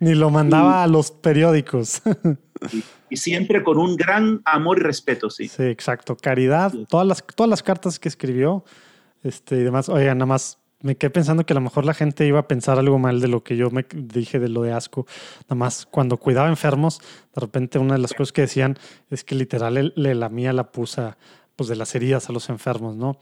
Ni 0.00 0.14
lo 0.14 0.30
mandaba 0.30 0.82
a 0.82 0.86
los 0.86 1.10
periódicos. 1.10 2.02
y, 3.08 3.16
siempre 3.16 3.62
con 3.62 3.78
un 3.78 3.96
gran 3.96 4.42
amor 4.44 4.78
y 4.78 4.82
respeto, 4.82 5.30
sí. 5.30 5.48
Sí, 5.48 5.64
exacto. 5.64 6.16
Caridad, 6.16 6.72
todas 6.88 7.06
las, 7.06 7.24
todas 7.34 7.48
las 7.48 7.62
cartas 7.62 7.98
que 7.98 8.08
escribió 8.08 8.64
este, 9.22 9.56
y 9.56 9.62
demás. 9.62 9.88
Oigan, 9.88 10.18
nada 10.18 10.26
más 10.26 10.58
me 10.82 10.96
quedé 10.96 11.10
pensando 11.10 11.44
que 11.44 11.52
a 11.52 11.56
lo 11.56 11.60
mejor 11.60 11.84
la 11.84 11.94
gente 11.94 12.26
iba 12.26 12.40
a 12.40 12.48
pensar 12.48 12.78
algo 12.78 12.98
mal 12.98 13.20
de 13.20 13.28
lo 13.28 13.42
que 13.42 13.56
yo 13.56 13.70
me 13.70 13.84
dije 13.92 14.38
de 14.38 14.48
lo 14.48 14.62
de 14.62 14.72
asco. 14.72 15.06
Nada 15.44 15.56
más 15.56 15.86
cuando 15.86 16.16
cuidaba 16.16 16.48
enfermos, 16.48 17.00
de 17.34 17.40
repente 17.40 17.78
una 17.78 17.94
de 17.94 18.00
las 18.00 18.14
cosas 18.14 18.32
que 18.32 18.42
decían 18.42 18.78
es 19.10 19.24
que 19.24 19.34
literal 19.34 19.92
le, 19.94 20.14
lamía 20.14 20.52
la 20.52 20.72
pusa 20.72 21.18
pues, 21.56 21.68
de 21.68 21.76
las 21.76 21.94
heridas 21.94 22.28
a 22.28 22.32
los 22.32 22.48
enfermos, 22.48 22.96
¿no? 22.96 23.18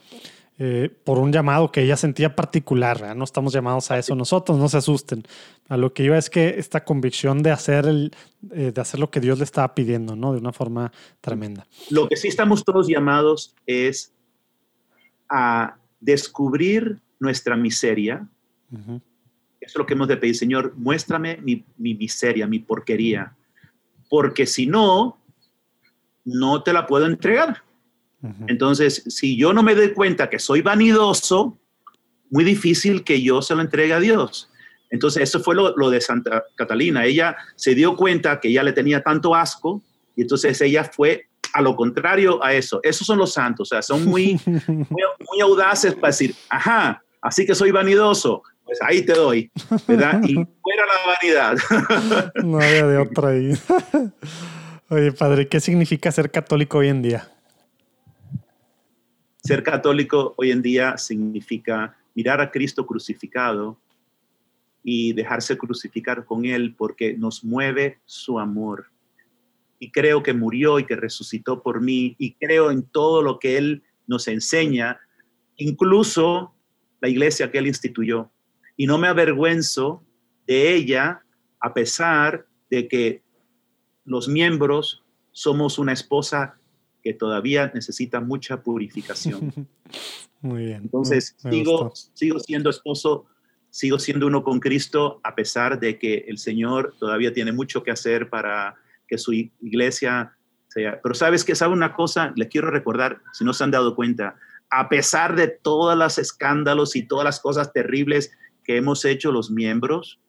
Eh, 0.61 0.91
por 1.05 1.21
un 1.21 1.33
llamado 1.33 1.71
que 1.71 1.83
ella 1.83 1.97
sentía 1.97 2.35
particular, 2.35 3.17
no 3.17 3.23
estamos 3.23 3.53
llamados 3.53 3.93
a 3.93 3.99
eso 3.99 4.17
nosotros, 4.17 4.59
no 4.59 4.69
se 4.69 4.79
asusten. 4.79 5.23
A 5.69 5.77
lo 5.77 5.93
que 5.93 6.03
iba 6.03 6.19
es 6.19 6.31
que 6.31 6.59
esta 6.59 6.85
convicción 6.85 7.45
de 7.45 7.53
hacer, 7.53 7.87
el, 7.87 8.13
eh, 8.51 8.73
de 8.75 8.81
hacer 8.81 8.99
lo 8.99 9.09
que 9.09 9.21
Dios 9.21 9.39
le 9.39 9.45
estaba 9.45 9.73
pidiendo, 9.77 10.17
¿no? 10.17 10.33
De 10.33 10.41
una 10.41 10.53
forma 10.53 10.91
tremenda. 11.21 11.69
Lo 11.91 12.09
que 12.09 12.17
sí 12.17 12.27
estamos 12.27 12.65
todos 12.65 12.89
llamados 12.89 13.55
es 13.67 14.13
a 15.29 15.77
descubrir 16.01 17.01
nuestra 17.21 17.57
miseria. 17.57 18.27
Eso 18.71 19.01
es 19.61 19.77
lo 19.77 19.87
que 19.87 19.95
hemos 19.95 20.09
de 20.09 20.17
pedir, 20.17 20.37
Señor, 20.37 20.75
muéstrame 20.77 21.39
mi, 21.43 21.65
miseria, 21.77 22.47
mi 22.47 22.59
porquería. 22.59 23.37
Porque 24.09 24.47
si 24.47 24.67
no, 24.67 25.19
no 26.25 26.63
te 26.63 26.73
la 26.73 26.87
puedo 26.87 27.07
entregar. 27.07 27.63
Entonces, 28.49 29.05
si 29.07 29.37
yo 29.37 29.53
no 29.53 29.63
me 29.63 29.75
doy 29.75 29.93
cuenta 29.93 30.29
que 30.29 30.39
soy 30.39 30.61
vanidoso, 30.61 31.57
muy 32.31 32.45
difícil 32.45 33.05
que 33.05 33.23
yo 33.23 33.43
se 33.43 33.55
lo 33.55 33.61
entregue 33.61 33.93
a 33.93 34.01
Dios. 34.01 34.51
Entonces, 34.91 35.23
eso 35.23 35.41
fue 35.41 35.55
lo, 35.55 35.91
de 35.91 36.01
Santa 36.01 36.45
Catalina. 36.57 37.05
Ella 37.05 37.37
se 37.57 37.75
dio 37.75 37.97
cuenta 37.97 38.41
que 38.41 38.53
ya 38.53 38.63
le 38.63 38.73
tenía 38.73 39.03
tanto 39.03 39.35
asco 39.35 39.83
y 40.17 40.23
entonces 40.23 40.61
ella 40.61 40.85
fue 40.85 41.27
a 41.53 41.63
lo 41.63 41.77
contrario 41.77 42.43
a 42.43 42.55
eso. 42.55 42.81
Esos 42.83 43.07
son 43.07 43.19
los 43.19 43.33
santos, 43.33 43.69
o 43.69 43.71
sea, 43.71 43.83
son 43.83 44.05
muy, 44.05 44.41
muy, 44.47 45.41
audaces 45.41 45.95
para 45.95 46.09
decir, 46.09 46.35
ajá, 46.49 47.03
así 47.21 47.47
que 47.47 47.55
soy 47.55 47.71
vanidoso, 47.71 48.43
pues 48.69 48.79
ahí 48.83 49.03
te 49.03 49.15
doy, 49.15 49.51
¿verdad? 49.87 50.21
Y 50.25 50.35
fuera 50.63 50.85
la 50.87 51.15
vanidad. 51.15 51.57
no 52.45 52.59
había 52.59 52.87
de 52.87 52.99
otra 52.99 53.29
ahí. 53.31 53.53
Oye, 54.91 55.13
padre, 55.13 55.49
¿qué 55.49 55.59
significa 55.59 56.13
ser 56.13 56.31
católico 56.31 56.79
hoy 56.79 56.89
en 56.89 57.03
día? 57.03 57.31
Ser 59.43 59.63
católico 59.63 60.35
hoy 60.37 60.51
en 60.51 60.61
día 60.61 60.99
significa 60.99 61.97
mirar 62.15 62.41
a 62.41 62.51
Cristo 62.51 62.87
crucificado 62.87 63.79
y 64.83 65.13
dejarse 65.15 65.57
crucificar 65.57 66.25
con 66.25 66.45
Él 66.45 66.75
porque 66.77 67.15
nos 67.15 67.45
mueve 67.45 68.01
su 68.05 68.39
amor. 68.39 68.87
Y 69.79 69.91
creo 69.91 70.23
que 70.23 70.35
murió 70.35 70.79
y 70.79 70.85
que 70.85 70.97
resucitó 70.97 71.63
por 71.63 71.81
mí 71.81 72.17
y 72.19 72.35
creo 72.35 72.71
en 72.71 72.83
todo 72.83 73.23
lo 73.23 73.39
que 73.39 73.57
Él 73.57 73.83
nos 74.07 74.29
enseña, 74.29 74.99
incluso 75.57 76.55
la 77.01 77.09
iglesia 77.09 77.51
que 77.51 77.59
Él 77.59 77.67
instituyó. 77.67 78.31
Y 78.77 78.87
no 78.87 78.99
me 78.99 79.09
avergüenzo 79.09 80.03
de 80.47 80.75
ella 80.75 81.23
a 81.61 81.75
pesar 81.75 82.47
de 82.71 82.89
que 82.89 83.23
los 84.05 84.29
miembros 84.29 85.05
somos 85.33 85.79
una 85.79 85.93
esposa 85.93 86.59
que 87.03 87.15
todavía 87.15 87.71
necesita 87.75 88.21
mucha 88.21 88.63
purificación. 88.63 89.53
Muy 90.41 90.67
bien. 90.67 90.83
Entonces, 90.83 91.37
sigo, 91.39 91.93
sigo 92.15 92.39
siendo 92.39 92.71
esposo, 92.71 93.27
sigo 93.71 93.99
siendo 93.99 94.27
uno 94.27 94.45
con 94.45 94.61
Cristo, 94.61 95.21
a 95.25 95.35
pesar 95.35 95.81
de 95.81 95.99
que 95.99 96.25
el 96.29 96.39
Señor 96.39 96.95
todavía 96.99 97.33
tiene 97.33 97.53
mucho 97.53 97.83
que 97.83 97.91
hacer 97.91 98.31
para 98.31 98.77
que 99.09 99.19
su 99.19 99.33
iglesia 99.33 100.37
sea. 100.69 101.01
Pero 101.03 101.15
sabes 101.15 101.45
que, 101.45 101.55
¿sabe 101.55 101.73
una 101.73 101.95
cosa? 101.95 102.33
Les 102.37 102.49
quiero 102.49 102.71
recordar, 102.71 103.21
si 103.33 103.45
no 103.45 103.53
se 103.53 103.65
han 103.65 103.71
dado 103.71 103.97
cuenta, 103.97 104.37
a 104.71 104.89
pesar 104.89 105.35
de 105.37 105.49
todos 105.49 105.97
los 105.97 106.19
escándalos 106.19 106.97
y 106.97 107.07
todas 107.07 107.25
las 107.25 107.41
cosas 107.41 107.73
terribles 107.73 108.33
que 108.65 108.77
hemos 108.77 109.05
hecho 109.05 109.33
los 109.33 109.51
miembros, 109.51 110.21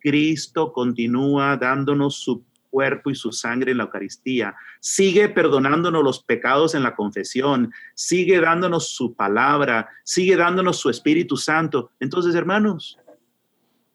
Cristo 0.00 0.72
continúa 0.72 1.56
dándonos 1.56 2.16
su 2.16 2.44
cuerpo 2.72 3.10
y 3.10 3.14
su 3.14 3.30
sangre 3.32 3.72
en 3.72 3.78
la 3.78 3.84
Eucaristía, 3.84 4.56
sigue 4.80 5.28
perdonándonos 5.28 6.02
los 6.02 6.24
pecados 6.24 6.74
en 6.74 6.82
la 6.82 6.96
confesión, 6.96 7.70
sigue 7.94 8.40
dándonos 8.40 8.88
su 8.88 9.14
palabra, 9.14 9.88
sigue 10.02 10.36
dándonos 10.36 10.78
su 10.78 10.88
Espíritu 10.88 11.36
Santo. 11.36 11.90
Entonces, 12.00 12.34
hermanos, 12.34 12.98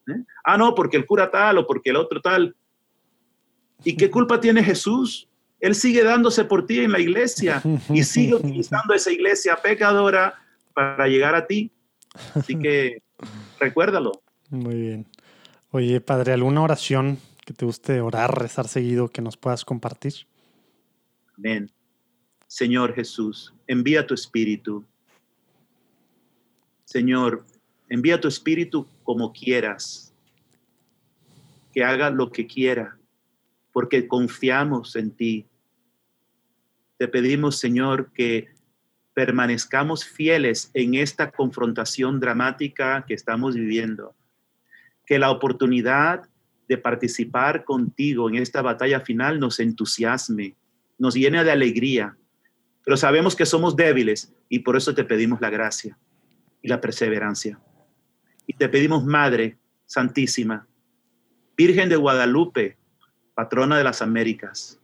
¿eh? 0.08 0.24
ah, 0.46 0.58
no, 0.58 0.76
porque 0.76 0.96
el 0.96 1.08
cura 1.08 1.32
tal 1.32 1.58
o 1.58 1.66
porque 1.66 1.90
el 1.90 1.96
otro 1.96 2.22
tal. 2.22 2.56
¿Y 3.84 3.98
qué 3.98 4.12
culpa 4.12 4.40
tiene 4.40 4.64
Jesús? 4.64 5.28
Él 5.60 5.76
sigue 5.76 6.04
dándose 6.04 6.46
por 6.46 6.66
ti 6.66 6.80
en 6.80 6.92
la 6.92 7.00
iglesia 7.00 7.62
y 7.90 8.04
sigue 8.04 8.36
utilizando 8.36 8.94
esa 8.94 9.12
iglesia 9.12 9.56
pecadora 9.56 10.36
para 10.74 11.08
llegar 11.08 11.36
a 11.36 11.48
ti. 11.48 11.72
Así 12.36 12.58
que 12.58 13.02
recuérdalo. 13.60 14.12
Muy 14.50 14.76
bien. 14.76 15.08
Oye, 15.72 16.00
Padre, 16.00 16.34
¿alguna 16.34 16.62
oración 16.62 17.20
que 17.48 17.54
te 17.54 17.66
guste 17.66 18.02
orar, 18.02 18.38
rezar 18.38 18.68
seguido, 18.68 19.08
que 19.08 19.22
nos 19.22 19.38
puedas 19.38 19.64
compartir. 19.64 20.14
Amén. 21.38 21.72
Señor 22.46 22.94
Jesús, 22.94 23.54
envía 23.68 24.06
tu 24.06 24.14
espíritu. 24.14 24.84
Señor, 26.84 27.46
envía 27.88 28.20
tu 28.20 28.28
espíritu 28.28 28.86
como 29.02 29.32
quieras, 29.32 30.14
que 31.72 31.86
haga 31.86 32.10
lo 32.10 32.34
que 32.34 32.46
quiera, 32.46 32.98
porque 33.78 34.08
confiamos 34.08 34.96
en 34.96 35.12
ti. 35.12 35.46
Te 36.98 37.08
pedimos, 37.08 37.60
Señor, 37.60 38.12
que 38.12 38.48
permanezcamos 39.14 40.04
fieles 40.04 40.72
en 40.74 40.96
esta 40.96 41.30
confrontación 41.30 42.20
dramática 42.20 43.06
que 43.08 43.14
estamos 43.14 43.54
viviendo. 43.54 44.16
Que 45.06 45.20
la 45.20 45.30
oportunidad 45.30 46.28
de 46.68 46.80
participar 46.80 47.66
contigo 47.66 48.28
en 48.28 48.38
esta 48.38 48.64
batalla 48.64 49.02
final 49.02 49.40
nos 49.40 49.60
entusiasme, 49.60 50.56
nos 50.98 51.14
llene 51.14 51.44
de 51.44 51.52
alegría. 51.52 52.18
Pero 52.84 52.98
sabemos 52.98 53.36
que 53.36 53.46
somos 53.46 53.76
débiles 53.76 54.34
y 54.50 54.58
por 54.58 54.76
eso 54.76 54.96
te 54.96 55.04
pedimos 55.04 55.40
la 55.40 55.52
gracia 55.52 56.00
y 56.64 56.68
la 56.68 56.82
perseverancia. 56.82 57.60
Y 58.48 58.54
te 58.54 58.70
pedimos, 58.70 59.06
Madre 59.06 59.60
Santísima, 59.86 60.66
Virgen 61.56 61.90
de 61.90 61.96
Guadalupe, 61.96 62.77
patrona 63.38 63.78
de 63.78 63.84
las 63.84 64.02
Américas, 64.02 64.80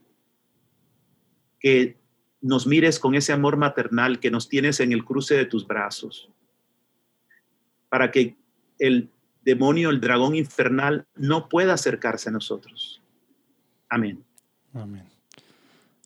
que 1.59 1.97
nos 2.39 2.67
mires 2.67 2.99
con 2.99 3.15
ese 3.15 3.33
amor 3.33 3.57
maternal 3.57 4.19
que 4.19 4.29
nos 4.29 4.47
tienes 4.47 4.79
en 4.79 4.91
el 4.91 5.03
cruce 5.03 5.35
de 5.35 5.45
tus 5.45 5.65
brazos, 5.65 6.29
para 7.89 8.11
que 8.11 8.35
el 8.77 9.09
demonio, 9.41 9.89
el 9.89 9.99
dragón 9.99 10.35
infernal, 10.35 11.07
no 11.15 11.49
pueda 11.49 11.73
acercarse 11.73 12.29
a 12.29 12.33
nosotros. 12.33 13.01
Amén. 13.89 14.23
Amén. 14.75 15.12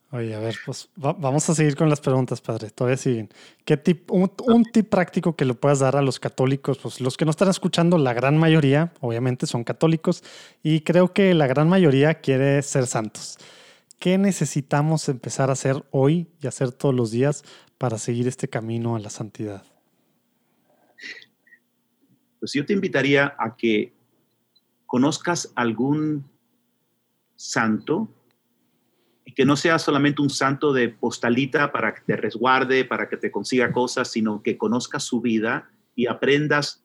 Oye, 0.10 0.34
a 0.34 0.40
ver, 0.40 0.56
pues 0.66 0.90
vamos 0.96 1.50
a 1.50 1.56
seguir 1.56 1.76
con 1.76 1.90
las 1.90 2.00
preguntas, 2.00 2.40
padre. 2.40 2.70
Todavía 2.70 2.96
siguen. 2.96 3.30
¿Qué 3.66 3.76
tip, 3.76 4.10
un, 4.10 4.64
tip 4.72 4.90
práctico 4.90 5.36
que 5.36 5.44
le 5.44 5.54
puedas 5.54 5.80
dar 5.80 5.98
a 5.98 6.02
los 6.02 6.18
católicos? 6.18 6.78
Pues 6.78 7.02
los 7.02 7.18
que 7.18 7.26
no 7.26 7.32
están 7.32 7.50
escuchando, 7.50 7.98
la 7.98 8.14
gran 8.14 8.38
mayoría, 8.38 8.94
obviamente, 9.02 9.48
son 9.48 9.66
católicos 9.66 10.24
y 10.64 10.82
creo 10.82 11.12
que 11.12 11.34
la 11.34 11.46
gran 11.48 11.68
mayoría 11.68 12.22
quiere 12.22 12.62
ser 12.62 12.88
santos. 12.88 13.38
¿Qué 14.00 14.18
necesitamos 14.18 15.10
empezar 15.10 15.50
a 15.50 15.54
hacer 15.54 15.84
hoy 15.92 16.28
y 16.42 16.48
hacer 16.48 16.72
todos 16.72 16.96
los 16.96 17.12
días 17.12 17.44
para 17.78 17.98
seguir 17.98 18.30
este 18.30 18.48
camino 18.48 18.96
a 18.96 19.00
la 19.00 19.10
santidad? 19.10 19.66
Pues 22.40 22.54
yo 22.54 22.66
te 22.66 22.72
invitaría 22.72 23.36
a 23.38 23.58
que 23.58 23.92
conozcas 24.86 25.52
algún 25.56 26.30
santo 27.36 28.08
y 29.28 29.34
que 29.34 29.44
no 29.44 29.58
sea 29.58 29.78
solamente 29.78 30.22
un 30.22 30.30
santo 30.30 30.72
de 30.72 30.88
postalita 30.88 31.70
para 31.74 31.94
que 31.94 32.00
te 32.00 32.16
resguarde, 32.16 32.86
para 32.86 33.10
que 33.10 33.18
te 33.18 33.30
consiga 33.30 33.74
cosas, 33.74 34.10
sino 34.10 34.42
que 34.42 34.58
conozcas 34.58 35.04
su 35.04 35.20
vida 35.20 35.70
y 35.96 36.08
aprendas 36.08 36.82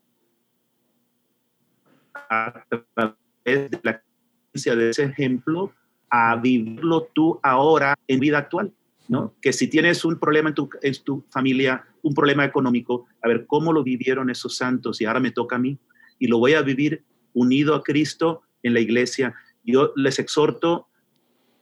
a 2.28 2.64
través 2.68 3.70
de 3.70 3.80
la 3.84 3.90
experiencia 3.92 4.74
de 4.74 4.90
ese 4.90 5.04
ejemplo 5.04 5.72
a 6.10 6.34
vivirlo 6.34 7.08
tú 7.14 7.38
ahora 7.44 7.94
en 8.08 8.18
vida 8.18 8.38
actual. 8.38 8.72
¿no? 9.06 9.34
Que 9.40 9.52
si 9.52 9.68
tienes 9.68 10.04
un 10.04 10.18
problema 10.18 10.48
en 10.48 10.56
tu, 10.56 10.68
en 10.82 10.94
tu 11.04 11.24
familia, 11.30 11.86
un 12.02 12.12
problema 12.12 12.44
económico, 12.44 13.06
a 13.22 13.28
ver 13.28 13.46
cómo 13.46 13.72
lo 13.72 13.84
vivieron 13.84 14.30
esos 14.30 14.56
santos 14.56 15.00
y 15.00 15.04
ahora 15.04 15.20
me 15.20 15.30
toca 15.30 15.54
a 15.54 15.60
mí 15.60 15.78
y 16.18 16.26
lo 16.26 16.38
voy 16.38 16.54
a 16.54 16.62
vivir 16.62 17.04
unido 17.34 17.76
a 17.76 17.84
Cristo 17.84 18.42
en 18.64 18.74
la 18.74 18.80
iglesia. 18.80 19.32
Yo 19.62 19.92
les 19.94 20.18
exhorto, 20.18 20.88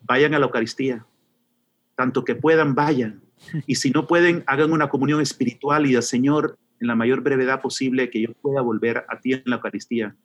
vayan 0.02 0.34
a 0.34 0.38
la 0.38 0.46
Eucaristía, 0.46 1.06
tanto 1.96 2.24
que 2.24 2.34
puedan, 2.34 2.74
vayan. 2.74 3.22
Y 3.66 3.76
si 3.76 3.90
no 3.90 4.06
pueden, 4.06 4.44
hagan 4.46 4.72
una 4.72 4.88
comunión 4.88 5.20
espiritual 5.20 5.86
y 5.86 5.96
al 5.96 6.02
Señor, 6.02 6.58
en 6.80 6.86
la 6.86 6.94
mayor 6.94 7.22
brevedad 7.22 7.60
posible, 7.60 8.10
que 8.10 8.22
yo 8.22 8.32
pueda 8.34 8.60
volver 8.60 9.04
a 9.08 9.20
ti 9.20 9.34
en 9.34 9.42
la 9.46 9.56
Eucaristía. 9.56 10.16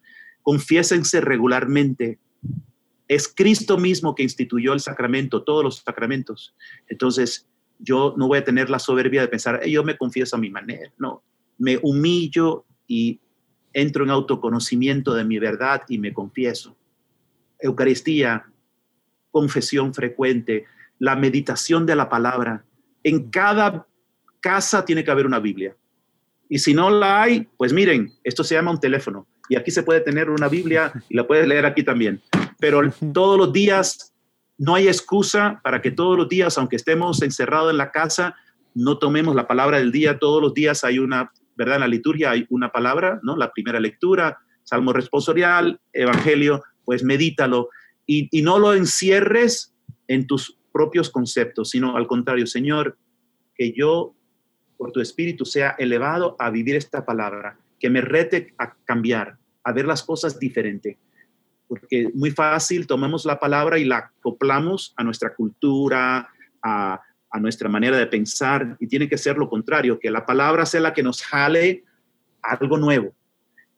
Confiésense 0.41 1.21
regularmente. 1.21 2.19
Es 3.07 3.27
Cristo 3.27 3.77
mismo 3.77 4.15
que 4.15 4.23
instituyó 4.23 4.73
el 4.73 4.79
sacramento, 4.79 5.43
todos 5.43 5.63
los 5.63 5.77
sacramentos. 5.77 6.55
Entonces, 6.87 7.47
yo 7.79 8.15
no 8.17 8.27
voy 8.27 8.39
a 8.39 8.43
tener 8.43 8.69
la 8.69 8.79
soberbia 8.79 9.21
de 9.21 9.27
pensar, 9.27 9.65
yo 9.65 9.83
me 9.83 9.97
confieso 9.97 10.35
a 10.35 10.39
mi 10.39 10.49
manera, 10.49 10.91
no, 10.97 11.23
me 11.57 11.77
humillo 11.81 12.65
y 12.87 13.19
entro 13.73 14.03
en 14.05 14.11
autoconocimiento 14.11 15.13
de 15.13 15.25
mi 15.25 15.39
verdad 15.39 15.83
y 15.89 15.97
me 15.97 16.13
confieso. 16.13 16.77
Eucaristía, 17.59 18.45
confesión 19.35 19.93
frecuente, 19.93 20.63
la 20.97 21.17
meditación 21.17 21.85
de 21.85 21.93
la 21.93 22.07
palabra. 22.07 22.63
En 23.03 23.29
cada 23.29 23.85
casa 24.39 24.85
tiene 24.85 25.03
que 25.03 25.11
haber 25.11 25.25
una 25.25 25.39
Biblia. 25.39 25.75
Y 26.47 26.59
si 26.59 26.73
no 26.73 26.89
la 26.89 27.21
hay, 27.21 27.45
pues 27.57 27.73
miren, 27.73 28.13
esto 28.23 28.45
se 28.45 28.55
llama 28.55 28.71
un 28.71 28.79
teléfono. 28.79 29.27
Y 29.49 29.57
aquí 29.57 29.71
se 29.71 29.83
puede 29.83 29.99
tener 29.99 30.29
una 30.29 30.47
Biblia 30.47 30.93
y 31.09 31.17
la 31.17 31.27
puedes 31.27 31.45
leer 31.49 31.65
aquí 31.65 31.83
también. 31.83 32.21
Pero 32.61 32.79
todos 33.13 33.37
los 33.37 33.51
días 33.51 34.13
no 34.57 34.73
hay 34.73 34.87
excusa 34.87 35.59
para 35.61 35.81
que 35.81 35.91
todos 35.91 36.17
los 36.17 36.29
días, 36.29 36.57
aunque 36.57 36.77
estemos 36.77 37.21
encerrados 37.21 37.71
en 37.71 37.77
la 37.77 37.91
casa, 37.91 38.37
no 38.73 38.99
tomemos 38.99 39.35
la 39.35 39.47
palabra 39.47 39.79
del 39.79 39.91
día. 39.91 40.17
Todos 40.17 40.41
los 40.41 40.53
días 40.53 40.85
hay 40.85 40.97
una, 40.97 41.29
¿verdad? 41.57 41.75
En 41.75 41.81
la 41.81 41.89
liturgia 41.89 42.31
hay 42.31 42.45
una 42.49 42.71
palabra, 42.71 43.19
¿no? 43.21 43.35
La 43.35 43.51
primera 43.51 43.81
lectura, 43.81 44.37
salmo 44.63 44.93
responsorial, 44.93 45.81
evangelio, 45.91 46.63
pues 46.85 47.03
medítalo 47.03 47.67
y, 48.05 48.41
no 48.41 48.59
lo 48.59 48.73
encierres 48.73 49.73
en 50.07 50.27
tus 50.27 50.57
propios 50.71 51.09
conceptos, 51.09 51.69
sino 51.69 51.95
al 51.97 52.07
contrario, 52.07 52.45
Señor, 52.45 52.97
que 53.55 53.71
yo, 53.71 54.13
por 54.77 54.91
tu 54.91 54.99
espíritu, 54.99 55.45
sea 55.45 55.75
elevado 55.79 56.35
a 56.39 56.49
vivir 56.49 56.75
esta 56.75 57.05
palabra, 57.05 57.57
que 57.79 57.89
me 57.89 58.01
rete 58.01 58.53
a 58.57 58.75
cambiar, 58.85 59.37
a 59.63 59.71
ver 59.71 59.85
las 59.85 60.03
cosas 60.03 60.39
diferente. 60.39 60.97
Porque 61.67 62.11
muy 62.13 62.31
fácil, 62.31 62.85
tomamos 62.85 63.25
la 63.25 63.39
palabra 63.39 63.79
y 63.79 63.85
la 63.85 63.97
acoplamos 63.97 64.93
a 64.97 65.03
nuestra 65.03 65.33
cultura, 65.33 66.29
a, 66.61 67.01
nuestra 67.39 67.67
manera 67.67 67.97
de 67.97 68.07
pensar, 68.07 68.77
y 68.79 68.87
tiene 68.87 69.09
que 69.09 69.17
ser 69.17 69.37
lo 69.37 69.49
contrario, 69.49 69.99
que 69.99 70.09
la 70.09 70.25
palabra 70.25 70.65
sea 70.65 70.79
la 70.79 70.93
que 70.93 71.03
nos 71.03 71.21
jale 71.21 71.83
algo 72.41 72.77
nuevo. 72.77 73.13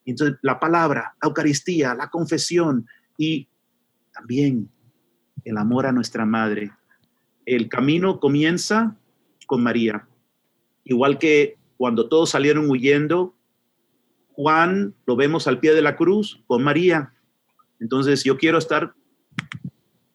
Entonces, 0.05 0.37
la 0.43 0.59
palabra, 0.59 1.15
la 1.19 1.27
Eucaristía, 1.27 1.95
la 1.95 2.07
confesión 2.09 2.85
y 3.17 3.47
también 4.17 4.69
el 5.45 5.57
amor 5.57 5.85
a 5.85 5.91
nuestra 5.91 6.25
madre. 6.25 6.71
El 7.45 7.69
camino 7.69 8.19
comienza 8.19 8.95
con 9.45 9.63
María. 9.63 10.07
Igual 10.83 11.19
que 11.19 11.57
cuando 11.77 12.09
todos 12.09 12.31
salieron 12.31 12.69
huyendo, 12.69 13.35
Juan 14.33 14.93
lo 15.05 15.15
vemos 15.15 15.47
al 15.47 15.59
pie 15.59 15.73
de 15.73 15.81
la 15.81 15.95
cruz 15.95 16.41
con 16.47 16.63
María. 16.63 17.13
Entonces 17.79 18.23
yo 18.23 18.37
quiero 18.37 18.57
estar 18.57 18.93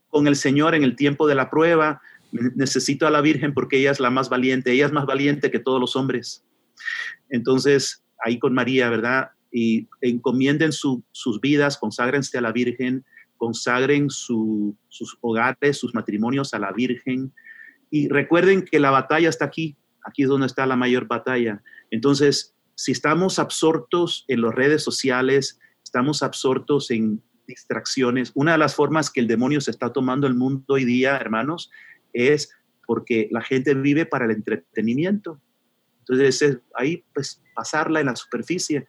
con 0.08 0.26
el 0.26 0.36
Señor 0.36 0.74
en 0.74 0.82
el 0.82 0.96
tiempo 0.96 1.26
de 1.26 1.34
la 1.34 1.48
prueba. 1.48 2.02
Necesito 2.32 3.06
a 3.06 3.10
la 3.10 3.20
Virgen 3.20 3.54
porque 3.54 3.78
ella 3.78 3.92
es 3.92 4.00
la 4.00 4.10
más 4.10 4.28
valiente. 4.28 4.72
Ella 4.72 4.86
es 4.86 4.92
más 4.92 5.06
valiente 5.06 5.50
que 5.50 5.58
todos 5.58 5.80
los 5.80 5.96
hombres. 5.96 6.44
Entonces, 7.30 8.04
ahí 8.22 8.38
con 8.38 8.52
María, 8.52 8.90
¿verdad? 8.90 9.30
Y 9.50 9.88
encomienden 10.00 10.72
sus 10.72 11.40
vidas, 11.40 11.78
conságrense 11.78 12.38
a 12.38 12.40
la 12.40 12.52
Virgen, 12.52 13.04
consagren 13.42 14.08
sus 14.08 14.76
hogares, 15.20 15.76
sus 15.76 15.92
matrimonios 15.96 16.54
a 16.54 16.60
la 16.60 16.70
Virgen. 16.70 17.32
Y 17.90 18.06
recuerden 18.06 18.62
que 18.62 18.78
la 18.78 18.92
batalla 18.92 19.28
está 19.28 19.46
aquí. 19.46 19.76
Aquí 20.04 20.22
es 20.22 20.28
donde 20.28 20.46
está 20.46 20.64
la 20.64 20.76
mayor 20.76 21.08
batalla. 21.08 21.60
Entonces, 21.90 22.54
si 22.76 22.92
estamos 22.92 23.40
absortos 23.40 24.24
en 24.28 24.42
las 24.42 24.54
redes 24.54 24.84
sociales, 24.84 25.58
estamos 25.82 26.22
absortos 26.22 26.92
en 26.92 27.20
distracciones, 27.48 28.30
una 28.36 28.52
de 28.52 28.58
las 28.58 28.76
formas 28.76 29.10
que 29.10 29.18
el 29.18 29.26
demonio 29.26 29.60
se 29.60 29.72
está 29.72 29.92
tomando 29.92 30.28
el 30.28 30.34
mundo 30.34 30.74
hoy 30.74 30.84
día, 30.84 31.16
hermanos, 31.16 31.68
es 32.12 32.48
porque 32.86 33.26
la 33.32 33.42
gente 33.42 33.74
vive 33.74 34.06
para 34.06 34.26
el 34.26 34.30
entretenimiento. 34.30 35.40
Entonces, 35.98 36.60
ahí, 36.76 37.02
pues, 37.12 37.42
pasarla 37.56 37.98
en 37.98 38.06
la 38.06 38.14
superficie. 38.14 38.86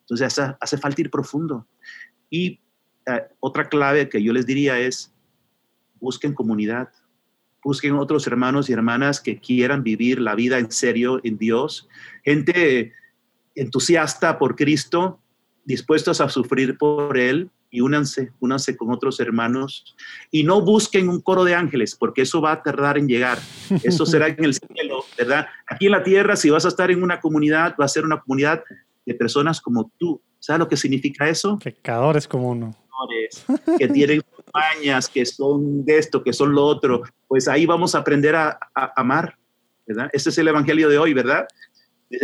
Entonces, 0.00 0.26
hace, 0.26 0.54
hace 0.60 0.76
falta 0.76 1.00
ir 1.00 1.10
profundo. 1.10 1.66
Y 2.28 2.60
eh, 3.06 3.22
otra 3.40 3.68
clave 3.68 4.08
que 4.08 4.22
yo 4.22 4.32
les 4.32 4.46
diría 4.46 4.78
es, 4.78 5.12
busquen 6.00 6.34
comunidad, 6.34 6.88
busquen 7.62 7.94
otros 7.94 8.26
hermanos 8.26 8.68
y 8.68 8.72
hermanas 8.72 9.20
que 9.20 9.38
quieran 9.38 9.82
vivir 9.82 10.20
la 10.20 10.34
vida 10.34 10.58
en 10.58 10.70
serio 10.70 11.20
en 11.24 11.38
Dios, 11.38 11.88
gente 12.24 12.92
entusiasta 13.54 14.38
por 14.38 14.56
Cristo, 14.56 15.20
dispuestos 15.64 16.20
a 16.20 16.28
sufrir 16.28 16.76
por 16.76 17.16
Él 17.16 17.50
y 17.70 17.80
únanse, 17.80 18.32
únanse 18.38 18.76
con 18.76 18.92
otros 18.92 19.18
hermanos 19.18 19.96
y 20.30 20.44
no 20.44 20.60
busquen 20.60 21.08
un 21.08 21.20
coro 21.20 21.44
de 21.44 21.54
ángeles 21.54 21.96
porque 21.96 22.22
eso 22.22 22.40
va 22.40 22.52
a 22.52 22.62
tardar 22.62 22.98
en 22.98 23.08
llegar, 23.08 23.38
eso 23.82 24.06
será 24.06 24.28
en 24.28 24.44
el 24.44 24.54
cielo, 24.54 25.04
¿verdad? 25.18 25.46
Aquí 25.66 25.86
en 25.86 25.92
la 25.92 26.02
tierra, 26.02 26.36
si 26.36 26.50
vas 26.50 26.64
a 26.64 26.68
estar 26.68 26.90
en 26.90 27.02
una 27.02 27.20
comunidad, 27.20 27.74
va 27.80 27.86
a 27.86 27.88
ser 27.88 28.04
una 28.04 28.20
comunidad 28.20 28.62
de 29.04 29.14
personas 29.14 29.60
como 29.60 29.90
tú. 29.98 30.20
¿Sabes 30.38 30.60
lo 30.60 30.68
que 30.68 30.76
significa 30.76 31.28
eso? 31.28 31.58
Pecadores 31.58 32.28
como 32.28 32.50
uno. 32.50 32.76
Que 33.78 33.88
tienen 33.88 34.22
mañas, 34.52 35.08
que 35.08 35.26
son 35.26 35.84
de 35.84 35.98
esto, 35.98 36.22
que 36.22 36.32
son 36.32 36.54
lo 36.54 36.64
otro. 36.64 37.02
Pues 37.26 37.48
ahí 37.48 37.66
vamos 37.66 37.94
a 37.94 37.98
aprender 37.98 38.36
a, 38.36 38.58
a 38.74 38.92
amar, 38.96 39.36
¿verdad? 39.86 40.08
Ese 40.12 40.30
es 40.30 40.38
el 40.38 40.48
evangelio 40.48 40.88
de 40.88 40.98
hoy, 40.98 41.14
¿verdad? 41.14 41.46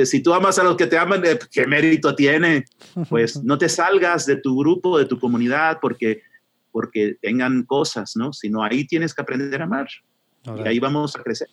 si 0.05 0.23
tú 0.23 0.33
amas 0.35 0.59
a 0.59 0.65
los 0.65 0.77
que 0.77 0.87
te 0.87 0.99
aman, 0.99 1.25
eh, 1.25 1.39
¿qué 1.51 1.67
mérito 1.67 2.15
tiene? 2.15 2.65
Pues 3.09 3.43
no 3.43 3.59
te 3.59 3.69
salgas 3.69 4.27
de 4.27 4.37
tu 4.37 4.59
grupo, 4.59 4.99
de 4.99 5.07
tu 5.07 5.19
comunidad, 5.19 5.79
porque, 5.81 6.23
porque 6.71 7.17
tengan 7.21 7.65
cosas, 7.65 8.17
¿no? 8.17 8.33
Sino 8.33 8.63
ahí 8.63 8.87
tienes 8.87 9.15
que 9.15 9.23
aprender 9.23 9.61
a 9.61 9.65
amar. 9.65 9.89
Y 10.45 10.67
ahí 10.67 10.79
vamos 10.79 11.17
a 11.17 11.23
crecer. 11.23 11.49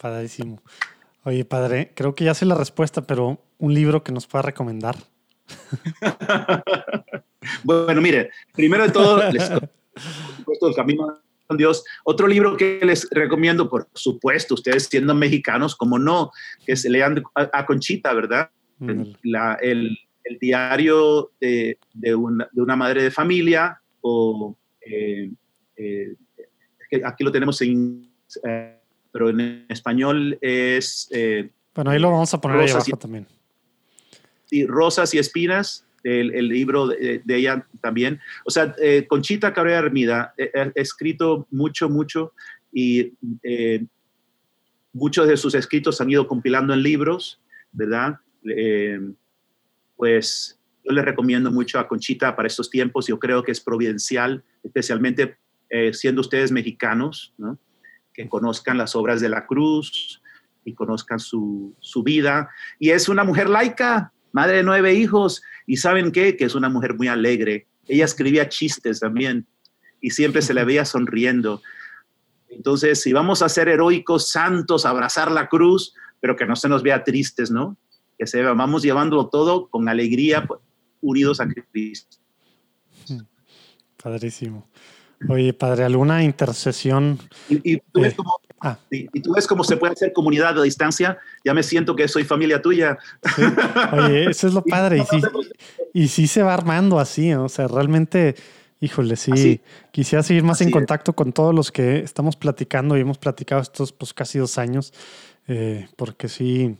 Padrísimo. 0.00 0.62
Oye, 1.24 1.44
padre, 1.44 1.92
creo 1.94 2.14
que 2.14 2.24
ya 2.24 2.34
sé 2.34 2.46
la 2.46 2.54
respuesta, 2.54 3.02
pero 3.02 3.40
un 3.58 3.74
libro 3.74 4.02
que 4.04 4.12
nos 4.12 4.26
pueda 4.26 4.42
recomendar. 4.42 4.96
bueno, 7.64 8.00
mire, 8.00 8.30
primero 8.54 8.84
de 8.84 8.92
todo, 8.92 9.30
les 9.30 9.50
el 9.50 10.74
camino 10.74 11.20
con 11.46 11.56
Dios. 11.56 11.84
Otro 12.04 12.26
libro 12.26 12.56
que 12.56 12.80
les 12.82 13.08
recomiendo, 13.10 13.68
por 13.68 13.88
supuesto, 13.94 14.54
ustedes 14.54 14.84
siendo 14.84 15.14
mexicanos, 15.14 15.76
como 15.76 15.98
no, 15.98 16.30
que 16.64 16.76
se 16.76 16.90
lean 16.90 17.22
a, 17.34 17.66
Conchita, 17.66 18.12
¿verdad? 18.12 18.50
La, 19.22 19.54
el, 19.54 19.98
el, 20.24 20.38
diario 20.38 21.30
de, 21.40 21.78
de, 21.94 22.14
una, 22.14 22.48
de, 22.52 22.62
una, 22.62 22.76
madre 22.76 23.04
de 23.04 23.10
familia, 23.10 23.80
o 24.00 24.56
eh, 24.80 25.30
eh, 25.76 26.14
aquí 27.04 27.24
lo 27.24 27.32
tenemos 27.32 27.60
en, 27.62 28.10
eh, 28.44 28.78
pero 29.12 29.30
en 29.30 29.66
español 29.68 30.36
es... 30.40 31.08
bueno, 31.74 31.90
ahí 31.90 31.98
lo 31.98 32.10
vamos 32.10 32.34
a 32.34 32.40
poner 32.40 32.60
ahí 32.60 32.70
abajo 32.70 32.96
también. 32.96 33.26
Sí, 34.44 34.64
Rosas 34.66 35.12
y 35.14 35.18
Espinas, 35.18 35.85
el, 36.06 36.48
libro 36.48 36.86
de, 36.88 37.22
ella 37.28 37.66
también. 37.80 38.20
O 38.44 38.50
sea, 38.50 38.74
eh, 38.80 39.06
Conchita 39.08 39.52
Cabrera 39.52 39.78
Hermida 39.78 40.34
eh, 40.38 40.50
ha 40.54 40.70
escrito 40.74 41.46
mucho, 41.50 41.88
mucho 41.88 42.32
y 42.72 43.12
eh, 43.42 43.84
muchos 44.92 45.26
de 45.26 45.36
sus 45.36 45.54
escritos 45.54 46.00
han 46.00 46.10
ido 46.10 46.26
compilando 46.26 46.72
en 46.72 46.82
libros, 46.82 47.40
¿verdad? 47.72 48.18
pues 49.96 50.60
yo 50.84 50.92
le 50.92 51.02
recomiendo 51.02 51.50
mucho 51.50 51.80
a 51.80 51.88
Conchita 51.88 52.36
para 52.36 52.46
estos 52.46 52.70
tiempos. 52.70 53.08
Yo 53.08 53.18
creo 53.18 53.42
que 53.42 53.50
es 53.50 53.60
providencial, 53.60 54.44
especialmente 54.62 55.36
siendo 55.92 56.20
ustedes 56.20 56.52
mexicanos, 56.52 57.34
¿no? 57.38 57.58
que 58.14 58.28
conozcan 58.28 58.78
las 58.78 58.94
obras 58.94 59.20
de 59.20 59.28
la 59.28 59.46
cruz 59.46 60.22
y 60.64 60.74
conozcan 60.74 61.18
su, 61.18 61.74
su 61.80 62.04
vida. 62.04 62.50
Y 62.78 62.90
es 62.90 63.08
una 63.08 63.24
mujer 63.24 63.48
laica, 63.48 64.12
madre 64.32 64.58
de 64.58 64.62
nueve 64.62 64.94
hijos, 64.94 65.42
y 65.66 65.76
¿saben 65.76 66.12
qué? 66.12 66.36
Que 66.36 66.44
es 66.44 66.54
una 66.54 66.68
mujer 66.68 66.94
muy 66.94 67.08
alegre. 67.08 67.66
Ella 67.86 68.04
escribía 68.04 68.48
chistes 68.48 69.00
también 69.00 69.46
y 70.00 70.10
siempre 70.10 70.42
se 70.42 70.54
le 70.54 70.64
veía 70.64 70.84
sonriendo. 70.84 71.62
Entonces, 72.48 73.02
si 73.02 73.12
vamos 73.12 73.42
a 73.42 73.48
ser 73.48 73.68
heroicos, 73.68 74.30
santos, 74.30 74.86
abrazar 74.86 75.30
la 75.30 75.48
cruz, 75.48 75.94
pero 76.20 76.36
que 76.36 76.46
no 76.46 76.56
se 76.56 76.68
nos 76.68 76.82
vea 76.82 77.04
tristes, 77.04 77.50
¿no? 77.50 77.76
Que 78.18 78.26
se 78.26 78.42
vamos 78.42 78.82
llevándolo 78.82 79.28
todo 79.28 79.68
con 79.68 79.88
alegría, 79.88 80.46
pues, 80.46 80.60
unidos 81.00 81.40
a 81.40 81.48
Cristo. 81.48 82.16
Padrísimo. 84.02 84.68
Oye, 85.28 85.52
padre, 85.52 85.84
¿alguna 85.84 86.22
intercesión? 86.22 87.18
Y, 87.48 87.78
tú 87.78 88.00
ves 88.00 88.14
cómo, 88.14 88.38
ah. 88.70 88.78
y, 88.90 89.20
tú 89.20 89.32
ves 89.34 89.46
cómo 89.46 89.64
se 89.64 89.76
puede 89.76 89.92
hacer 89.92 90.12
comunidad 90.12 90.58
a 90.58 90.62
distancia. 90.62 91.18
Ya 91.44 91.54
me 91.54 91.62
siento 91.62 91.94
que 91.96 92.08
soy 92.08 92.24
familia 92.24 92.60
tuya. 92.60 92.98
Oye, 93.92 94.30
eso 94.30 94.46
es 94.46 94.54
lo 94.54 94.62
padre. 94.64 94.98
Y 94.98 95.04
sí, 95.04 95.22
y 95.92 96.08
sí 96.08 96.26
se 96.26 96.42
va 96.42 96.54
armando 96.54 96.98
así. 96.98 97.32
O 97.34 97.48
sea, 97.48 97.68
realmente, 97.68 98.34
híjole, 98.80 99.16
sí. 99.16 99.60
Quisiera 99.90 100.22
seguir 100.22 100.42
más 100.42 100.60
en 100.60 100.70
contacto 100.70 101.14
con 101.14 101.32
todos 101.32 101.54
los 101.54 101.72
que 101.72 101.98
estamos 101.98 102.36
platicando 102.36 102.96
y 102.96 103.00
hemos 103.00 103.18
platicado 103.18 103.62
estos 103.62 103.92
pues 103.92 104.12
casi 104.12 104.38
dos 104.38 104.58
años. 104.58 104.92
Eh, 105.48 105.88
porque 105.96 106.28
sí, 106.28 106.76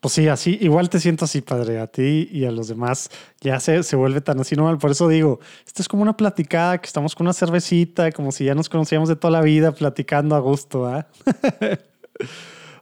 pues 0.00 0.14
sí, 0.14 0.28
así, 0.28 0.58
igual 0.62 0.88
te 0.88 0.98
siento 0.98 1.26
así, 1.26 1.42
padre, 1.42 1.78
a 1.78 1.86
ti 1.86 2.28
y 2.32 2.46
a 2.46 2.50
los 2.50 2.68
demás. 2.68 3.10
Ya 3.40 3.60
se, 3.60 3.82
se 3.82 3.96
vuelve 3.96 4.22
tan 4.22 4.40
así 4.40 4.56
normal. 4.56 4.78
Por 4.78 4.90
eso 4.90 5.08
digo, 5.08 5.40
esto 5.66 5.82
es 5.82 5.88
como 5.88 6.02
una 6.02 6.16
platicada, 6.16 6.78
que 6.78 6.86
estamos 6.86 7.14
con 7.14 7.26
una 7.26 7.34
cervecita, 7.34 8.10
como 8.10 8.32
si 8.32 8.44
ya 8.44 8.54
nos 8.54 8.70
conocíamos 8.70 9.10
de 9.10 9.16
toda 9.16 9.30
la 9.30 9.42
vida, 9.42 9.72
platicando 9.72 10.34
a 10.34 10.40
gusto, 10.40 10.86
¿ah? 10.86 11.06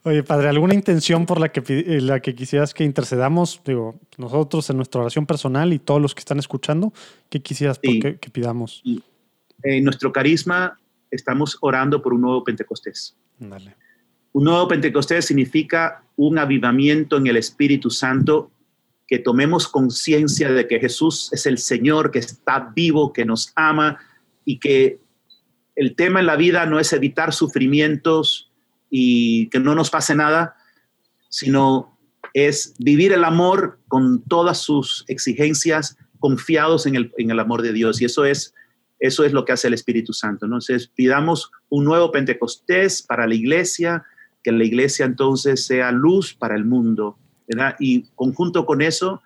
Oye, 0.05 0.23
padre, 0.23 0.49
¿alguna 0.49 0.75
intención 0.75 1.27
por 1.27 1.41
la 1.41 1.51
que, 1.51 1.61
eh, 1.69 2.01
la 2.01 2.21
que 2.21 2.35
quisieras 2.35 2.73
que 2.73 2.85
intercedamos? 2.85 3.61
Digo, 3.65 3.99
nosotros 4.17 4.71
en 4.71 4.77
nuestra 4.77 5.01
oración 5.01 5.27
personal 5.27 5.73
y 5.73 5.81
todos 5.81 6.01
los 6.01 6.15
que 6.15 6.21
están 6.21 6.39
escuchando, 6.39 6.93
¿qué 7.29 7.43
quisieras 7.43 7.81
que, 7.81 8.17
pidamos? 8.33 8.83
En 9.65 9.85
nuestro 9.85 10.13
carisma 10.13 10.79
estamos 11.11 11.59
orando 11.61 12.01
por 12.01 12.15
un 12.15 12.21
nuevo 12.21 12.45
Pentecostés. 12.45 13.17
Dale. 13.39 13.75
Un 14.33 14.45
nuevo 14.45 14.69
Pentecostés 14.69 15.27
significa 15.27 16.03
un 16.17 16.39
avivamiento 16.39 17.17
en 17.17 17.27
el 17.27 17.37
Espíritu 17.37 17.91
Santo, 17.91 18.51
que 19.07 19.19
tomemos 19.19 19.69
conciencia 19.69 20.53
de 20.53 20.69
que 20.69 20.81
Jesús 20.81 21.31
es 21.33 21.47
el 21.47 21.59
Señor, 21.59 22.11
que 22.11 22.19
está 22.19 22.73
vivo, 22.75 23.13
que 23.13 23.25
nos 23.25 23.53
ama 23.57 23.99
y 24.45 24.59
que 24.59 25.01
el 25.77 25.95
tema 25.95 26.21
en 26.21 26.27
la 26.27 26.37
vida 26.37 26.67
no 26.67 26.79
es 26.79 26.93
evitar 26.93 27.33
sufrimientos 27.33 28.51
y 28.91 29.49
que 29.49 29.61
no 29.61 29.75
nos 29.75 29.91
pase 29.91 30.15
nada, 30.15 30.57
sino 31.29 31.97
es 32.35 32.75
vivir 32.79 33.13
el 33.13 33.25
amor 33.25 33.79
con 33.89 34.23
todas 34.23 34.59
sus 34.59 35.05
exigencias, 35.09 35.97
confiados 36.19 36.87
en 36.87 36.97
el, 36.97 37.41
amor 37.41 37.63
de 37.63 37.73
Dios. 37.73 38.01
Y 38.03 38.07
eso 38.07 38.25
es 38.25 38.55
eso 39.01 39.25
es 39.25 39.33
lo 39.33 39.45
que 39.45 39.53
hace 39.53 39.69
el 39.69 39.75
Espíritu 39.75 40.13
Santo. 40.13 40.47
Entonces, 40.47 40.89
pidamos 40.89 41.53
un 41.69 41.85
nuevo 41.85 42.11
Pentecostés 42.11 43.01
para 43.03 43.29
la 43.29 43.35
iglesia, 43.35 44.05
que 44.43 44.53
la 44.53 44.65
iglesia 44.65 45.05
entonces 45.05 45.67
sea 45.67 45.93
luz 45.93 46.35
para 46.35 46.55
el 46.57 46.65
mundo. 46.65 47.19
¿verdad? 47.47 47.77
Y 47.79 48.05
conjunto 48.15 48.67
con 48.67 48.83
eso, 48.83 49.23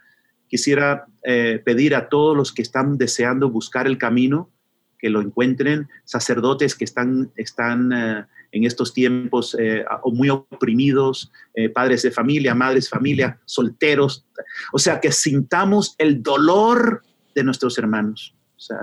quisiera 0.49 1.07
eh, 1.25 1.61
pedir 1.65 1.95
a 1.95 2.09
todos 2.09 2.37
los 2.37 2.53
que 2.53 2.63
están 2.63 2.99
deseando 2.99 3.51
buscar 3.51 3.87
el 3.87 3.99
camino, 3.99 4.51
que 4.99 5.11
lo 5.11 5.21
encuentren, 5.21 5.89
sacerdotes 6.05 6.75
que 6.75 6.85
están, 6.85 7.33
están 7.37 7.93
eh, 7.93 8.25
en 8.53 8.65
estos 8.65 8.93
tiempos 8.93 9.57
eh, 9.59 9.85
muy 10.13 10.29
oprimidos, 10.29 11.33
padres 11.75 12.03
de 12.03 12.11
familia, 12.11 12.55
madres 12.55 12.85
de 12.85 12.91
familia, 12.91 13.41
solteros, 13.47 14.27
o 14.73 14.79
sea, 14.79 15.01
que 15.01 15.11
sintamos 15.11 15.95
el 15.97 16.23
dolor 16.23 17.03
de 17.35 17.45
nuestros 17.45 17.79
hermanos, 17.79 18.35
o 18.57 18.61
sea, 18.61 18.79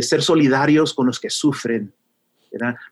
ser 0.00 0.22
solidarios 0.22 0.94
con 0.94 1.08
los 1.08 1.18
que 1.18 1.30
sufren. 1.30 1.92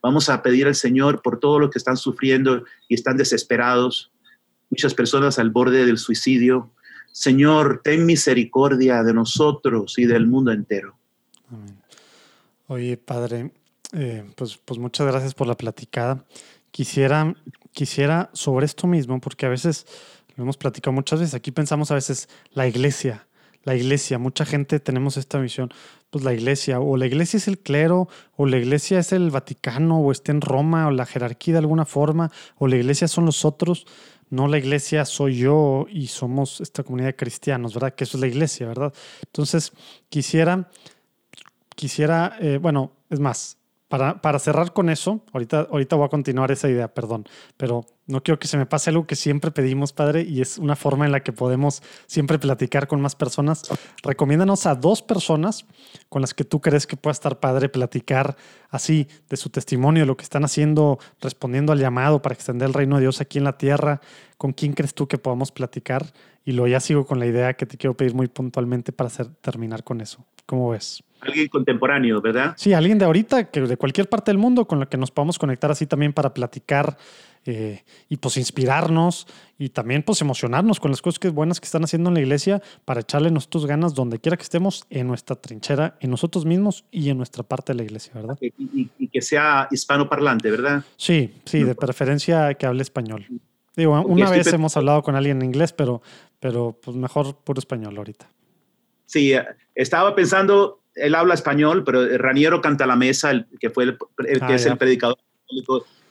Vamos 0.01 0.29
a 0.29 0.41
pedir 0.41 0.67
al 0.67 0.75
Señor 0.75 1.21
por 1.21 1.39
todo 1.39 1.59
lo 1.59 1.69
que 1.69 1.77
están 1.77 1.97
sufriendo 1.97 2.63
y 2.87 2.95
están 2.95 3.17
desesperados, 3.17 4.11
muchas 4.69 4.93
personas 4.93 5.39
al 5.39 5.49
borde 5.49 5.85
del 5.85 5.97
suicidio, 5.97 6.71
Señor, 7.11 7.81
ten 7.83 8.05
misericordia 8.05 9.03
de 9.03 9.13
nosotros 9.13 9.97
y 9.97 10.05
del 10.05 10.27
mundo 10.27 10.51
entero. 10.51 10.95
Oye, 12.67 12.97
Padre, 12.97 13.51
eh, 13.93 14.23
pues, 14.35 14.57
pues 14.63 14.79
muchas 14.79 15.07
gracias 15.07 15.33
por 15.33 15.47
la 15.47 15.57
platicada. 15.57 16.23
Quisiera, 16.71 17.35
quisiera 17.71 18.29
sobre 18.33 18.67
esto 18.67 18.85
mismo, 18.85 19.19
porque 19.19 19.47
a 19.47 19.49
veces 19.49 19.87
lo 20.35 20.43
hemos 20.43 20.57
platicado 20.57 20.93
muchas 20.93 21.19
veces, 21.19 21.33
aquí 21.33 21.51
pensamos 21.51 21.91
a 21.91 21.95
veces 21.95 22.29
la 22.53 22.67
iglesia, 22.67 23.27
la 23.63 23.75
iglesia, 23.75 24.19
mucha 24.19 24.45
gente 24.45 24.79
tenemos 24.79 25.17
esta 25.17 25.39
visión, 25.39 25.73
pues 26.09 26.23
la 26.23 26.33
iglesia, 26.33 26.79
o 26.79 26.97
la 26.97 27.05
iglesia 27.05 27.37
es 27.37 27.47
el 27.47 27.59
clero, 27.59 28.07
o 28.35 28.45
la 28.45 28.57
iglesia 28.57 28.99
es 28.99 29.11
el 29.11 29.29
Vaticano, 29.29 29.99
o 29.99 30.11
está 30.11 30.31
en 30.31 30.41
Roma, 30.41 30.87
o 30.87 30.91
la 30.91 31.05
jerarquía 31.05 31.53
de 31.53 31.59
alguna 31.59 31.85
forma, 31.85 32.31
o 32.57 32.67
la 32.67 32.77
iglesia 32.77 33.07
son 33.07 33.25
los 33.25 33.45
otros 33.45 33.85
no 34.29 34.47
la 34.47 34.57
iglesia 34.57 35.05
soy 35.05 35.37
yo 35.37 35.87
y 35.89 36.07
somos 36.07 36.61
esta 36.61 36.83
comunidad 36.83 37.09
de 37.09 37.15
cristianos, 37.15 37.73
¿verdad? 37.73 37.95
Que 37.95 38.03
eso 38.03 38.17
es 38.17 38.21
la 38.21 38.27
iglesia, 38.27 38.67
¿verdad? 38.67 38.93
Entonces, 39.25 39.73
quisiera, 40.09 40.69
quisiera, 41.75 42.37
eh, 42.39 42.59
bueno, 42.61 42.91
es 43.09 43.19
más, 43.19 43.57
para, 43.89 44.37
cerrar 44.37 44.71
con 44.71 44.87
eso, 44.87 45.21
ahorita, 45.33 45.67
voy 45.71 46.05
a 46.05 46.09
continuar 46.09 46.51
esa 46.51 46.69
idea, 46.69 46.93
perdón, 46.93 47.27
pero 47.57 47.87
no 48.05 48.21
quiero 48.21 48.37
que 48.37 48.47
se 48.47 48.55
me 48.55 48.67
pase 48.67 48.91
algo 48.91 49.07
que 49.07 49.15
siempre 49.15 49.49
pedimos, 49.49 49.93
Padre, 49.93 50.21
y 50.21 50.41
es 50.41 50.59
una 50.59 50.75
forma 50.75 51.07
en 51.07 51.11
la 51.11 51.23
que 51.23 51.33
podemos 51.33 51.81
siempre 52.05 52.37
platicar 52.37 52.87
con 52.87 53.01
más 53.01 53.15
personas. 53.15 53.63
Recomiéndanos 54.03 54.67
a 54.67 54.75
dos 54.75 55.01
personas 55.01 55.65
con 56.07 56.21
las 56.21 56.35
que 56.35 56.43
tú 56.43 56.61
crees 56.61 56.85
que 56.85 56.97
pueda 56.97 57.13
estar 57.13 57.39
Padre 57.39 57.67
platicar 57.67 58.37
así 58.69 59.07
de 59.27 59.37
su 59.37 59.49
testimonio, 59.49 60.03
de 60.03 60.07
lo 60.07 60.17
que 60.17 60.23
están 60.23 60.45
haciendo, 60.45 60.99
respondiendo 61.19 61.73
al 61.73 61.79
llamado 61.79 62.21
para 62.21 62.35
extender 62.35 62.67
el 62.67 62.75
reino 62.75 62.97
de 62.97 63.01
Dios 63.01 63.21
aquí 63.21 63.39
en 63.39 63.43
la 63.43 63.57
tierra. 63.57 64.01
¿Con 64.37 64.53
quién 64.53 64.73
crees 64.73 64.93
tú 64.93 65.07
que 65.07 65.17
podamos 65.17 65.51
platicar? 65.51 66.05
Y 66.45 66.51
luego 66.51 66.67
ya 66.67 66.79
sigo 66.79 67.07
con 67.07 67.17
la 67.17 67.25
idea 67.25 67.55
que 67.55 67.65
te 67.65 67.77
quiero 67.77 67.97
pedir 67.97 68.13
muy 68.13 68.27
puntualmente 68.27 68.91
para 68.91 69.07
hacer, 69.07 69.29
terminar 69.41 69.83
con 69.83 69.99
eso. 69.99 70.23
¿Cómo 70.49 70.71
ves? 70.71 71.03
Alguien 71.21 71.47
contemporáneo, 71.47 72.19
¿verdad? 72.21 72.55
Sí, 72.57 72.73
alguien 72.73 72.97
de 72.97 73.05
ahorita, 73.05 73.51
que 73.51 73.61
de 73.61 73.77
cualquier 73.77 74.09
parte 74.09 74.31
del 74.31 74.39
mundo 74.39 74.65
con 74.65 74.79
la 74.79 74.87
que 74.87 74.97
nos 74.97 75.11
podamos 75.11 75.37
conectar 75.37 75.69
así 75.69 75.85
también 75.85 76.11
para 76.11 76.33
platicar 76.33 76.97
eh, 77.45 77.83
y 78.07 78.17
pues 78.17 78.35
inspirarnos 78.37 79.27
y 79.59 79.69
también 79.69 80.01
pues 80.01 80.21
emocionarnos 80.21 80.79
con 80.79 80.89
las 80.89 81.03
cosas 81.03 81.19
que 81.19 81.29
buenas 81.29 81.59
que 81.59 81.65
están 81.65 81.83
haciendo 81.83 82.09
en 82.09 82.15
la 82.15 82.21
iglesia 82.21 82.63
para 82.83 83.01
echarle 83.01 83.29
nosotros 83.29 83.67
ganas 83.67 83.93
donde 83.93 84.17
quiera 84.17 84.37
que 84.37 84.41
estemos 84.41 84.87
en 84.89 85.05
nuestra 85.05 85.35
trinchera, 85.35 85.97
en 85.99 86.09
nosotros 86.09 86.45
mismos 86.45 86.83
y 86.89 87.09
en 87.09 87.17
nuestra 87.17 87.43
parte 87.43 87.73
de 87.73 87.77
la 87.77 87.83
iglesia, 87.83 88.11
¿verdad? 88.15 88.35
Y, 88.41 89.07
que 89.07 89.21
sea 89.21 89.67
hispanoparlante, 89.69 90.49
¿verdad? 90.49 90.83
Sí, 90.97 91.31
sí, 91.45 91.63
de 91.63 91.75
preferencia 91.75 92.55
que 92.55 92.65
hable 92.65 92.81
español. 92.81 93.27
Digo, 93.75 94.01
una 94.01 94.31
vez 94.31 94.51
hemos 94.51 94.75
hablado 94.77 95.03
con 95.03 95.15
alguien 95.15 95.37
en 95.37 95.45
inglés, 95.45 95.73
pero, 95.73 96.01
pero 96.39 96.75
pues 96.83 96.97
mejor 96.97 97.35
puro 97.35 97.59
español 97.59 97.95
ahorita. 97.95 98.27
Sí, 99.09 99.33
eh, 99.33 99.43
estaba 99.73 100.13
pensando, 100.13 100.83
él 100.93 101.15
habla 101.15 101.33
español, 101.33 101.83
pero 101.83 102.05
Raniero 102.19 102.61
canta 102.61 102.85
la 102.85 102.95
mesa, 102.95 103.31
el, 103.31 103.47
que 103.59 103.71
fue 103.71 103.85
el, 103.85 103.97
que 103.97 104.45
ah, 104.45 104.53
es 104.53 104.67
el 104.67 104.77
predicador 104.77 105.17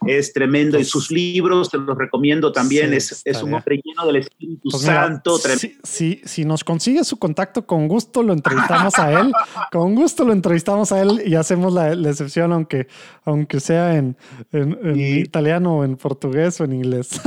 es 0.07 0.33
tremendo 0.33 0.79
y 0.79 0.85
sus 0.85 1.11
libros 1.11 1.71
te 1.71 1.79
los 1.79 1.97
recomiendo 1.97 2.51
también. 2.51 2.93
es, 2.93 3.23
es, 3.25 3.43
un 3.43 3.55
hombre 3.55 3.81
lleno 3.85 4.07
del 4.07 4.17
Espíritu 4.17 4.71
pues 4.71 4.83
Santo. 4.83 5.39
si, 5.83 6.21
si, 6.25 6.45
nos 6.45 6.65
consigue 6.65 7.05
su 7.05 7.19
contacto, 7.19 7.67
con 7.67 7.87
gusto 7.87 8.23
lo 8.23 8.33
entrevistamos 8.33 8.99
a 8.99 9.21
él. 9.21 9.33
con 9.73 9.95
gusto 9.95 10.25
lo 10.25 10.33
entrevistamos 10.33 10.91
a 10.91 11.03
él 11.03 11.23
y 11.25 11.35
hacemos 11.35 11.73
la, 11.73 11.93
excepción, 11.93 12.53
aunque, 12.53 12.89
aunque 13.25 13.61
sea 13.61 13.97
en, 13.97 14.17
en, 14.53 14.99
italiano 14.99 15.85
en 15.85 15.97
portugués 15.97 16.61
o 16.61 16.65
en 16.65 16.73
inglés. 16.73 17.21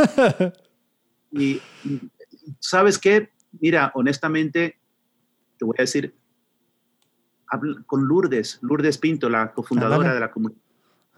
y, 1.32 1.62
sabes 2.60 2.98
qué? 2.98 3.30
Mira, 3.60 3.92
honestamente, 3.96 4.81
te 5.62 5.66
voy 5.66 5.76
a 5.78 5.84
decir, 5.84 6.16
con 7.86 8.08
Lourdes, 8.08 8.58
Lourdes 8.64 8.98
Pinto, 8.98 9.30
la 9.30 9.52
cofundadora 9.54 10.12
de 10.12 10.20
la 10.20 10.32
comunidad. 10.32 10.60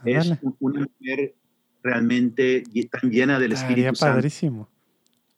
Es 0.04 0.34
una 0.60 0.82
mujer 0.82 1.34
realmente 1.82 2.66
tan 2.92 3.10
llena 3.10 3.40
del 3.40 3.54
Espíritu 3.54 3.96
Santo. 3.96 4.16
padrísimo. 4.16 4.70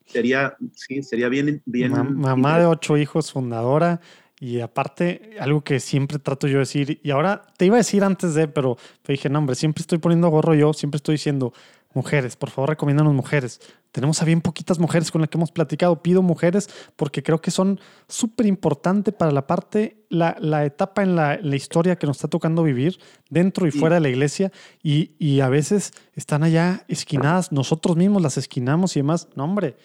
Sería, 0.07 0.57
sí, 0.73 1.03
sería 1.03 1.29
bien. 1.29 1.61
bien 1.65 1.91
mamá 2.15 2.57
de 2.57 2.65
ocho 2.65 2.97
hijos, 2.97 3.31
fundadora. 3.31 4.01
Y 4.39 4.59
aparte, 4.61 5.35
algo 5.39 5.63
que 5.63 5.79
siempre 5.79 6.17
trato 6.17 6.47
yo 6.47 6.53
de 6.53 6.59
decir, 6.61 6.99
y 7.03 7.11
ahora 7.11 7.43
te 7.57 7.67
iba 7.67 7.75
a 7.75 7.77
decir 7.77 8.03
antes 8.03 8.33
de, 8.33 8.47
pero 8.47 8.75
dije, 9.07 9.29
no, 9.29 9.37
hombre, 9.37 9.55
siempre 9.55 9.81
estoy 9.81 9.99
poniendo 9.99 10.29
gorro 10.29 10.55
yo, 10.55 10.73
siempre 10.73 10.97
estoy 10.97 11.13
diciendo, 11.13 11.53
mujeres, 11.95 12.35
por 12.35 12.49
favor, 12.49 12.69
recomiéndanos 12.69 13.13
mujeres. 13.13 13.59
Tenemos 13.91 14.21
a 14.21 14.25
bien 14.25 14.41
poquitas 14.41 14.77
mujeres 14.79 15.11
con 15.11 15.21
las 15.21 15.29
que 15.29 15.37
hemos 15.37 15.51
platicado. 15.51 16.03
Pido 16.03 16.21
mujeres 16.21 16.69
porque 16.95 17.23
creo 17.23 17.41
que 17.41 17.51
son 17.51 17.79
súper 18.07 18.45
importantes 18.45 19.13
para 19.13 19.31
la 19.31 19.47
parte, 19.47 20.05
la, 20.09 20.35
la 20.39 20.65
etapa 20.65 21.01
en 21.01 21.15
la, 21.15 21.39
la, 21.41 21.55
historia 21.55 21.95
que 21.95 22.05
nos 22.05 22.17
está 22.17 22.27
tocando 22.27 22.63
vivir 22.63 22.99
dentro 23.29 23.67
y 23.67 23.71
fuera 23.71 23.95
de 23.95 24.01
la 24.01 24.09
iglesia. 24.09 24.51
Y, 24.83 25.11
y, 25.17 25.39
a 25.39 25.49
veces 25.49 25.93
están 26.13 26.43
allá 26.43 26.83
esquinadas. 26.87 27.51
Nosotros 27.51 27.95
mismos 27.95 28.21
las 28.21 28.37
esquinamos 28.37 28.95
y 28.95 28.99
demás. 28.99 29.29
No, 29.35 29.45
hombre, 29.45 29.77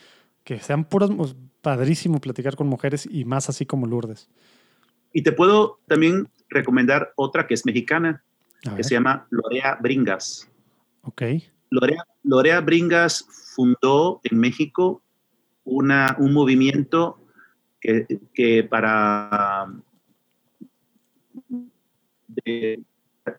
que 0.44 0.58
sean 0.58 0.84
puras. 0.84 1.10
Pues, 1.16 1.34
padrísimo 1.60 2.20
platicar 2.20 2.56
con 2.56 2.66
mujeres 2.66 3.06
y 3.10 3.24
más 3.24 3.48
así 3.48 3.66
como 3.66 3.86
Lourdes. 3.86 4.28
Y 5.12 5.22
te 5.22 5.32
puedo 5.32 5.78
también 5.86 6.28
recomendar 6.48 7.12
otra 7.16 7.46
que 7.46 7.54
es 7.54 7.66
mexicana, 7.66 8.22
que 8.76 8.84
se 8.84 8.94
llama 8.94 9.26
Lorea 9.30 9.78
Bringas. 9.80 10.48
Ok. 11.02 11.22
Lorea, 11.70 12.60
Bringas 12.60 13.26
fundó 13.54 14.20
en 14.24 14.38
México 14.38 15.02
una, 15.64 16.16
un 16.18 16.32
movimiento 16.32 17.18
que, 17.80 18.66
para 18.68 19.66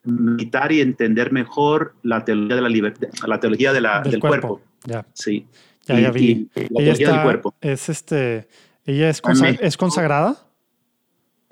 meditar 0.04 0.72
y 0.72 0.82
entender 0.82 1.32
mejor 1.32 1.96
la 2.04 2.24
teología 2.24 2.56
de 2.56 2.62
la 2.62 2.70
libertad, 2.70 3.10
la 3.28 3.40
teología 3.40 3.74
de 3.74 3.82
la, 3.82 4.02
del, 4.02 4.20
cuerpo. 4.20 4.62
Ya. 4.86 5.06
Sí. 5.14 5.46
Ya, 5.86 6.00
ya 6.00 6.12
vi. 6.12 6.50
la 6.56 6.68
teología 6.68 7.12
del 7.12 7.24
cuerpo. 7.24 7.56
Es 7.62 7.90
este, 7.90 8.48
ella 8.86 9.10
es, 9.10 9.22
es 9.62 9.78
consagrada. 9.78 10.38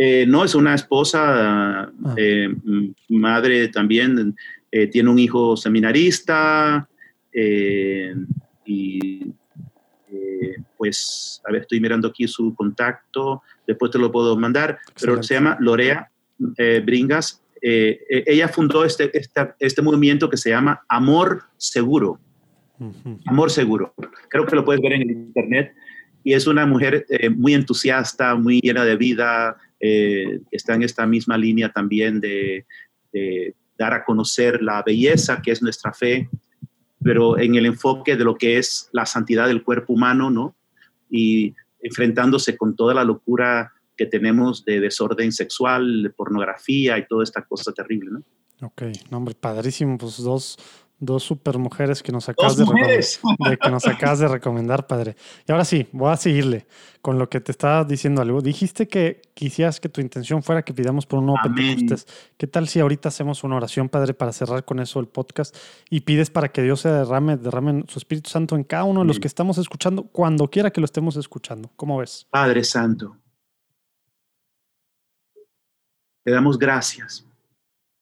Eh, 0.01 0.25
no, 0.25 0.45
es 0.45 0.55
una 0.55 0.75
esposa, 0.75 1.81
ah. 1.81 2.15
eh, 2.15 2.47
madre 3.09 3.67
también 3.67 4.33
eh, 4.71 4.87
tiene 4.87 5.09
un 5.09 5.17
hijo 5.17 5.57
seminarista 5.57 6.87
eh, 7.33 8.13
y 8.65 9.31
eh, 10.11 10.57
pues, 10.77 11.41
a 11.47 11.51
ver, 11.51 11.61
estoy 11.61 11.79
mirando 11.79 12.07
aquí 12.07 12.27
su 12.27 12.53
contacto, 12.53 13.41
después 13.65 13.91
te 13.91 13.97
lo 13.97 14.11
puedo 14.11 14.37
mandar, 14.37 14.77
pero 14.99 15.23
se 15.23 15.33
llama 15.35 15.57
Lorea 15.59 16.11
Bringas. 16.37 17.41
ella 17.61 18.47
fundó 18.47 18.85
este, 18.85 19.11
este, 19.59 19.81
movimiento 19.81 20.29
que 20.29 20.37
se 20.37 20.51
llama 20.51 20.83
Amor 20.87 21.43
Seguro. 21.57 22.19
Amor 23.25 23.51
Seguro. 23.51 23.93
Creo 24.29 24.45
que 24.45 24.55
lo 24.55 24.63
puedes 24.63 24.81
ver 24.81 24.93
en 24.93 25.01
el 25.01 25.11
internet. 25.11 25.73
Y 26.23 26.33
es 26.33 26.47
una 26.47 26.65
mujer 26.65 27.05
muy 27.35 27.53
entusiasta, 27.53 28.35
muy 28.35 28.61
llena 28.61 28.85
de 28.85 28.95
vida, 28.95 29.57
está 29.79 30.75
en 30.75 30.83
esta 30.83 31.05
misma 31.05 31.37
línea 31.37 31.71
también 31.71 32.21
de, 32.21 32.65
dar 33.79 33.93
a 33.93 34.03
conocer 34.03 34.61
la 34.61 34.83
belleza 34.83 35.41
que 35.41 35.51
es 35.51 35.63
nuestra 35.63 35.93
fe, 35.93 36.29
pero 37.01 37.39
en 37.39 37.55
el 37.55 37.65
enfoque 37.65 38.17
de 38.17 38.25
lo 38.25 38.35
que 38.35 38.57
es 38.57 38.89
la 38.91 39.05
santidad 39.05 39.47
del 39.47 39.63
cuerpo 39.63 39.93
humano, 39.93 40.29
¿no? 40.29 40.55
Y 41.09 41.55
enfrentándose 41.81 42.57
con 42.57 42.75
toda 42.75 42.93
la 42.93 43.05
locura 43.05 43.73
que 43.95 44.05
tenemos 44.05 44.65
de 44.65 44.81
desorden 44.81 45.31
sexual, 45.31 46.03
de 46.03 46.09
pornografía 46.09 46.97
y 46.97 47.07
toda 47.07 47.23
esta 47.23 47.41
cosa 47.41 47.71
terrible, 47.71 48.11
¿no? 48.11 48.23
Ok, 48.67 48.83
nombre 49.09 49.33
padrísimo, 49.33 49.97
pues 49.97 50.17
dos, 50.17 50.57
Dos 51.01 51.23
super 51.23 51.57
mujeres 51.57 52.03
que 52.03 52.11
nos 52.11 52.27
acabas 52.27 52.57
de, 52.57 52.65
de, 52.65 53.57
que 53.57 53.69
nos 53.69 53.87
acabas 53.87 54.19
de 54.19 54.27
recomendar, 54.27 54.85
padre. 54.85 55.15
Y 55.47 55.51
ahora 55.51 55.63
sí, 55.63 55.87
voy 55.93 56.11
a 56.11 56.17
seguirle 56.17 56.67
con 57.01 57.17
lo 57.17 57.29
que 57.29 57.39
te 57.39 57.51
estaba 57.51 57.85
diciendo 57.85 58.21
algo. 58.21 58.41
Dijiste 58.41 58.87
que 58.87 59.21
quisieras 59.33 59.79
que 59.79 59.87
tu 59.87 60.01
intención 60.01 60.43
fuera 60.43 60.63
que 60.63 60.73
pidamos 60.73 61.05
por 61.05 61.19
un 61.19 61.27
nuevo 61.27 61.39
Pentecostés. 61.41 62.05
¿Qué 62.37 62.47
tal 62.47 62.67
si 62.67 62.81
ahorita 62.81 63.07
hacemos 63.09 63.43
una 63.45 63.55
oración, 63.55 63.87
padre, 63.87 64.13
para 64.13 64.33
cerrar 64.33 64.65
con 64.65 64.79
eso 64.79 64.99
el 64.99 65.07
podcast 65.07 65.55
y 65.89 66.01
pides 66.01 66.29
para 66.29 66.49
que 66.49 66.61
Dios 66.61 66.81
se 66.81 66.89
derrame, 66.89 67.37
derrame 67.37 67.85
su 67.87 67.99
Espíritu 67.99 68.29
Santo 68.29 68.55
en 68.55 68.65
cada 68.65 68.83
uno 68.83 69.01
de 69.01 69.07
los 69.07 69.19
que 69.19 69.27
estamos 69.27 69.57
escuchando, 69.57 70.03
cuando 70.03 70.49
quiera 70.49 70.71
que 70.71 70.81
lo 70.81 70.85
estemos 70.85 71.15
escuchando? 71.15 71.71
¿Cómo 71.77 71.97
ves? 71.97 72.27
Padre 72.29 72.63
Santo, 72.65 73.15
te 76.25 76.31
damos 76.31 76.59
gracias 76.59 77.25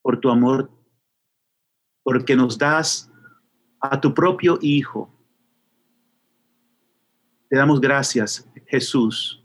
por 0.01 0.19
tu 0.19 0.29
amor 0.29 0.76
porque 2.07 2.37
nos 2.37 2.57
das 2.57 3.11
a 3.81 3.99
tu 3.99 4.13
propio 4.13 4.57
Hijo. 4.61 5.09
Te 7.49 7.57
damos 7.57 7.81
gracias, 7.81 8.47
Jesús, 8.65 9.43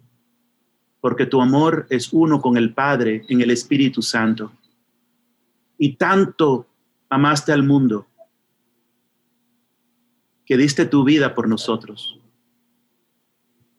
porque 1.01 1.27
tu 1.27 1.43
amor 1.43 1.89
es 1.91 2.13
uno 2.13 2.41
con 2.41 2.57
el 2.57 2.73
Padre 2.73 3.25
en 3.29 3.41
el 3.41 3.51
Espíritu 3.51 4.01
Santo. 4.01 4.53
Y 5.77 5.97
tanto 5.97 6.69
amaste 7.09 7.51
al 7.51 7.65
mundo 7.65 8.07
que 10.47 10.57
diste 10.57 10.87
tu 10.87 11.03
vida 11.03 11.35
por 11.35 11.49
nosotros. 11.49 12.21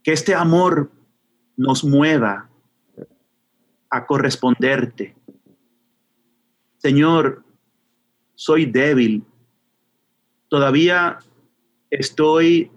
Que 0.04 0.12
este 0.12 0.36
amor 0.36 0.92
nos 1.56 1.86
mueva 1.86 2.50
a 3.90 4.06
corresponderte. 4.06 5.16
Señor, 6.80 7.43
soy 8.36 8.66
débil. 8.66 9.24
Todavía 10.48 11.20
estoy 11.90 12.72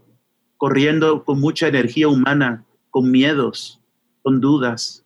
corriendo 0.57 1.25
con 1.25 1.41
mucha 1.41 1.69
energía 1.69 2.09
humana, 2.09 2.65
con 2.91 3.11
miedos, 3.11 3.81
con 4.23 4.41
dudas. 4.41 5.05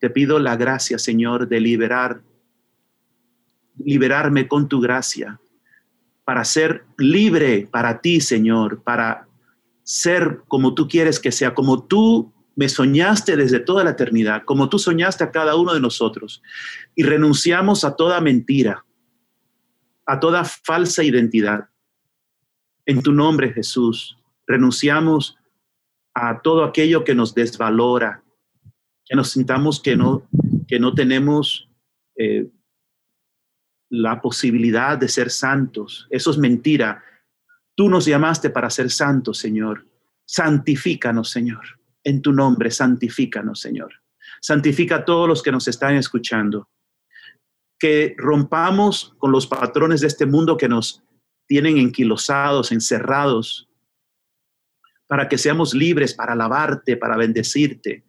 Te 0.00 0.10
pido 0.10 0.38
la 0.38 0.56
gracia, 0.56 0.98
Señor, 0.98 1.48
de 1.48 1.60
liberar, 1.60 2.22
liberarme 3.84 4.48
con 4.48 4.68
tu 4.68 4.80
gracia, 4.80 5.40
para 6.24 6.44
ser 6.44 6.84
libre 6.98 7.68
para 7.70 8.00
ti, 8.00 8.20
Señor, 8.20 8.82
para 8.82 9.26
ser 9.82 10.42
como 10.46 10.74
tú 10.74 10.86
quieres 10.86 11.18
que 11.18 11.32
sea, 11.32 11.54
como 11.54 11.84
tú 11.84 12.32
me 12.54 12.68
soñaste 12.68 13.36
desde 13.36 13.60
toda 13.60 13.84
la 13.84 13.90
eternidad, 13.90 14.42
como 14.44 14.68
tú 14.68 14.78
soñaste 14.78 15.24
a 15.24 15.30
cada 15.30 15.56
uno 15.56 15.72
de 15.72 15.80
nosotros. 15.80 16.42
Y 16.94 17.04
renunciamos 17.04 17.84
a 17.84 17.96
toda 17.96 18.20
mentira, 18.20 18.84
a 20.08 20.18
toda 20.18 20.42
falsa 20.42 21.04
identidad. 21.04 21.68
En 22.86 23.02
tu 23.02 23.12
nombre, 23.12 23.52
Jesús, 23.52 24.16
renunciamos 24.46 25.36
a 26.14 26.40
todo 26.40 26.64
aquello 26.64 27.04
que 27.04 27.14
nos 27.14 27.34
desvalora, 27.34 28.24
que 29.04 29.14
nos 29.14 29.32
sintamos 29.32 29.80
que 29.80 29.96
no, 29.96 30.26
que 30.66 30.80
no 30.80 30.94
tenemos 30.94 31.68
eh, 32.16 32.48
la 33.90 34.22
posibilidad 34.22 34.96
de 34.96 35.08
ser 35.08 35.30
santos. 35.30 36.06
Eso 36.08 36.30
es 36.30 36.38
mentira. 36.38 37.04
Tú 37.74 37.90
nos 37.90 38.06
llamaste 38.06 38.48
para 38.48 38.70
ser 38.70 38.90
santos, 38.90 39.36
Señor. 39.36 39.86
Santifícanos, 40.24 41.28
Señor. 41.30 41.78
En 42.02 42.22
tu 42.22 42.32
nombre, 42.32 42.70
santifícanos, 42.70 43.60
Señor. 43.60 43.92
Santifica 44.40 44.96
a 44.96 45.04
todos 45.04 45.28
los 45.28 45.42
que 45.42 45.52
nos 45.52 45.68
están 45.68 45.96
escuchando 45.96 46.70
que 47.78 48.14
rompamos 48.18 49.14
con 49.18 49.32
los 49.32 49.46
patrones 49.46 50.00
de 50.00 50.08
este 50.08 50.26
mundo 50.26 50.56
que 50.56 50.68
nos 50.68 51.02
tienen 51.46 51.78
enquilosados, 51.78 52.72
encerrados, 52.72 53.68
para 55.06 55.28
que 55.28 55.38
seamos 55.38 55.74
libres 55.74 56.12
para 56.14 56.34
alabarte, 56.34 56.96
para 56.96 57.16
bendecirte. 57.16 58.04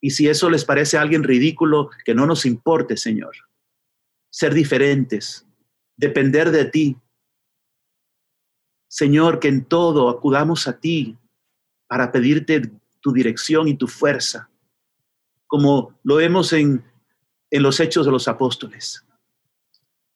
Y 0.00 0.10
si 0.10 0.28
eso 0.28 0.48
les 0.48 0.64
parece 0.64 0.96
a 0.96 1.02
alguien 1.02 1.24
ridículo, 1.24 1.90
que 2.04 2.14
no 2.14 2.26
nos 2.26 2.46
importe, 2.46 2.96
Señor. 2.96 3.34
Ser 4.30 4.54
diferentes, 4.54 5.46
depender 5.96 6.52
de 6.52 6.66
ti. 6.66 6.96
Señor, 8.88 9.40
que 9.40 9.48
en 9.48 9.64
todo 9.64 10.08
acudamos 10.08 10.68
a 10.68 10.78
ti 10.78 11.18
para 11.88 12.12
pedirte 12.12 12.70
tu 13.00 13.12
dirección 13.12 13.66
y 13.66 13.74
tu 13.74 13.88
fuerza, 13.88 14.50
como 15.46 15.98
lo 16.04 16.16
vemos 16.16 16.52
en 16.52 16.84
en 17.50 17.62
los 17.62 17.80
hechos 17.80 18.06
de 18.06 18.12
los 18.12 18.28
apóstoles. 18.28 19.04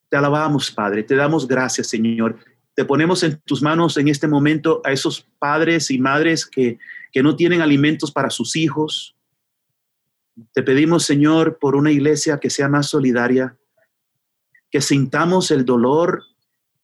Te 0.08 0.16
alabamos, 0.16 0.70
Padre, 0.70 1.02
te 1.02 1.14
damos 1.14 1.48
gracias, 1.48 1.88
Señor. 1.88 2.38
Te 2.74 2.84
ponemos 2.84 3.22
en 3.22 3.40
tus 3.40 3.62
manos 3.62 3.96
en 3.96 4.08
este 4.08 4.28
momento 4.28 4.80
a 4.84 4.92
esos 4.92 5.26
padres 5.38 5.90
y 5.90 5.98
madres 5.98 6.46
que, 6.46 6.78
que 7.10 7.22
no 7.22 7.36
tienen 7.36 7.62
alimentos 7.62 8.10
para 8.10 8.30
sus 8.30 8.56
hijos. 8.56 9.16
Te 10.52 10.62
pedimos, 10.62 11.04
Señor, 11.04 11.58
por 11.58 11.76
una 11.76 11.90
iglesia 11.90 12.38
que 12.38 12.50
sea 12.50 12.68
más 12.68 12.88
solidaria, 12.88 13.56
que 14.70 14.80
sintamos 14.80 15.50
el 15.50 15.64
dolor 15.64 16.24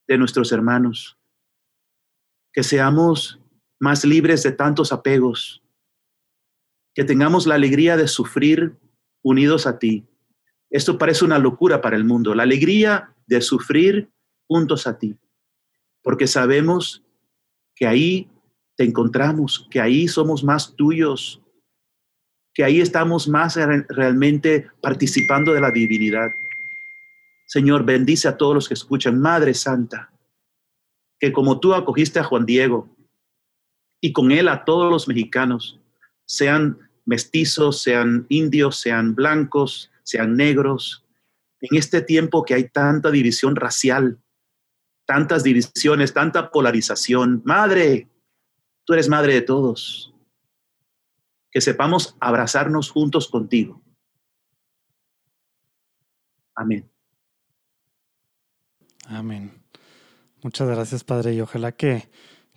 de 0.06 0.18
nuestros 0.18 0.52
hermanos, 0.52 1.18
que 2.52 2.62
seamos 2.62 3.40
más 3.78 4.04
libres 4.04 4.42
de 4.42 4.52
tantos 4.52 4.92
apegos, 4.92 5.62
que 6.94 7.04
tengamos 7.04 7.46
la 7.46 7.54
alegría 7.54 7.96
de 7.96 8.08
sufrir 8.08 8.76
unidos 9.22 9.66
a 9.66 9.78
ti 9.78 10.06
esto 10.70 10.98
parece 10.98 11.24
una 11.24 11.38
locura 11.38 11.80
para 11.80 11.96
el 11.96 12.04
mundo, 12.04 12.34
la 12.34 12.42
alegría 12.42 13.14
de 13.26 13.40
sufrir 13.40 14.10
juntos 14.46 14.86
a 14.86 14.98
ti, 14.98 15.16
porque 16.02 16.26
sabemos 16.26 17.02
que 17.74 17.86
ahí 17.86 18.30
te 18.76 18.84
encontramos, 18.84 19.66
que 19.70 19.80
ahí 19.80 20.08
somos 20.08 20.44
más 20.44 20.74
tuyos, 20.76 21.42
que 22.54 22.64
ahí 22.64 22.80
estamos 22.80 23.28
más 23.28 23.56
realmente 23.88 24.68
participando 24.80 25.52
de 25.52 25.60
la 25.60 25.70
divinidad. 25.70 26.28
Señor, 27.46 27.84
bendice 27.84 28.28
a 28.28 28.36
todos 28.36 28.54
los 28.54 28.68
que 28.68 28.74
escuchan, 28.74 29.20
Madre 29.20 29.54
Santa, 29.54 30.10
que 31.18 31.32
como 31.32 31.60
tú 31.60 31.74
acogiste 31.74 32.18
a 32.18 32.24
Juan 32.24 32.46
Diego 32.46 32.88
y 34.00 34.12
con 34.12 34.32
él 34.32 34.48
a 34.48 34.64
todos 34.64 34.90
los 34.90 35.08
mexicanos, 35.08 35.80
sean 36.24 36.78
mestizos, 37.04 37.80
sean 37.80 38.26
indios, 38.28 38.76
sean 38.80 39.14
blancos, 39.14 39.90
sean 40.08 40.36
negros, 40.36 41.04
en 41.60 41.76
este 41.76 42.00
tiempo 42.00 42.42
que 42.42 42.54
hay 42.54 42.70
tanta 42.70 43.10
división 43.10 43.56
racial, 43.56 44.18
tantas 45.04 45.42
divisiones, 45.42 46.14
tanta 46.14 46.50
polarización. 46.50 47.42
Madre, 47.44 48.08
tú 48.84 48.94
eres 48.94 49.10
madre 49.10 49.34
de 49.34 49.42
todos. 49.42 50.14
Que 51.50 51.60
sepamos 51.60 52.16
abrazarnos 52.20 52.90
juntos 52.90 53.28
contigo. 53.28 53.82
Amén. 56.54 56.90
Amén. 59.08 59.62
Muchas 60.42 60.68
gracias, 60.68 61.04
Padre, 61.04 61.34
y 61.34 61.40
ojalá 61.42 61.72
que 61.72 62.08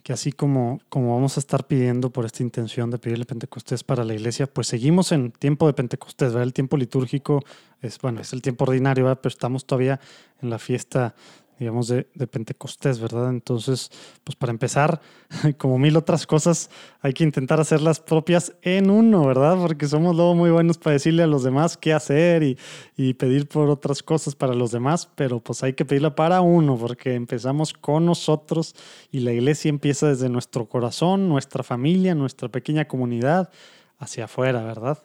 que 0.02 0.12
así 0.12 0.32
como, 0.32 0.80
como 0.88 1.14
vamos 1.14 1.36
a 1.36 1.40
estar 1.40 1.66
pidiendo 1.66 2.10
por 2.10 2.24
esta 2.24 2.42
intención 2.42 2.90
de 2.90 2.98
pedirle 2.98 3.24
Pentecostés 3.24 3.84
para 3.84 4.04
la 4.04 4.14
iglesia, 4.14 4.46
pues 4.46 4.66
seguimos 4.66 5.12
en 5.12 5.30
tiempo 5.30 5.66
de 5.66 5.74
Pentecostés, 5.74 6.32
¿verdad? 6.32 6.42
El 6.42 6.52
tiempo 6.52 6.76
litúrgico 6.76 7.44
es, 7.80 7.98
bueno, 8.00 8.20
es 8.20 8.32
el 8.32 8.42
tiempo 8.42 8.64
ordinario, 8.64 9.04
¿verdad? 9.04 9.20
Pero 9.22 9.32
estamos 9.32 9.64
todavía 9.64 10.00
en 10.40 10.50
la 10.50 10.58
fiesta 10.58 11.14
digamos, 11.62 11.86
de, 11.86 12.08
de, 12.14 12.26
Pentecostés, 12.26 12.98
¿verdad? 12.98 13.30
Entonces, 13.30 13.90
pues 14.24 14.34
para 14.34 14.50
empezar, 14.50 15.00
como 15.58 15.78
mil 15.78 15.96
otras 15.96 16.26
cosas, 16.26 16.70
hay 17.00 17.12
que 17.12 17.22
intentar 17.22 17.60
hacerlas 17.60 18.00
propias 18.00 18.52
en 18.62 18.90
uno, 18.90 19.24
¿verdad? 19.24 19.56
Porque 19.58 19.86
somos 19.86 20.16
luego 20.16 20.34
muy 20.34 20.50
buenos 20.50 20.76
para 20.76 20.94
decirle 20.94 21.22
a 21.22 21.28
los 21.28 21.44
demás 21.44 21.76
qué 21.76 21.92
hacer 21.92 22.42
y, 22.42 22.58
y 22.96 23.14
pedir 23.14 23.46
por 23.46 23.70
otras 23.70 24.02
cosas 24.02 24.34
para 24.34 24.54
los 24.54 24.72
demás, 24.72 25.08
pero 25.14 25.38
pues 25.38 25.62
hay 25.62 25.74
que 25.74 25.84
pedirla 25.84 26.16
para 26.16 26.40
uno, 26.40 26.76
porque 26.76 27.14
empezamos 27.14 27.72
con 27.72 28.06
nosotros 28.06 28.74
y 29.12 29.20
la 29.20 29.32
iglesia 29.32 29.68
empieza 29.68 30.08
desde 30.08 30.28
nuestro 30.28 30.66
corazón, 30.66 31.28
nuestra 31.28 31.62
familia, 31.62 32.16
nuestra 32.16 32.48
pequeña 32.48 32.86
comunidad, 32.86 33.50
hacia 33.98 34.24
afuera, 34.24 34.64
¿verdad? 34.64 34.98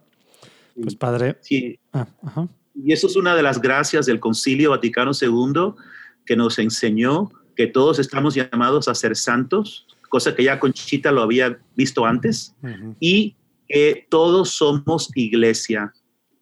Pues 0.82 0.96
padre. 0.96 1.38
Sí. 1.42 1.80
Ah, 1.94 2.08
y 2.74 2.94
eso 2.94 3.06
es 3.06 3.16
una 3.16 3.36
de 3.36 3.44
las 3.44 3.62
gracias 3.62 4.08
del 4.08 4.20
Concilio 4.20 4.72
Vaticano 4.72 5.12
II 5.20 5.76
que 6.28 6.36
nos 6.36 6.60
enseñó 6.60 7.32
que 7.56 7.66
todos 7.66 7.98
estamos 7.98 8.36
llamados 8.36 8.88
a 8.88 8.94
ser 8.94 9.16
santos, 9.16 9.88
cosa 10.10 10.36
que 10.36 10.44
ya 10.44 10.60
Conchita 10.60 11.12
lo 11.12 11.22
había 11.24 11.60
visto 11.76 12.06
antes, 12.06 12.56
y 13.00 13.36
que 13.68 14.06
todos 14.10 14.52
somos 14.52 15.10
iglesia. 15.16 15.92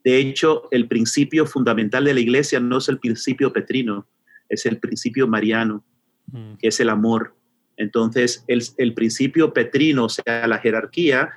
De 0.03 0.17
hecho, 0.17 0.67
el 0.71 0.87
principio 0.87 1.45
fundamental 1.45 2.03
de 2.03 2.13
la 2.13 2.19
iglesia 2.19 2.59
no 2.59 2.77
es 2.77 2.89
el 2.89 2.99
principio 2.99 3.53
petrino, 3.53 4.05
es 4.49 4.65
el 4.65 4.77
principio 4.77 5.27
mariano, 5.27 5.83
mm. 6.27 6.55
que 6.55 6.67
es 6.67 6.79
el 6.79 6.89
amor. 6.89 7.33
Entonces, 7.77 8.43
el, 8.47 8.63
el 8.77 8.93
principio 8.93 9.53
petrino, 9.53 10.05
o 10.05 10.09
sea, 10.09 10.45
la 10.47 10.59
jerarquía, 10.59 11.29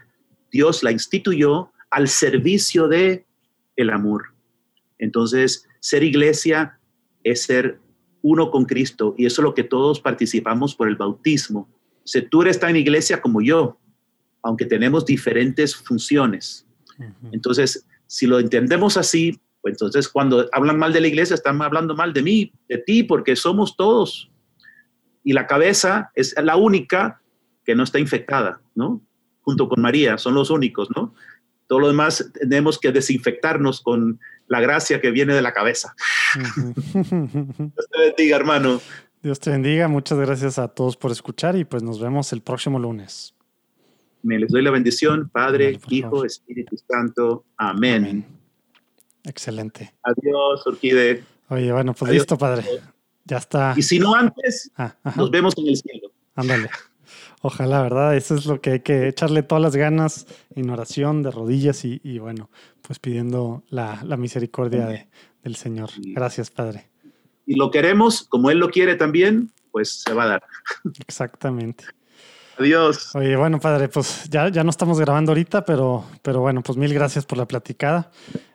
Dios 0.51 0.83
la 0.83 0.93
instituyó 0.93 1.73
al 1.91 2.09
servicio 2.09 2.89
de 2.89 3.25
el 3.77 3.91
amor. 3.91 4.35
Entonces, 4.99 5.67
ser 5.81 6.03
iglesia 6.03 6.79
es 7.25 7.43
ser 7.43 7.79
uno 8.23 8.51
con 8.51 8.65
Cristo 8.65 9.15
y 9.17 9.27
eso 9.27 9.43
es 9.43 9.45
lo 9.45 9.55
que 9.55 9.65
todos 9.65 10.01
participamos 10.01 10.75
por 10.75 10.89
el 10.89 10.97
bautismo. 10.97 11.69
Si 12.05 12.23
tú 12.23 12.43
eres 12.43 12.59
tan 12.59 12.77
iglesia 12.77 13.21
como 13.21 13.41
yo, 13.41 13.79
aunque 14.43 14.65
tenemos 14.65 15.05
diferentes 15.05 15.77
funciones. 15.77 16.67
Entonces, 17.33 17.87
si 18.07 18.27
lo 18.27 18.39
entendemos 18.39 18.97
así, 18.97 19.39
pues 19.61 19.75
entonces 19.75 20.09
cuando 20.09 20.49
hablan 20.53 20.79
mal 20.79 20.93
de 20.93 21.01
la 21.01 21.09
iglesia, 21.09 21.35
están 21.35 21.61
hablando 21.63 21.95
mal 21.95 22.13
de 22.13 22.23
mí, 22.23 22.53
de 22.69 22.79
ti, 22.79 23.03
porque 23.03 23.37
somos 23.37 23.77
todos. 23.77 24.31
Y 25.25 25.33
la 25.33 25.47
cabeza 25.47 26.11
es 26.15 26.35
la 26.43 26.57
única 26.57 27.21
que 27.65 27.75
no 27.75 27.83
está 27.83 27.99
infectada, 27.99 28.61
¿no? 28.75 29.03
Junto 29.43 29.69
con 29.69 29.83
María, 29.83 30.19
son 30.19 30.35
los 30.35 30.51
únicos, 30.51 30.89
¿no? 30.97 31.15
Todo 31.67 31.81
lo 31.81 31.89
demás 31.89 32.31
tenemos 32.33 32.79
que 32.79 32.93
desinfectarnos 32.93 33.83
con 33.83 34.21
la 34.49 34.61
gracia 34.61 35.01
que 35.01 35.11
viene 35.11 35.35
de 35.35 35.43
la 35.43 35.53
cabeza. 35.53 35.95
Dios 36.35 37.89
te 37.91 38.01
bendiga, 38.01 38.37
hermano. 38.37 38.81
Dios 39.23 39.41
te 39.41 39.51
bendiga. 39.51 39.89
Muchas 39.89 40.19
gracias 40.19 40.59
a 40.59 40.69
todos 40.69 40.97
por 40.97 41.11
escuchar 41.11 41.57
y 41.57 41.65
pues 41.65 41.83
nos 41.83 42.01
vemos 42.01 42.33
el 42.33 42.43
próximo 42.43 42.79
lunes. 42.79 43.35
Me 44.23 44.39
les 44.39 44.51
doy 44.51 44.63
la 44.63 44.71
bendición, 44.71 45.29
Padre, 45.29 45.79
Hijo, 45.89 46.25
Espíritu 46.25 46.77
Santo. 46.77 47.45
Amén. 47.57 48.27
Excelente. 49.25 49.95
Adiós, 50.03 50.67
Orquídea. 50.67 51.19
Oye, 51.49 51.73
bueno, 51.73 51.95
pues 51.95 52.13
listo, 52.13 52.37
Padre. 52.37 52.65
Ya 53.25 53.37
está. 53.37 53.75
Y 53.77 53.83
si 53.83 53.99
no 53.99 54.15
antes, 54.15 54.71
ah, 54.77 54.97
nos 55.17 55.31
vemos 55.31 55.57
en 55.59 55.69
el 55.69 55.77
cielo. 55.77 56.11
Ándale. 56.35 56.71
Ojalá, 57.43 57.83
¿verdad? 57.83 58.17
Eso 58.17 58.35
es 58.35 58.47
lo 58.47 58.61
que 58.61 58.71
hay 58.71 58.81
que 58.81 59.09
echarle 59.09 59.43
todas 59.43 59.63
las 59.63 59.77
ganas 59.77 60.27
en 60.55 60.71
oración, 60.71 61.23
de 61.23 61.31
rodillas 61.31 61.85
y, 61.85 62.19
bueno, 62.19 62.51
pues 62.83 62.99
pidiendo 62.99 63.63
la, 63.69 64.03
misericordia 64.17 65.09
del 65.43 65.57
Señor. 65.57 65.91
Gracias, 65.99 66.51
Padre. 66.51 66.89
Y 67.47 67.55
lo 67.55 67.71
queremos, 67.71 68.25
como 68.25 68.51
Él 68.51 68.59
lo 68.59 68.71
quiere 68.71 68.95
también, 68.95 69.51
pues 69.71 70.03
se 70.05 70.13
va 70.13 70.25
a 70.25 70.27
dar. 70.27 70.43
Exactamente. 71.07 71.85
Adiós. 72.59 73.15
Oye, 73.15 73.37
bueno, 73.37 73.61
Padre, 73.61 73.89
pues 73.89 74.29
ya, 74.29 74.49
ya 74.49 74.65
no 74.65 74.71
estamos 74.71 74.99
grabando 74.99 75.31
ahorita, 75.31 75.65
pero, 75.65 76.05
pero 76.23 76.41
bueno, 76.41 76.63
pues 76.63 76.77
mil 76.77 76.93
gracias 76.93 77.25
por 77.25 77.39
la 77.39 77.47
platicada. 77.47 78.11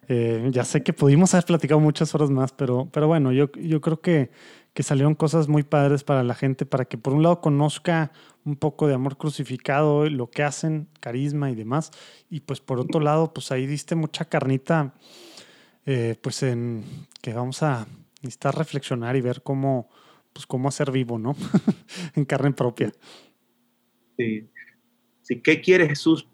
Eh, 0.10 0.50
ya 0.52 0.66
sé 0.66 0.84
que 0.84 0.92
pudimos 0.92 1.34
haber 1.34 1.46
platicado 1.46 1.80
muchas 1.80 2.14
horas 2.14 2.30
más, 2.30 2.52
pero, 2.52 2.90
pero 2.92 3.08
bueno, 3.08 3.32
yo, 3.32 3.50
yo 3.54 3.80
creo 3.80 4.02
que, 4.02 4.32
que 4.74 4.84
salieron 4.84 5.14
cosas 5.14 5.48
muy 5.48 5.64
padres 5.64 6.04
para 6.04 6.24
la 6.24 6.34
gente, 6.34 6.66
para 6.66 6.86
que 6.86 6.98
por 6.98 7.14
un 7.14 7.24
lado 7.24 7.42
conozca 7.42 8.12
un 8.44 8.56
poco 8.56 8.88
de 8.88 8.96
amor 8.96 9.18
crucificado, 9.18 10.10
lo 10.10 10.30
que 10.30 10.44
hacen, 10.44 10.88
carisma 11.00 11.52
y 11.52 11.56
demás. 11.56 11.92
Y 12.30 12.42
pues 12.42 12.60
por 12.60 12.80
otro 12.80 13.00
lado, 13.00 13.34
pues 13.34 13.52
ahí 13.52 13.68
diste 13.68 13.96
mucha 13.96 14.26
carnita, 14.26 14.96
eh, 15.86 16.18
pues 16.22 16.42
en 16.44 16.84
que 17.22 17.34
vamos 17.34 17.62
a 17.62 17.88
necesitar 18.22 18.56
reflexionar 18.58 19.16
y 19.16 19.22
ver 19.22 19.44
cómo, 19.44 19.90
pues 20.34 20.48
cómo 20.48 20.68
hacer 20.68 20.92
vivo, 20.92 21.20
¿no? 21.20 21.36
en 22.16 22.26
carne 22.26 22.52
propia. 22.52 22.92
Sí. 24.18 24.50
sí. 25.22 25.40
¿Qué 25.42 25.62
quiere 25.62 25.88
Jesús 25.88 26.28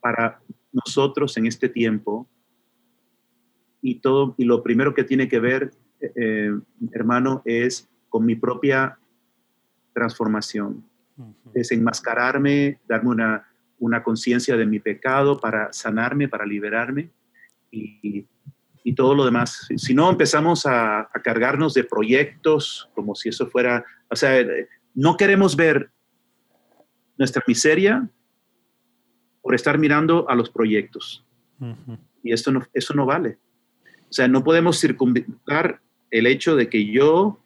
para 0.00 0.42
nosotros 0.72 1.36
en 1.36 1.46
este 1.46 1.68
tiempo? 1.68 2.28
Y 3.80 4.00
todo, 4.00 4.34
y 4.36 4.44
lo 4.44 4.64
primero 4.64 4.94
que 4.94 5.04
tiene 5.04 5.28
que 5.28 5.38
ver, 5.38 5.70
eh, 6.00 6.52
hermano, 6.92 7.42
es 7.44 7.88
con 8.08 8.24
mi 8.24 8.36
propia 8.36 8.98
transformación 9.92 10.84
desenmascararme, 11.52 12.80
darme 12.88 13.10
una, 13.10 13.48
una 13.78 14.02
conciencia 14.02 14.56
de 14.56 14.66
mi 14.66 14.78
pecado 14.78 15.38
para 15.40 15.72
sanarme, 15.72 16.28
para 16.28 16.46
liberarme 16.46 17.10
y, 17.70 18.24
y 18.84 18.94
todo 18.94 19.14
lo 19.14 19.24
demás. 19.24 19.66
Si 19.76 19.94
no, 19.94 20.10
empezamos 20.10 20.64
a, 20.64 21.00
a, 21.00 21.22
cargarnos 21.22 21.74
de 21.74 21.84
proyectos 21.84 22.88
como 22.94 23.14
si 23.14 23.30
eso 23.30 23.48
fuera, 23.48 23.84
o 24.08 24.16
sea, 24.16 24.44
no 24.94 25.16
queremos 25.16 25.56
ver 25.56 25.90
nuestra 27.16 27.42
miseria 27.46 28.08
por 29.42 29.54
estar 29.54 29.78
mirando 29.78 30.28
a 30.28 30.34
los 30.34 30.50
proyectos. 30.50 31.24
Y 32.22 32.32
esto 32.32 32.52
no, 32.52 32.62
eso 32.72 32.94
no 32.94 33.06
vale. 33.06 33.38
O 34.08 34.12
sea, 34.12 34.28
no 34.28 34.44
podemos 34.44 34.78
circunventar 34.78 35.80
el 36.10 36.26
hecho 36.26 36.56
de 36.56 36.68
que 36.68 36.86
yo 36.86 37.38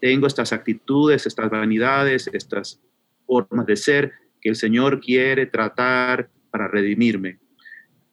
tengo 0.00 0.26
estas 0.26 0.52
actitudes, 0.52 1.26
estas 1.26 1.50
vanidades, 1.50 2.28
estas 2.32 2.80
formas 3.26 3.66
de 3.66 3.76
ser 3.76 4.12
que 4.40 4.48
el 4.48 4.56
Señor 4.56 5.00
quiere 5.00 5.46
tratar 5.46 6.28
para 6.50 6.68
redimirme. 6.68 7.38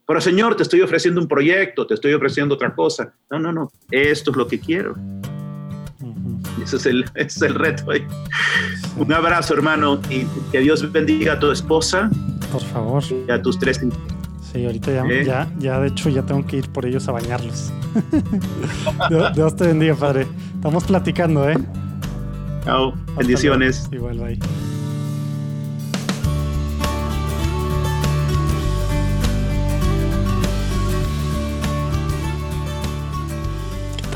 Pero 0.06 0.20
Señor, 0.20 0.56
te 0.56 0.64
estoy 0.64 0.82
ofreciendo 0.82 1.22
un 1.22 1.28
proyecto, 1.28 1.88
te 1.88 1.94
estoy 1.94 2.14
ofreciendo 2.14 2.56
otra 2.56 2.74
cosa. 2.76 3.14
No, 3.30 3.40
no, 3.40 3.54
no, 3.54 3.72
esto 3.92 4.32
es 4.32 4.38
lo 4.38 4.48
que 4.48 4.60
quiero. 4.60 4.96
Ese 6.62 6.78
es 6.78 6.86
el, 6.86 7.06
es 7.16 7.42
el 7.42 7.56
reto 7.56 7.92
ahí. 7.92 8.06
Un 8.98 9.12
abrazo, 9.12 9.54
hermano, 9.54 10.02
y 10.10 10.26
que 10.52 10.60
Dios 10.60 10.92
bendiga 10.92 11.34
a 11.34 11.40
tu 11.40 11.52
esposa. 11.52 12.10
Por 12.52 12.62
favor. 12.62 13.04
Y 13.28 13.32
a 13.32 13.42
tus 13.42 13.58
tres 13.58 13.82
Sí, 14.54 14.66
ahorita 14.66 14.92
ya, 14.92 15.04
¿Eh? 15.06 15.26
ya, 15.26 15.52
ya, 15.58 15.80
de 15.80 15.88
hecho, 15.88 16.10
ya 16.10 16.22
tengo 16.22 16.46
que 16.46 16.58
ir 16.58 16.70
por 16.70 16.86
ellos 16.86 17.08
a 17.08 17.12
bañarlos. 17.12 17.74
Dios 19.36 19.56
te 19.56 19.68
bendiga, 19.68 19.96
Padre. 19.96 20.28
Estamos 20.56 20.84
platicando, 20.84 21.50
¿eh? 21.50 21.58
Chao. 22.64 22.94
Bendiciones. 23.18 23.90
Igual, 23.92 24.20
bye. 24.20 24.40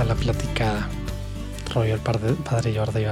la 0.07 0.15
platicada. 0.15 0.89
El 1.76 1.99
padre, 1.99 2.34
padre 2.43 2.76
Jordi, 2.76 3.03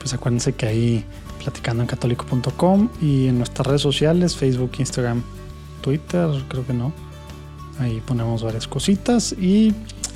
Pues 0.00 0.12
acuérdense 0.12 0.52
que 0.54 0.66
ahí 0.66 1.04
platicando 1.40 1.84
en 1.84 1.86
católico.com 1.86 2.88
y 3.00 3.28
en 3.28 3.38
nuestras 3.38 3.66
redes 3.68 3.82
sociales, 3.82 4.36
Facebook, 4.36 4.72
Instagram, 4.78 5.22
Twitter, 5.80 6.28
creo 6.48 6.66
que 6.66 6.74
no. 6.74 6.92
Ahí 7.78 8.02
ponemos 8.06 8.42
varias 8.42 8.66
cositas 8.66 9.32
y 9.32 9.74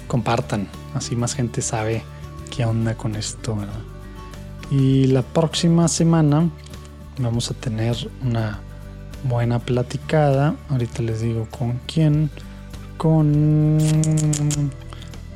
compartan, 0.08 0.68
así 0.94 1.16
más 1.16 1.34
gente 1.34 1.62
sabe 1.62 2.02
qué 2.54 2.64
onda 2.64 2.96
con 2.96 3.16
esto, 3.16 3.56
¿verdad? 3.56 3.80
Y 4.70 5.06
la 5.06 5.22
próxima 5.22 5.86
semana 5.88 6.48
vamos 7.18 7.50
a 7.50 7.54
tener 7.54 7.96
una 8.24 8.60
buena 9.24 9.58
platicada. 9.58 10.56
Ahorita 10.68 11.02
les 11.02 11.20
digo 11.20 11.46
con 11.50 11.80
quién. 11.86 12.30
Con 12.96 13.78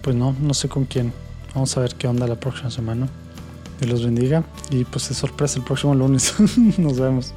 pues 0.03 0.15
no, 0.17 0.35
no 0.41 0.55
sé 0.55 0.69
con 0.69 0.85
quién. 0.85 1.13
Vamos 1.55 1.77
a 1.77 1.81
ver 1.81 1.95
qué 1.97 2.07
onda 2.07 2.27
la 2.27 2.37
próxima 2.37 2.71
semana. 2.71 3.09
Dios 3.81 3.91
los 3.91 4.05
bendiga. 4.05 4.45
Y 4.71 4.85
pues 4.85 5.11
es 5.11 5.17
sorpresa 5.17 5.59
el 5.59 5.65
próximo 5.65 5.95
lunes. 5.95 6.35
Nos 6.79 6.99
vemos. 6.99 7.33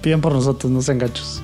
Piden 0.00 0.20
por 0.20 0.32
nosotros, 0.32 0.72
no 0.72 0.80
sean 0.82 0.98
gachos. 0.98 1.42